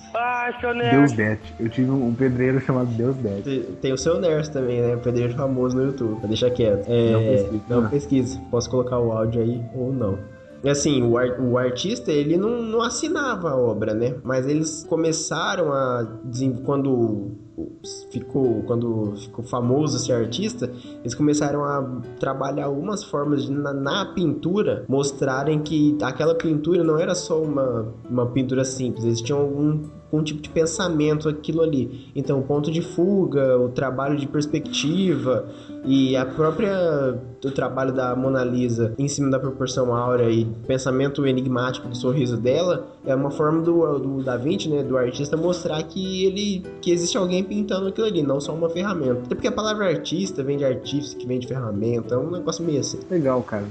Deus 0.91 1.12
Det. 1.12 1.39
Eu 1.59 1.68
tive 1.68 1.91
um 1.91 2.14
pedreiro 2.14 2.61
chamado 2.61 2.89
Deus 2.91 3.16
Det. 3.16 3.43
Tem- 3.43 3.62
Tem 3.81 3.93
o 3.93 3.99
seu 3.99 4.21
Ners 4.21 4.49
também, 4.49 4.81
né? 4.81 4.97
Pedreiro 4.97 5.35
famoso 5.35 5.77
no 5.77 5.85
YouTube. 5.85 6.18
Pra 6.21 6.29
deixar 6.29 6.51
quieto. 6.51 6.85
É, 6.89 7.12
Não 7.12 7.21
pesquisa. 7.21 7.62
Não 7.68 7.89
pesquisa. 7.89 8.41
Posso 8.51 8.71
colocar 8.71 8.99
o 8.99 9.12
áudio 9.12 9.43
aí 9.43 9.62
ou 9.75 9.93
não. 9.93 10.18
E 10.62 10.68
assim, 10.68 11.03
o, 11.03 11.16
ar- 11.16 11.41
o 11.41 11.57
artista, 11.57 12.12
ele 12.12 12.37
não, 12.37 12.61
não 12.61 12.83
assinava 12.83 13.49
a 13.51 13.57
obra, 13.57 13.95
né? 13.95 14.16
Mas 14.23 14.47
eles 14.47 14.85
começaram 14.87 15.73
a... 15.73 16.07
Quando 16.66 17.31
ficou 18.11 18.62
quando 18.66 19.14
ficou 19.16 19.45
famoso 19.45 19.99
ser 19.99 20.12
artista, 20.12 20.71
eles 21.01 21.14
começaram 21.14 21.64
a 21.64 22.01
trabalhar 22.18 22.66
algumas 22.66 23.05
formas 23.05 23.45
de, 23.45 23.53
na, 23.53 23.73
na, 23.73 24.07
pintura 24.14 24.85
mostrarem 24.89 25.61
que 25.61 25.97
aquela 26.03 26.35
pintura 26.35 26.83
não 26.83 26.99
era 26.99 27.14
só 27.14 27.41
uma, 27.43 27.93
uma 28.09 28.27
pintura 28.27 28.64
simples, 28.64 29.05
eles 29.05 29.21
tinham 29.21 29.41
algum 29.41 29.81
um 30.13 30.23
tipo 30.23 30.41
de 30.41 30.49
pensamento 30.49 31.29
aquilo 31.29 31.63
ali. 31.63 32.11
Então, 32.15 32.41
o 32.41 32.43
ponto 32.43 32.71
de 32.71 32.83
fuga, 32.83 33.59
o 33.59 33.69
trabalho 33.69 34.17
de 34.17 34.27
perspectiva 34.27 35.49
e 35.85 36.17
a 36.17 36.25
própria 36.25 37.19
o 37.43 37.51
trabalho 37.51 37.93
da 37.93 38.15
Mona 38.15 38.45
Lisa 38.45 38.95
em 38.99 39.09
cima 39.09 39.31
da 39.31 39.39
proporção 39.39 39.95
áurea 39.95 40.31
e 40.31 40.45
pensamento 40.67 41.27
enigmático 41.27 41.89
do 41.89 41.97
sorriso 41.97 42.37
dela 42.37 42.87
é 43.05 43.15
uma 43.15 43.31
forma 43.31 43.63
do, 43.63 43.99
do 43.99 44.23
Da 44.23 44.37
Vinci, 44.37 44.69
né, 44.69 44.83
do 44.83 44.99
artista 44.99 45.37
mostrar 45.37 45.83
que 45.85 46.25
ele 46.27 46.63
que 46.83 46.91
existe 46.91 47.17
alguém 47.17 47.43
pintando 47.43 47.89
aquilo 47.89 48.07
ali, 48.07 48.23
não 48.23 48.41
só 48.41 48.53
uma 48.53 48.69
ferramenta. 48.69 49.23
Até 49.25 49.35
porque 49.35 49.49
a 49.49 49.53
palavra 49.53 49.87
artista 49.87 50.43
vem 50.43 50.59
de 50.59 50.65
artífice, 50.65 51.17
que 51.17 51.27
vem 51.27 51.39
de 51.39 51.47
ferramenta, 51.47 52.15
é 52.15 52.19
um 52.19 52.31
negócio 52.31 52.63
meio 52.65 52.81
assim. 52.81 53.01
Legal, 53.11 53.43
cara. 53.43 53.67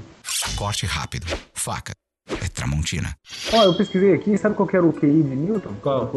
Corte 0.56 0.86
rápido, 0.86 1.26
faca 1.54 1.92
é 2.34 2.48
Tramontina. 2.48 3.16
Ó, 3.52 3.64
eu 3.64 3.74
pesquisei 3.74 4.14
aqui, 4.14 4.36
sabe 4.38 4.54
qual 4.54 4.68
era 4.72 4.84
o 4.84 4.92
QI 4.92 5.22
de 5.22 5.36
Newton? 5.36 5.70
Qual? 5.82 6.10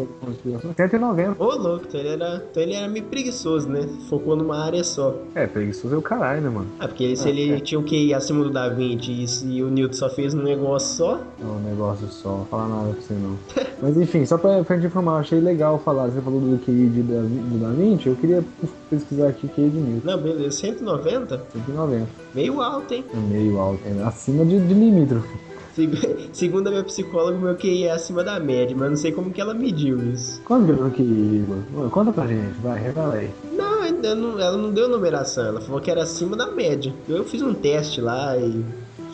190. 0.76 1.42
Ô, 1.42 1.54
louco, 1.56 1.86
então 1.88 2.00
ele, 2.00 2.08
era, 2.08 2.44
então 2.50 2.62
ele 2.62 2.74
era 2.74 2.88
meio 2.88 3.04
preguiçoso, 3.06 3.68
né? 3.68 3.88
Focou 4.08 4.36
numa 4.36 4.64
área 4.64 4.84
só. 4.84 5.14
É, 5.34 5.46
preguiçoso 5.46 5.94
é 5.94 5.98
o 5.98 6.02
caralho, 6.02 6.42
né, 6.42 6.48
mano? 6.48 6.66
Ah, 6.78 6.86
porque 6.86 7.16
se 7.16 7.26
ah, 7.26 7.30
ele 7.30 7.54
é. 7.54 7.60
tinha 7.60 7.78
o 7.78 7.82
QI 7.82 8.14
acima 8.14 8.44
do 8.44 8.50
Da 8.50 8.68
Vinci 8.68 9.10
e, 9.46 9.56
e 9.56 9.62
o 9.62 9.70
Newton 9.70 9.94
só 9.94 10.10
fez 10.10 10.34
um 10.34 10.42
negócio 10.42 10.96
só... 10.96 11.20
É 11.40 11.44
um 11.44 11.60
negócio 11.60 12.06
só, 12.08 12.38
não 12.38 12.44
falar 12.46 12.68
nada 12.68 12.92
pra 12.92 13.00
você 13.00 13.14
não. 13.14 13.38
Mas 13.82 13.96
enfim, 13.96 14.24
só 14.24 14.38
pra, 14.38 14.62
pra 14.62 14.76
gente 14.76 14.86
informar, 14.86 15.12
eu 15.12 15.18
achei 15.18 15.40
legal 15.40 15.78
falar, 15.78 16.08
você 16.08 16.20
falou 16.20 16.40
do 16.40 16.58
QI 16.64 16.88
de 16.88 17.02
da, 17.02 17.20
do 17.20 17.58
Da 17.58 17.70
Vinci, 17.70 18.08
eu 18.08 18.16
queria 18.16 18.44
pesquisar 18.88 19.28
aqui 19.28 19.46
o 19.46 19.48
QI 19.48 19.70
de 19.70 19.78
Newton. 19.78 20.06
Não, 20.06 20.20
beleza, 20.20 20.58
190? 20.58 21.42
190. 21.52 22.06
Meio 22.34 22.60
alto, 22.60 22.94
hein? 22.94 23.04
É 23.12 23.16
meio 23.16 23.58
alto, 23.58 23.80
é 23.84 24.02
acima 24.04 24.44
de, 24.44 24.60
de 24.60 24.74
limítrofe. 24.74 25.53
Segundo 26.32 26.68
a 26.68 26.70
minha 26.70 26.84
psicóloga, 26.84 27.38
meu 27.38 27.54
QI 27.56 27.84
é 27.84 27.92
acima 27.92 28.22
da 28.22 28.38
média, 28.38 28.76
mas 28.78 28.90
não 28.90 28.96
sei 28.96 29.12
como 29.12 29.30
que 29.30 29.40
ela 29.40 29.54
mediu 29.54 29.98
isso. 30.12 30.40
Quanto 30.42 30.66
que 30.66 30.80
é 30.80 30.84
o 30.84 30.90
QI, 30.90 31.44
mano? 31.48 31.90
Conta 31.90 32.12
pra 32.12 32.26
gente, 32.26 32.54
vai, 32.62 32.80
revela 32.80 33.14
aí. 33.14 33.30
Não, 33.52 33.82
ainda 33.82 34.14
não, 34.14 34.38
ela 34.38 34.56
não 34.56 34.70
deu 34.72 34.88
numeração, 34.88 35.46
ela 35.46 35.60
falou 35.60 35.80
que 35.80 35.90
era 35.90 36.02
acima 36.02 36.36
da 36.36 36.46
média. 36.50 36.92
Eu 37.08 37.24
fiz 37.24 37.42
um 37.42 37.54
teste 37.54 38.00
lá 38.00 38.36
e 38.36 38.64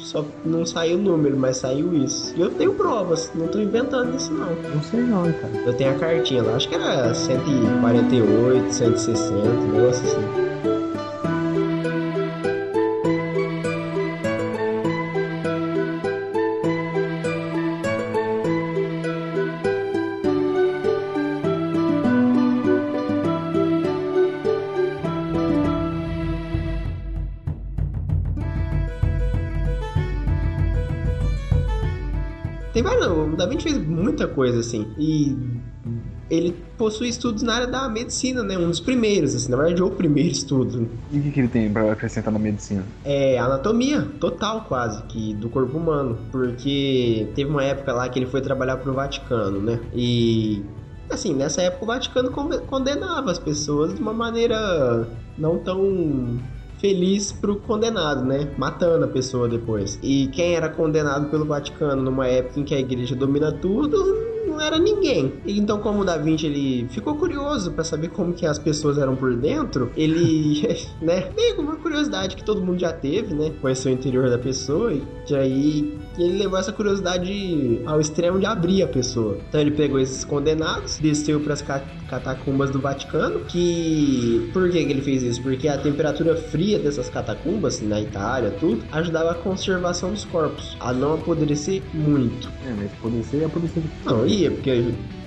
só 0.00 0.24
não 0.44 0.64
saiu 0.64 0.98
o 0.98 1.02
número, 1.02 1.36
mas 1.36 1.58
saiu 1.58 1.94
isso. 1.94 2.34
E 2.36 2.40
eu 2.40 2.50
tenho 2.50 2.72
provas, 2.74 3.30
não 3.34 3.46
tô 3.48 3.58
inventando 3.58 4.16
isso 4.16 4.32
não. 4.32 4.54
Não 4.74 4.82
sei 4.82 5.00
não, 5.00 5.32
cara. 5.32 5.54
Eu 5.66 5.74
tenho 5.74 5.90
a 5.90 5.94
cartinha 5.94 6.42
lá, 6.42 6.54
acho 6.54 6.68
que 6.68 6.74
era 6.74 7.14
148, 7.14 8.72
160, 8.72 9.34
um 9.34 9.72
negócio 9.72 10.04
assim. 10.04 10.50
Vinci 33.50 33.64
fez 33.64 33.86
muita 33.86 34.26
coisa 34.26 34.60
assim. 34.60 34.86
E 34.98 35.36
ele 36.30 36.52
possui 36.78 37.08
estudos 37.08 37.42
na 37.42 37.54
área 37.54 37.66
da 37.66 37.88
medicina, 37.88 38.42
né? 38.42 38.56
Um 38.56 38.68
dos 38.68 38.80
primeiros, 38.80 39.34
assim, 39.34 39.50
na 39.50 39.56
verdade, 39.56 39.82
o 39.82 39.90
primeiro 39.90 40.30
estudo. 40.30 40.88
E 41.10 41.18
o 41.18 41.22
que, 41.22 41.30
que 41.30 41.40
ele 41.40 41.48
tem 41.48 41.70
para 41.70 41.92
acrescentar 41.92 42.32
na 42.32 42.38
medicina? 42.38 42.84
É 43.04 43.38
anatomia, 43.38 44.02
total 44.20 44.64
quase, 44.64 45.02
que 45.04 45.34
do 45.34 45.48
corpo 45.48 45.76
humano. 45.76 46.18
Porque 46.30 47.28
teve 47.34 47.50
uma 47.50 47.64
época 47.64 47.92
lá 47.92 48.08
que 48.08 48.18
ele 48.18 48.26
foi 48.26 48.40
trabalhar 48.40 48.76
pro 48.76 48.94
Vaticano, 48.94 49.60
né? 49.60 49.80
E 49.92 50.62
assim, 51.10 51.34
nessa 51.34 51.62
época 51.62 51.84
o 51.84 51.86
Vaticano 51.86 52.30
condenava 52.30 53.30
as 53.30 53.38
pessoas 53.38 53.94
de 53.94 54.00
uma 54.00 54.12
maneira 54.12 55.08
não 55.36 55.58
tão 55.58 56.38
feliz 56.80 57.30
pro 57.30 57.56
condenado, 57.56 58.24
né? 58.24 58.48
Matando 58.56 59.04
a 59.04 59.08
pessoa 59.08 59.48
depois. 59.48 59.98
E 60.02 60.28
quem 60.28 60.54
era 60.54 60.68
condenado 60.68 61.30
pelo 61.30 61.44
Vaticano 61.44 62.02
numa 62.02 62.26
época 62.26 62.58
em 62.58 62.64
que 62.64 62.74
a 62.74 62.80
igreja 62.80 63.14
domina 63.14 63.52
tudo, 63.52 63.96
não 64.46 64.60
era 64.60 64.78
ninguém. 64.78 65.32
Então, 65.46 65.78
como 65.78 66.00
o 66.00 66.04
Da 66.04 66.16
Vinci 66.16 66.46
ele 66.46 66.88
ficou 66.88 67.14
curioso 67.16 67.72
para 67.72 67.84
saber 67.84 68.08
como 68.08 68.32
que 68.32 68.46
as 68.46 68.58
pessoas 68.58 68.98
eram 68.98 69.16
por 69.16 69.34
dentro, 69.36 69.90
ele, 69.96 70.62
né, 71.00 71.30
meio 71.36 71.60
uma 71.60 71.76
curiosidade 71.76 72.36
que 72.36 72.44
todo 72.44 72.62
mundo 72.62 72.78
já 72.78 72.92
teve, 72.92 73.34
né, 73.34 73.52
conhecer 73.60 73.88
o 73.88 73.92
interior 73.92 74.30
da 74.30 74.38
pessoa 74.38 74.92
e 74.92 75.02
aí 75.34 75.98
ele 76.18 76.38
levou 76.38 76.58
essa 76.58 76.72
curiosidade 76.72 77.80
ao 77.86 78.00
extremo 78.00 78.38
de 78.38 78.46
abrir 78.46 78.82
a 78.82 78.88
pessoa. 78.88 79.38
Então 79.48 79.60
ele 79.60 79.70
pegou 79.70 79.98
esses 79.98 80.24
condenados, 80.24 80.98
desceu 80.98 81.40
para 81.40 81.54
as 81.54 81.62
catacumbas 81.62 82.70
do 82.70 82.80
Vaticano, 82.80 83.40
que 83.40 84.50
por 84.52 84.68
que 84.70 84.78
ele 84.78 85.00
fez 85.00 85.22
isso? 85.22 85.42
Porque 85.42 85.68
a 85.68 85.78
temperatura 85.78 86.36
fria 86.36 86.78
dessas 86.78 87.08
catacumbas 87.08 87.80
na 87.80 88.00
Itália, 88.00 88.50
tudo, 88.58 88.84
ajudava 88.90 89.30
a 89.30 89.34
conservação 89.34 90.10
dos 90.10 90.24
corpos, 90.24 90.76
a 90.80 90.92
não 90.92 91.14
apodrecer 91.14 91.82
muito. 91.94 92.48
É, 92.66 92.74
mas 92.76 92.92
apodrecer 92.92 93.42
é 93.42 93.44
apodrecer. 93.44 93.82
Não, 94.04 94.26
ia, 94.30 94.50
porque 94.50 94.70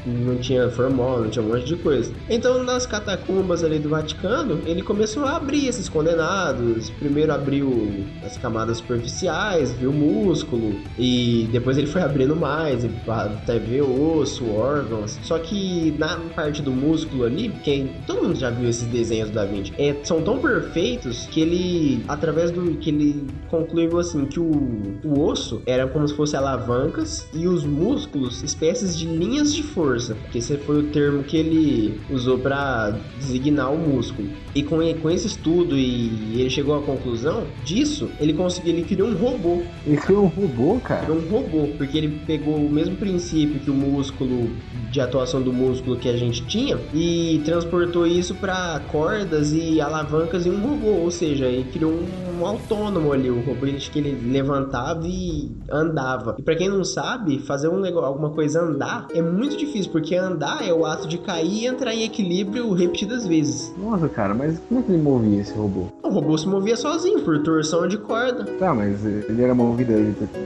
não 0.05 0.35
tinha 0.37 0.69
formol, 0.69 1.21
não 1.21 1.29
tinha 1.29 1.43
um 1.43 1.49
monte 1.49 1.65
de 1.65 1.75
coisa. 1.75 2.11
Então, 2.29 2.63
nas 2.63 2.85
catacumbas 2.85 3.63
ali 3.63 3.79
do 3.79 3.89
Vaticano, 3.89 4.59
ele 4.65 4.81
começou 4.81 5.25
a 5.25 5.37
abrir 5.37 5.67
esses 5.67 5.87
condenados. 5.87 6.89
Primeiro 6.91 7.31
abriu 7.33 8.05
as 8.23 8.37
camadas 8.37 8.77
superficiais, 8.77 9.71
viu 9.73 9.91
músculo, 9.91 10.75
e 10.97 11.47
depois 11.51 11.77
ele 11.77 11.87
foi 11.87 12.01
abrindo 12.01 12.35
mais, 12.35 12.85
até 13.07 13.59
ver 13.59 13.81
osso, 13.81 14.49
órgãos. 14.49 15.19
Só 15.23 15.37
que 15.39 15.95
na 15.97 16.17
parte 16.35 16.61
do 16.61 16.71
músculo 16.71 17.25
ali, 17.25 17.49
quem 17.63 17.91
todo 18.05 18.23
mundo 18.23 18.35
já 18.35 18.49
viu 18.49 18.69
esses 18.69 18.87
desenhos 18.87 19.29
Da 19.29 19.45
Vinci, 19.45 19.73
é, 19.77 19.95
são 20.03 20.21
tão 20.21 20.39
perfeitos 20.39 21.27
que 21.27 21.41
ele, 21.41 22.03
através 22.07 22.51
do 22.51 22.75
que 22.75 22.89
ele 22.89 23.27
concluiu 23.49 23.99
assim 23.99 24.25
que 24.25 24.39
o, 24.39 24.99
o 25.03 25.21
osso 25.21 25.61
era 25.65 25.87
como 25.87 26.07
se 26.07 26.13
fosse 26.15 26.35
alavancas 26.35 27.27
e 27.33 27.47
os 27.47 27.63
músculos 27.63 28.41
espécies 28.43 28.97
de 28.97 29.05
linhas 29.05 29.53
de 29.53 29.63
força 29.63 29.92
força, 29.93 30.17
que 30.31 30.39
esse 30.39 30.57
foi 30.57 30.79
o 30.79 30.83
termo 30.83 31.23
que 31.23 31.37
ele 31.37 31.99
usou 32.09 32.39
para 32.39 32.95
designar 33.19 33.71
o 33.71 33.77
músculo. 33.77 34.29
E 34.55 34.63
com, 34.63 34.77
com 35.01 35.09
esse 35.09 35.27
estudo 35.27 35.77
e 35.77 36.39
ele 36.39 36.49
chegou 36.49 36.75
à 36.75 36.81
conclusão 36.81 37.43
disso, 37.63 38.09
ele 38.19 38.33
conseguiu, 38.33 38.73
ele 38.73 38.83
criou 38.83 39.09
um 39.09 39.15
robô. 39.15 39.61
Ele 39.85 39.97
criou 39.97 40.25
um 40.25 40.27
robô, 40.27 40.79
cara? 40.79 41.05
Criou 41.05 41.19
um 41.19 41.29
robô, 41.29 41.67
porque 41.77 41.97
ele 41.97 42.19
pegou 42.25 42.55
o 42.55 42.69
mesmo 42.69 42.95
princípio 42.95 43.59
que 43.59 43.69
o 43.69 43.73
músculo, 43.73 44.49
de 44.91 44.99
atuação 44.99 45.41
do 45.41 45.53
músculo 45.53 45.97
que 45.97 46.09
a 46.09 46.17
gente 46.17 46.45
tinha, 46.45 46.77
e 46.93 47.41
transportou 47.45 48.05
isso 48.05 48.35
para 48.35 48.79
cordas 48.91 49.53
e 49.53 49.79
alavancas 49.81 50.45
em 50.45 50.51
um 50.51 50.61
robô, 50.61 51.03
ou 51.03 51.11
seja, 51.11 51.45
ele 51.45 51.69
criou 51.71 51.91
um, 51.91 52.41
um 52.41 52.45
autônomo 52.45 53.11
ali, 53.11 53.29
o 53.29 53.41
robô 53.41 53.63
que 53.63 53.99
ele 53.99 54.31
levantava 54.31 55.07
e 55.07 55.49
andava. 55.71 56.35
E 56.37 56.41
para 56.41 56.55
quem 56.55 56.67
não 56.67 56.83
sabe, 56.83 57.39
fazer 57.39 57.69
um 57.69 57.79
negócio, 57.79 58.07
alguma 58.07 58.29
coisa 58.31 58.61
andar 58.61 59.07
é 59.13 59.21
muito 59.21 59.55
difícil, 59.57 59.82
porque 59.87 60.15
andar 60.15 60.67
é 60.67 60.73
o 60.73 60.85
ato 60.85 61.07
de 61.07 61.17
cair 61.17 61.63
e 61.63 61.67
entrar 61.67 61.93
em 61.93 62.03
equilíbrio 62.03 62.71
repetidas 62.73 63.27
vezes. 63.27 63.73
Nossa, 63.77 64.07
cara, 64.09 64.33
mas 64.33 64.59
como 64.67 64.79
é 64.79 64.83
que 64.83 64.91
ele 64.91 65.01
movia 65.01 65.41
esse 65.41 65.53
robô? 65.53 65.87
O 66.03 66.09
robô 66.09 66.37
se 66.37 66.47
movia 66.47 66.75
sozinho, 66.75 67.21
por 67.21 67.41
torção 67.43 67.87
de 67.87 67.97
corda. 67.97 68.45
Tá, 68.59 68.73
mas 68.73 69.05
ele 69.05 69.41
era 69.41 69.53
movido. 69.53 69.93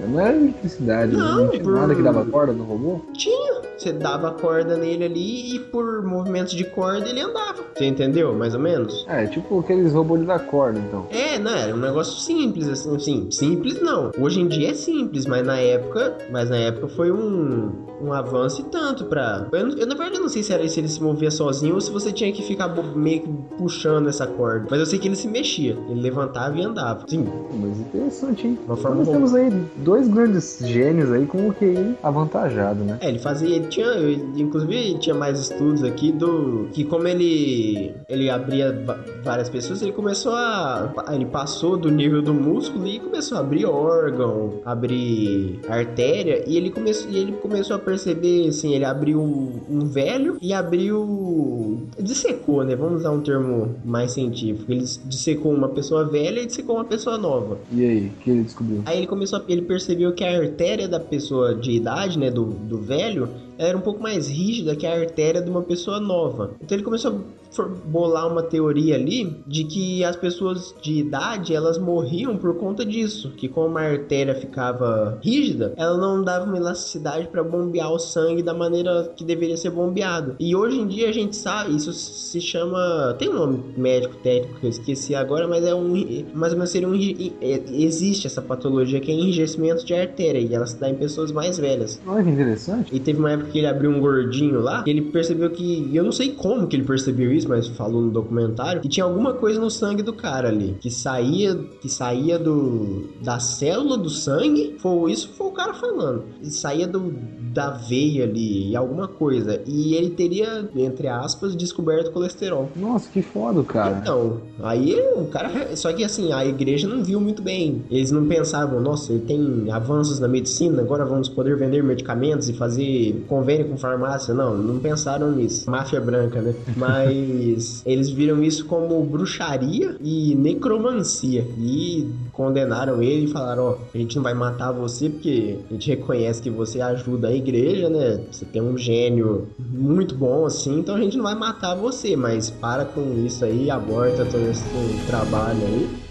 Não 0.08 0.20
era 0.20 0.36
eletricidade, 0.36 1.16
não, 1.16 1.44
não 1.44 1.50
tinha 1.50 1.64
por... 1.64 1.74
nada 1.74 1.96
que 1.96 2.02
dava 2.02 2.26
corda 2.26 2.54
no 2.54 2.64
robô? 2.64 3.02
Tinha. 3.14 3.62
Você 3.78 3.94
dava 3.94 4.32
corda 4.32 4.76
nele 4.76 5.06
ali 5.06 5.56
e 5.56 5.60
por 5.60 6.04
movimentos 6.04 6.54
de 6.54 6.64
corda 6.64 7.08
ele 7.10 7.22
andava. 7.22 7.64
Você 7.76 7.86
entendeu, 7.86 8.34
mais 8.34 8.56
ou 8.56 8.60
menos? 8.60 9.06
É, 9.08 9.28
tipo 9.28 9.60
aqueles 9.60 9.94
robôs 9.94 10.26
da 10.26 10.40
corda, 10.40 10.80
então. 10.80 11.06
É, 11.12 11.38
não, 11.38 11.52
era 11.52 11.76
um 11.76 11.80
negócio 11.80 12.20
simples, 12.20 12.68
assim, 12.68 12.96
assim, 12.96 13.32
simples 13.32 13.80
não. 13.82 14.12
Hoje 14.20 14.40
em 14.40 14.48
dia 14.48 14.72
é 14.72 14.74
simples, 14.74 15.26
mas 15.26 15.46
na 15.46 15.60
época, 15.60 16.18
mas 16.32 16.50
na 16.50 16.58
época 16.58 16.88
foi 16.88 17.12
um, 17.12 17.72
um 18.02 18.14
avanço 18.14 18.62
e 18.62 18.66
tanto 18.66 19.06
Eu, 19.52 19.70
eu, 19.70 19.88
na 19.88 19.96
verdade 19.96 20.20
não 20.20 20.30
sei 20.30 20.44
se 20.44 20.54
era 20.54 20.68
se 20.68 20.80
ele 20.80 20.88
se 20.88 21.02
movia 21.02 21.32
sozinho 21.32 21.76
ou 21.76 21.82
se 21.82 21.92
você 21.92 22.12
tinha 22.12 22.32
que 22.32 22.42
ficar 22.42 22.68
meio 22.96 23.22
que 23.22 23.30
puxando 23.58 24.08
essa 24.08 24.28
corda. 24.28 24.68
Mas 24.70 24.80
eu 24.80 24.86
sei 24.86 25.00
que 25.00 25.08
ele 25.08 25.16
se 25.16 25.28
mexia, 25.28 25.78
ele 25.90 26.02
levantava 26.02 26.58
e 26.58 26.64
andava. 26.64 27.06
Sim. 27.08 27.28
Mas 27.54 27.80
interessante, 27.80 28.48
hein? 28.48 28.60
Uma 28.66 28.78
forma 28.78 29.02
então, 29.02 29.20
nós 29.20 29.32
temos 29.32 29.36
aí 29.36 29.68
dois 29.78 30.08
grandes 30.08 30.60
gênios 30.64 31.12
aí 31.12 31.26
com 31.26 31.48
o 31.48 31.54
QI 31.54 31.96
avantajado, 32.04 32.84
né? 32.84 32.98
É, 33.02 33.10
ele 33.10 33.20
fazia, 33.20 33.56
ele 33.56 33.68
tinha, 33.68 33.88
eu, 33.88 34.12
inclusive 34.36 34.98
tinha 35.00 35.16
mais 35.16 35.40
estudos 35.40 35.84
aqui 35.84 36.12
do 36.12 36.68
que 36.74 36.84
como 36.84 37.08
ele 37.08 37.96
ele 38.08 38.30
abria 38.30 38.84
várias 39.24 39.50
pessoas, 39.50 39.82
ele 39.82 39.92
começou 39.92 40.34
a 40.34 40.94
ele 41.12 41.26
passou 41.26 41.78
do 41.78 41.90
nível 41.90 42.22
do 42.22 42.34
músculo 42.34 42.88
e 42.88 43.00
começou 43.00 43.38
a 43.38 43.42
abrir 43.42 43.66
órgão, 43.66 44.60
abrir 44.66 45.60
artéria 45.68 46.44
e 46.48 46.58
ele 46.58 46.70
começou 46.70 47.10
e 47.10 47.18
ele 47.18 47.34
começou 47.34 47.76
a 47.76 47.80
perceber 47.80 48.48
assim, 48.48 48.74
ele 48.74 48.86
abriu 48.86 49.16
um 49.22 49.86
velho 49.86 50.38
e 50.41 50.53
abriu 50.53 51.88
dissecou, 51.99 52.63
né? 52.63 52.76
Vamos 52.76 53.01
usar 53.01 53.11
um 53.11 53.22
termo 53.22 53.76
mais 53.84 54.11
científico. 54.11 54.72
Ele 54.72 54.86
dissecou 55.05 55.53
uma 55.53 55.70
pessoa 55.70 56.05
velha 56.05 56.41
e 56.41 56.45
dissecou 56.45 56.76
uma 56.76 56.86
pessoa 56.86 57.18
nova. 57.18 57.57
E 57.72 57.86
aí, 57.86 58.07
o 58.07 58.11
que 58.24 58.30
ele 58.30 58.43
descobriu? 58.43 58.82
Aí 58.86 58.97
ele 58.97 59.07
começou 59.07 59.39
a, 59.39 59.43
ele 59.47 59.61
percebeu 59.61 60.13
que 60.13 60.24
a 60.24 60.38
artéria 60.38 60.88
da 60.88 60.99
pessoa 60.99 61.55
de 61.55 61.72
idade, 61.72 62.18
né, 62.18 62.30
do, 62.30 62.45
do 62.45 62.78
velho, 62.78 63.30
era 63.58 63.78
um 63.78 63.82
pouco 63.82 64.01
mais 64.01 64.28
rígida 64.28 64.76
que 64.76 64.86
a 64.86 64.93
artéria 64.93 65.41
de 65.41 65.49
uma 65.49 65.62
pessoa 65.62 65.99
nova. 65.99 66.51
Então 66.62 66.76
ele 66.76 66.84
começou 66.84 67.12
a 67.12 67.38
bolar 67.86 68.32
uma 68.32 68.43
teoria 68.43 68.95
ali 68.95 69.36
de 69.47 69.64
que 69.64 70.03
as 70.03 70.16
pessoas 70.16 70.76
de 70.82 70.99
idade, 70.99 71.55
elas 71.55 71.78
morriam 71.78 72.38
por 72.38 72.55
conta 72.55 72.86
disso, 72.86 73.32
que 73.36 73.47
como 73.47 73.78
a 73.78 73.82
artéria 73.82 74.36
ficava 74.36 75.18
rígida, 75.24 75.74
ela 75.78 75.97
não 75.97 76.24
dava 76.24 76.45
uma 76.45 76.58
elasticidade 76.58 77.28
para 77.28 77.43
bombear 77.43 77.91
o 77.91 77.99
sangue 77.99 78.43
da 78.43 78.53
maneira 78.53 79.12
que 79.16 79.24
deveria 79.24 79.58
ser 79.58 79.72
bombeado. 79.72 80.36
E 80.39 80.55
hoje 80.55 80.80
em 80.80 80.88
dia 80.88 81.10
a 81.10 81.12
gente 81.12 81.36
sabe, 81.36 81.76
isso 81.76 81.91
se 81.93 82.39
chama, 82.41 83.16
tem 83.18 83.30
um 83.30 83.34
nome 83.34 83.64
médico 83.76 84.16
técnico 84.18 84.60
que 84.60 84.66
eu 84.66 84.70
esqueci 84.70 85.16
agora, 85.16 85.47
mas 85.47 85.64
é 85.66 85.74
um 85.74 85.88
mais 86.34 86.53
ou 86.53 86.60
menos 86.60 86.70
seria 86.70 86.88
um 86.88 86.95
é- 87.41 87.62
existe 87.70 88.28
essa 88.28 88.41
patologia 88.41 88.99
que 88.99 89.12
é 89.12 89.14
enrijecimento 89.16 89.86
de 89.86 89.93
artéria 89.93 90.39
e 90.39 90.53
ela 90.53 90.66
se 90.66 90.80
dá 90.80 90.89
em 90.89 90.95
pessoas 90.95 91.32
mais 91.32 91.58
velhas. 91.58 91.99
Olha 92.05 92.24
que 92.24 92.30
interessante. 92.30 92.95
E 92.95 92.99
teve 92.99 93.20
uma 93.20 93.32
época 93.32 93.47
que 93.48 93.58
ele 93.58 93.68
abriu 93.68 93.89
um 93.89 94.00
gordinho 94.00 94.60
lá, 94.60 94.84
ele 94.86 95.02
percebeu 95.02 95.50
que. 95.50 95.89
Eu 95.93 96.04
não 96.04 96.12
sei 96.12 96.32
como 96.32 96.68
que 96.68 96.76
ele 96.76 96.84
percebeu 96.84 97.32
isso, 97.32 97.48
mas 97.50 97.68
falou 97.68 98.02
no 98.02 98.12
documentário, 98.12 98.82
que 98.82 98.89
tinha 98.89 99.04
alguma 99.04 99.34
coisa 99.34 99.60
no 99.60 99.70
sangue 99.70 100.04
do 100.04 100.14
cara 100.14 100.50
ali. 100.50 100.76
Que 100.80 100.89
saía, 100.89 101.56
que 101.82 101.89
saía 101.89 102.38
do. 102.38 103.10
da 103.22 103.39
célula 103.39 103.98
do 103.98 104.10
sangue. 104.10 104.76
Foi, 104.80 105.12
isso 105.12 105.30
foi 105.30 105.48
o 105.48 105.52
cara 105.52 105.74
falando. 105.74 106.24
E 106.41 106.50
saía 106.50 106.88
do, 106.88 107.14
da 107.58 107.72
veia 107.72 108.24
ali, 108.24 108.76
alguma 108.76 109.08
coisa. 109.08 109.60
E 109.66 109.95
ele 109.95 110.12
teria, 110.12 110.70
entre 110.76 111.08
aspas, 111.08 111.55
descoberto 111.55 112.12
colesterol. 112.12 112.70
Nossa, 112.76 113.10
que 113.10 113.24
foda, 113.24 113.64
cara. 113.64 113.97
Então, 113.97 114.38
aí 114.62 114.95
o 115.16 115.26
cara. 115.26 115.76
Só 115.76 115.91
que 115.91 116.03
assim, 116.03 116.32
a 116.32 116.45
igreja 116.45 116.88
não 116.88 117.03
viu 117.03 117.20
muito 117.20 117.41
bem. 117.41 117.84
Eles 117.89 118.12
não 118.12 118.28
pensavam, 118.28 118.80
nossa, 118.80 119.12
ele 119.12 119.24
tem 119.26 119.72
avanços 119.72 120.20
na 120.20 120.28
medicina, 120.28 120.84
agora 120.84 121.03
vamos 121.03 121.30
poder 121.30 121.58
vender 121.58 121.84
medicamentos 121.84 122.47
e 122.47 122.53
fazer 122.53 123.26
convênio 123.28 123.70
com 123.70 123.78
farmácia. 123.78 124.36
Não, 124.36 124.55
não 124.55 124.78
pensaram 124.78 125.32
nisso. 125.32 125.68
Máfia 125.68 125.99
branca, 125.99 126.39
né? 126.39 126.53
Mas 126.78 127.82
eles 127.88 128.12
viram 128.12 128.43
isso 128.43 128.66
como 128.66 129.03
bruxaria 129.03 129.95
e 129.99 130.36
necromancia. 130.36 131.43
E 131.58 132.08
condenaram 132.34 133.01
ele 133.01 133.26
e 133.26 133.28
falaram: 133.28 133.64
ó, 133.64 133.78
a 133.91 133.97
gente 133.97 134.16
não 134.16 134.22
vai 134.22 134.36
matar 134.36 134.72
você 134.72 135.10
porque 135.10 135.58
a 135.68 135.74
gente 135.74 135.89
reconhece 135.89 136.39
que 136.39 136.51
você 136.51 136.80
ajuda 136.80 137.30
a 137.30 137.34
igreja, 137.34 137.47
né? 137.89 138.26
Você 138.32 138.45
tem 138.45 138.62
um 138.62 138.78
gênio 138.78 139.48
muito 139.60 140.16
bom 140.16 140.45
assim, 140.45 140.80
então 140.80 140.95
a 140.95 141.00
gente 141.00 141.16
não 141.16 141.24
vai 141.24 141.36
matar 141.36 141.76
você, 141.76 142.16
mas 142.16 142.50
para 142.50 142.86
com 142.86 143.26
isso 143.26 143.45
aí, 143.45 143.70
aborta 143.70 144.26
todo 144.26 144.45
esse 144.50 144.64
trabalho 145.06 145.64
aí. 145.64 146.07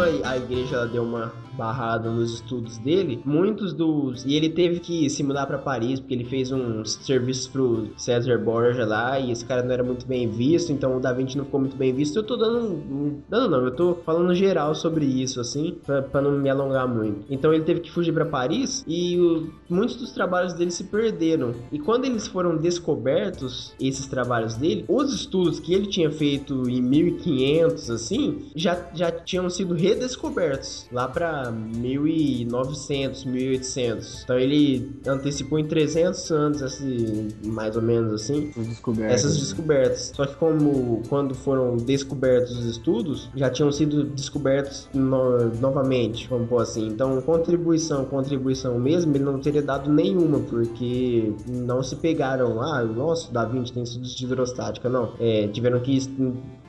Como 0.00 0.24
a 0.26 0.36
igreja 0.38 0.86
deu 0.86 1.02
uma 1.02 1.30
barrada 1.58 2.10
nos 2.10 2.32
estudos 2.36 2.78
dele, 2.78 3.20
muitos 3.22 3.74
dos. 3.74 4.24
E 4.24 4.34
ele 4.34 4.48
teve 4.48 4.80
que 4.80 5.10
se 5.10 5.22
mudar 5.22 5.44
pra 5.46 5.58
Paris, 5.58 6.00
porque 6.00 6.14
ele 6.14 6.24
fez 6.24 6.50
um 6.50 6.82
serviço 6.86 7.50
pro 7.50 7.88
César 7.98 8.38
Borja 8.38 8.86
lá, 8.86 9.20
e 9.20 9.30
esse 9.30 9.44
cara 9.44 9.62
não 9.62 9.70
era 9.70 9.82
muito 9.82 10.06
bem 10.06 10.26
visto, 10.26 10.72
então 10.72 10.96
o 10.96 11.00
Da 11.00 11.12
Vinci 11.12 11.36
não 11.36 11.44
ficou 11.44 11.60
muito 11.60 11.76
bem 11.76 11.92
visto. 11.92 12.16
Eu 12.16 12.22
tô 12.22 12.36
dando. 12.36 13.20
Dando 13.28 13.50
não, 13.50 13.64
eu 13.66 13.72
tô 13.72 13.94
falando 14.06 14.34
geral 14.34 14.74
sobre 14.74 15.04
isso, 15.04 15.38
assim, 15.38 15.76
pra 16.10 16.22
não 16.22 16.32
me 16.32 16.48
alongar 16.48 16.88
muito. 16.88 17.26
Então 17.28 17.52
ele 17.52 17.64
teve 17.64 17.80
que 17.80 17.90
fugir 17.90 18.12
pra 18.14 18.24
Paris 18.24 18.82
e 18.88 19.18
o- 19.20 19.50
muitos 19.68 19.96
dos 19.96 20.12
trabalhos 20.12 20.54
dele 20.54 20.70
se 20.70 20.84
perderam. 20.84 21.52
E 21.70 21.78
quando 21.78 22.06
eles 22.06 22.26
foram 22.26 22.56
descobertos, 22.56 23.74
esses 23.78 24.06
trabalhos 24.06 24.54
dele, 24.54 24.86
os 24.88 25.12
estudos 25.12 25.60
que 25.60 25.74
ele 25.74 25.88
tinha 25.88 26.10
feito 26.10 26.66
em 26.70 26.80
1500, 26.80 27.90
assim, 27.90 28.46
já, 28.56 28.88
já 28.94 29.10
tinham 29.10 29.50
sido 29.50 29.74
redescobertos 29.94 30.86
lá 30.92 31.08
pra 31.08 31.50
1900, 31.50 33.24
1800. 33.24 34.22
Então 34.24 34.38
ele 34.38 34.90
antecipou 35.06 35.58
em 35.58 35.64
300 35.64 36.30
anos, 36.30 36.62
assim, 36.62 37.28
mais 37.44 37.76
ou 37.76 37.82
menos 37.82 38.12
assim, 38.22 38.48
Essas 38.50 38.66
descobertas. 38.68 39.14
essas 39.24 39.38
descobertas. 39.38 40.12
Só 40.14 40.26
que 40.26 40.34
como 40.36 41.02
quando 41.08 41.34
foram 41.34 41.76
descobertos 41.76 42.56
os 42.58 42.64
estudos, 42.66 43.30
já 43.34 43.50
tinham 43.50 43.70
sido 43.72 44.04
descobertos 44.04 44.88
no- 44.94 45.48
novamente, 45.60 46.26
vamos 46.28 46.48
pôr 46.48 46.60
assim. 46.62 46.86
Então, 46.88 47.20
contribuição, 47.22 48.04
contribuição 48.04 48.78
mesmo, 48.78 49.14
ele 49.14 49.24
não 49.24 49.38
teria 49.38 49.62
dado 49.62 49.90
nenhuma, 49.92 50.40
porque 50.40 51.32
não 51.48 51.82
se 51.82 51.96
pegaram, 51.96 52.60
ah, 52.62 52.82
nossa, 52.84 53.28
o 53.30 53.32
Da 53.32 53.44
Vinci 53.44 53.72
tem 53.72 53.82
estudos 53.82 54.14
de 54.14 54.24
hidrostática, 54.24 54.88
não. 54.88 55.12
É, 55.18 55.48
tiveram 55.48 55.80
que 55.80 55.96
es- 55.96 56.10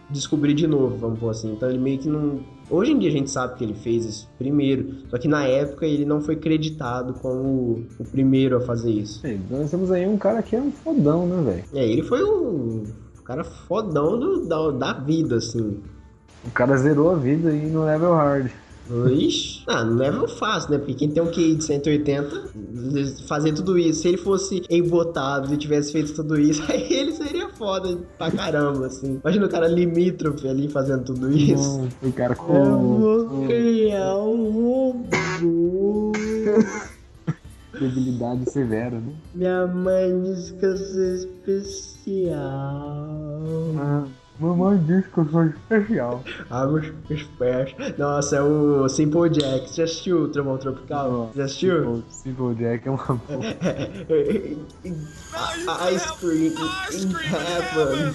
descobrir 0.09 0.53
de 0.53 0.67
novo, 0.67 0.97
vamos 0.97 1.19
pôr 1.19 1.29
assim. 1.29 1.51
Então 1.53 1.69
ele 1.69 1.79
meio 1.79 1.97
que 1.99 2.09
não. 2.09 2.39
Hoje 2.71 2.91
em 2.93 2.97
dia 2.99 3.09
a 3.09 3.11
gente 3.11 3.29
sabe 3.29 3.55
que 3.57 3.63
ele 3.65 3.73
fez 3.73 4.05
isso 4.05 4.29
primeiro, 4.37 5.01
só 5.09 5.17
que 5.17 5.27
na 5.27 5.45
época 5.45 5.85
ele 5.85 6.05
não 6.05 6.21
foi 6.21 6.37
creditado 6.37 7.13
como 7.15 7.83
o 7.99 8.03
primeiro 8.05 8.55
a 8.57 8.61
fazer 8.61 8.91
isso. 8.91 9.25
É, 9.27 9.37
nós 9.49 9.69
temos 9.69 9.91
aí 9.91 10.07
um 10.07 10.17
cara 10.17 10.41
que 10.41 10.55
é 10.55 10.61
um 10.61 10.71
fodão, 10.71 11.27
né, 11.27 11.41
velho? 11.51 11.63
É, 11.73 11.85
ele 11.85 12.01
foi 12.03 12.23
o 12.23 12.83
cara 13.25 13.43
fodão 13.43 14.17
do- 14.17 14.45
da, 14.47 14.71
da 14.71 14.93
vida, 14.93 15.35
assim. 15.35 15.79
O 16.47 16.51
cara 16.51 16.75
zerou 16.77 17.11
a 17.11 17.15
vida 17.15 17.49
aí 17.49 17.69
no 17.69 17.83
level 17.85 18.13
hard. 18.13 18.49
Ixi, 19.09 19.63
ah, 19.67 19.83
não 19.83 20.03
é 20.03 20.27
fácil, 20.27 20.71
né? 20.71 20.77
Porque 20.77 20.93
quem 20.93 21.09
tem 21.11 21.23
um 21.23 21.31
QI 21.31 21.55
de 21.55 21.63
180, 21.63 22.49
fazer 23.27 23.53
tudo 23.53 23.77
isso, 23.77 24.01
se 24.01 24.07
ele 24.09 24.17
fosse 24.17 24.61
embotado 24.69 25.53
e 25.53 25.57
tivesse 25.57 25.91
feito 25.91 26.13
tudo 26.13 26.39
isso, 26.39 26.61
aí 26.69 26.91
ele 26.91 27.13
seria 27.13 27.49
foda 27.49 27.97
pra 28.17 28.29
caramba, 28.31 28.87
assim. 28.87 29.19
Imagina 29.23 29.45
o 29.45 29.49
cara 29.49 29.67
limítrofe 29.67 30.47
ali 30.47 30.67
fazendo 30.67 31.05
tudo 31.05 31.31
isso. 31.31 31.87
O 32.01 32.11
cara 32.11 32.33
Eu 32.33 32.37
com. 32.37 32.99
vou 32.99 33.47
criar 33.47 34.17
um 34.17 34.51
robô. 34.51 36.11
Debilidade 37.79 38.51
severa, 38.51 38.99
né? 38.99 39.13
Minha 39.33 39.65
mãe 39.65 40.21
disse 40.23 40.53
que 40.53 40.65
eu 40.65 40.77
sou 40.77 41.03
especial. 41.15 42.39
Ah, 43.77 44.03
mamãe 44.41 44.77
disse 44.79 45.07
que 45.09 45.17
eu 45.19 45.29
sou 45.29 45.45
especial. 45.45 46.23
Ah, 46.49 46.65
meus 46.65 46.91
pés. 47.37 47.75
Nossa, 47.97 48.37
é 48.37 48.41
o 48.41 48.89
Simple 48.89 49.29
Jack. 49.29 49.69
Você 49.69 49.75
já 49.75 49.83
assistiu 49.83 50.23
o 50.23 50.27
Trovão 50.27 50.57
Tropical? 50.57 51.31
Já 51.35 51.43
assistiu? 51.45 51.89
O 51.89 52.03
Simple 52.09 52.55
Jack 52.55 52.87
é 52.87 52.91
uma 52.91 52.97
porra. 52.97 53.21
Ice 55.91 56.07
cream 56.19 56.55
in 56.91 57.13
heaven. 57.13 58.13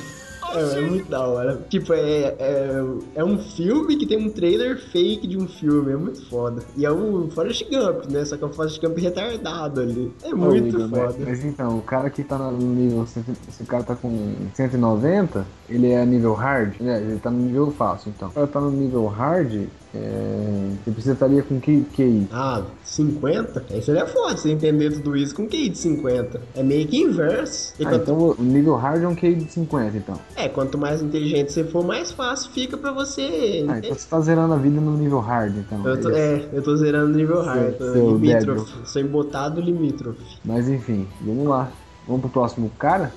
É, 0.55 0.79
é 0.79 0.81
muito 0.81 1.09
da 1.09 1.27
hora. 1.27 1.61
Tipo, 1.69 1.93
é, 1.93 2.35
é, 2.39 2.85
é 3.17 3.25
um 3.25 3.39
filme 3.39 3.97
que 3.97 4.07
tem 4.07 4.19
um 4.19 4.31
trailer 4.31 4.79
fake 4.91 5.27
de 5.27 5.37
um 5.39 5.47
filme. 5.47 5.93
É 5.93 5.97
muito 5.97 6.25
foda. 6.29 6.63
E 6.77 6.85
é 6.85 6.91
o 6.91 7.29
Forrest 7.31 7.65
Gump, 7.71 8.11
né? 8.11 8.25
Só 8.25 8.37
que 8.37 8.45
é 8.45 8.47
o 8.47 8.53
Forrest 8.53 8.81
Gump 8.81 8.99
retardado 8.99 9.81
ali. 9.81 10.13
É 10.23 10.35
Ô, 10.35 10.37
muito 10.37 10.69
Igor, 10.69 10.89
mas, 10.89 11.13
foda. 11.13 11.25
mas 11.25 11.45
então, 11.45 11.79
o 11.79 11.83
cara 11.83 12.11
que 12.11 12.23
tá 12.23 12.39
no 12.39 12.59
nível. 12.59 13.07
Se 13.07 13.63
o 13.63 13.67
cara 13.67 13.83
tá 13.83 13.97
com 13.97 14.35
190, 14.55 15.47
ele 15.69 15.91
é 15.91 16.05
nível 16.05 16.35
hard? 16.35 16.81
Né? 16.81 17.01
Ele 17.01 17.19
tá 17.19 17.31
no 17.31 17.39
nível 17.39 17.71
fácil, 17.71 18.13
então. 18.15 18.29
O 18.29 18.33
cara 18.33 18.47
tá 18.47 18.61
no 18.61 18.71
nível 18.71 19.07
hard, 19.07 19.67
é, 20.03 20.71
você 20.85 20.91
precisaria 20.91 21.43
com 21.43 21.61
que 21.61 21.83
QI? 21.95 22.29
Ah, 22.33 22.63
50? 22.85 23.65
Aí 23.71 23.83
seria 23.83 24.07
foda 24.07 24.37
você 24.37 24.51
entender 24.51 24.91
tudo 24.93 25.17
isso 25.17 25.35
com 25.35 25.47
QI 25.49 25.69
de 25.71 25.79
50. 25.79 26.41
É 26.55 26.63
meio 26.63 26.87
que 26.87 26.99
inverso. 26.99 27.75
E 27.79 27.85
Ah, 27.85 27.91
quanto- 27.91 28.03
então 28.03 28.19
o 28.39 28.43
nível 28.43 28.75
hard 28.77 29.03
é 29.03 29.09
um 29.09 29.15
QI 29.15 29.35
de 29.35 29.53
50, 29.53 29.97
então. 29.97 30.19
É, 30.37 30.49
quanto 30.49 30.77
mais 30.79 31.03
inteligente 31.03 31.53
você 31.53 31.65
for, 31.65 31.85
mais 31.85 32.13
fácil 32.13 32.51
fica 32.53 32.77
pra 32.77 32.93
você. 32.93 33.65
Ah, 33.69 33.79
então 33.79 33.95
você 33.95 34.09
tá 34.09 34.21
zerando 34.21 34.55
a 34.55 34.57
vida 34.57 34.81
no 34.81 34.97
nível 34.97 35.21
hard, 35.21 35.57
então. 35.57 35.87
Eu 35.87 36.01
tô, 36.01 36.09
isso. 36.11 36.19
é, 36.19 36.49
eu 36.53 36.63
tô 36.63 36.77
zerando 36.77 37.13
o 37.13 37.17
nível 37.17 37.37
Seu- 37.37 37.45
hard, 37.45 37.75
tô 37.75 37.93
seu 37.93 38.11
limítrofe. 38.11 38.73
Sou 38.85 39.03
embotado 39.03 39.61
limítrofe. 39.61 40.21
Mas 40.45 40.69
enfim, 40.69 41.07
vamos 41.21 41.47
lá. 41.47 41.71
Vamos 42.07 42.21
pro 42.21 42.31
próximo 42.31 42.71
cara? 42.79 43.13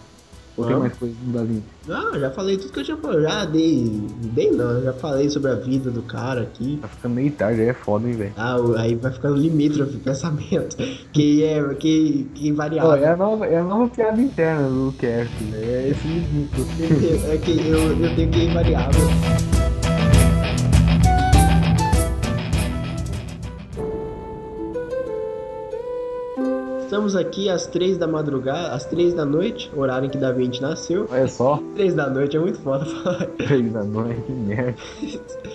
Ou 0.59 0.65
tem 0.65 0.77
mais 0.77 0.93
Davi? 1.27 1.63
Ah, 1.89 2.19
já 2.19 2.29
falei 2.31 2.57
tudo 2.57 2.73
que 2.73 2.79
eu 2.79 2.83
tinha 2.83 2.97
falado. 2.97 3.21
Já 3.21 3.45
dei. 3.45 4.07
Dei 4.33 4.51
não, 4.51 4.83
já 4.83 4.93
falei 4.93 5.29
sobre 5.29 5.51
a 5.51 5.55
vida 5.55 5.89
do 5.89 6.01
cara 6.01 6.41
aqui. 6.41 6.77
Tá 6.81 6.87
ficando 6.87 7.15
meio 7.15 7.31
tarde, 7.31 7.61
aí 7.61 7.69
é 7.69 7.73
foda, 7.73 8.07
hein, 8.07 8.15
velho. 8.15 8.33
Ah, 8.35 8.57
aí 8.77 8.95
vai 8.95 9.11
ficando 9.11 9.37
limítrofe 9.37 9.95
o 9.95 9.99
pensamento. 9.99 10.75
Que 11.13 11.43
é. 11.43 11.63
Que, 11.75 12.29
que 12.35 12.51
variável. 12.51 12.93
é, 12.95 13.07
a 13.07 13.15
nova, 13.15 13.45
é 13.45 13.57
a 13.57 13.63
nova 13.63 13.87
piada 13.87 14.21
interna 14.21 14.67
do 14.69 14.93
cast, 14.97 15.43
né? 15.45 15.57
É 15.57 15.89
esse 15.89 16.07
limite. 16.07 17.29
É 17.29 17.37
que 17.37 17.67
eu, 17.67 17.97
eu 17.99 18.15
tenho 18.15 18.29
que 18.29 18.39
ir 18.39 18.53
variável. 18.53 19.01
Estamos 26.89 27.15
aqui 27.15 27.47
às 27.51 27.67
três 27.67 27.99
da 27.99 28.07
madrugada, 28.07 28.69
às 28.73 28.83
três 28.83 29.13
da 29.13 29.23
noite, 29.23 29.71
horário 29.77 30.07
em 30.07 30.09
que 30.09 30.17
Da 30.17 30.31
Vinci 30.31 30.59
nasceu. 30.59 31.07
Olha 31.11 31.27
só, 31.27 31.61
Três 31.75 31.93
da 31.93 32.09
noite 32.09 32.35
é 32.35 32.39
muito 32.39 32.59
foda 32.61 32.83
falar. 32.83 33.27
três 33.37 33.71
da 33.71 33.83
noite, 33.83 34.19
que 34.23 34.31
merda. 34.31 34.75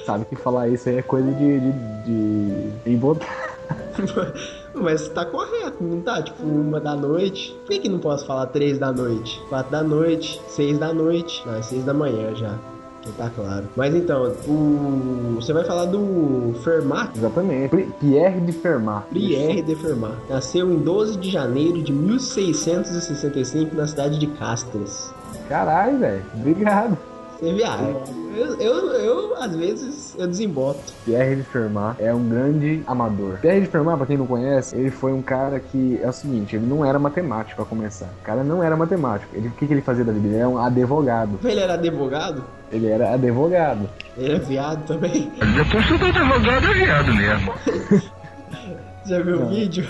Sabe 0.06 0.26
que 0.26 0.36
falar 0.36 0.68
isso 0.68 0.88
aí 0.88 0.98
é 0.98 1.02
coisa 1.02 1.28
de. 1.32 1.58
de. 1.58 1.72
de. 2.04 2.70
de 2.84 2.96
botar. 2.96 3.58
Mas 4.80 5.08
tá 5.08 5.24
correto, 5.26 5.82
não 5.82 6.00
tá? 6.02 6.22
Tipo, 6.22 6.44
uma 6.44 6.78
da 6.78 6.94
noite. 6.94 7.52
Por 7.66 7.72
que, 7.72 7.80
que 7.80 7.88
não 7.88 7.98
posso 7.98 8.24
falar 8.24 8.46
três 8.46 8.78
da 8.78 8.92
noite? 8.92 9.42
Quatro 9.48 9.72
da 9.72 9.82
noite, 9.82 10.40
seis 10.46 10.78
da 10.78 10.94
noite. 10.94 11.42
Não, 11.44 11.56
é 11.56 11.62
seis 11.62 11.82
da 11.84 11.92
manhã 11.92 12.32
já. 12.36 12.56
Tá 13.12 13.30
claro. 13.30 13.64
Mas 13.76 13.94
então, 13.94 14.32
o. 14.46 15.34
Você 15.36 15.52
vai 15.52 15.64
falar 15.64 15.86
do 15.86 16.54
Fermat? 16.62 17.16
Exatamente. 17.16 17.76
Pierre 18.00 18.40
de 18.40 18.52
Fermat. 18.52 19.04
Pierre 19.10 19.62
de 19.62 19.74
Fermat. 19.76 20.14
Nasceu 20.28 20.70
em 20.72 20.78
12 20.78 21.18
de 21.18 21.30
janeiro 21.30 21.82
de 21.82 21.92
1665 21.92 23.74
na 23.74 23.86
cidade 23.86 24.18
de 24.18 24.26
Castres. 24.28 25.12
Caralho, 25.48 25.98
velho. 25.98 26.22
Obrigado. 26.34 26.96
Você 27.38 27.52
viaja. 27.52 27.94
Eu, 28.36 28.60
eu, 28.60 28.92
eu, 28.94 29.36
às 29.42 29.54
vezes, 29.54 30.14
eu 30.18 30.26
desemboto. 30.26 30.80
Pierre 31.04 31.36
de 31.36 31.42
Fermat 31.42 32.00
é 32.00 32.12
um 32.12 32.28
grande 32.28 32.82
amador. 32.86 33.38
Pierre 33.40 33.60
de 33.60 33.66
Fermat, 33.66 33.96
pra 33.96 34.06
quem 34.06 34.16
não 34.16 34.26
conhece, 34.26 34.76
ele 34.76 34.90
foi 34.90 35.12
um 35.12 35.22
cara 35.22 35.60
que 35.60 36.00
é 36.02 36.08
o 36.08 36.12
seguinte, 36.12 36.56
ele 36.56 36.66
não 36.66 36.84
era 36.84 36.98
matemático 36.98 37.56
pra 37.56 37.64
começar. 37.64 38.08
O 38.22 38.24
cara 38.24 38.42
não 38.42 38.62
era 38.62 38.76
matemático. 38.76 39.34
Ele, 39.36 39.48
o 39.48 39.52
que, 39.52 39.66
que 39.66 39.72
ele 39.72 39.82
fazia 39.82 40.04
da 40.04 40.12
vida? 40.12 40.26
Ele 40.26 40.36
era 40.36 40.48
um 40.48 40.58
advogado. 40.58 41.38
Ele 41.44 41.60
era 41.60 41.74
advogado? 41.74 42.44
Ele 42.72 42.86
era 42.88 43.14
advogado. 43.14 43.88
Ele 44.16 44.34
é 44.34 44.38
viado 44.38 44.86
também. 44.86 45.30
Depois 45.56 45.86
tudo 45.86 46.06
advogado 46.06 46.66
é 46.66 46.74
viado 46.74 47.14
mesmo. 47.14 47.54
Já 49.06 49.20
viu 49.22 49.42
o 49.42 49.48
vídeo? 49.48 49.86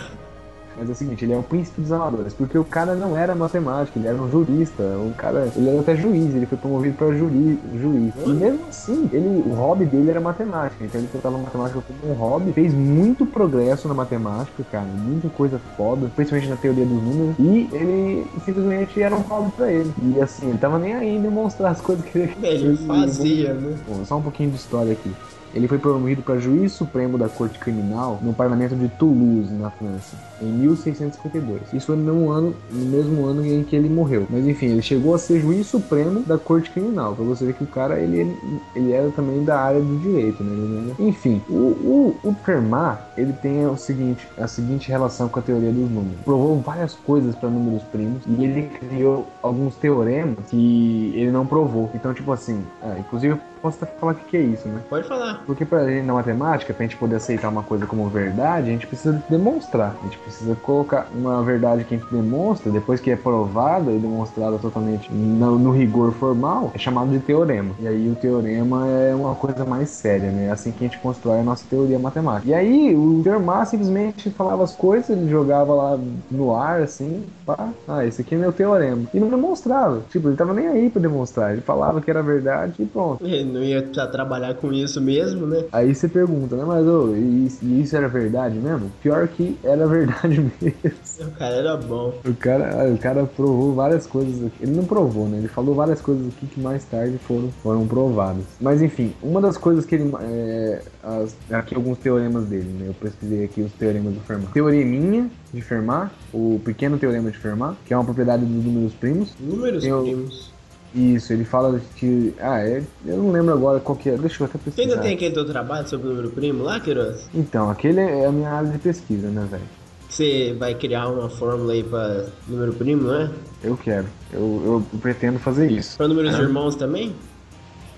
Mas 0.77 0.89
é 0.89 0.93
o 0.93 0.95
seguinte, 0.95 1.25
ele 1.25 1.33
é 1.33 1.37
o 1.37 1.43
príncipe 1.43 1.81
dos 1.81 1.93
amadores, 1.93 2.35
porque 2.35 2.59
o 2.59 2.65
cara 2.65 2.95
não 2.95 3.17
era 3.17 3.35
matemático, 3.35 3.99
ele 3.99 4.09
era 4.09 4.17
um 4.17 4.31
jurista, 4.31 4.83
um 4.83 5.13
cara, 5.13 5.49
ele 5.57 5.69
era 5.69 5.81
até 5.81 5.97
juiz, 5.97 6.35
ele 6.35 6.47
foi 6.47 6.59
promovido 6.59 6.97
para 6.97 7.13
juri, 7.13 7.59
juiz. 7.81 8.13
E 8.27 8.31
mesmo 8.31 8.61
assim, 8.69 9.09
ele, 9.13 9.45
o 9.47 9.55
hobby 9.55 9.85
dele 9.85 10.11
era 10.11 10.21
matemática, 10.21 10.85
então 10.85 11.01
ele 11.01 11.09
tratava 11.09 11.37
a 11.37 11.41
matemática 11.41 11.81
como 11.81 12.13
um 12.13 12.17
hobby, 12.17 12.53
fez 12.53 12.75
muito 12.75 13.25
progresso 13.25 13.87
na 13.89 13.95
matemática, 13.95 14.65
cara, 14.71 14.85
muita 14.85 15.29
coisa 15.29 15.61
foda, 15.77 16.11
principalmente 16.15 16.51
na 16.51 16.57
teoria 16.57 16.85
dos 16.85 17.03
números, 17.03 17.37
e 17.39 17.69
ele 17.73 18.27
simplesmente 18.45 19.01
era 19.01 19.15
um 19.15 19.21
hobby 19.21 19.53
pra 19.57 19.73
ele. 19.73 19.93
E 20.03 20.21
assim, 20.21 20.49
ele 20.49 20.59
tava 20.59 20.79
nem 20.79 20.95
aí 20.95 21.17
em 21.17 21.23
demonstrar 21.23 21.73
as 21.73 21.81
coisas 21.81 22.05
que 22.05 22.19
ele 22.19 22.37
Ele 22.43 22.77
fazia, 22.79 23.55
né? 23.55 23.77
Bom, 23.89 24.05
só 24.05 24.19
um 24.19 24.23
pouquinho 24.23 24.51
de 24.51 24.57
história 24.57 24.93
aqui. 24.93 25.11
Ele 25.55 25.69
foi 25.69 25.79
promovido 25.79 26.23
para 26.23 26.39
juiz 26.39 26.73
supremo 26.73 27.17
da 27.17 27.29
Corte 27.29 27.59
Criminal 27.59 28.19
no 28.21 28.35
parlamento 28.35 28.75
de 28.75 28.89
Toulouse, 28.89 29.53
na 29.53 29.71
França, 29.71 30.17
em 30.43 30.47
1652. 30.47 31.73
Isso 31.73 31.87
foi 31.87 31.97
no 31.97 32.03
mesmo 32.03 32.31
ano, 32.31 32.55
no 32.71 32.87
mesmo 32.87 33.25
ano 33.25 33.47
em 33.47 33.63
que 33.63 33.77
ele 33.77 33.89
morreu. 33.89 34.27
Mas 34.29 34.47
enfim, 34.47 34.67
ele 34.67 34.83
chegou 34.83 35.15
a 35.15 35.19
ser 35.19 35.41
juiz 35.41 35.67
supremo 35.67 36.21
da 36.21 36.37
Corte 36.37 36.71
Criminal. 36.71 37.15
Pra 37.15 37.25
você 37.25 37.47
ver 37.47 37.55
que 37.55 37.65
o 37.65 37.69
cara 37.69 37.99
ele, 38.01 38.37
ele 38.75 38.93
era 38.93 39.11
também 39.11 39.45
da 39.45 39.61
área 39.61 39.81
do 39.81 39.99
direito, 39.99 40.43
né? 40.43 40.95
Enfim, 40.99 41.41
o, 41.49 41.53
o, 41.53 42.17
o 42.25 42.35
Fermat 42.45 43.01
ele 43.17 43.33
tem 43.35 43.67
o 43.67 43.77
seguinte, 43.77 44.27
a 44.37 44.47
seguinte 44.47 44.89
relação 44.89 45.29
com 45.29 45.39
a 45.39 45.43
teoria 45.43 45.71
dos 45.71 45.91
números. 45.91 46.21
Provou 46.25 46.61
várias 46.61 46.95
coisas 46.95 47.35
para 47.37 47.49
números 47.49 47.83
primos 47.85 48.23
e 48.27 48.45
ele 48.45 48.63
criou 48.79 49.27
alguns 49.43 49.77
teoremas 49.77 50.39
que 50.49 51.13
ele 51.15 51.31
não 51.31 51.47
provou. 51.47 51.91
Então, 51.95 52.13
tipo 52.13 52.33
assim, 52.33 52.63
ah, 52.83 52.97
inclusive 52.99 53.39
posso 53.65 53.83
até 53.83 53.91
falar 53.99 54.13
o 54.13 54.15
que 54.17 54.25
que 54.27 54.37
é 54.37 54.41
isso, 54.41 54.69
né? 54.69 54.79
Pode 54.91 55.09
falar. 55.09 55.43
Porque 55.47 55.65
pra 55.65 55.89
gente 55.89 56.05
na 56.05 56.13
matemática, 56.13 56.75
pra 56.75 56.85
gente 56.85 56.99
poder 56.99 57.17
aceitar 57.17 57.49
uma 57.49 57.63
coisa 57.63 57.87
como 57.87 58.07
verdade, 58.11 58.69
a 58.69 58.73
gente 58.73 58.87
precisa 58.87 59.23
demonstrar. 59.31 59.97
A 60.03 60.05
gente 60.05 60.19
precisa 60.19 60.55
colocar 60.57 61.09
uma 61.15 61.43
verdade 61.43 61.83
que 61.85 61.95
a 61.95 61.99
gente 61.99 62.11
demonstra, 62.11 62.71
depois 62.71 63.01
que 63.01 63.11
é 63.11 63.17
provada 63.17 63.91
e 63.91 63.99
demonstrada 63.99 64.59
totalmente 64.59 65.11
no, 65.11 65.59
no 65.59 65.71
rigor 65.71 66.13
formal, 66.13 66.73
é 66.75 66.79
chamado 66.79 67.11
de 67.11 67.21
teorema. 67.21 67.75
E 67.81 67.89
aí 67.89 68.07
o 68.11 68.15
teorema 68.15 68.87
é 68.87 69.15
uma 69.15 69.35
coisa 69.35 69.65
mais 69.65 69.89
séria, 69.89 70.31
né? 70.31 70.49
É 70.49 70.51
assim 70.51 70.71
que 70.71 70.85
a 70.85 70.89
gente 70.89 71.01
constrói 71.01 71.41
a 71.41 71.43
nossa 71.43 71.65
teoria 71.67 71.99
matemática. 71.99 72.51
E 72.51 72.53
aí 72.53 72.95
o 72.95 73.23
Fermat 73.25 73.71
simplesmente 73.71 74.29
falava 74.29 74.63
as 74.63 74.77
coisas, 74.77 75.09
ele 75.09 75.31
jogava 75.31 75.73
lá 75.73 75.99
no 76.31 76.55
ar, 76.55 76.83
assim, 76.83 77.25
pá, 77.47 77.71
ah, 77.89 78.05
esse 78.05 78.21
aqui 78.21 78.35
é 78.35 78.39
meu 78.39 78.53
teorema. 78.53 79.05
E 79.15 79.19
não 79.19 79.31
demonstrava. 79.31 80.03
Tipo, 80.11 80.29
ele 80.29 80.37
tava 80.37 80.53
nem 80.53 80.69
aí 80.69 80.91
pra 80.91 81.01
demonstrar. 81.01 81.53
Ele 81.53 81.63
falava 81.63 82.03
que 82.03 82.11
era 82.11 82.23
verdade 82.23 82.75
e 82.79 82.85
pronto. 82.85 83.25
Ele 83.25 83.54
não 83.55 83.63
ia 83.63 83.81
precisar 83.81 84.09
trabalhar 84.09 84.55
com 84.55 84.73
isso 84.73 85.01
mesmo, 85.01 85.47
né? 85.47 85.65
Aí 85.73 85.95
você 85.95 86.09
pergunta, 86.09 86.57
né? 86.57 86.65
Mas 86.67 86.87
ô, 86.87 87.15
e, 87.15 87.49
e 87.63 87.81
isso 87.83 87.97
era 87.97 88.09
verdade 88.09 88.59
mesmo? 88.59 88.91
Pior 89.01 89.27
que 89.29 89.57
era 89.63 89.87
verdade 89.87 90.41
mesmo. 90.61 91.29
O 91.29 91.31
cara 91.39 91.55
era 91.55 91.77
bom. 91.77 92.13
O 92.25 92.35
cara, 92.35 92.93
o 92.93 92.99
cara 92.99 93.25
provou 93.27 93.75
várias 93.75 94.07
coisas 94.07 94.45
aqui. 94.47 94.63
Ele 94.63 94.73
não 94.73 94.85
provou, 94.85 95.29
né? 95.29 95.39
Ele 95.39 95.49
falou 95.49 95.75
várias 95.75 96.01
coisas 96.01 96.27
aqui 96.29 96.47
que 96.47 96.61
mais 96.61 96.85
tarde 96.85 97.17
foram, 97.19 97.51
foram 97.63 97.87
provadas. 97.87 98.45
Mas 98.61 98.83
enfim, 98.83 99.13
uma 99.23 99.41
das 99.41 99.57
coisas 99.57 99.85
que 99.87 99.95
ele. 99.95 100.11
É, 100.23 100.83
as- 101.03 101.37
aqui 101.51 101.75
alguns 101.75 101.99
teoremas 101.99 102.47
dele, 102.47 102.69
né? 102.79 102.89
Eu 102.89 102.95
pesquisei 102.95 103.45
aqui 103.45 103.63
os 103.63 103.73
teoremas 103.73 104.15
do 104.15 104.21
Fermat. 104.21 104.53
Teoreminha 104.53 105.31
de 105.53 105.63
Fermat, 105.63 106.11
o 106.33 106.61
pequeno 106.65 106.99
teorema 106.99 107.31
de 107.31 107.39
Fermat, 107.39 107.77
que 107.85 107.95
é 107.95 107.97
uma 107.97 108.05
propriedade 108.05 108.45
dos 108.45 108.65
números 108.65 108.95
primos. 108.95 109.35
Números 109.39 109.85
Eu- 109.85 110.03
primos. 110.03 110.54
Isso, 110.95 111.33
ele 111.33 111.45
fala 111.45 111.81
que. 111.97 112.33
Ah, 112.39 112.61
é, 112.61 112.83
eu 113.05 113.17
não 113.19 113.33
lembro 113.33 113.53
agora 113.53 113.81
qual 113.81 113.97
que 113.99 114.09
é. 114.11 114.17
Deixa 114.17 114.43
eu 114.43 114.47
até 114.47 114.59
Você 114.59 114.65
pesquisar. 114.67 114.91
ainda 114.93 115.03
tem 115.03 115.15
aquele 115.15 115.35
teu 115.35 115.45
trabalho 115.45 115.89
sobre 115.89 116.07
o 116.07 116.11
número 116.11 116.31
primo 116.31 116.63
lá, 116.63 116.79
Queiroz? 116.79 117.29
Então, 117.35 117.69
aquele 117.69 118.01
é 118.01 118.27
a 118.27 118.31
minha 118.33 118.51
área 118.51 118.71
de 118.71 118.79
pesquisa, 118.79 119.29
né, 119.29 119.47
velho? 119.51 119.65
Você 120.09 120.55
vai 120.57 120.75
criar 120.77 121.09
uma 121.09 121.29
fórmula 121.29 121.73
aí 121.73 121.83
pra 121.83 122.27
número 122.47 122.73
primo, 122.75 123.03
não 123.09 123.15
é? 123.23 123.31
Eu 123.65 123.77
quero. 123.77 124.07
Eu, 124.33 124.85
eu 124.93 124.99
pretendo 125.01 125.41
fazer 125.41 125.69
isso. 125.73 125.97
Pra 125.97 126.07
números 126.07 126.39
irmãos 126.39 126.77
também? 126.77 127.15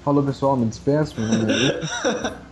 Falou, 0.03 0.23
pessoal, 0.23 0.57
me 0.57 0.65
despeço. 0.67 1.15
É. 1.21 2.33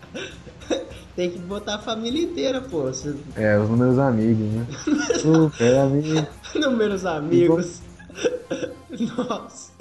Tem 1.17 1.31
que 1.31 1.39
botar 1.39 1.77
a 1.77 1.79
família 1.79 2.23
inteira, 2.25 2.61
pô. 2.61 2.83
Você- 2.83 3.15
É, 3.37 3.57
os 3.59 3.71
meus 3.71 3.99
amigos, 3.99 4.45
né? 4.53 4.67
Super 5.23 5.79
amigo. 5.79 6.27
Números 6.57 7.07
amigos. 7.07 7.81
Nossa. 9.17 9.73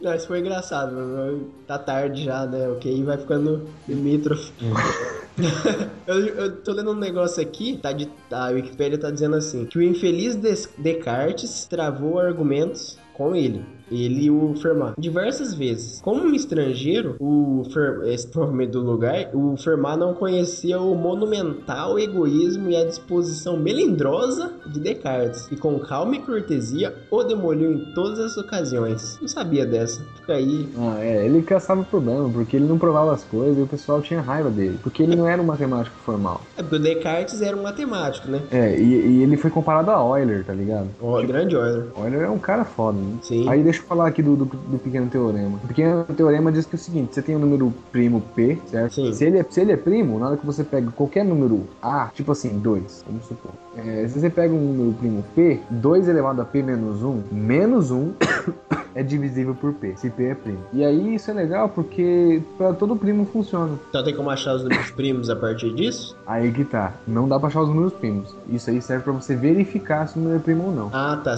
Não, 0.00 0.14
isso 0.14 0.26
foi 0.26 0.40
engraçado. 0.40 1.46
Tá 1.66 1.78
tarde 1.78 2.24
já, 2.24 2.46
né? 2.46 2.68
O 2.68 2.76
QI 2.76 3.02
vai 3.04 3.18
ficando 3.18 3.68
limítrofe. 3.86 4.50
eu, 6.06 6.18
eu 6.26 6.56
tô 6.62 6.72
lendo 6.72 6.90
um 6.92 6.96
negócio 6.98 7.42
aqui, 7.42 7.78
tá 7.78 7.92
de, 7.92 8.08
a 8.30 8.48
Wikipedia 8.48 8.98
tá 8.98 9.10
dizendo 9.10 9.36
assim, 9.36 9.66
que 9.66 9.78
o 9.78 9.82
infeliz 9.82 10.36
Des- 10.36 10.68
Descartes 10.78 11.66
travou 11.66 12.18
argumentos 12.18 12.98
com 13.12 13.34
ele. 13.36 13.64
Ele 13.90 14.24
e 14.24 14.30
o 14.30 14.54
Fermat. 14.56 14.94
Diversas 14.98 15.54
vezes. 15.54 16.00
Como 16.00 16.22
um 16.22 16.34
estrangeiro, 16.34 17.16
o 17.18 17.62
Fer, 17.72 18.02
esse 18.06 18.26
provavelmente 18.28 18.70
do 18.70 18.80
lugar, 18.80 19.30
o 19.34 19.56
Fermat 19.56 19.98
não 19.98 20.14
conhecia 20.14 20.80
o 20.80 20.94
monumental 20.94 21.98
egoísmo 21.98 22.70
e 22.70 22.76
a 22.76 22.84
disposição 22.84 23.56
melindrosa 23.56 24.52
de 24.66 24.80
Descartes. 24.80 25.48
E 25.50 25.56
com 25.56 25.78
calma 25.78 26.16
e 26.16 26.20
cortesia, 26.20 26.94
o 27.10 27.22
demoliu 27.22 27.72
em 27.72 27.94
todas 27.94 28.18
as 28.18 28.36
ocasiões. 28.36 29.18
Não 29.20 29.28
sabia 29.28 29.66
dessa. 29.66 30.02
Fica 30.16 30.34
aí. 30.34 30.68
Ah, 30.78 30.98
é, 31.00 31.26
ele 31.26 31.42
caçava 31.42 31.82
problema, 31.82 32.28
porque 32.28 32.56
ele 32.56 32.66
não 32.66 32.78
provava 32.78 33.12
as 33.12 33.24
coisas 33.24 33.58
e 33.58 33.62
o 33.62 33.66
pessoal 33.66 34.00
tinha 34.00 34.20
raiva 34.20 34.50
dele. 34.50 34.78
Porque 34.82 35.02
ele 35.02 35.16
não 35.16 35.26
era 35.26 35.40
um 35.40 35.46
matemático 35.46 35.96
formal. 36.04 36.40
É 36.60 36.62
porque 36.62 36.76
o 36.76 36.78
Descartes 36.78 37.40
era 37.40 37.56
um 37.56 37.62
matemático, 37.62 38.28
né? 38.28 38.42
É, 38.50 38.78
e, 38.78 38.82
e 38.82 39.22
ele 39.22 39.36
foi 39.36 39.50
comparado 39.50 39.90
a 39.90 40.18
Euler, 40.18 40.44
tá 40.44 40.52
ligado? 40.52 40.88
Ó, 41.00 41.20
grande 41.22 41.54
Euler. 41.54 41.86
Euler 41.96 42.22
é 42.22 42.28
um 42.28 42.38
cara 42.38 42.64
foda, 42.64 42.98
né? 42.98 43.16
Sim. 43.22 43.48
Aí 43.48 43.62
deixa 43.62 43.79
eu 43.80 43.86
falar 43.86 44.06
aqui 44.06 44.22
do, 44.22 44.36
do, 44.36 44.44
do 44.44 44.78
pequeno 44.78 45.08
teorema. 45.08 45.58
O 45.62 45.66
pequeno 45.66 46.04
teorema 46.04 46.52
diz 46.52 46.66
que 46.66 46.76
é 46.76 46.78
o 46.78 46.80
seguinte: 46.80 47.14
você 47.14 47.22
tem 47.22 47.36
o 47.36 47.38
número 47.38 47.72
primo 47.90 48.20
P, 48.34 48.58
certo? 48.66 48.94
Sim. 48.94 49.12
Se 49.12 49.24
ele, 49.24 49.38
é, 49.38 49.46
se 49.48 49.60
ele 49.60 49.72
é 49.72 49.76
primo, 49.76 50.18
na 50.18 50.28
hora 50.28 50.36
que 50.36 50.46
você 50.46 50.62
pega 50.64 50.90
qualquer 50.90 51.24
número 51.24 51.66
A, 51.82 52.10
tipo 52.14 52.32
assim, 52.32 52.58
2, 52.58 53.04
vamos 53.06 53.26
supor. 53.26 53.52
É, 53.76 54.06
se 54.08 54.20
você 54.20 54.30
pega 54.30 54.52
um 54.54 54.72
número 54.72 54.92
primo 54.98 55.24
P, 55.34 55.60
2 55.70 56.08
elevado 56.08 56.42
a 56.42 56.44
P 56.44 56.62
menos 56.62 57.02
1, 57.02 57.22
menos 57.32 57.90
1 57.90 58.12
é 58.94 59.02
divisível 59.02 59.54
por 59.54 59.72
P, 59.74 59.96
se 59.96 60.10
P 60.10 60.24
é 60.24 60.34
primo. 60.34 60.64
E 60.72 60.84
aí 60.84 61.14
isso 61.14 61.30
é 61.30 61.34
legal 61.34 61.68
porque 61.68 62.42
pra 62.56 62.72
todo 62.72 62.96
primo 62.96 63.24
funciona. 63.26 63.78
Então 63.88 64.02
tem 64.02 64.14
como 64.14 64.30
achar 64.30 64.54
os 64.54 64.62
números 64.62 64.90
primos 64.90 65.30
a 65.30 65.36
partir 65.36 65.74
disso? 65.74 66.16
Aí 66.26 66.52
que 66.52 66.64
tá. 66.64 66.94
Não 67.06 67.28
dá 67.28 67.38
pra 67.38 67.48
achar 67.48 67.62
os 67.62 67.68
números 67.68 67.92
primos. 67.94 68.34
Isso 68.48 68.70
aí 68.70 68.80
serve 68.80 69.04
pra 69.04 69.12
você 69.12 69.34
verificar 69.36 70.06
se 70.08 70.16
o 70.16 70.20
número 70.20 70.38
é 70.38 70.42
primo 70.42 70.64
ou 70.64 70.72
não. 70.72 70.90
Ah, 70.92 71.20
tá. 71.22 71.36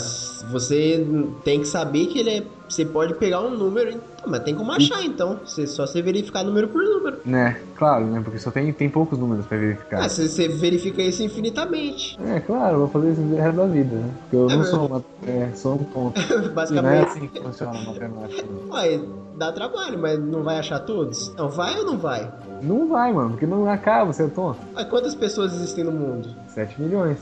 Você 0.50 1.06
tem 1.44 1.60
que 1.60 1.66
saber 1.66 2.06
que 2.06 2.18
ele 2.18 2.30
é. 2.30 2.42
Você 2.72 2.86
pode 2.86 3.12
pegar 3.16 3.42
um 3.42 3.50
número, 3.50 4.00
mas 4.26 4.42
tem 4.44 4.54
como 4.54 4.72
achar 4.72 5.04
então. 5.04 5.38
Você, 5.44 5.66
só 5.66 5.86
você 5.86 6.00
verificar 6.00 6.42
número 6.42 6.68
por 6.68 6.82
número. 6.82 7.18
Né? 7.22 7.60
Claro, 7.76 8.06
né? 8.06 8.18
Porque 8.24 8.38
só 8.38 8.50
tem, 8.50 8.72
tem 8.72 8.88
poucos 8.88 9.18
números 9.18 9.44
pra 9.44 9.58
verificar. 9.58 10.02
Ah, 10.02 10.08
você, 10.08 10.26
você 10.26 10.48
verifica 10.48 11.02
isso 11.02 11.22
infinitamente. 11.22 12.18
É, 12.24 12.40
claro, 12.40 12.78
vou 12.78 12.88
fazer 12.88 13.12
isso 13.12 13.20
o 13.20 13.36
resto 13.36 13.56
da 13.58 13.66
vida, 13.66 13.94
né? 13.94 14.10
Porque 14.22 14.36
eu 14.36 14.46
É 14.50 14.56
não 14.56 14.62
verdade. 14.62 14.70
sou 14.70 14.86
uma, 14.86 15.04
é, 15.26 15.50
sou 15.54 15.74
um 15.74 15.84
tonto. 15.84 16.18
E 16.32 16.34
não 16.34 16.44
é 16.46 16.48
Basicamente. 16.48 17.08
assim 17.10 17.26
que 17.28 17.42
funciona 17.42 17.78
a 17.78 17.82
matemática. 17.84 18.48
Ué, 18.70 19.00
dá 19.36 19.52
trabalho, 19.52 19.98
mas 19.98 20.18
não 20.18 20.42
vai 20.42 20.58
achar 20.58 20.78
todos? 20.80 21.30
Não, 21.36 21.50
vai 21.50 21.78
ou 21.78 21.84
não 21.84 21.98
vai? 21.98 22.32
Não 22.62 22.88
vai, 22.88 23.12
mano, 23.12 23.30
porque 23.32 23.44
não 23.44 23.68
acaba, 23.70 24.10
você 24.14 24.22
é 24.24 24.28
tonto. 24.28 24.60
Ué, 24.74 24.84
quantas 24.86 25.14
pessoas 25.14 25.52
existem 25.52 25.84
no 25.84 25.92
mundo? 25.92 26.30
7 26.48 26.80
milhões. 26.80 27.18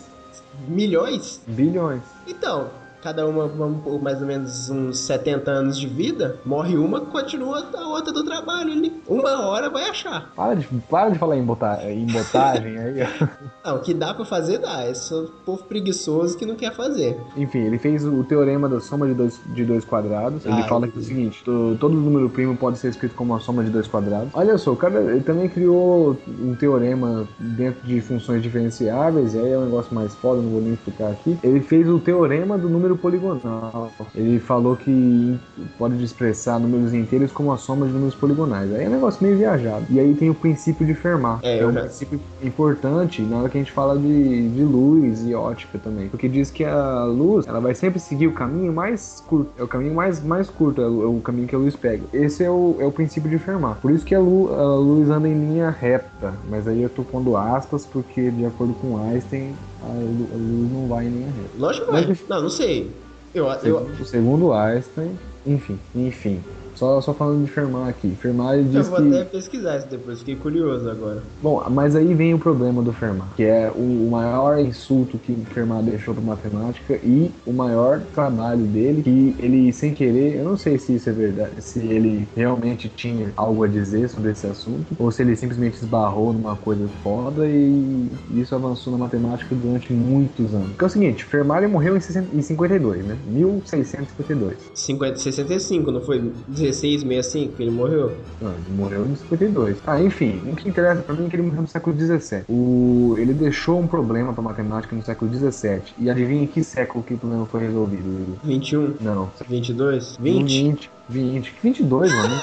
Milhões? 0.69 1.41
Bilhões. 1.47 2.03
Então, 2.27 2.69
cada 3.03 3.27
uma 3.27 3.49
com 3.49 3.99
mais 3.99 4.21
ou 4.21 4.27
menos 4.27 4.71
uns 4.71 4.99
70 4.99 5.51
anos 5.51 5.79
de 5.79 5.87
vida, 5.87 6.37
morre 6.45 6.77
uma, 6.77 7.01
continua 7.01 7.65
a 7.75 7.89
outra 7.89 8.13
do 8.13 8.25
trabalho 8.25 8.73
ali. 8.73 9.01
Uma 9.09 9.47
hora 9.49 9.69
vai 9.71 9.89
achar. 9.89 10.31
Para 10.37 10.55
de, 10.55 10.67
para 10.89 11.11
de 11.11 11.19
falar 11.19 11.37
em, 11.37 11.43
bota, 11.45 11.81
em 11.91 12.07
botagem 12.07 12.79
aí. 12.79 13.01
Ah, 13.63 13.75
o 13.75 13.81
que 13.81 13.93
dá 13.93 14.15
pra 14.15 14.25
fazer, 14.25 14.59
dá. 14.59 14.85
É 14.85 14.95
só 14.95 15.27
povo 15.45 15.65
preguiçoso 15.65 16.37
que 16.39 16.47
não 16.47 16.55
quer 16.55 16.73
fazer. 16.75 17.15
Enfim, 17.37 17.59
ele 17.59 17.79
fez 17.79 18.05
o 18.07 18.25
teorema 18.25 18.69
da 18.71 18.81
soma 18.81 19.07
de 19.07 19.13
dois, 19.13 19.39
de 19.55 19.65
dois 19.67 19.85
quadrados. 19.85 20.47
Ele 20.47 20.55
Ah, 20.63 20.65
fala 20.67 20.89
que 20.89 20.97
é 20.97 21.01
o 21.01 21.05
seguinte: 21.05 21.45
to- 21.45 21.77
todo 21.79 21.95
número 21.95 22.31
primo 22.31 22.57
pode 22.57 22.79
ser 22.79 22.89
escrito 22.89 23.15
como 23.15 23.35
uma 23.35 23.41
soma 23.41 23.63
de 23.63 23.69
dois 23.71 23.87
quadrados. 23.87 24.31
Olha 24.33 24.57
só, 24.57 24.73
o 24.73 24.77
cara 24.77 25.01
ele 25.13 25.21
também 25.21 25.47
criou 25.49 26.17
um 26.27 26.55
teorema 26.55 27.29
dentro 27.39 27.87
de 27.87 28.01
funções 28.01 28.43
diferenciáveis, 28.43 29.35
e 29.35 29.39
aí 29.39 29.53
é 29.53 29.59
um 29.59 29.65
negócio 29.67 29.95
mais 29.95 30.15
foda, 30.15 30.41
não 30.41 30.51
vou 30.51 30.63
nem 30.63 30.73
explicar 30.73 31.11
aqui. 31.11 31.39
Ele 31.43 31.61
fez 31.61 31.87
o 31.89 31.99
teorema 31.99 32.57
do 32.57 32.69
número 32.69 32.90
poligonal. 32.97 33.91
Ele 34.15 34.39
falou 34.41 34.77
que 34.77 35.39
pode 35.79 36.03
expressar 36.03 36.59
números 36.59 36.93
inteiros 36.95 37.33
como 37.33 37.53
a 37.53 37.57
soma 37.57 37.87
de 37.87 37.93
números 37.93 38.15
poligonais. 38.15 38.73
Aí 38.73 38.85
é 38.85 38.89
um 38.89 38.93
negócio 38.93 39.23
meio 39.23 39.37
viajado. 39.37 39.85
E 39.91 39.99
aí 40.01 40.15
tem 40.15 40.31
o 40.31 40.35
princípio 40.35 40.87
de 40.87 40.95
Fermat. 40.95 41.41
É, 41.43 41.59
é 41.61 41.67
um 41.67 41.73
já- 41.73 41.81
princípio 41.83 42.21
importante 42.43 43.23
na 43.23 43.39
hora 43.39 43.49
que 43.49 43.59
a 43.59 43.61
gente 43.61 43.73
fala 43.73 43.99
de, 43.99 44.49
de 44.51 44.63
luz 44.63 45.27
e 45.27 45.35
ótica 45.35 45.79
também. 45.79 46.09
Porque 46.09 46.29
diz 46.29 46.51
que 46.51 46.65
a 46.65 47.05
luz, 47.05 47.47
ela 47.47 47.61
vai 47.61 47.75
sempre 47.75 47.99
seguir 48.01 48.27
o 48.27 48.33
caminho 48.33 48.73
mais 48.73 49.23
curto. 49.27 49.51
É 49.59 49.63
o 49.63 49.69
caminho 49.69 49.95
mais, 49.95 50.23
mais 50.23 50.49
curto, 50.51 50.81
é 50.83 50.89
o, 50.89 51.03
é 51.03 51.07
o 51.07 51.21
caminho 51.21 51.47
que 51.49 51.55
a 51.55 51.59
luz 51.59 51.77
pega. 51.77 52.03
Esse 52.13 52.45
é 52.45 52.51
o, 52.51 52.77
é 52.79 52.87
o 52.87 52.93
princípio 52.93 53.31
de 53.31 53.39
Fermat. 53.39 53.79
Por 53.81 53.91
isso 53.91 54.05
que 54.05 54.15
a 54.15 54.21
luz, 54.21 54.53
a 54.53 54.63
luz 54.75 55.11
anda 55.11 55.29
em 55.29 55.35
linha 55.35 55.71
reta. 55.71 56.35
Mas 56.49 56.67
aí 56.67 56.83
eu 56.83 56.89
tô 56.89 57.03
pondo 57.03 57.37
aspas, 57.37 57.87
porque 57.87 58.31
de 58.31 58.45
acordo 58.45 58.75
com 58.75 58.99
Einstein, 58.99 59.55
a 59.83 59.87
lu- 59.89 60.29
a 60.33 60.37
luz 60.37 60.73
não 60.73 60.89
vai 60.89 61.07
em 61.07 61.11
linha 61.11 61.27
reta. 61.27 61.51
Lógico 61.59 61.87
que 61.87 61.93
vai. 61.93 62.19
Não, 62.29 62.43
não 62.43 62.51
sei. 62.51 62.91
Eu, 63.35 63.47
eu, 63.63 63.89
segundo 64.05 64.53
Einstein, 64.53 65.19
enfim, 65.47 65.79
enfim. 65.95 66.41
Só, 66.81 66.99
só 67.03 67.13
falando 67.13 67.45
de 67.45 67.51
Fermat 67.51 67.91
aqui. 67.91 68.17
Fermat 68.19 68.55
ele 68.55 68.69
eu 68.69 68.81
diz 68.81 68.89
vou 68.89 69.03
que. 69.03 69.09
até 69.09 69.25
pesquisar 69.27 69.77
isso 69.77 69.89
depois, 69.89 70.21
fiquei 70.21 70.35
curioso 70.35 70.89
agora. 70.89 71.23
Bom, 71.43 71.63
mas 71.71 71.95
aí 71.95 72.15
vem 72.15 72.33
o 72.33 72.39
problema 72.39 72.81
do 72.81 72.91
Fermat, 72.91 73.29
que 73.37 73.43
é 73.43 73.71
o, 73.71 74.09
maior 74.11 74.59
insulto 74.59 75.19
que 75.19 75.35
Fermat 75.53 75.85
deixou 75.85 76.15
para 76.15 76.23
matemática 76.23 76.95
e 77.05 77.31
o 77.45 77.53
maior 77.53 78.01
trabalho 78.15 78.65
dele, 78.65 79.03
que 79.03 79.37
ele 79.45 79.71
sem 79.75 79.93
querer, 79.93 80.37
eu 80.37 80.45
não 80.45 80.57
sei 80.57 80.79
se 80.79 80.95
isso 80.95 81.11
é 81.11 81.13
verdade, 81.13 81.53
se 81.59 81.81
ele 81.81 82.27
realmente 82.35 82.89
tinha 82.89 83.31
algo 83.37 83.63
a 83.63 83.69
dizer 83.69 84.09
sobre 84.09 84.31
esse 84.31 84.47
assunto, 84.47 84.97
ou 84.99 85.11
se 85.11 85.21
ele 85.21 85.37
simplesmente 85.37 85.75
esbarrou 85.75 86.33
numa 86.33 86.57
coisa 86.57 86.89
foda 87.03 87.47
e 87.47 88.09
isso 88.33 88.55
avançou 88.55 88.91
na 88.91 88.99
matemática 88.99 89.55
durante 89.55 89.93
muitos 89.93 90.55
anos. 90.55 90.69
Porque 90.69 90.85
é 90.85 90.87
o 90.87 90.91
seguinte, 90.91 91.25
Fermat 91.27 91.67
morreu 91.67 91.95
em 91.95 92.01
60 92.01 92.35
em 92.35 92.41
52, 92.41 93.05
né? 93.05 93.19
1652. 93.27 94.57
50, 94.73 95.17
65, 95.19 95.91
não 95.91 96.01
foi 96.01 96.33
16, 96.49 96.70
65 96.73 97.55
que 97.57 97.63
ele 97.63 97.71
morreu? 97.71 98.13
Não, 98.41 98.51
ele 98.53 98.63
morreu 98.77 99.07
em 99.07 99.15
52. 99.17 99.79
Ah, 99.87 100.01
enfim, 100.01 100.41
o 100.51 100.57
que 100.57 100.69
interessa 100.69 101.03
pra 101.03 101.15
mim 101.15 101.27
é 101.27 101.29
que 101.29 101.37
ele 101.37 101.43
morreu 101.45 101.63
no 101.63 101.69
século 101.69 101.95
17. 101.97 102.45
O... 102.49 103.15
Ele 103.19 103.33
deixou 103.33 103.79
um 103.81 103.87
problema 103.87 104.33
pra 104.33 104.43
matemática 104.43 104.95
no 104.95 105.03
século 105.05 105.31
17. 105.31 105.95
E 105.99 106.09
adivinha 106.11 106.43
em 106.43 106.47
que 106.47 106.63
século 106.65 107.03
que 107.05 107.15
o 107.15 107.19
problema 107.19 107.47
foi 107.47 107.61
resolvido? 107.61 108.09
Yuri? 108.09 108.39
21, 108.45 108.95
Não. 109.01 109.31
22, 109.49 110.19
No 110.19 110.25
20? 110.25 110.63
20. 110.63 110.91
20. 111.09 111.55
22, 111.63 112.13
mano. 112.15 112.41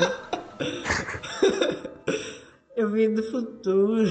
Eu 2.78 2.90
vim 2.92 3.12
do 3.12 3.24
futuro. 3.24 4.04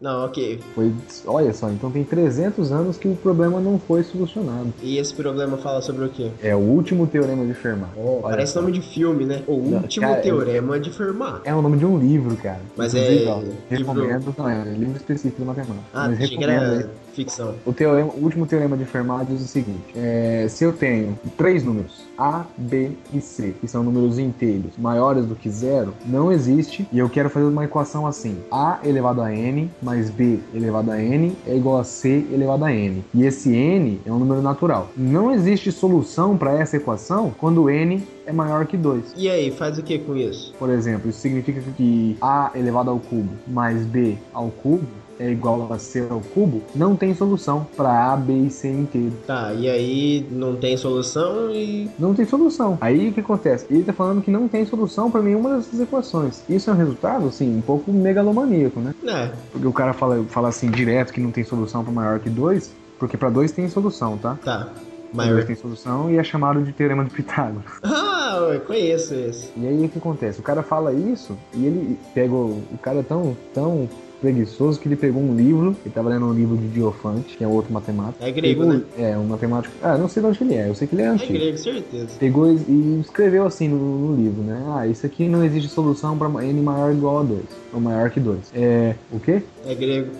Não, 0.00 0.24
ok. 0.24 0.58
Foi, 0.74 0.90
olha 1.26 1.52
só, 1.52 1.68
então 1.70 1.90
tem 1.90 2.02
300 2.02 2.72
anos 2.72 2.96
que 2.96 3.06
o 3.06 3.14
problema 3.14 3.60
não 3.60 3.78
foi 3.78 4.02
solucionado. 4.02 4.72
E 4.82 4.96
esse 4.96 5.12
problema 5.12 5.58
fala 5.58 5.82
sobre 5.82 6.06
o 6.06 6.08
quê? 6.08 6.30
É 6.42 6.56
o 6.56 6.58
último 6.58 7.06
teorema 7.06 7.44
de 7.44 7.52
Fermat. 7.52 7.90
Olha 7.98 8.22
Parece 8.22 8.54
só. 8.54 8.60
nome 8.62 8.72
de 8.72 8.80
filme, 8.80 9.26
né? 9.26 9.42
O 9.46 9.52
último 9.52 10.06
cara, 10.08 10.22
teorema 10.22 10.80
de 10.80 10.90
Fermat. 10.90 11.42
É 11.44 11.54
o 11.54 11.60
nome 11.60 11.76
de 11.76 11.84
um 11.84 11.98
livro, 11.98 12.34
cara. 12.36 12.60
Mas 12.74 12.94
Inclusive, 12.94 13.24
é 13.24 13.28
ó, 13.28 13.38
livro- 13.40 13.52
Recomendo. 13.68 14.34
Não, 14.38 14.48
é 14.48 14.64
livro 14.72 14.96
específico 14.96 15.42
de 15.42 15.46
matemática. 15.46 15.84
Ah, 15.92 16.08
Mas 16.08 16.18
recomendo 16.18 16.50
era 16.50 16.90
ficção. 17.14 17.54
O, 17.64 17.72
teorema, 17.72 18.10
o 18.14 18.22
último 18.22 18.46
teorema 18.46 18.76
de 18.76 18.84
Fermat 18.84 19.26
diz 19.26 19.40
o 19.40 19.46
seguinte: 19.46 19.84
é, 19.94 20.46
se 20.48 20.64
eu 20.64 20.72
tenho 20.72 21.18
três 21.36 21.64
números, 21.64 22.04
A, 22.18 22.44
B 22.56 22.92
e 23.12 23.20
C, 23.20 23.54
que 23.60 23.68
são 23.68 23.82
números 23.82 24.18
inteiros 24.18 24.76
maiores 24.76 25.26
do 25.26 25.34
que 25.34 25.48
zero, 25.48 25.94
não 26.06 26.30
existe, 26.30 26.86
e 26.92 26.98
eu 26.98 27.08
quero 27.08 27.30
fazer 27.30 27.46
uma 27.46 27.64
equação 27.64 28.06
assim: 28.06 28.38
A 28.50 28.78
elevado 28.84 29.22
a 29.22 29.32
N 29.32 29.70
mais 29.82 30.10
B 30.10 30.40
elevado 30.54 30.90
a 30.90 31.02
N 31.02 31.36
é 31.46 31.56
igual 31.56 31.78
a 31.78 31.84
C 31.84 32.26
elevado 32.32 32.64
a 32.64 32.72
N. 32.72 33.04
E 33.14 33.24
esse 33.24 33.54
N 33.54 34.00
é 34.04 34.12
um 34.12 34.18
número 34.18 34.42
natural. 34.42 34.90
Não 34.96 35.32
existe 35.32 35.70
solução 35.72 36.36
para 36.36 36.52
essa 36.58 36.76
equação 36.76 37.32
quando 37.38 37.70
N 37.70 38.02
é 38.26 38.32
maior 38.32 38.66
que 38.66 38.76
2. 38.76 39.14
E 39.16 39.28
aí, 39.28 39.50
faz 39.50 39.78
o 39.78 39.82
que 39.82 39.98
com 39.98 40.16
isso? 40.16 40.54
Por 40.58 40.70
exemplo, 40.70 41.10
isso 41.10 41.20
significa 41.20 41.60
que 41.76 42.16
A 42.20 42.50
elevado 42.54 42.90
ao 42.90 42.98
cubo 42.98 43.30
mais 43.46 43.84
B 43.84 44.16
ao 44.32 44.48
cubo 44.48 44.86
é 45.18 45.30
igual 45.30 45.72
a 45.72 45.78
C 45.78 46.06
ao 46.08 46.20
cubo, 46.20 46.62
não 46.74 46.96
tem 46.96 47.14
solução 47.14 47.66
para 47.76 48.12
A, 48.12 48.16
B 48.16 48.32
e 48.32 48.50
C 48.50 48.68
inteiro. 48.68 49.12
Tá, 49.26 49.52
e 49.54 49.68
aí 49.68 50.26
não 50.30 50.56
tem 50.56 50.76
solução 50.76 51.50
e. 51.50 51.88
Não 51.98 52.14
tem 52.14 52.24
solução. 52.24 52.78
Aí 52.80 53.08
o 53.08 53.12
que 53.12 53.20
acontece? 53.20 53.66
Ele 53.70 53.84
tá 53.84 53.92
falando 53.92 54.22
que 54.22 54.30
não 54.30 54.48
tem 54.48 54.64
solução 54.66 55.10
para 55.10 55.22
nenhuma 55.22 55.56
dessas 55.56 55.80
equações. 55.80 56.42
Isso 56.48 56.70
é 56.70 56.72
um 56.72 56.76
resultado, 56.76 57.26
assim, 57.26 57.56
um 57.56 57.60
pouco 57.60 57.92
megalomaníaco, 57.92 58.80
né? 58.80 58.94
É, 59.06 59.30
Porque 59.52 59.66
o 59.66 59.72
cara 59.72 59.92
fala, 59.92 60.22
fala 60.28 60.48
assim 60.48 60.70
direto 60.70 61.12
que 61.12 61.20
não 61.20 61.30
tem 61.30 61.44
solução 61.44 61.84
para 61.84 61.92
maior 61.92 62.18
que 62.20 62.30
2, 62.30 62.72
porque 62.98 63.16
para 63.16 63.30
2 63.30 63.52
tem 63.52 63.68
solução, 63.68 64.16
tá? 64.16 64.38
tá. 64.44 64.68
Pra 65.14 65.24
2 65.24 65.28
Maior. 65.32 65.44
tem 65.46 65.54
solução 65.54 66.10
e 66.10 66.18
é 66.18 66.24
chamado 66.24 66.60
de 66.62 66.72
teorema 66.72 67.04
de 67.04 67.10
Pitágoras. 67.10 67.64
Ah, 68.34 68.38
eu 68.52 68.60
conheço 68.62 69.14
esse. 69.14 69.52
E 69.56 69.64
aí 69.64 69.84
o 69.84 69.88
que 69.88 69.98
acontece? 69.98 70.40
O 70.40 70.42
cara 70.42 70.60
fala 70.62 70.92
isso 70.92 71.36
e 71.52 71.64
ele 71.66 71.96
pegou. 72.12 72.58
O 72.72 72.78
cara 72.82 72.98
é 72.98 73.02
tão, 73.02 73.36
tão 73.52 73.88
preguiçoso 74.28 74.80
que 74.80 74.88
ele 74.88 74.96
pegou 74.96 75.22
um 75.22 75.36
livro, 75.36 75.76
ele 75.84 75.94
tava 75.94 76.08
lendo 76.08 76.24
um 76.24 76.32
livro 76.32 76.56
de 76.56 76.66
Diofante, 76.68 77.36
que 77.36 77.44
é 77.44 77.46
outro 77.48 77.70
matemático. 77.72 78.24
É 78.24 78.30
grego, 78.30 78.60
Pegou- 78.62 78.72
né? 78.78 78.82
É, 78.96 79.18
um 79.18 79.24
matemático. 79.26 79.74
Ah, 79.82 79.98
não 79.98 80.08
sei 80.08 80.22
de 80.22 80.28
onde 80.28 80.44
ele 80.44 80.54
é, 80.54 80.68
eu 80.70 80.74
sei 80.74 80.88
que 80.88 80.94
ele 80.94 81.02
é 81.02 81.06
É 81.06 81.08
antigo. 81.08 81.32
grego, 81.38 81.58
certeza. 81.58 82.08
Pegou 82.18 82.50
e- 82.50 82.56
e 82.66 83.00
escreveu 83.00 83.46
assim 83.46 83.68
no, 83.68 83.76
no 84.08 84.16
livro, 84.16 84.42
né? 84.42 84.64
Ah, 84.74 84.86
isso 84.86 85.04
aqui 85.04 85.28
não 85.28 85.44
existe 85.44 85.68
solução 85.68 86.16
para 86.16 86.28
n 86.42 86.62
maior 86.62 86.90
ou 86.90 86.96
igual 86.96 87.18
a 87.18 87.22
2. 87.22 87.42
Ou 87.74 87.80
maior 87.80 88.08
que 88.10 88.18
2. 88.18 88.50
É. 88.54 88.94
O 89.12 89.20
quê? 89.20 89.42
É 89.66 89.74
grego. 89.74 90.10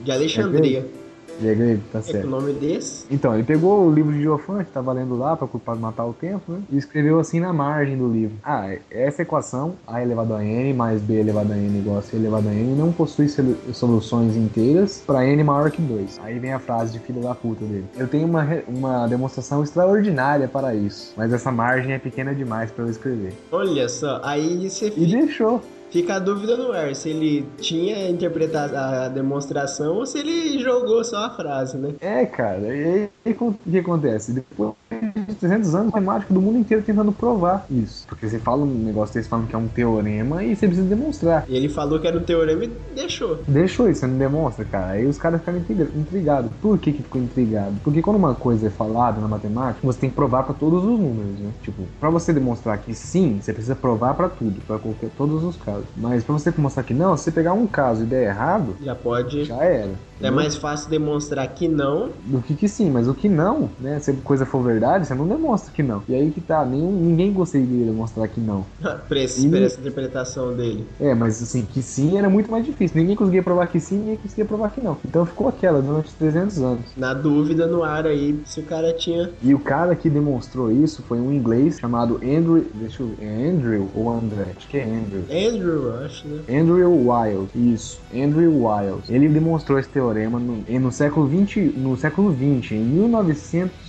De 0.00 0.12
Alexandria. 0.12 0.78
É 0.78 0.80
grego, 0.82 0.97
tá 1.38 1.44
É 1.44 1.82
com 1.92 1.98
o 1.98 2.02
certo. 2.02 2.26
nome 2.28 2.52
desse. 2.52 3.06
Então, 3.10 3.34
ele 3.34 3.44
pegou 3.44 3.86
o 3.86 3.92
livro 3.92 4.12
de 4.12 4.18
Diofante, 4.20 4.70
tava 4.72 4.92
lendo 4.92 5.16
lá 5.16 5.36
pra, 5.36 5.46
pra 5.46 5.74
matar 5.74 6.04
o 6.04 6.12
tempo, 6.12 6.52
né? 6.52 6.60
E 6.70 6.76
escreveu 6.76 7.18
assim 7.20 7.40
na 7.40 7.52
margem 7.52 7.96
do 7.96 8.08
livro. 8.08 8.36
Ah, 8.42 8.74
essa 8.90 9.22
equação, 9.22 9.74
A 9.86 10.02
elevado 10.02 10.34
a 10.34 10.44
N 10.44 10.72
mais 10.74 11.00
B 11.00 11.14
elevado 11.14 11.52
a 11.52 11.56
N 11.56 11.78
igual 11.78 11.98
a 11.98 12.02
C 12.02 12.16
elevado 12.16 12.48
a 12.48 12.52
N, 12.52 12.74
não 12.74 12.92
possui 12.92 13.28
solu- 13.28 13.56
soluções 13.72 14.36
inteiras 14.36 15.02
para 15.06 15.24
N 15.26 15.42
maior 15.44 15.70
que 15.70 15.80
2. 15.80 16.18
Aí 16.22 16.38
vem 16.38 16.52
a 16.52 16.58
frase 16.58 16.92
de 16.92 16.98
filho 16.98 17.20
da 17.22 17.34
puta 17.34 17.64
dele. 17.64 17.84
Eu 17.96 18.08
tenho 18.08 18.26
uma, 18.26 18.46
uma 18.66 19.06
demonstração 19.06 19.62
extraordinária 19.62 20.48
para 20.48 20.74
isso, 20.74 21.12
mas 21.16 21.32
essa 21.32 21.50
margem 21.52 21.92
é 21.92 21.98
pequena 21.98 22.34
demais 22.34 22.70
para 22.70 22.84
eu 22.84 22.90
escrever. 22.90 23.32
Olha 23.50 23.88
só, 23.88 24.20
aí 24.24 24.68
você 24.68 24.92
E 24.96 25.06
deixou. 25.06 25.62
Fica 25.90 26.16
a 26.16 26.18
dúvida 26.18 26.56
no 26.56 26.72
ar 26.72 26.94
se 26.94 27.10
ele 27.10 27.46
tinha 27.58 28.08
interpretado 28.08 28.76
a 28.76 29.08
demonstração 29.08 29.96
ou 29.96 30.06
se 30.06 30.18
ele 30.18 30.58
jogou 30.58 31.02
só 31.04 31.24
a 31.24 31.30
frase, 31.30 31.76
né? 31.76 31.94
É, 32.00 32.26
cara, 32.26 32.74
e 32.74 33.10
aí 33.24 33.36
o 33.40 33.54
que 33.70 33.78
acontece? 33.78 34.32
Depois 34.32 34.72
de 35.00 35.34
300 35.34 35.74
anos, 35.74 35.92
matemático 35.92 36.32
do 36.34 36.40
mundo 36.40 36.58
inteiro 36.58 36.82
tentando 36.82 37.12
provar 37.12 37.66
isso. 37.70 38.04
Porque 38.08 38.28
você 38.28 38.38
fala 38.38 38.62
um 38.62 38.66
negócio 38.66 39.14
desse, 39.14 39.28
falando 39.28 39.46
que 39.48 39.54
é 39.54 39.58
um 39.58 39.68
teorema 39.68 40.42
e 40.44 40.54
você 40.54 40.66
precisa 40.66 40.86
demonstrar. 40.88 41.44
E 41.48 41.56
ele 41.56 41.68
falou 41.68 41.98
que 41.98 42.06
era 42.06 42.16
o 42.16 42.20
teorema 42.20 42.64
e 42.64 42.72
deixou. 42.94 43.38
Deixou 43.46 43.88
isso, 43.88 44.00
você 44.00 44.06
não 44.06 44.18
demonstra, 44.18 44.64
cara. 44.64 44.92
Aí 44.92 45.06
os 45.06 45.18
caras 45.18 45.40
ficaram 45.40 45.58
intriga- 45.58 45.88
intrigados. 45.96 46.50
Por 46.60 46.78
que 46.78 46.92
que 46.92 47.02
ficou 47.02 47.20
intrigado? 47.20 47.74
Porque 47.84 48.02
quando 48.02 48.16
uma 48.16 48.34
coisa 48.34 48.66
é 48.66 48.70
falada 48.70 49.20
na 49.20 49.28
matemática, 49.28 49.80
você 49.86 49.98
tem 50.00 50.10
que 50.10 50.16
provar 50.16 50.42
pra 50.44 50.54
todos 50.54 50.84
os 50.84 50.98
números, 50.98 51.38
né? 51.38 51.50
Tipo, 51.62 51.82
pra 52.00 52.10
você 52.10 52.32
demonstrar 52.32 52.78
que 52.78 52.94
sim, 52.94 53.38
você 53.40 53.52
precisa 53.52 53.74
provar 53.76 54.14
pra 54.14 54.28
tudo, 54.28 54.60
pra 54.66 54.78
qualquer, 54.78 55.10
todos 55.16 55.44
os 55.44 55.56
casos. 55.56 55.84
Mas 55.96 56.24
pra 56.24 56.32
você 56.32 56.52
mostrar 56.58 56.82
que 56.82 56.94
não, 56.94 57.16
se 57.16 57.24
você 57.24 57.30
pegar 57.32 57.52
um 57.52 57.66
caso 57.66 58.02
e 58.02 58.06
der 58.06 58.24
errado, 58.28 58.76
Já 58.82 58.94
pode. 58.94 59.44
já 59.44 59.56
era. 59.62 59.90
É 60.20 60.30
mais 60.32 60.56
fácil 60.56 60.90
demonstrar 60.90 61.46
que 61.48 61.68
não. 61.68 62.08
do 62.24 62.40
que 62.42 62.54
que 62.54 62.68
sim, 62.68 62.90
mas 62.90 63.06
o 63.06 63.14
que 63.14 63.28
não, 63.28 63.70
né? 63.78 64.00
Se 64.00 64.10
a 64.10 64.14
coisa 64.24 64.44
for 64.44 64.60
verdade, 64.62 64.87
você 65.04 65.14
não 65.14 65.26
demonstra 65.26 65.72
que 65.72 65.82
não. 65.82 66.02
E 66.08 66.14
aí 66.14 66.30
que 66.30 66.40
tá, 66.40 66.64
nenhum, 66.64 66.92
ninguém 66.92 67.32
conseguiria 67.32 67.86
demonstrar 67.86 68.28
que 68.28 68.40
não. 68.40 68.64
pra, 68.80 69.18
E- 69.18 69.64
essa 69.64 69.80
interpretação 69.80 70.54
dele. 70.54 70.86
É, 71.00 71.14
mas 71.14 71.42
assim, 71.42 71.64
que 71.66 71.82
sim 71.82 72.16
era 72.18 72.28
muito 72.28 72.50
mais 72.50 72.64
difícil. 72.64 73.00
Ninguém 73.00 73.16
conseguia 73.16 73.42
provar 73.42 73.66
que 73.66 73.80
sim, 73.80 73.98
ninguém 73.98 74.16
conseguia 74.16 74.44
provar 74.44 74.70
que 74.70 74.80
não. 74.80 74.96
Então 75.04 75.26
ficou 75.26 75.48
aquela 75.48 75.80
durante 75.82 76.14
300 76.14 76.58
anos. 76.58 76.92
Na 76.96 77.14
dúvida 77.14 77.66
no 77.66 77.82
ar 77.82 78.06
aí, 78.06 78.40
se 78.44 78.60
o 78.60 78.64
cara 78.64 78.92
tinha. 78.92 79.30
E 79.42 79.54
o 79.54 79.58
cara 79.58 79.94
que 79.94 80.08
demonstrou 80.10 80.70
isso 80.70 81.02
foi 81.02 81.20
um 81.20 81.32
inglês 81.32 81.78
chamado 81.78 82.16
Andrew. 82.16 82.64
Deixa 82.74 83.02
eu 83.02 83.08
ver. 83.08 83.24
É 83.24 83.48
Andrew 83.50 83.90
ou 83.94 84.10
André? 84.10 84.52
Acho 84.56 84.68
que 84.68 84.76
é 84.78 84.84
Andrew. 84.84 85.22
Andrew, 85.30 85.92
acho, 86.04 86.28
né? 86.28 86.42
Andrew 86.48 86.90
Wild, 87.08 87.50
isso, 87.54 88.00
Andrew 88.12 88.64
Wild. 88.64 89.02
Ele 89.08 89.28
demonstrou 89.28 89.78
esse 89.78 89.88
teorema 89.88 90.38
no, 90.38 90.64
no 90.68 90.92
século 90.92 91.26
20, 91.26 91.60
no 91.76 91.96
século 91.96 92.30
20, 92.30 92.74
em 92.74 92.84
1990, 92.84 93.87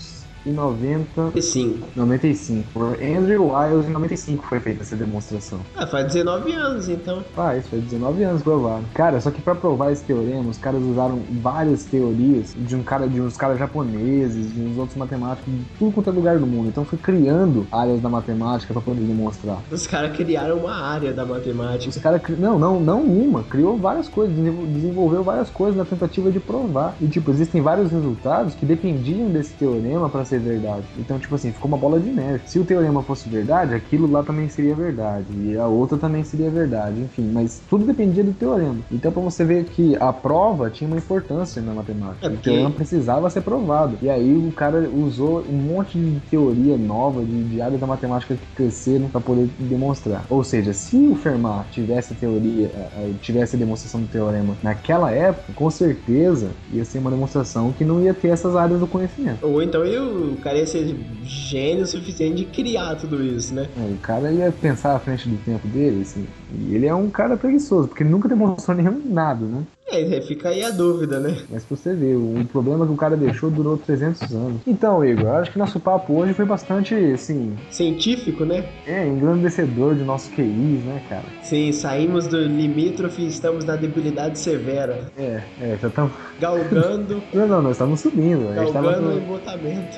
E 1.36 1.42
sim. 1.42 1.80
95. 1.96 2.68
Por 2.74 2.98
Andrew 3.02 3.52
Wild 3.54 3.88
em 3.88 3.92
95 3.94 4.46
foi 4.48 4.60
feita 4.60 4.84
essa 4.84 4.96
demonstração. 4.96 5.60
Ah, 5.76 5.86
faz 5.88 6.06
19 6.14 6.52
anos 6.54 6.90
então. 6.90 7.24
Ah, 7.38 7.56
isso 7.56 7.70
foi 7.70 7.80
19 7.80 8.24
anos 8.24 8.42
provaram. 8.42 8.84
Cara, 8.94 9.20
só 9.22 9.32
que 9.32 9.42
pra 9.42 9.56
provar 9.56 9.92
esse 9.92 10.04
teorema, 10.04 10.50
os 10.50 10.58
caras 10.58 10.82
usaram 10.84 11.20
várias 11.42 11.84
teorias 11.86 12.54
de 12.58 12.76
um 12.76 12.84
cara, 12.84 13.08
de 13.08 13.22
uns 13.22 13.38
caras 13.38 13.58
japoneses, 13.60 14.54
de 14.54 14.62
uns 14.62 14.78
outros 14.78 14.98
matemáticos, 14.98 15.52
de 15.54 15.66
tudo 15.78 15.92
quanto 15.92 16.10
é 16.10 16.14
lugar 16.14 16.38
do 16.40 16.48
mundo. 16.48 16.68
Então 16.70 16.86
foi 16.86 16.98
criando 16.98 17.68
áreas 17.72 18.02
da 18.02 18.10
matemática 18.10 18.74
pra 18.74 18.82
poder 18.82 19.02
demonstrar. 19.02 19.58
Os 19.72 19.88
caras 19.88 20.16
criaram 20.16 20.58
uma 20.58 20.74
área 20.76 21.14
da 21.14 21.26
matemática. 21.26 21.90
Os 21.90 21.98
caras, 21.98 22.22
cri- 22.22 22.36
não, 22.38 22.58
não, 22.60 22.80
não 22.80 23.02
uma, 23.02 23.44
criou 23.44 23.78
várias 23.78 24.08
coisas, 24.08 24.36
desenvol- 24.36 24.66
desenvolveu 24.68 25.24
várias 25.24 25.50
coisas 25.50 25.76
na 25.78 25.86
tentativa 25.86 26.32
de 26.32 26.40
provar. 26.40 26.96
E, 27.02 27.08
tipo, 27.08 27.32
existem 27.32 27.62
vários 27.62 27.92
resultados 27.92 28.54
que 28.56 28.66
dependiam 28.66 29.30
desse 29.30 29.54
teorema 29.54 30.10
pra 30.10 30.26
ser 30.26 30.39
verdade. 30.40 30.84
Então, 30.98 31.20
tipo 31.20 31.36
assim, 31.36 31.52
ficou 31.52 31.68
uma 31.68 31.78
bola 31.78 32.00
de 32.00 32.10
neve. 32.10 32.42
Se 32.46 32.60
o 32.60 32.66
teorema 32.66 33.04
fosse 33.04 33.30
verdade, 33.30 33.74
aquilo 33.74 34.10
lá 34.10 34.24
também 34.24 34.50
seria 34.50 34.76
verdade. 34.76 35.26
E 35.38 35.58
a 35.58 35.68
outra 35.68 35.98
também 35.98 36.24
seria 36.24 36.50
verdade. 36.50 37.02
Enfim, 37.02 37.30
mas 37.32 37.62
tudo 37.70 37.86
dependia 37.86 38.24
do 38.24 38.34
teorema. 38.34 38.78
Então, 38.92 39.12
pra 39.12 39.22
você 39.22 39.44
ver 39.44 39.66
que 39.66 39.96
a 40.00 40.12
prova 40.12 40.70
tinha 40.70 40.88
uma 40.88 40.98
importância 40.98 41.62
na 41.62 41.74
matemática. 41.74 42.28
É 42.28 42.30
O 42.30 42.38
teorema 42.38 42.72
precisava 42.72 43.30
ser 43.30 43.42
provado. 43.42 43.98
E 44.02 44.10
aí 44.10 44.36
o 44.36 44.52
cara 44.52 44.90
usou 44.90 45.44
um 45.50 45.58
monte 45.58 45.98
de 45.98 46.20
teoria 46.30 46.78
nova, 46.78 47.24
de, 47.24 47.44
de 47.44 47.62
áreas 47.62 47.80
da 47.80 47.88
matemática 47.88 48.36
que 48.36 48.46
cresceram 48.56 49.08
pra 49.10 49.22
poder 49.22 49.50
demonstrar. 49.60 50.26
Ou 50.30 50.44
seja, 50.44 50.74
se 50.74 50.96
o 50.96 51.16
Fermat 51.16 51.70
tivesse 51.72 52.14
a 52.14 52.16
teoria, 52.16 52.68
eh, 52.68 52.90
eh, 52.98 53.12
tivesse 53.22 53.56
a 53.56 53.60
demonstração 53.60 54.02
do 54.02 54.08
teorema 54.08 54.56
naquela 54.64 55.12
época, 55.12 55.54
com 55.54 55.70
certeza 55.70 56.52
ia 56.72 56.86
ser 56.86 57.00
uma 57.00 57.12
demonstração 57.12 57.72
que 57.72 57.84
não 57.84 58.02
ia 58.02 58.14
ter 58.14 58.30
essas 58.30 58.56
áreas 58.56 58.80
do 58.80 58.88
conhecimento. 58.88 59.46
Ou 59.46 59.62
então 59.62 59.86
e 59.86 59.98
o 60.22 60.38
cara 60.38 60.58
ia 60.58 60.68
ser 60.68 60.96
gênio 61.24 61.84
o 61.84 61.88
suficiente 61.88 62.38
de 62.38 62.46
criar 62.46 62.96
tudo 62.96 63.24
isso, 63.24 63.54
né? 63.54 63.68
É, 63.78 63.82
O 63.82 63.98
cara 63.98 64.32
ia 64.32 64.52
pensar 64.52 64.96
à 64.96 65.00
frente 65.00 65.28
do 65.28 65.38
tempo 65.38 65.68
dele, 65.68 66.02
assim. 66.02 66.26
E 66.68 66.76
ele 66.76 66.86
é 66.88 66.94
um 66.94 67.10
cara 67.10 67.38
preguiçoso, 67.38 67.88
porque 67.88 68.04
ele 68.04 68.10
nunca 68.10 68.28
demonstrou 68.30 68.76
nenhum 68.76 69.02
nada, 69.06 69.46
né? 69.46 69.64
É, 69.92 70.22
fica 70.22 70.50
aí 70.50 70.64
a 70.64 70.70
dúvida, 70.70 71.20
né? 71.20 71.36
Mas 71.50 71.66
você 71.70 71.94
ver, 71.94 72.16
o 72.16 72.46
problema 72.52 72.86
que 72.86 72.92
o 72.92 72.96
cara 72.96 73.18
deixou 73.18 73.50
durou 73.50 73.78
300 73.78 74.22
anos. 74.34 74.62
Então, 74.68 75.04
Igor, 75.04 75.26
eu 75.26 75.36
acho 75.36 75.52
que 75.52 75.60
nosso 75.60 75.80
papo 75.80 76.14
hoje 76.14 76.34
foi 76.34 76.46
bastante, 76.46 76.94
assim, 76.96 77.56
Científico, 77.72 78.46
né? 78.46 78.64
é, 78.86 79.08
engrandecedor 79.08 79.96
de 79.96 80.04
nosso 80.04 80.30
QIs, 80.32 80.84
né, 80.84 81.02
cara? 81.10 81.26
Sim, 81.44 81.72
saímos 81.72 82.28
do 82.28 82.40
limítrofe 82.40 83.22
e 83.22 83.28
estamos 83.28 83.66
na 83.66 83.76
debilidade 83.76 84.38
severa. 84.38 85.12
É, 85.18 85.42
é, 85.62 85.78
já 85.82 85.88
estamos. 85.88 86.12
Galgando, 86.40 87.22
Não, 87.34 87.48
não, 87.48 87.62
nós 87.62 87.74
estamos 87.74 88.00
subindo. 88.00 88.54
Galgando 88.54 89.10
o 89.10 89.18
embotamento. 89.18 89.98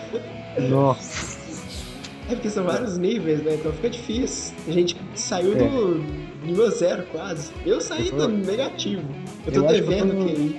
Nossa. 0.70 1.31
É 2.32 2.36
porque 2.36 2.50
são 2.50 2.64
vários 2.64 2.98
níveis, 2.98 3.44
né? 3.44 3.56
Então 3.56 3.72
fica 3.74 3.90
difícil. 3.90 4.54
A 4.68 4.72
gente 4.72 4.96
saiu 5.16 5.54
É. 5.54 5.56
do 5.58 6.02
nível 6.46 6.70
zero 6.72 7.04
quase. 7.12 7.52
Eu 7.66 7.82
saí 7.82 8.08
Eu 8.08 8.18
tô- 8.18 8.28
do 8.28 8.38
negativo. 8.38 9.04
Eu 9.46 9.52
tô 9.54 9.60
Eu 9.60 9.66
acho 9.70 9.74
que 9.76 9.80
eu 9.82 9.86
tô 9.86 9.92
devendo 10.06 10.14
no-. 10.14 10.54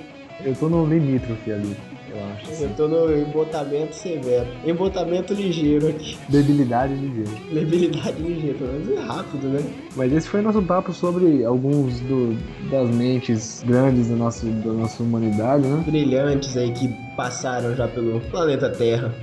Eu 0.45 0.55
tô 0.55 0.69
no 0.69 0.85
limítrofe 0.85 1.51
ali, 1.51 1.75
eu 2.11 2.17
acho. 2.33 2.63
Eu 2.63 2.69
tô 2.75 2.87
no 2.87 3.17
embotamento 3.17 3.95
severo. 3.95 4.47
Embotamento 4.65 5.33
ligeiro 5.33 5.87
aqui. 5.87 6.17
Debilidade 6.27 6.93
ligeira. 6.95 7.31
Debilidade 7.53 8.21
ligeira. 8.21 8.57
Pelo 8.57 8.73
menos 8.73 8.89
é 8.91 8.99
rápido, 8.99 9.47
né? 9.47 9.61
Mas 9.95 10.11
esse 10.11 10.27
foi 10.27 10.41
nosso 10.41 10.61
papo 10.61 10.91
sobre 10.93 11.43
alguns 11.45 11.99
do- 12.01 12.35
das 12.69 12.89
mentes 12.89 13.63
grandes 13.65 14.09
da 14.09 14.15
nossa, 14.15 14.45
da 14.45 14.73
nossa 14.73 15.01
humanidade, 15.01 15.65
né? 15.65 15.83
Brilhantes 15.85 16.55
aí 16.57 16.71
que 16.71 16.89
passaram 17.15 17.73
já 17.75 17.87
pelo 17.87 18.19
planeta 18.31 18.69
Terra. 18.69 19.13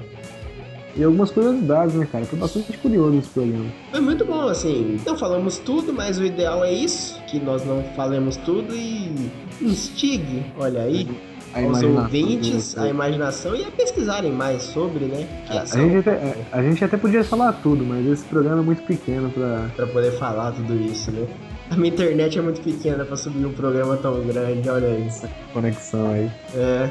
E 0.97 1.05
algumas 1.05 1.31
curiosidades, 1.31 1.95
né, 1.95 2.07
cara? 2.11 2.25
Foi 2.25 2.39
bastante 2.39 2.77
curioso 2.79 3.19
esse 3.19 3.29
programa. 3.29 3.67
Foi 3.91 4.01
muito 4.01 4.25
bom, 4.25 4.49
assim. 4.49 5.01
Não 5.07 5.17
falamos 5.17 5.59
tudo, 5.59 5.93
mas 5.93 6.19
o 6.19 6.25
ideal 6.25 6.65
é 6.65 6.73
isso: 6.73 7.21
que 7.29 7.39
nós 7.39 7.65
não 7.65 7.83
falemos 7.97 8.37
tudo 8.39 8.75
e 8.75 9.31
instigue, 9.61 10.45
olha 10.59 10.83
aí, 10.83 11.07
A 11.55 11.61
aos 11.61 11.83
ouvintes 11.83 12.77
a 12.79 12.89
imaginação 12.89 13.55
e 13.55 13.65
a 13.65 13.71
pesquisarem 13.71 14.33
mais 14.33 14.63
sobre, 14.63 15.05
né? 15.05 15.27
A 15.49 15.65
gente, 15.65 15.99
até, 15.99 16.37
a 16.53 16.63
gente 16.63 16.85
até 16.85 16.97
podia 16.97 17.25
falar 17.25 17.53
tudo, 17.55 17.85
mas 17.85 18.07
esse 18.07 18.25
programa 18.25 18.63
é 18.63 18.65
muito 18.65 18.83
pequeno 18.83 19.31
pra. 19.31 19.71
pra 19.77 19.87
poder 19.87 20.13
falar 20.13 20.53
tudo 20.53 20.75
isso, 20.81 21.11
né? 21.11 21.27
A 21.71 21.77
minha 21.77 21.93
internet 21.93 22.37
é 22.37 22.43
muito 22.43 22.61
pequena 22.61 23.05
pra 23.05 23.17
subir 23.17 23.47
um 23.47 23.53
programa 23.53 23.97
tão 23.97 24.21
grande, 24.23 24.69
olha 24.69 24.89
isso. 24.99 25.29
conexão 25.53 26.11
aí. 26.11 26.31
É. 26.55 26.91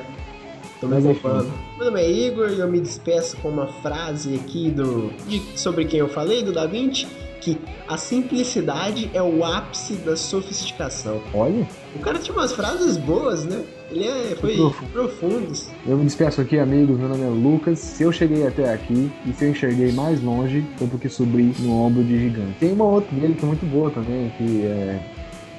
Tô 0.80 0.88
me. 0.88 1.02
Meu 1.02 1.86
nome 1.86 2.02
é 2.02 2.10
Igor 2.10 2.50
e 2.52 2.60
eu 2.60 2.68
me 2.70 2.80
despeço 2.80 3.36
com 3.38 3.50
uma 3.50 3.68
frase 3.68 4.36
aqui 4.36 4.70
do 4.72 5.12
de- 5.28 5.42
sobre 5.60 5.86
quem 5.86 6.00
eu 6.00 6.08
falei, 6.08 6.42
do 6.42 6.54
Da 6.54 6.66
Vinci, 6.68 7.06
que 7.42 7.58
a 7.88 7.98
simplicidade 7.98 9.10
é 9.14 9.22
o 9.22 9.44
ápice 9.44 9.94
da 9.96 10.16
sofisticação. 10.16 11.22
Olha, 11.34 11.68
O 11.96 12.00
cara 12.00 12.18
tinha 12.20 12.36
umas 12.36 12.54
frases 12.54 12.96
boas, 12.98 13.44
né? 13.46 13.62
Ele 13.92 14.06
é, 14.08 14.36
foi 14.40 14.56
profundo. 14.56 14.92
profundos. 14.94 15.68
eu 15.86 15.98
me 15.98 16.06
despeço 16.06 16.40
aqui, 16.40 16.60
amigos. 16.60 16.98
Meu 16.98 17.10
nome 17.10 17.24
é 17.24 17.28
Lucas. 17.30 17.80
Se 17.80 18.04
eu 18.04 18.12
cheguei 18.12 18.46
até 18.48 18.72
aqui 18.72 19.12
e 19.26 19.34
se 19.34 19.46
eu 19.46 19.50
enxerguei 19.50 19.92
mais 19.92 20.22
longe, 20.22 20.64
foi 20.78 20.88
porque 20.88 21.10
subi 21.10 21.54
no 21.60 21.74
ombro 21.74 22.04
de 22.04 22.20
gigante. 22.20 22.56
Tem 22.60 22.72
uma 22.72 22.86
outra 22.86 23.14
dele 23.20 23.34
que 23.34 23.44
é 23.44 23.48
muito 23.48 23.66
boa 23.66 23.90
também, 23.92 24.32
que 24.38 24.62
é. 24.66 25.00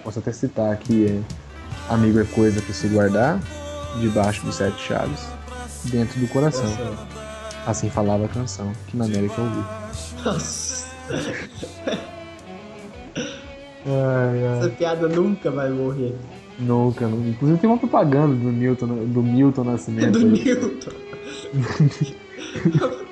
Posso 0.04 0.18
até 0.20 0.32
citar 0.32 0.72
aqui: 0.72 1.06
é 1.06 1.20
Amigo 1.92 2.20
é 2.20 2.24
coisa 2.24 2.62
pra 2.62 2.72
se 2.72 2.86
guardar, 2.88 3.40
debaixo 3.98 4.44
dos 4.44 4.56
sete 4.56 4.80
chaves, 4.80 5.26
dentro 5.84 6.20
do 6.20 6.28
coração. 6.28 6.70
Assim 7.66 7.90
falava 7.90 8.24
a 8.24 8.28
canção 8.28 8.72
que 8.88 8.96
na 8.96 9.04
América 9.04 9.40
ouvi. 9.40 9.64
Nossa, 10.24 10.86
Ai, 13.86 14.46
ai. 14.46 14.58
essa 14.58 14.68
piada 14.70 15.08
nunca 15.08 15.50
vai 15.50 15.70
morrer. 15.70 16.14
Nunca, 16.58 17.06
nunca. 17.06 17.28
Inclusive 17.28 17.58
tem 17.58 17.70
uma 17.70 17.78
propaganda 17.78 18.34
do 18.34 18.52
Milton, 18.52 18.86
do 18.86 19.22
Milton 19.22 19.64
Nascimento. 19.64 20.18
Do 20.18 20.26
aí. 20.26 20.44
Newton. 20.44 20.90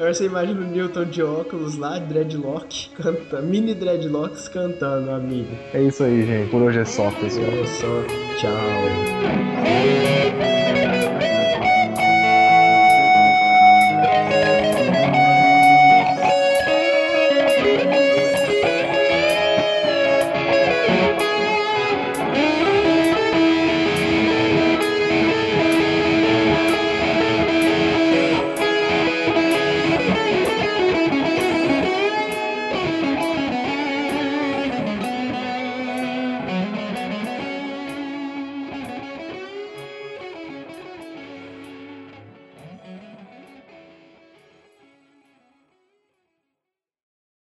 Agora 0.00 0.14
você 0.14 0.24
imagina 0.24 0.58
o 0.62 0.64
Newton 0.64 1.04
de 1.04 1.22
óculos 1.22 1.76
lá, 1.76 1.98
dreadlock, 1.98 2.88
canta, 2.96 3.42
mini 3.42 3.74
dreadlocks 3.74 4.48
cantando, 4.48 5.10
amigo. 5.10 5.54
É 5.74 5.82
isso 5.82 6.02
aí, 6.02 6.24
gente. 6.24 6.50
Por 6.50 6.62
hoje 6.62 6.78
é 6.78 6.86
só, 6.86 7.10
pessoal. 7.10 7.46
Olha 7.46 7.66
só, 7.66 8.02
tchau. 8.38 8.50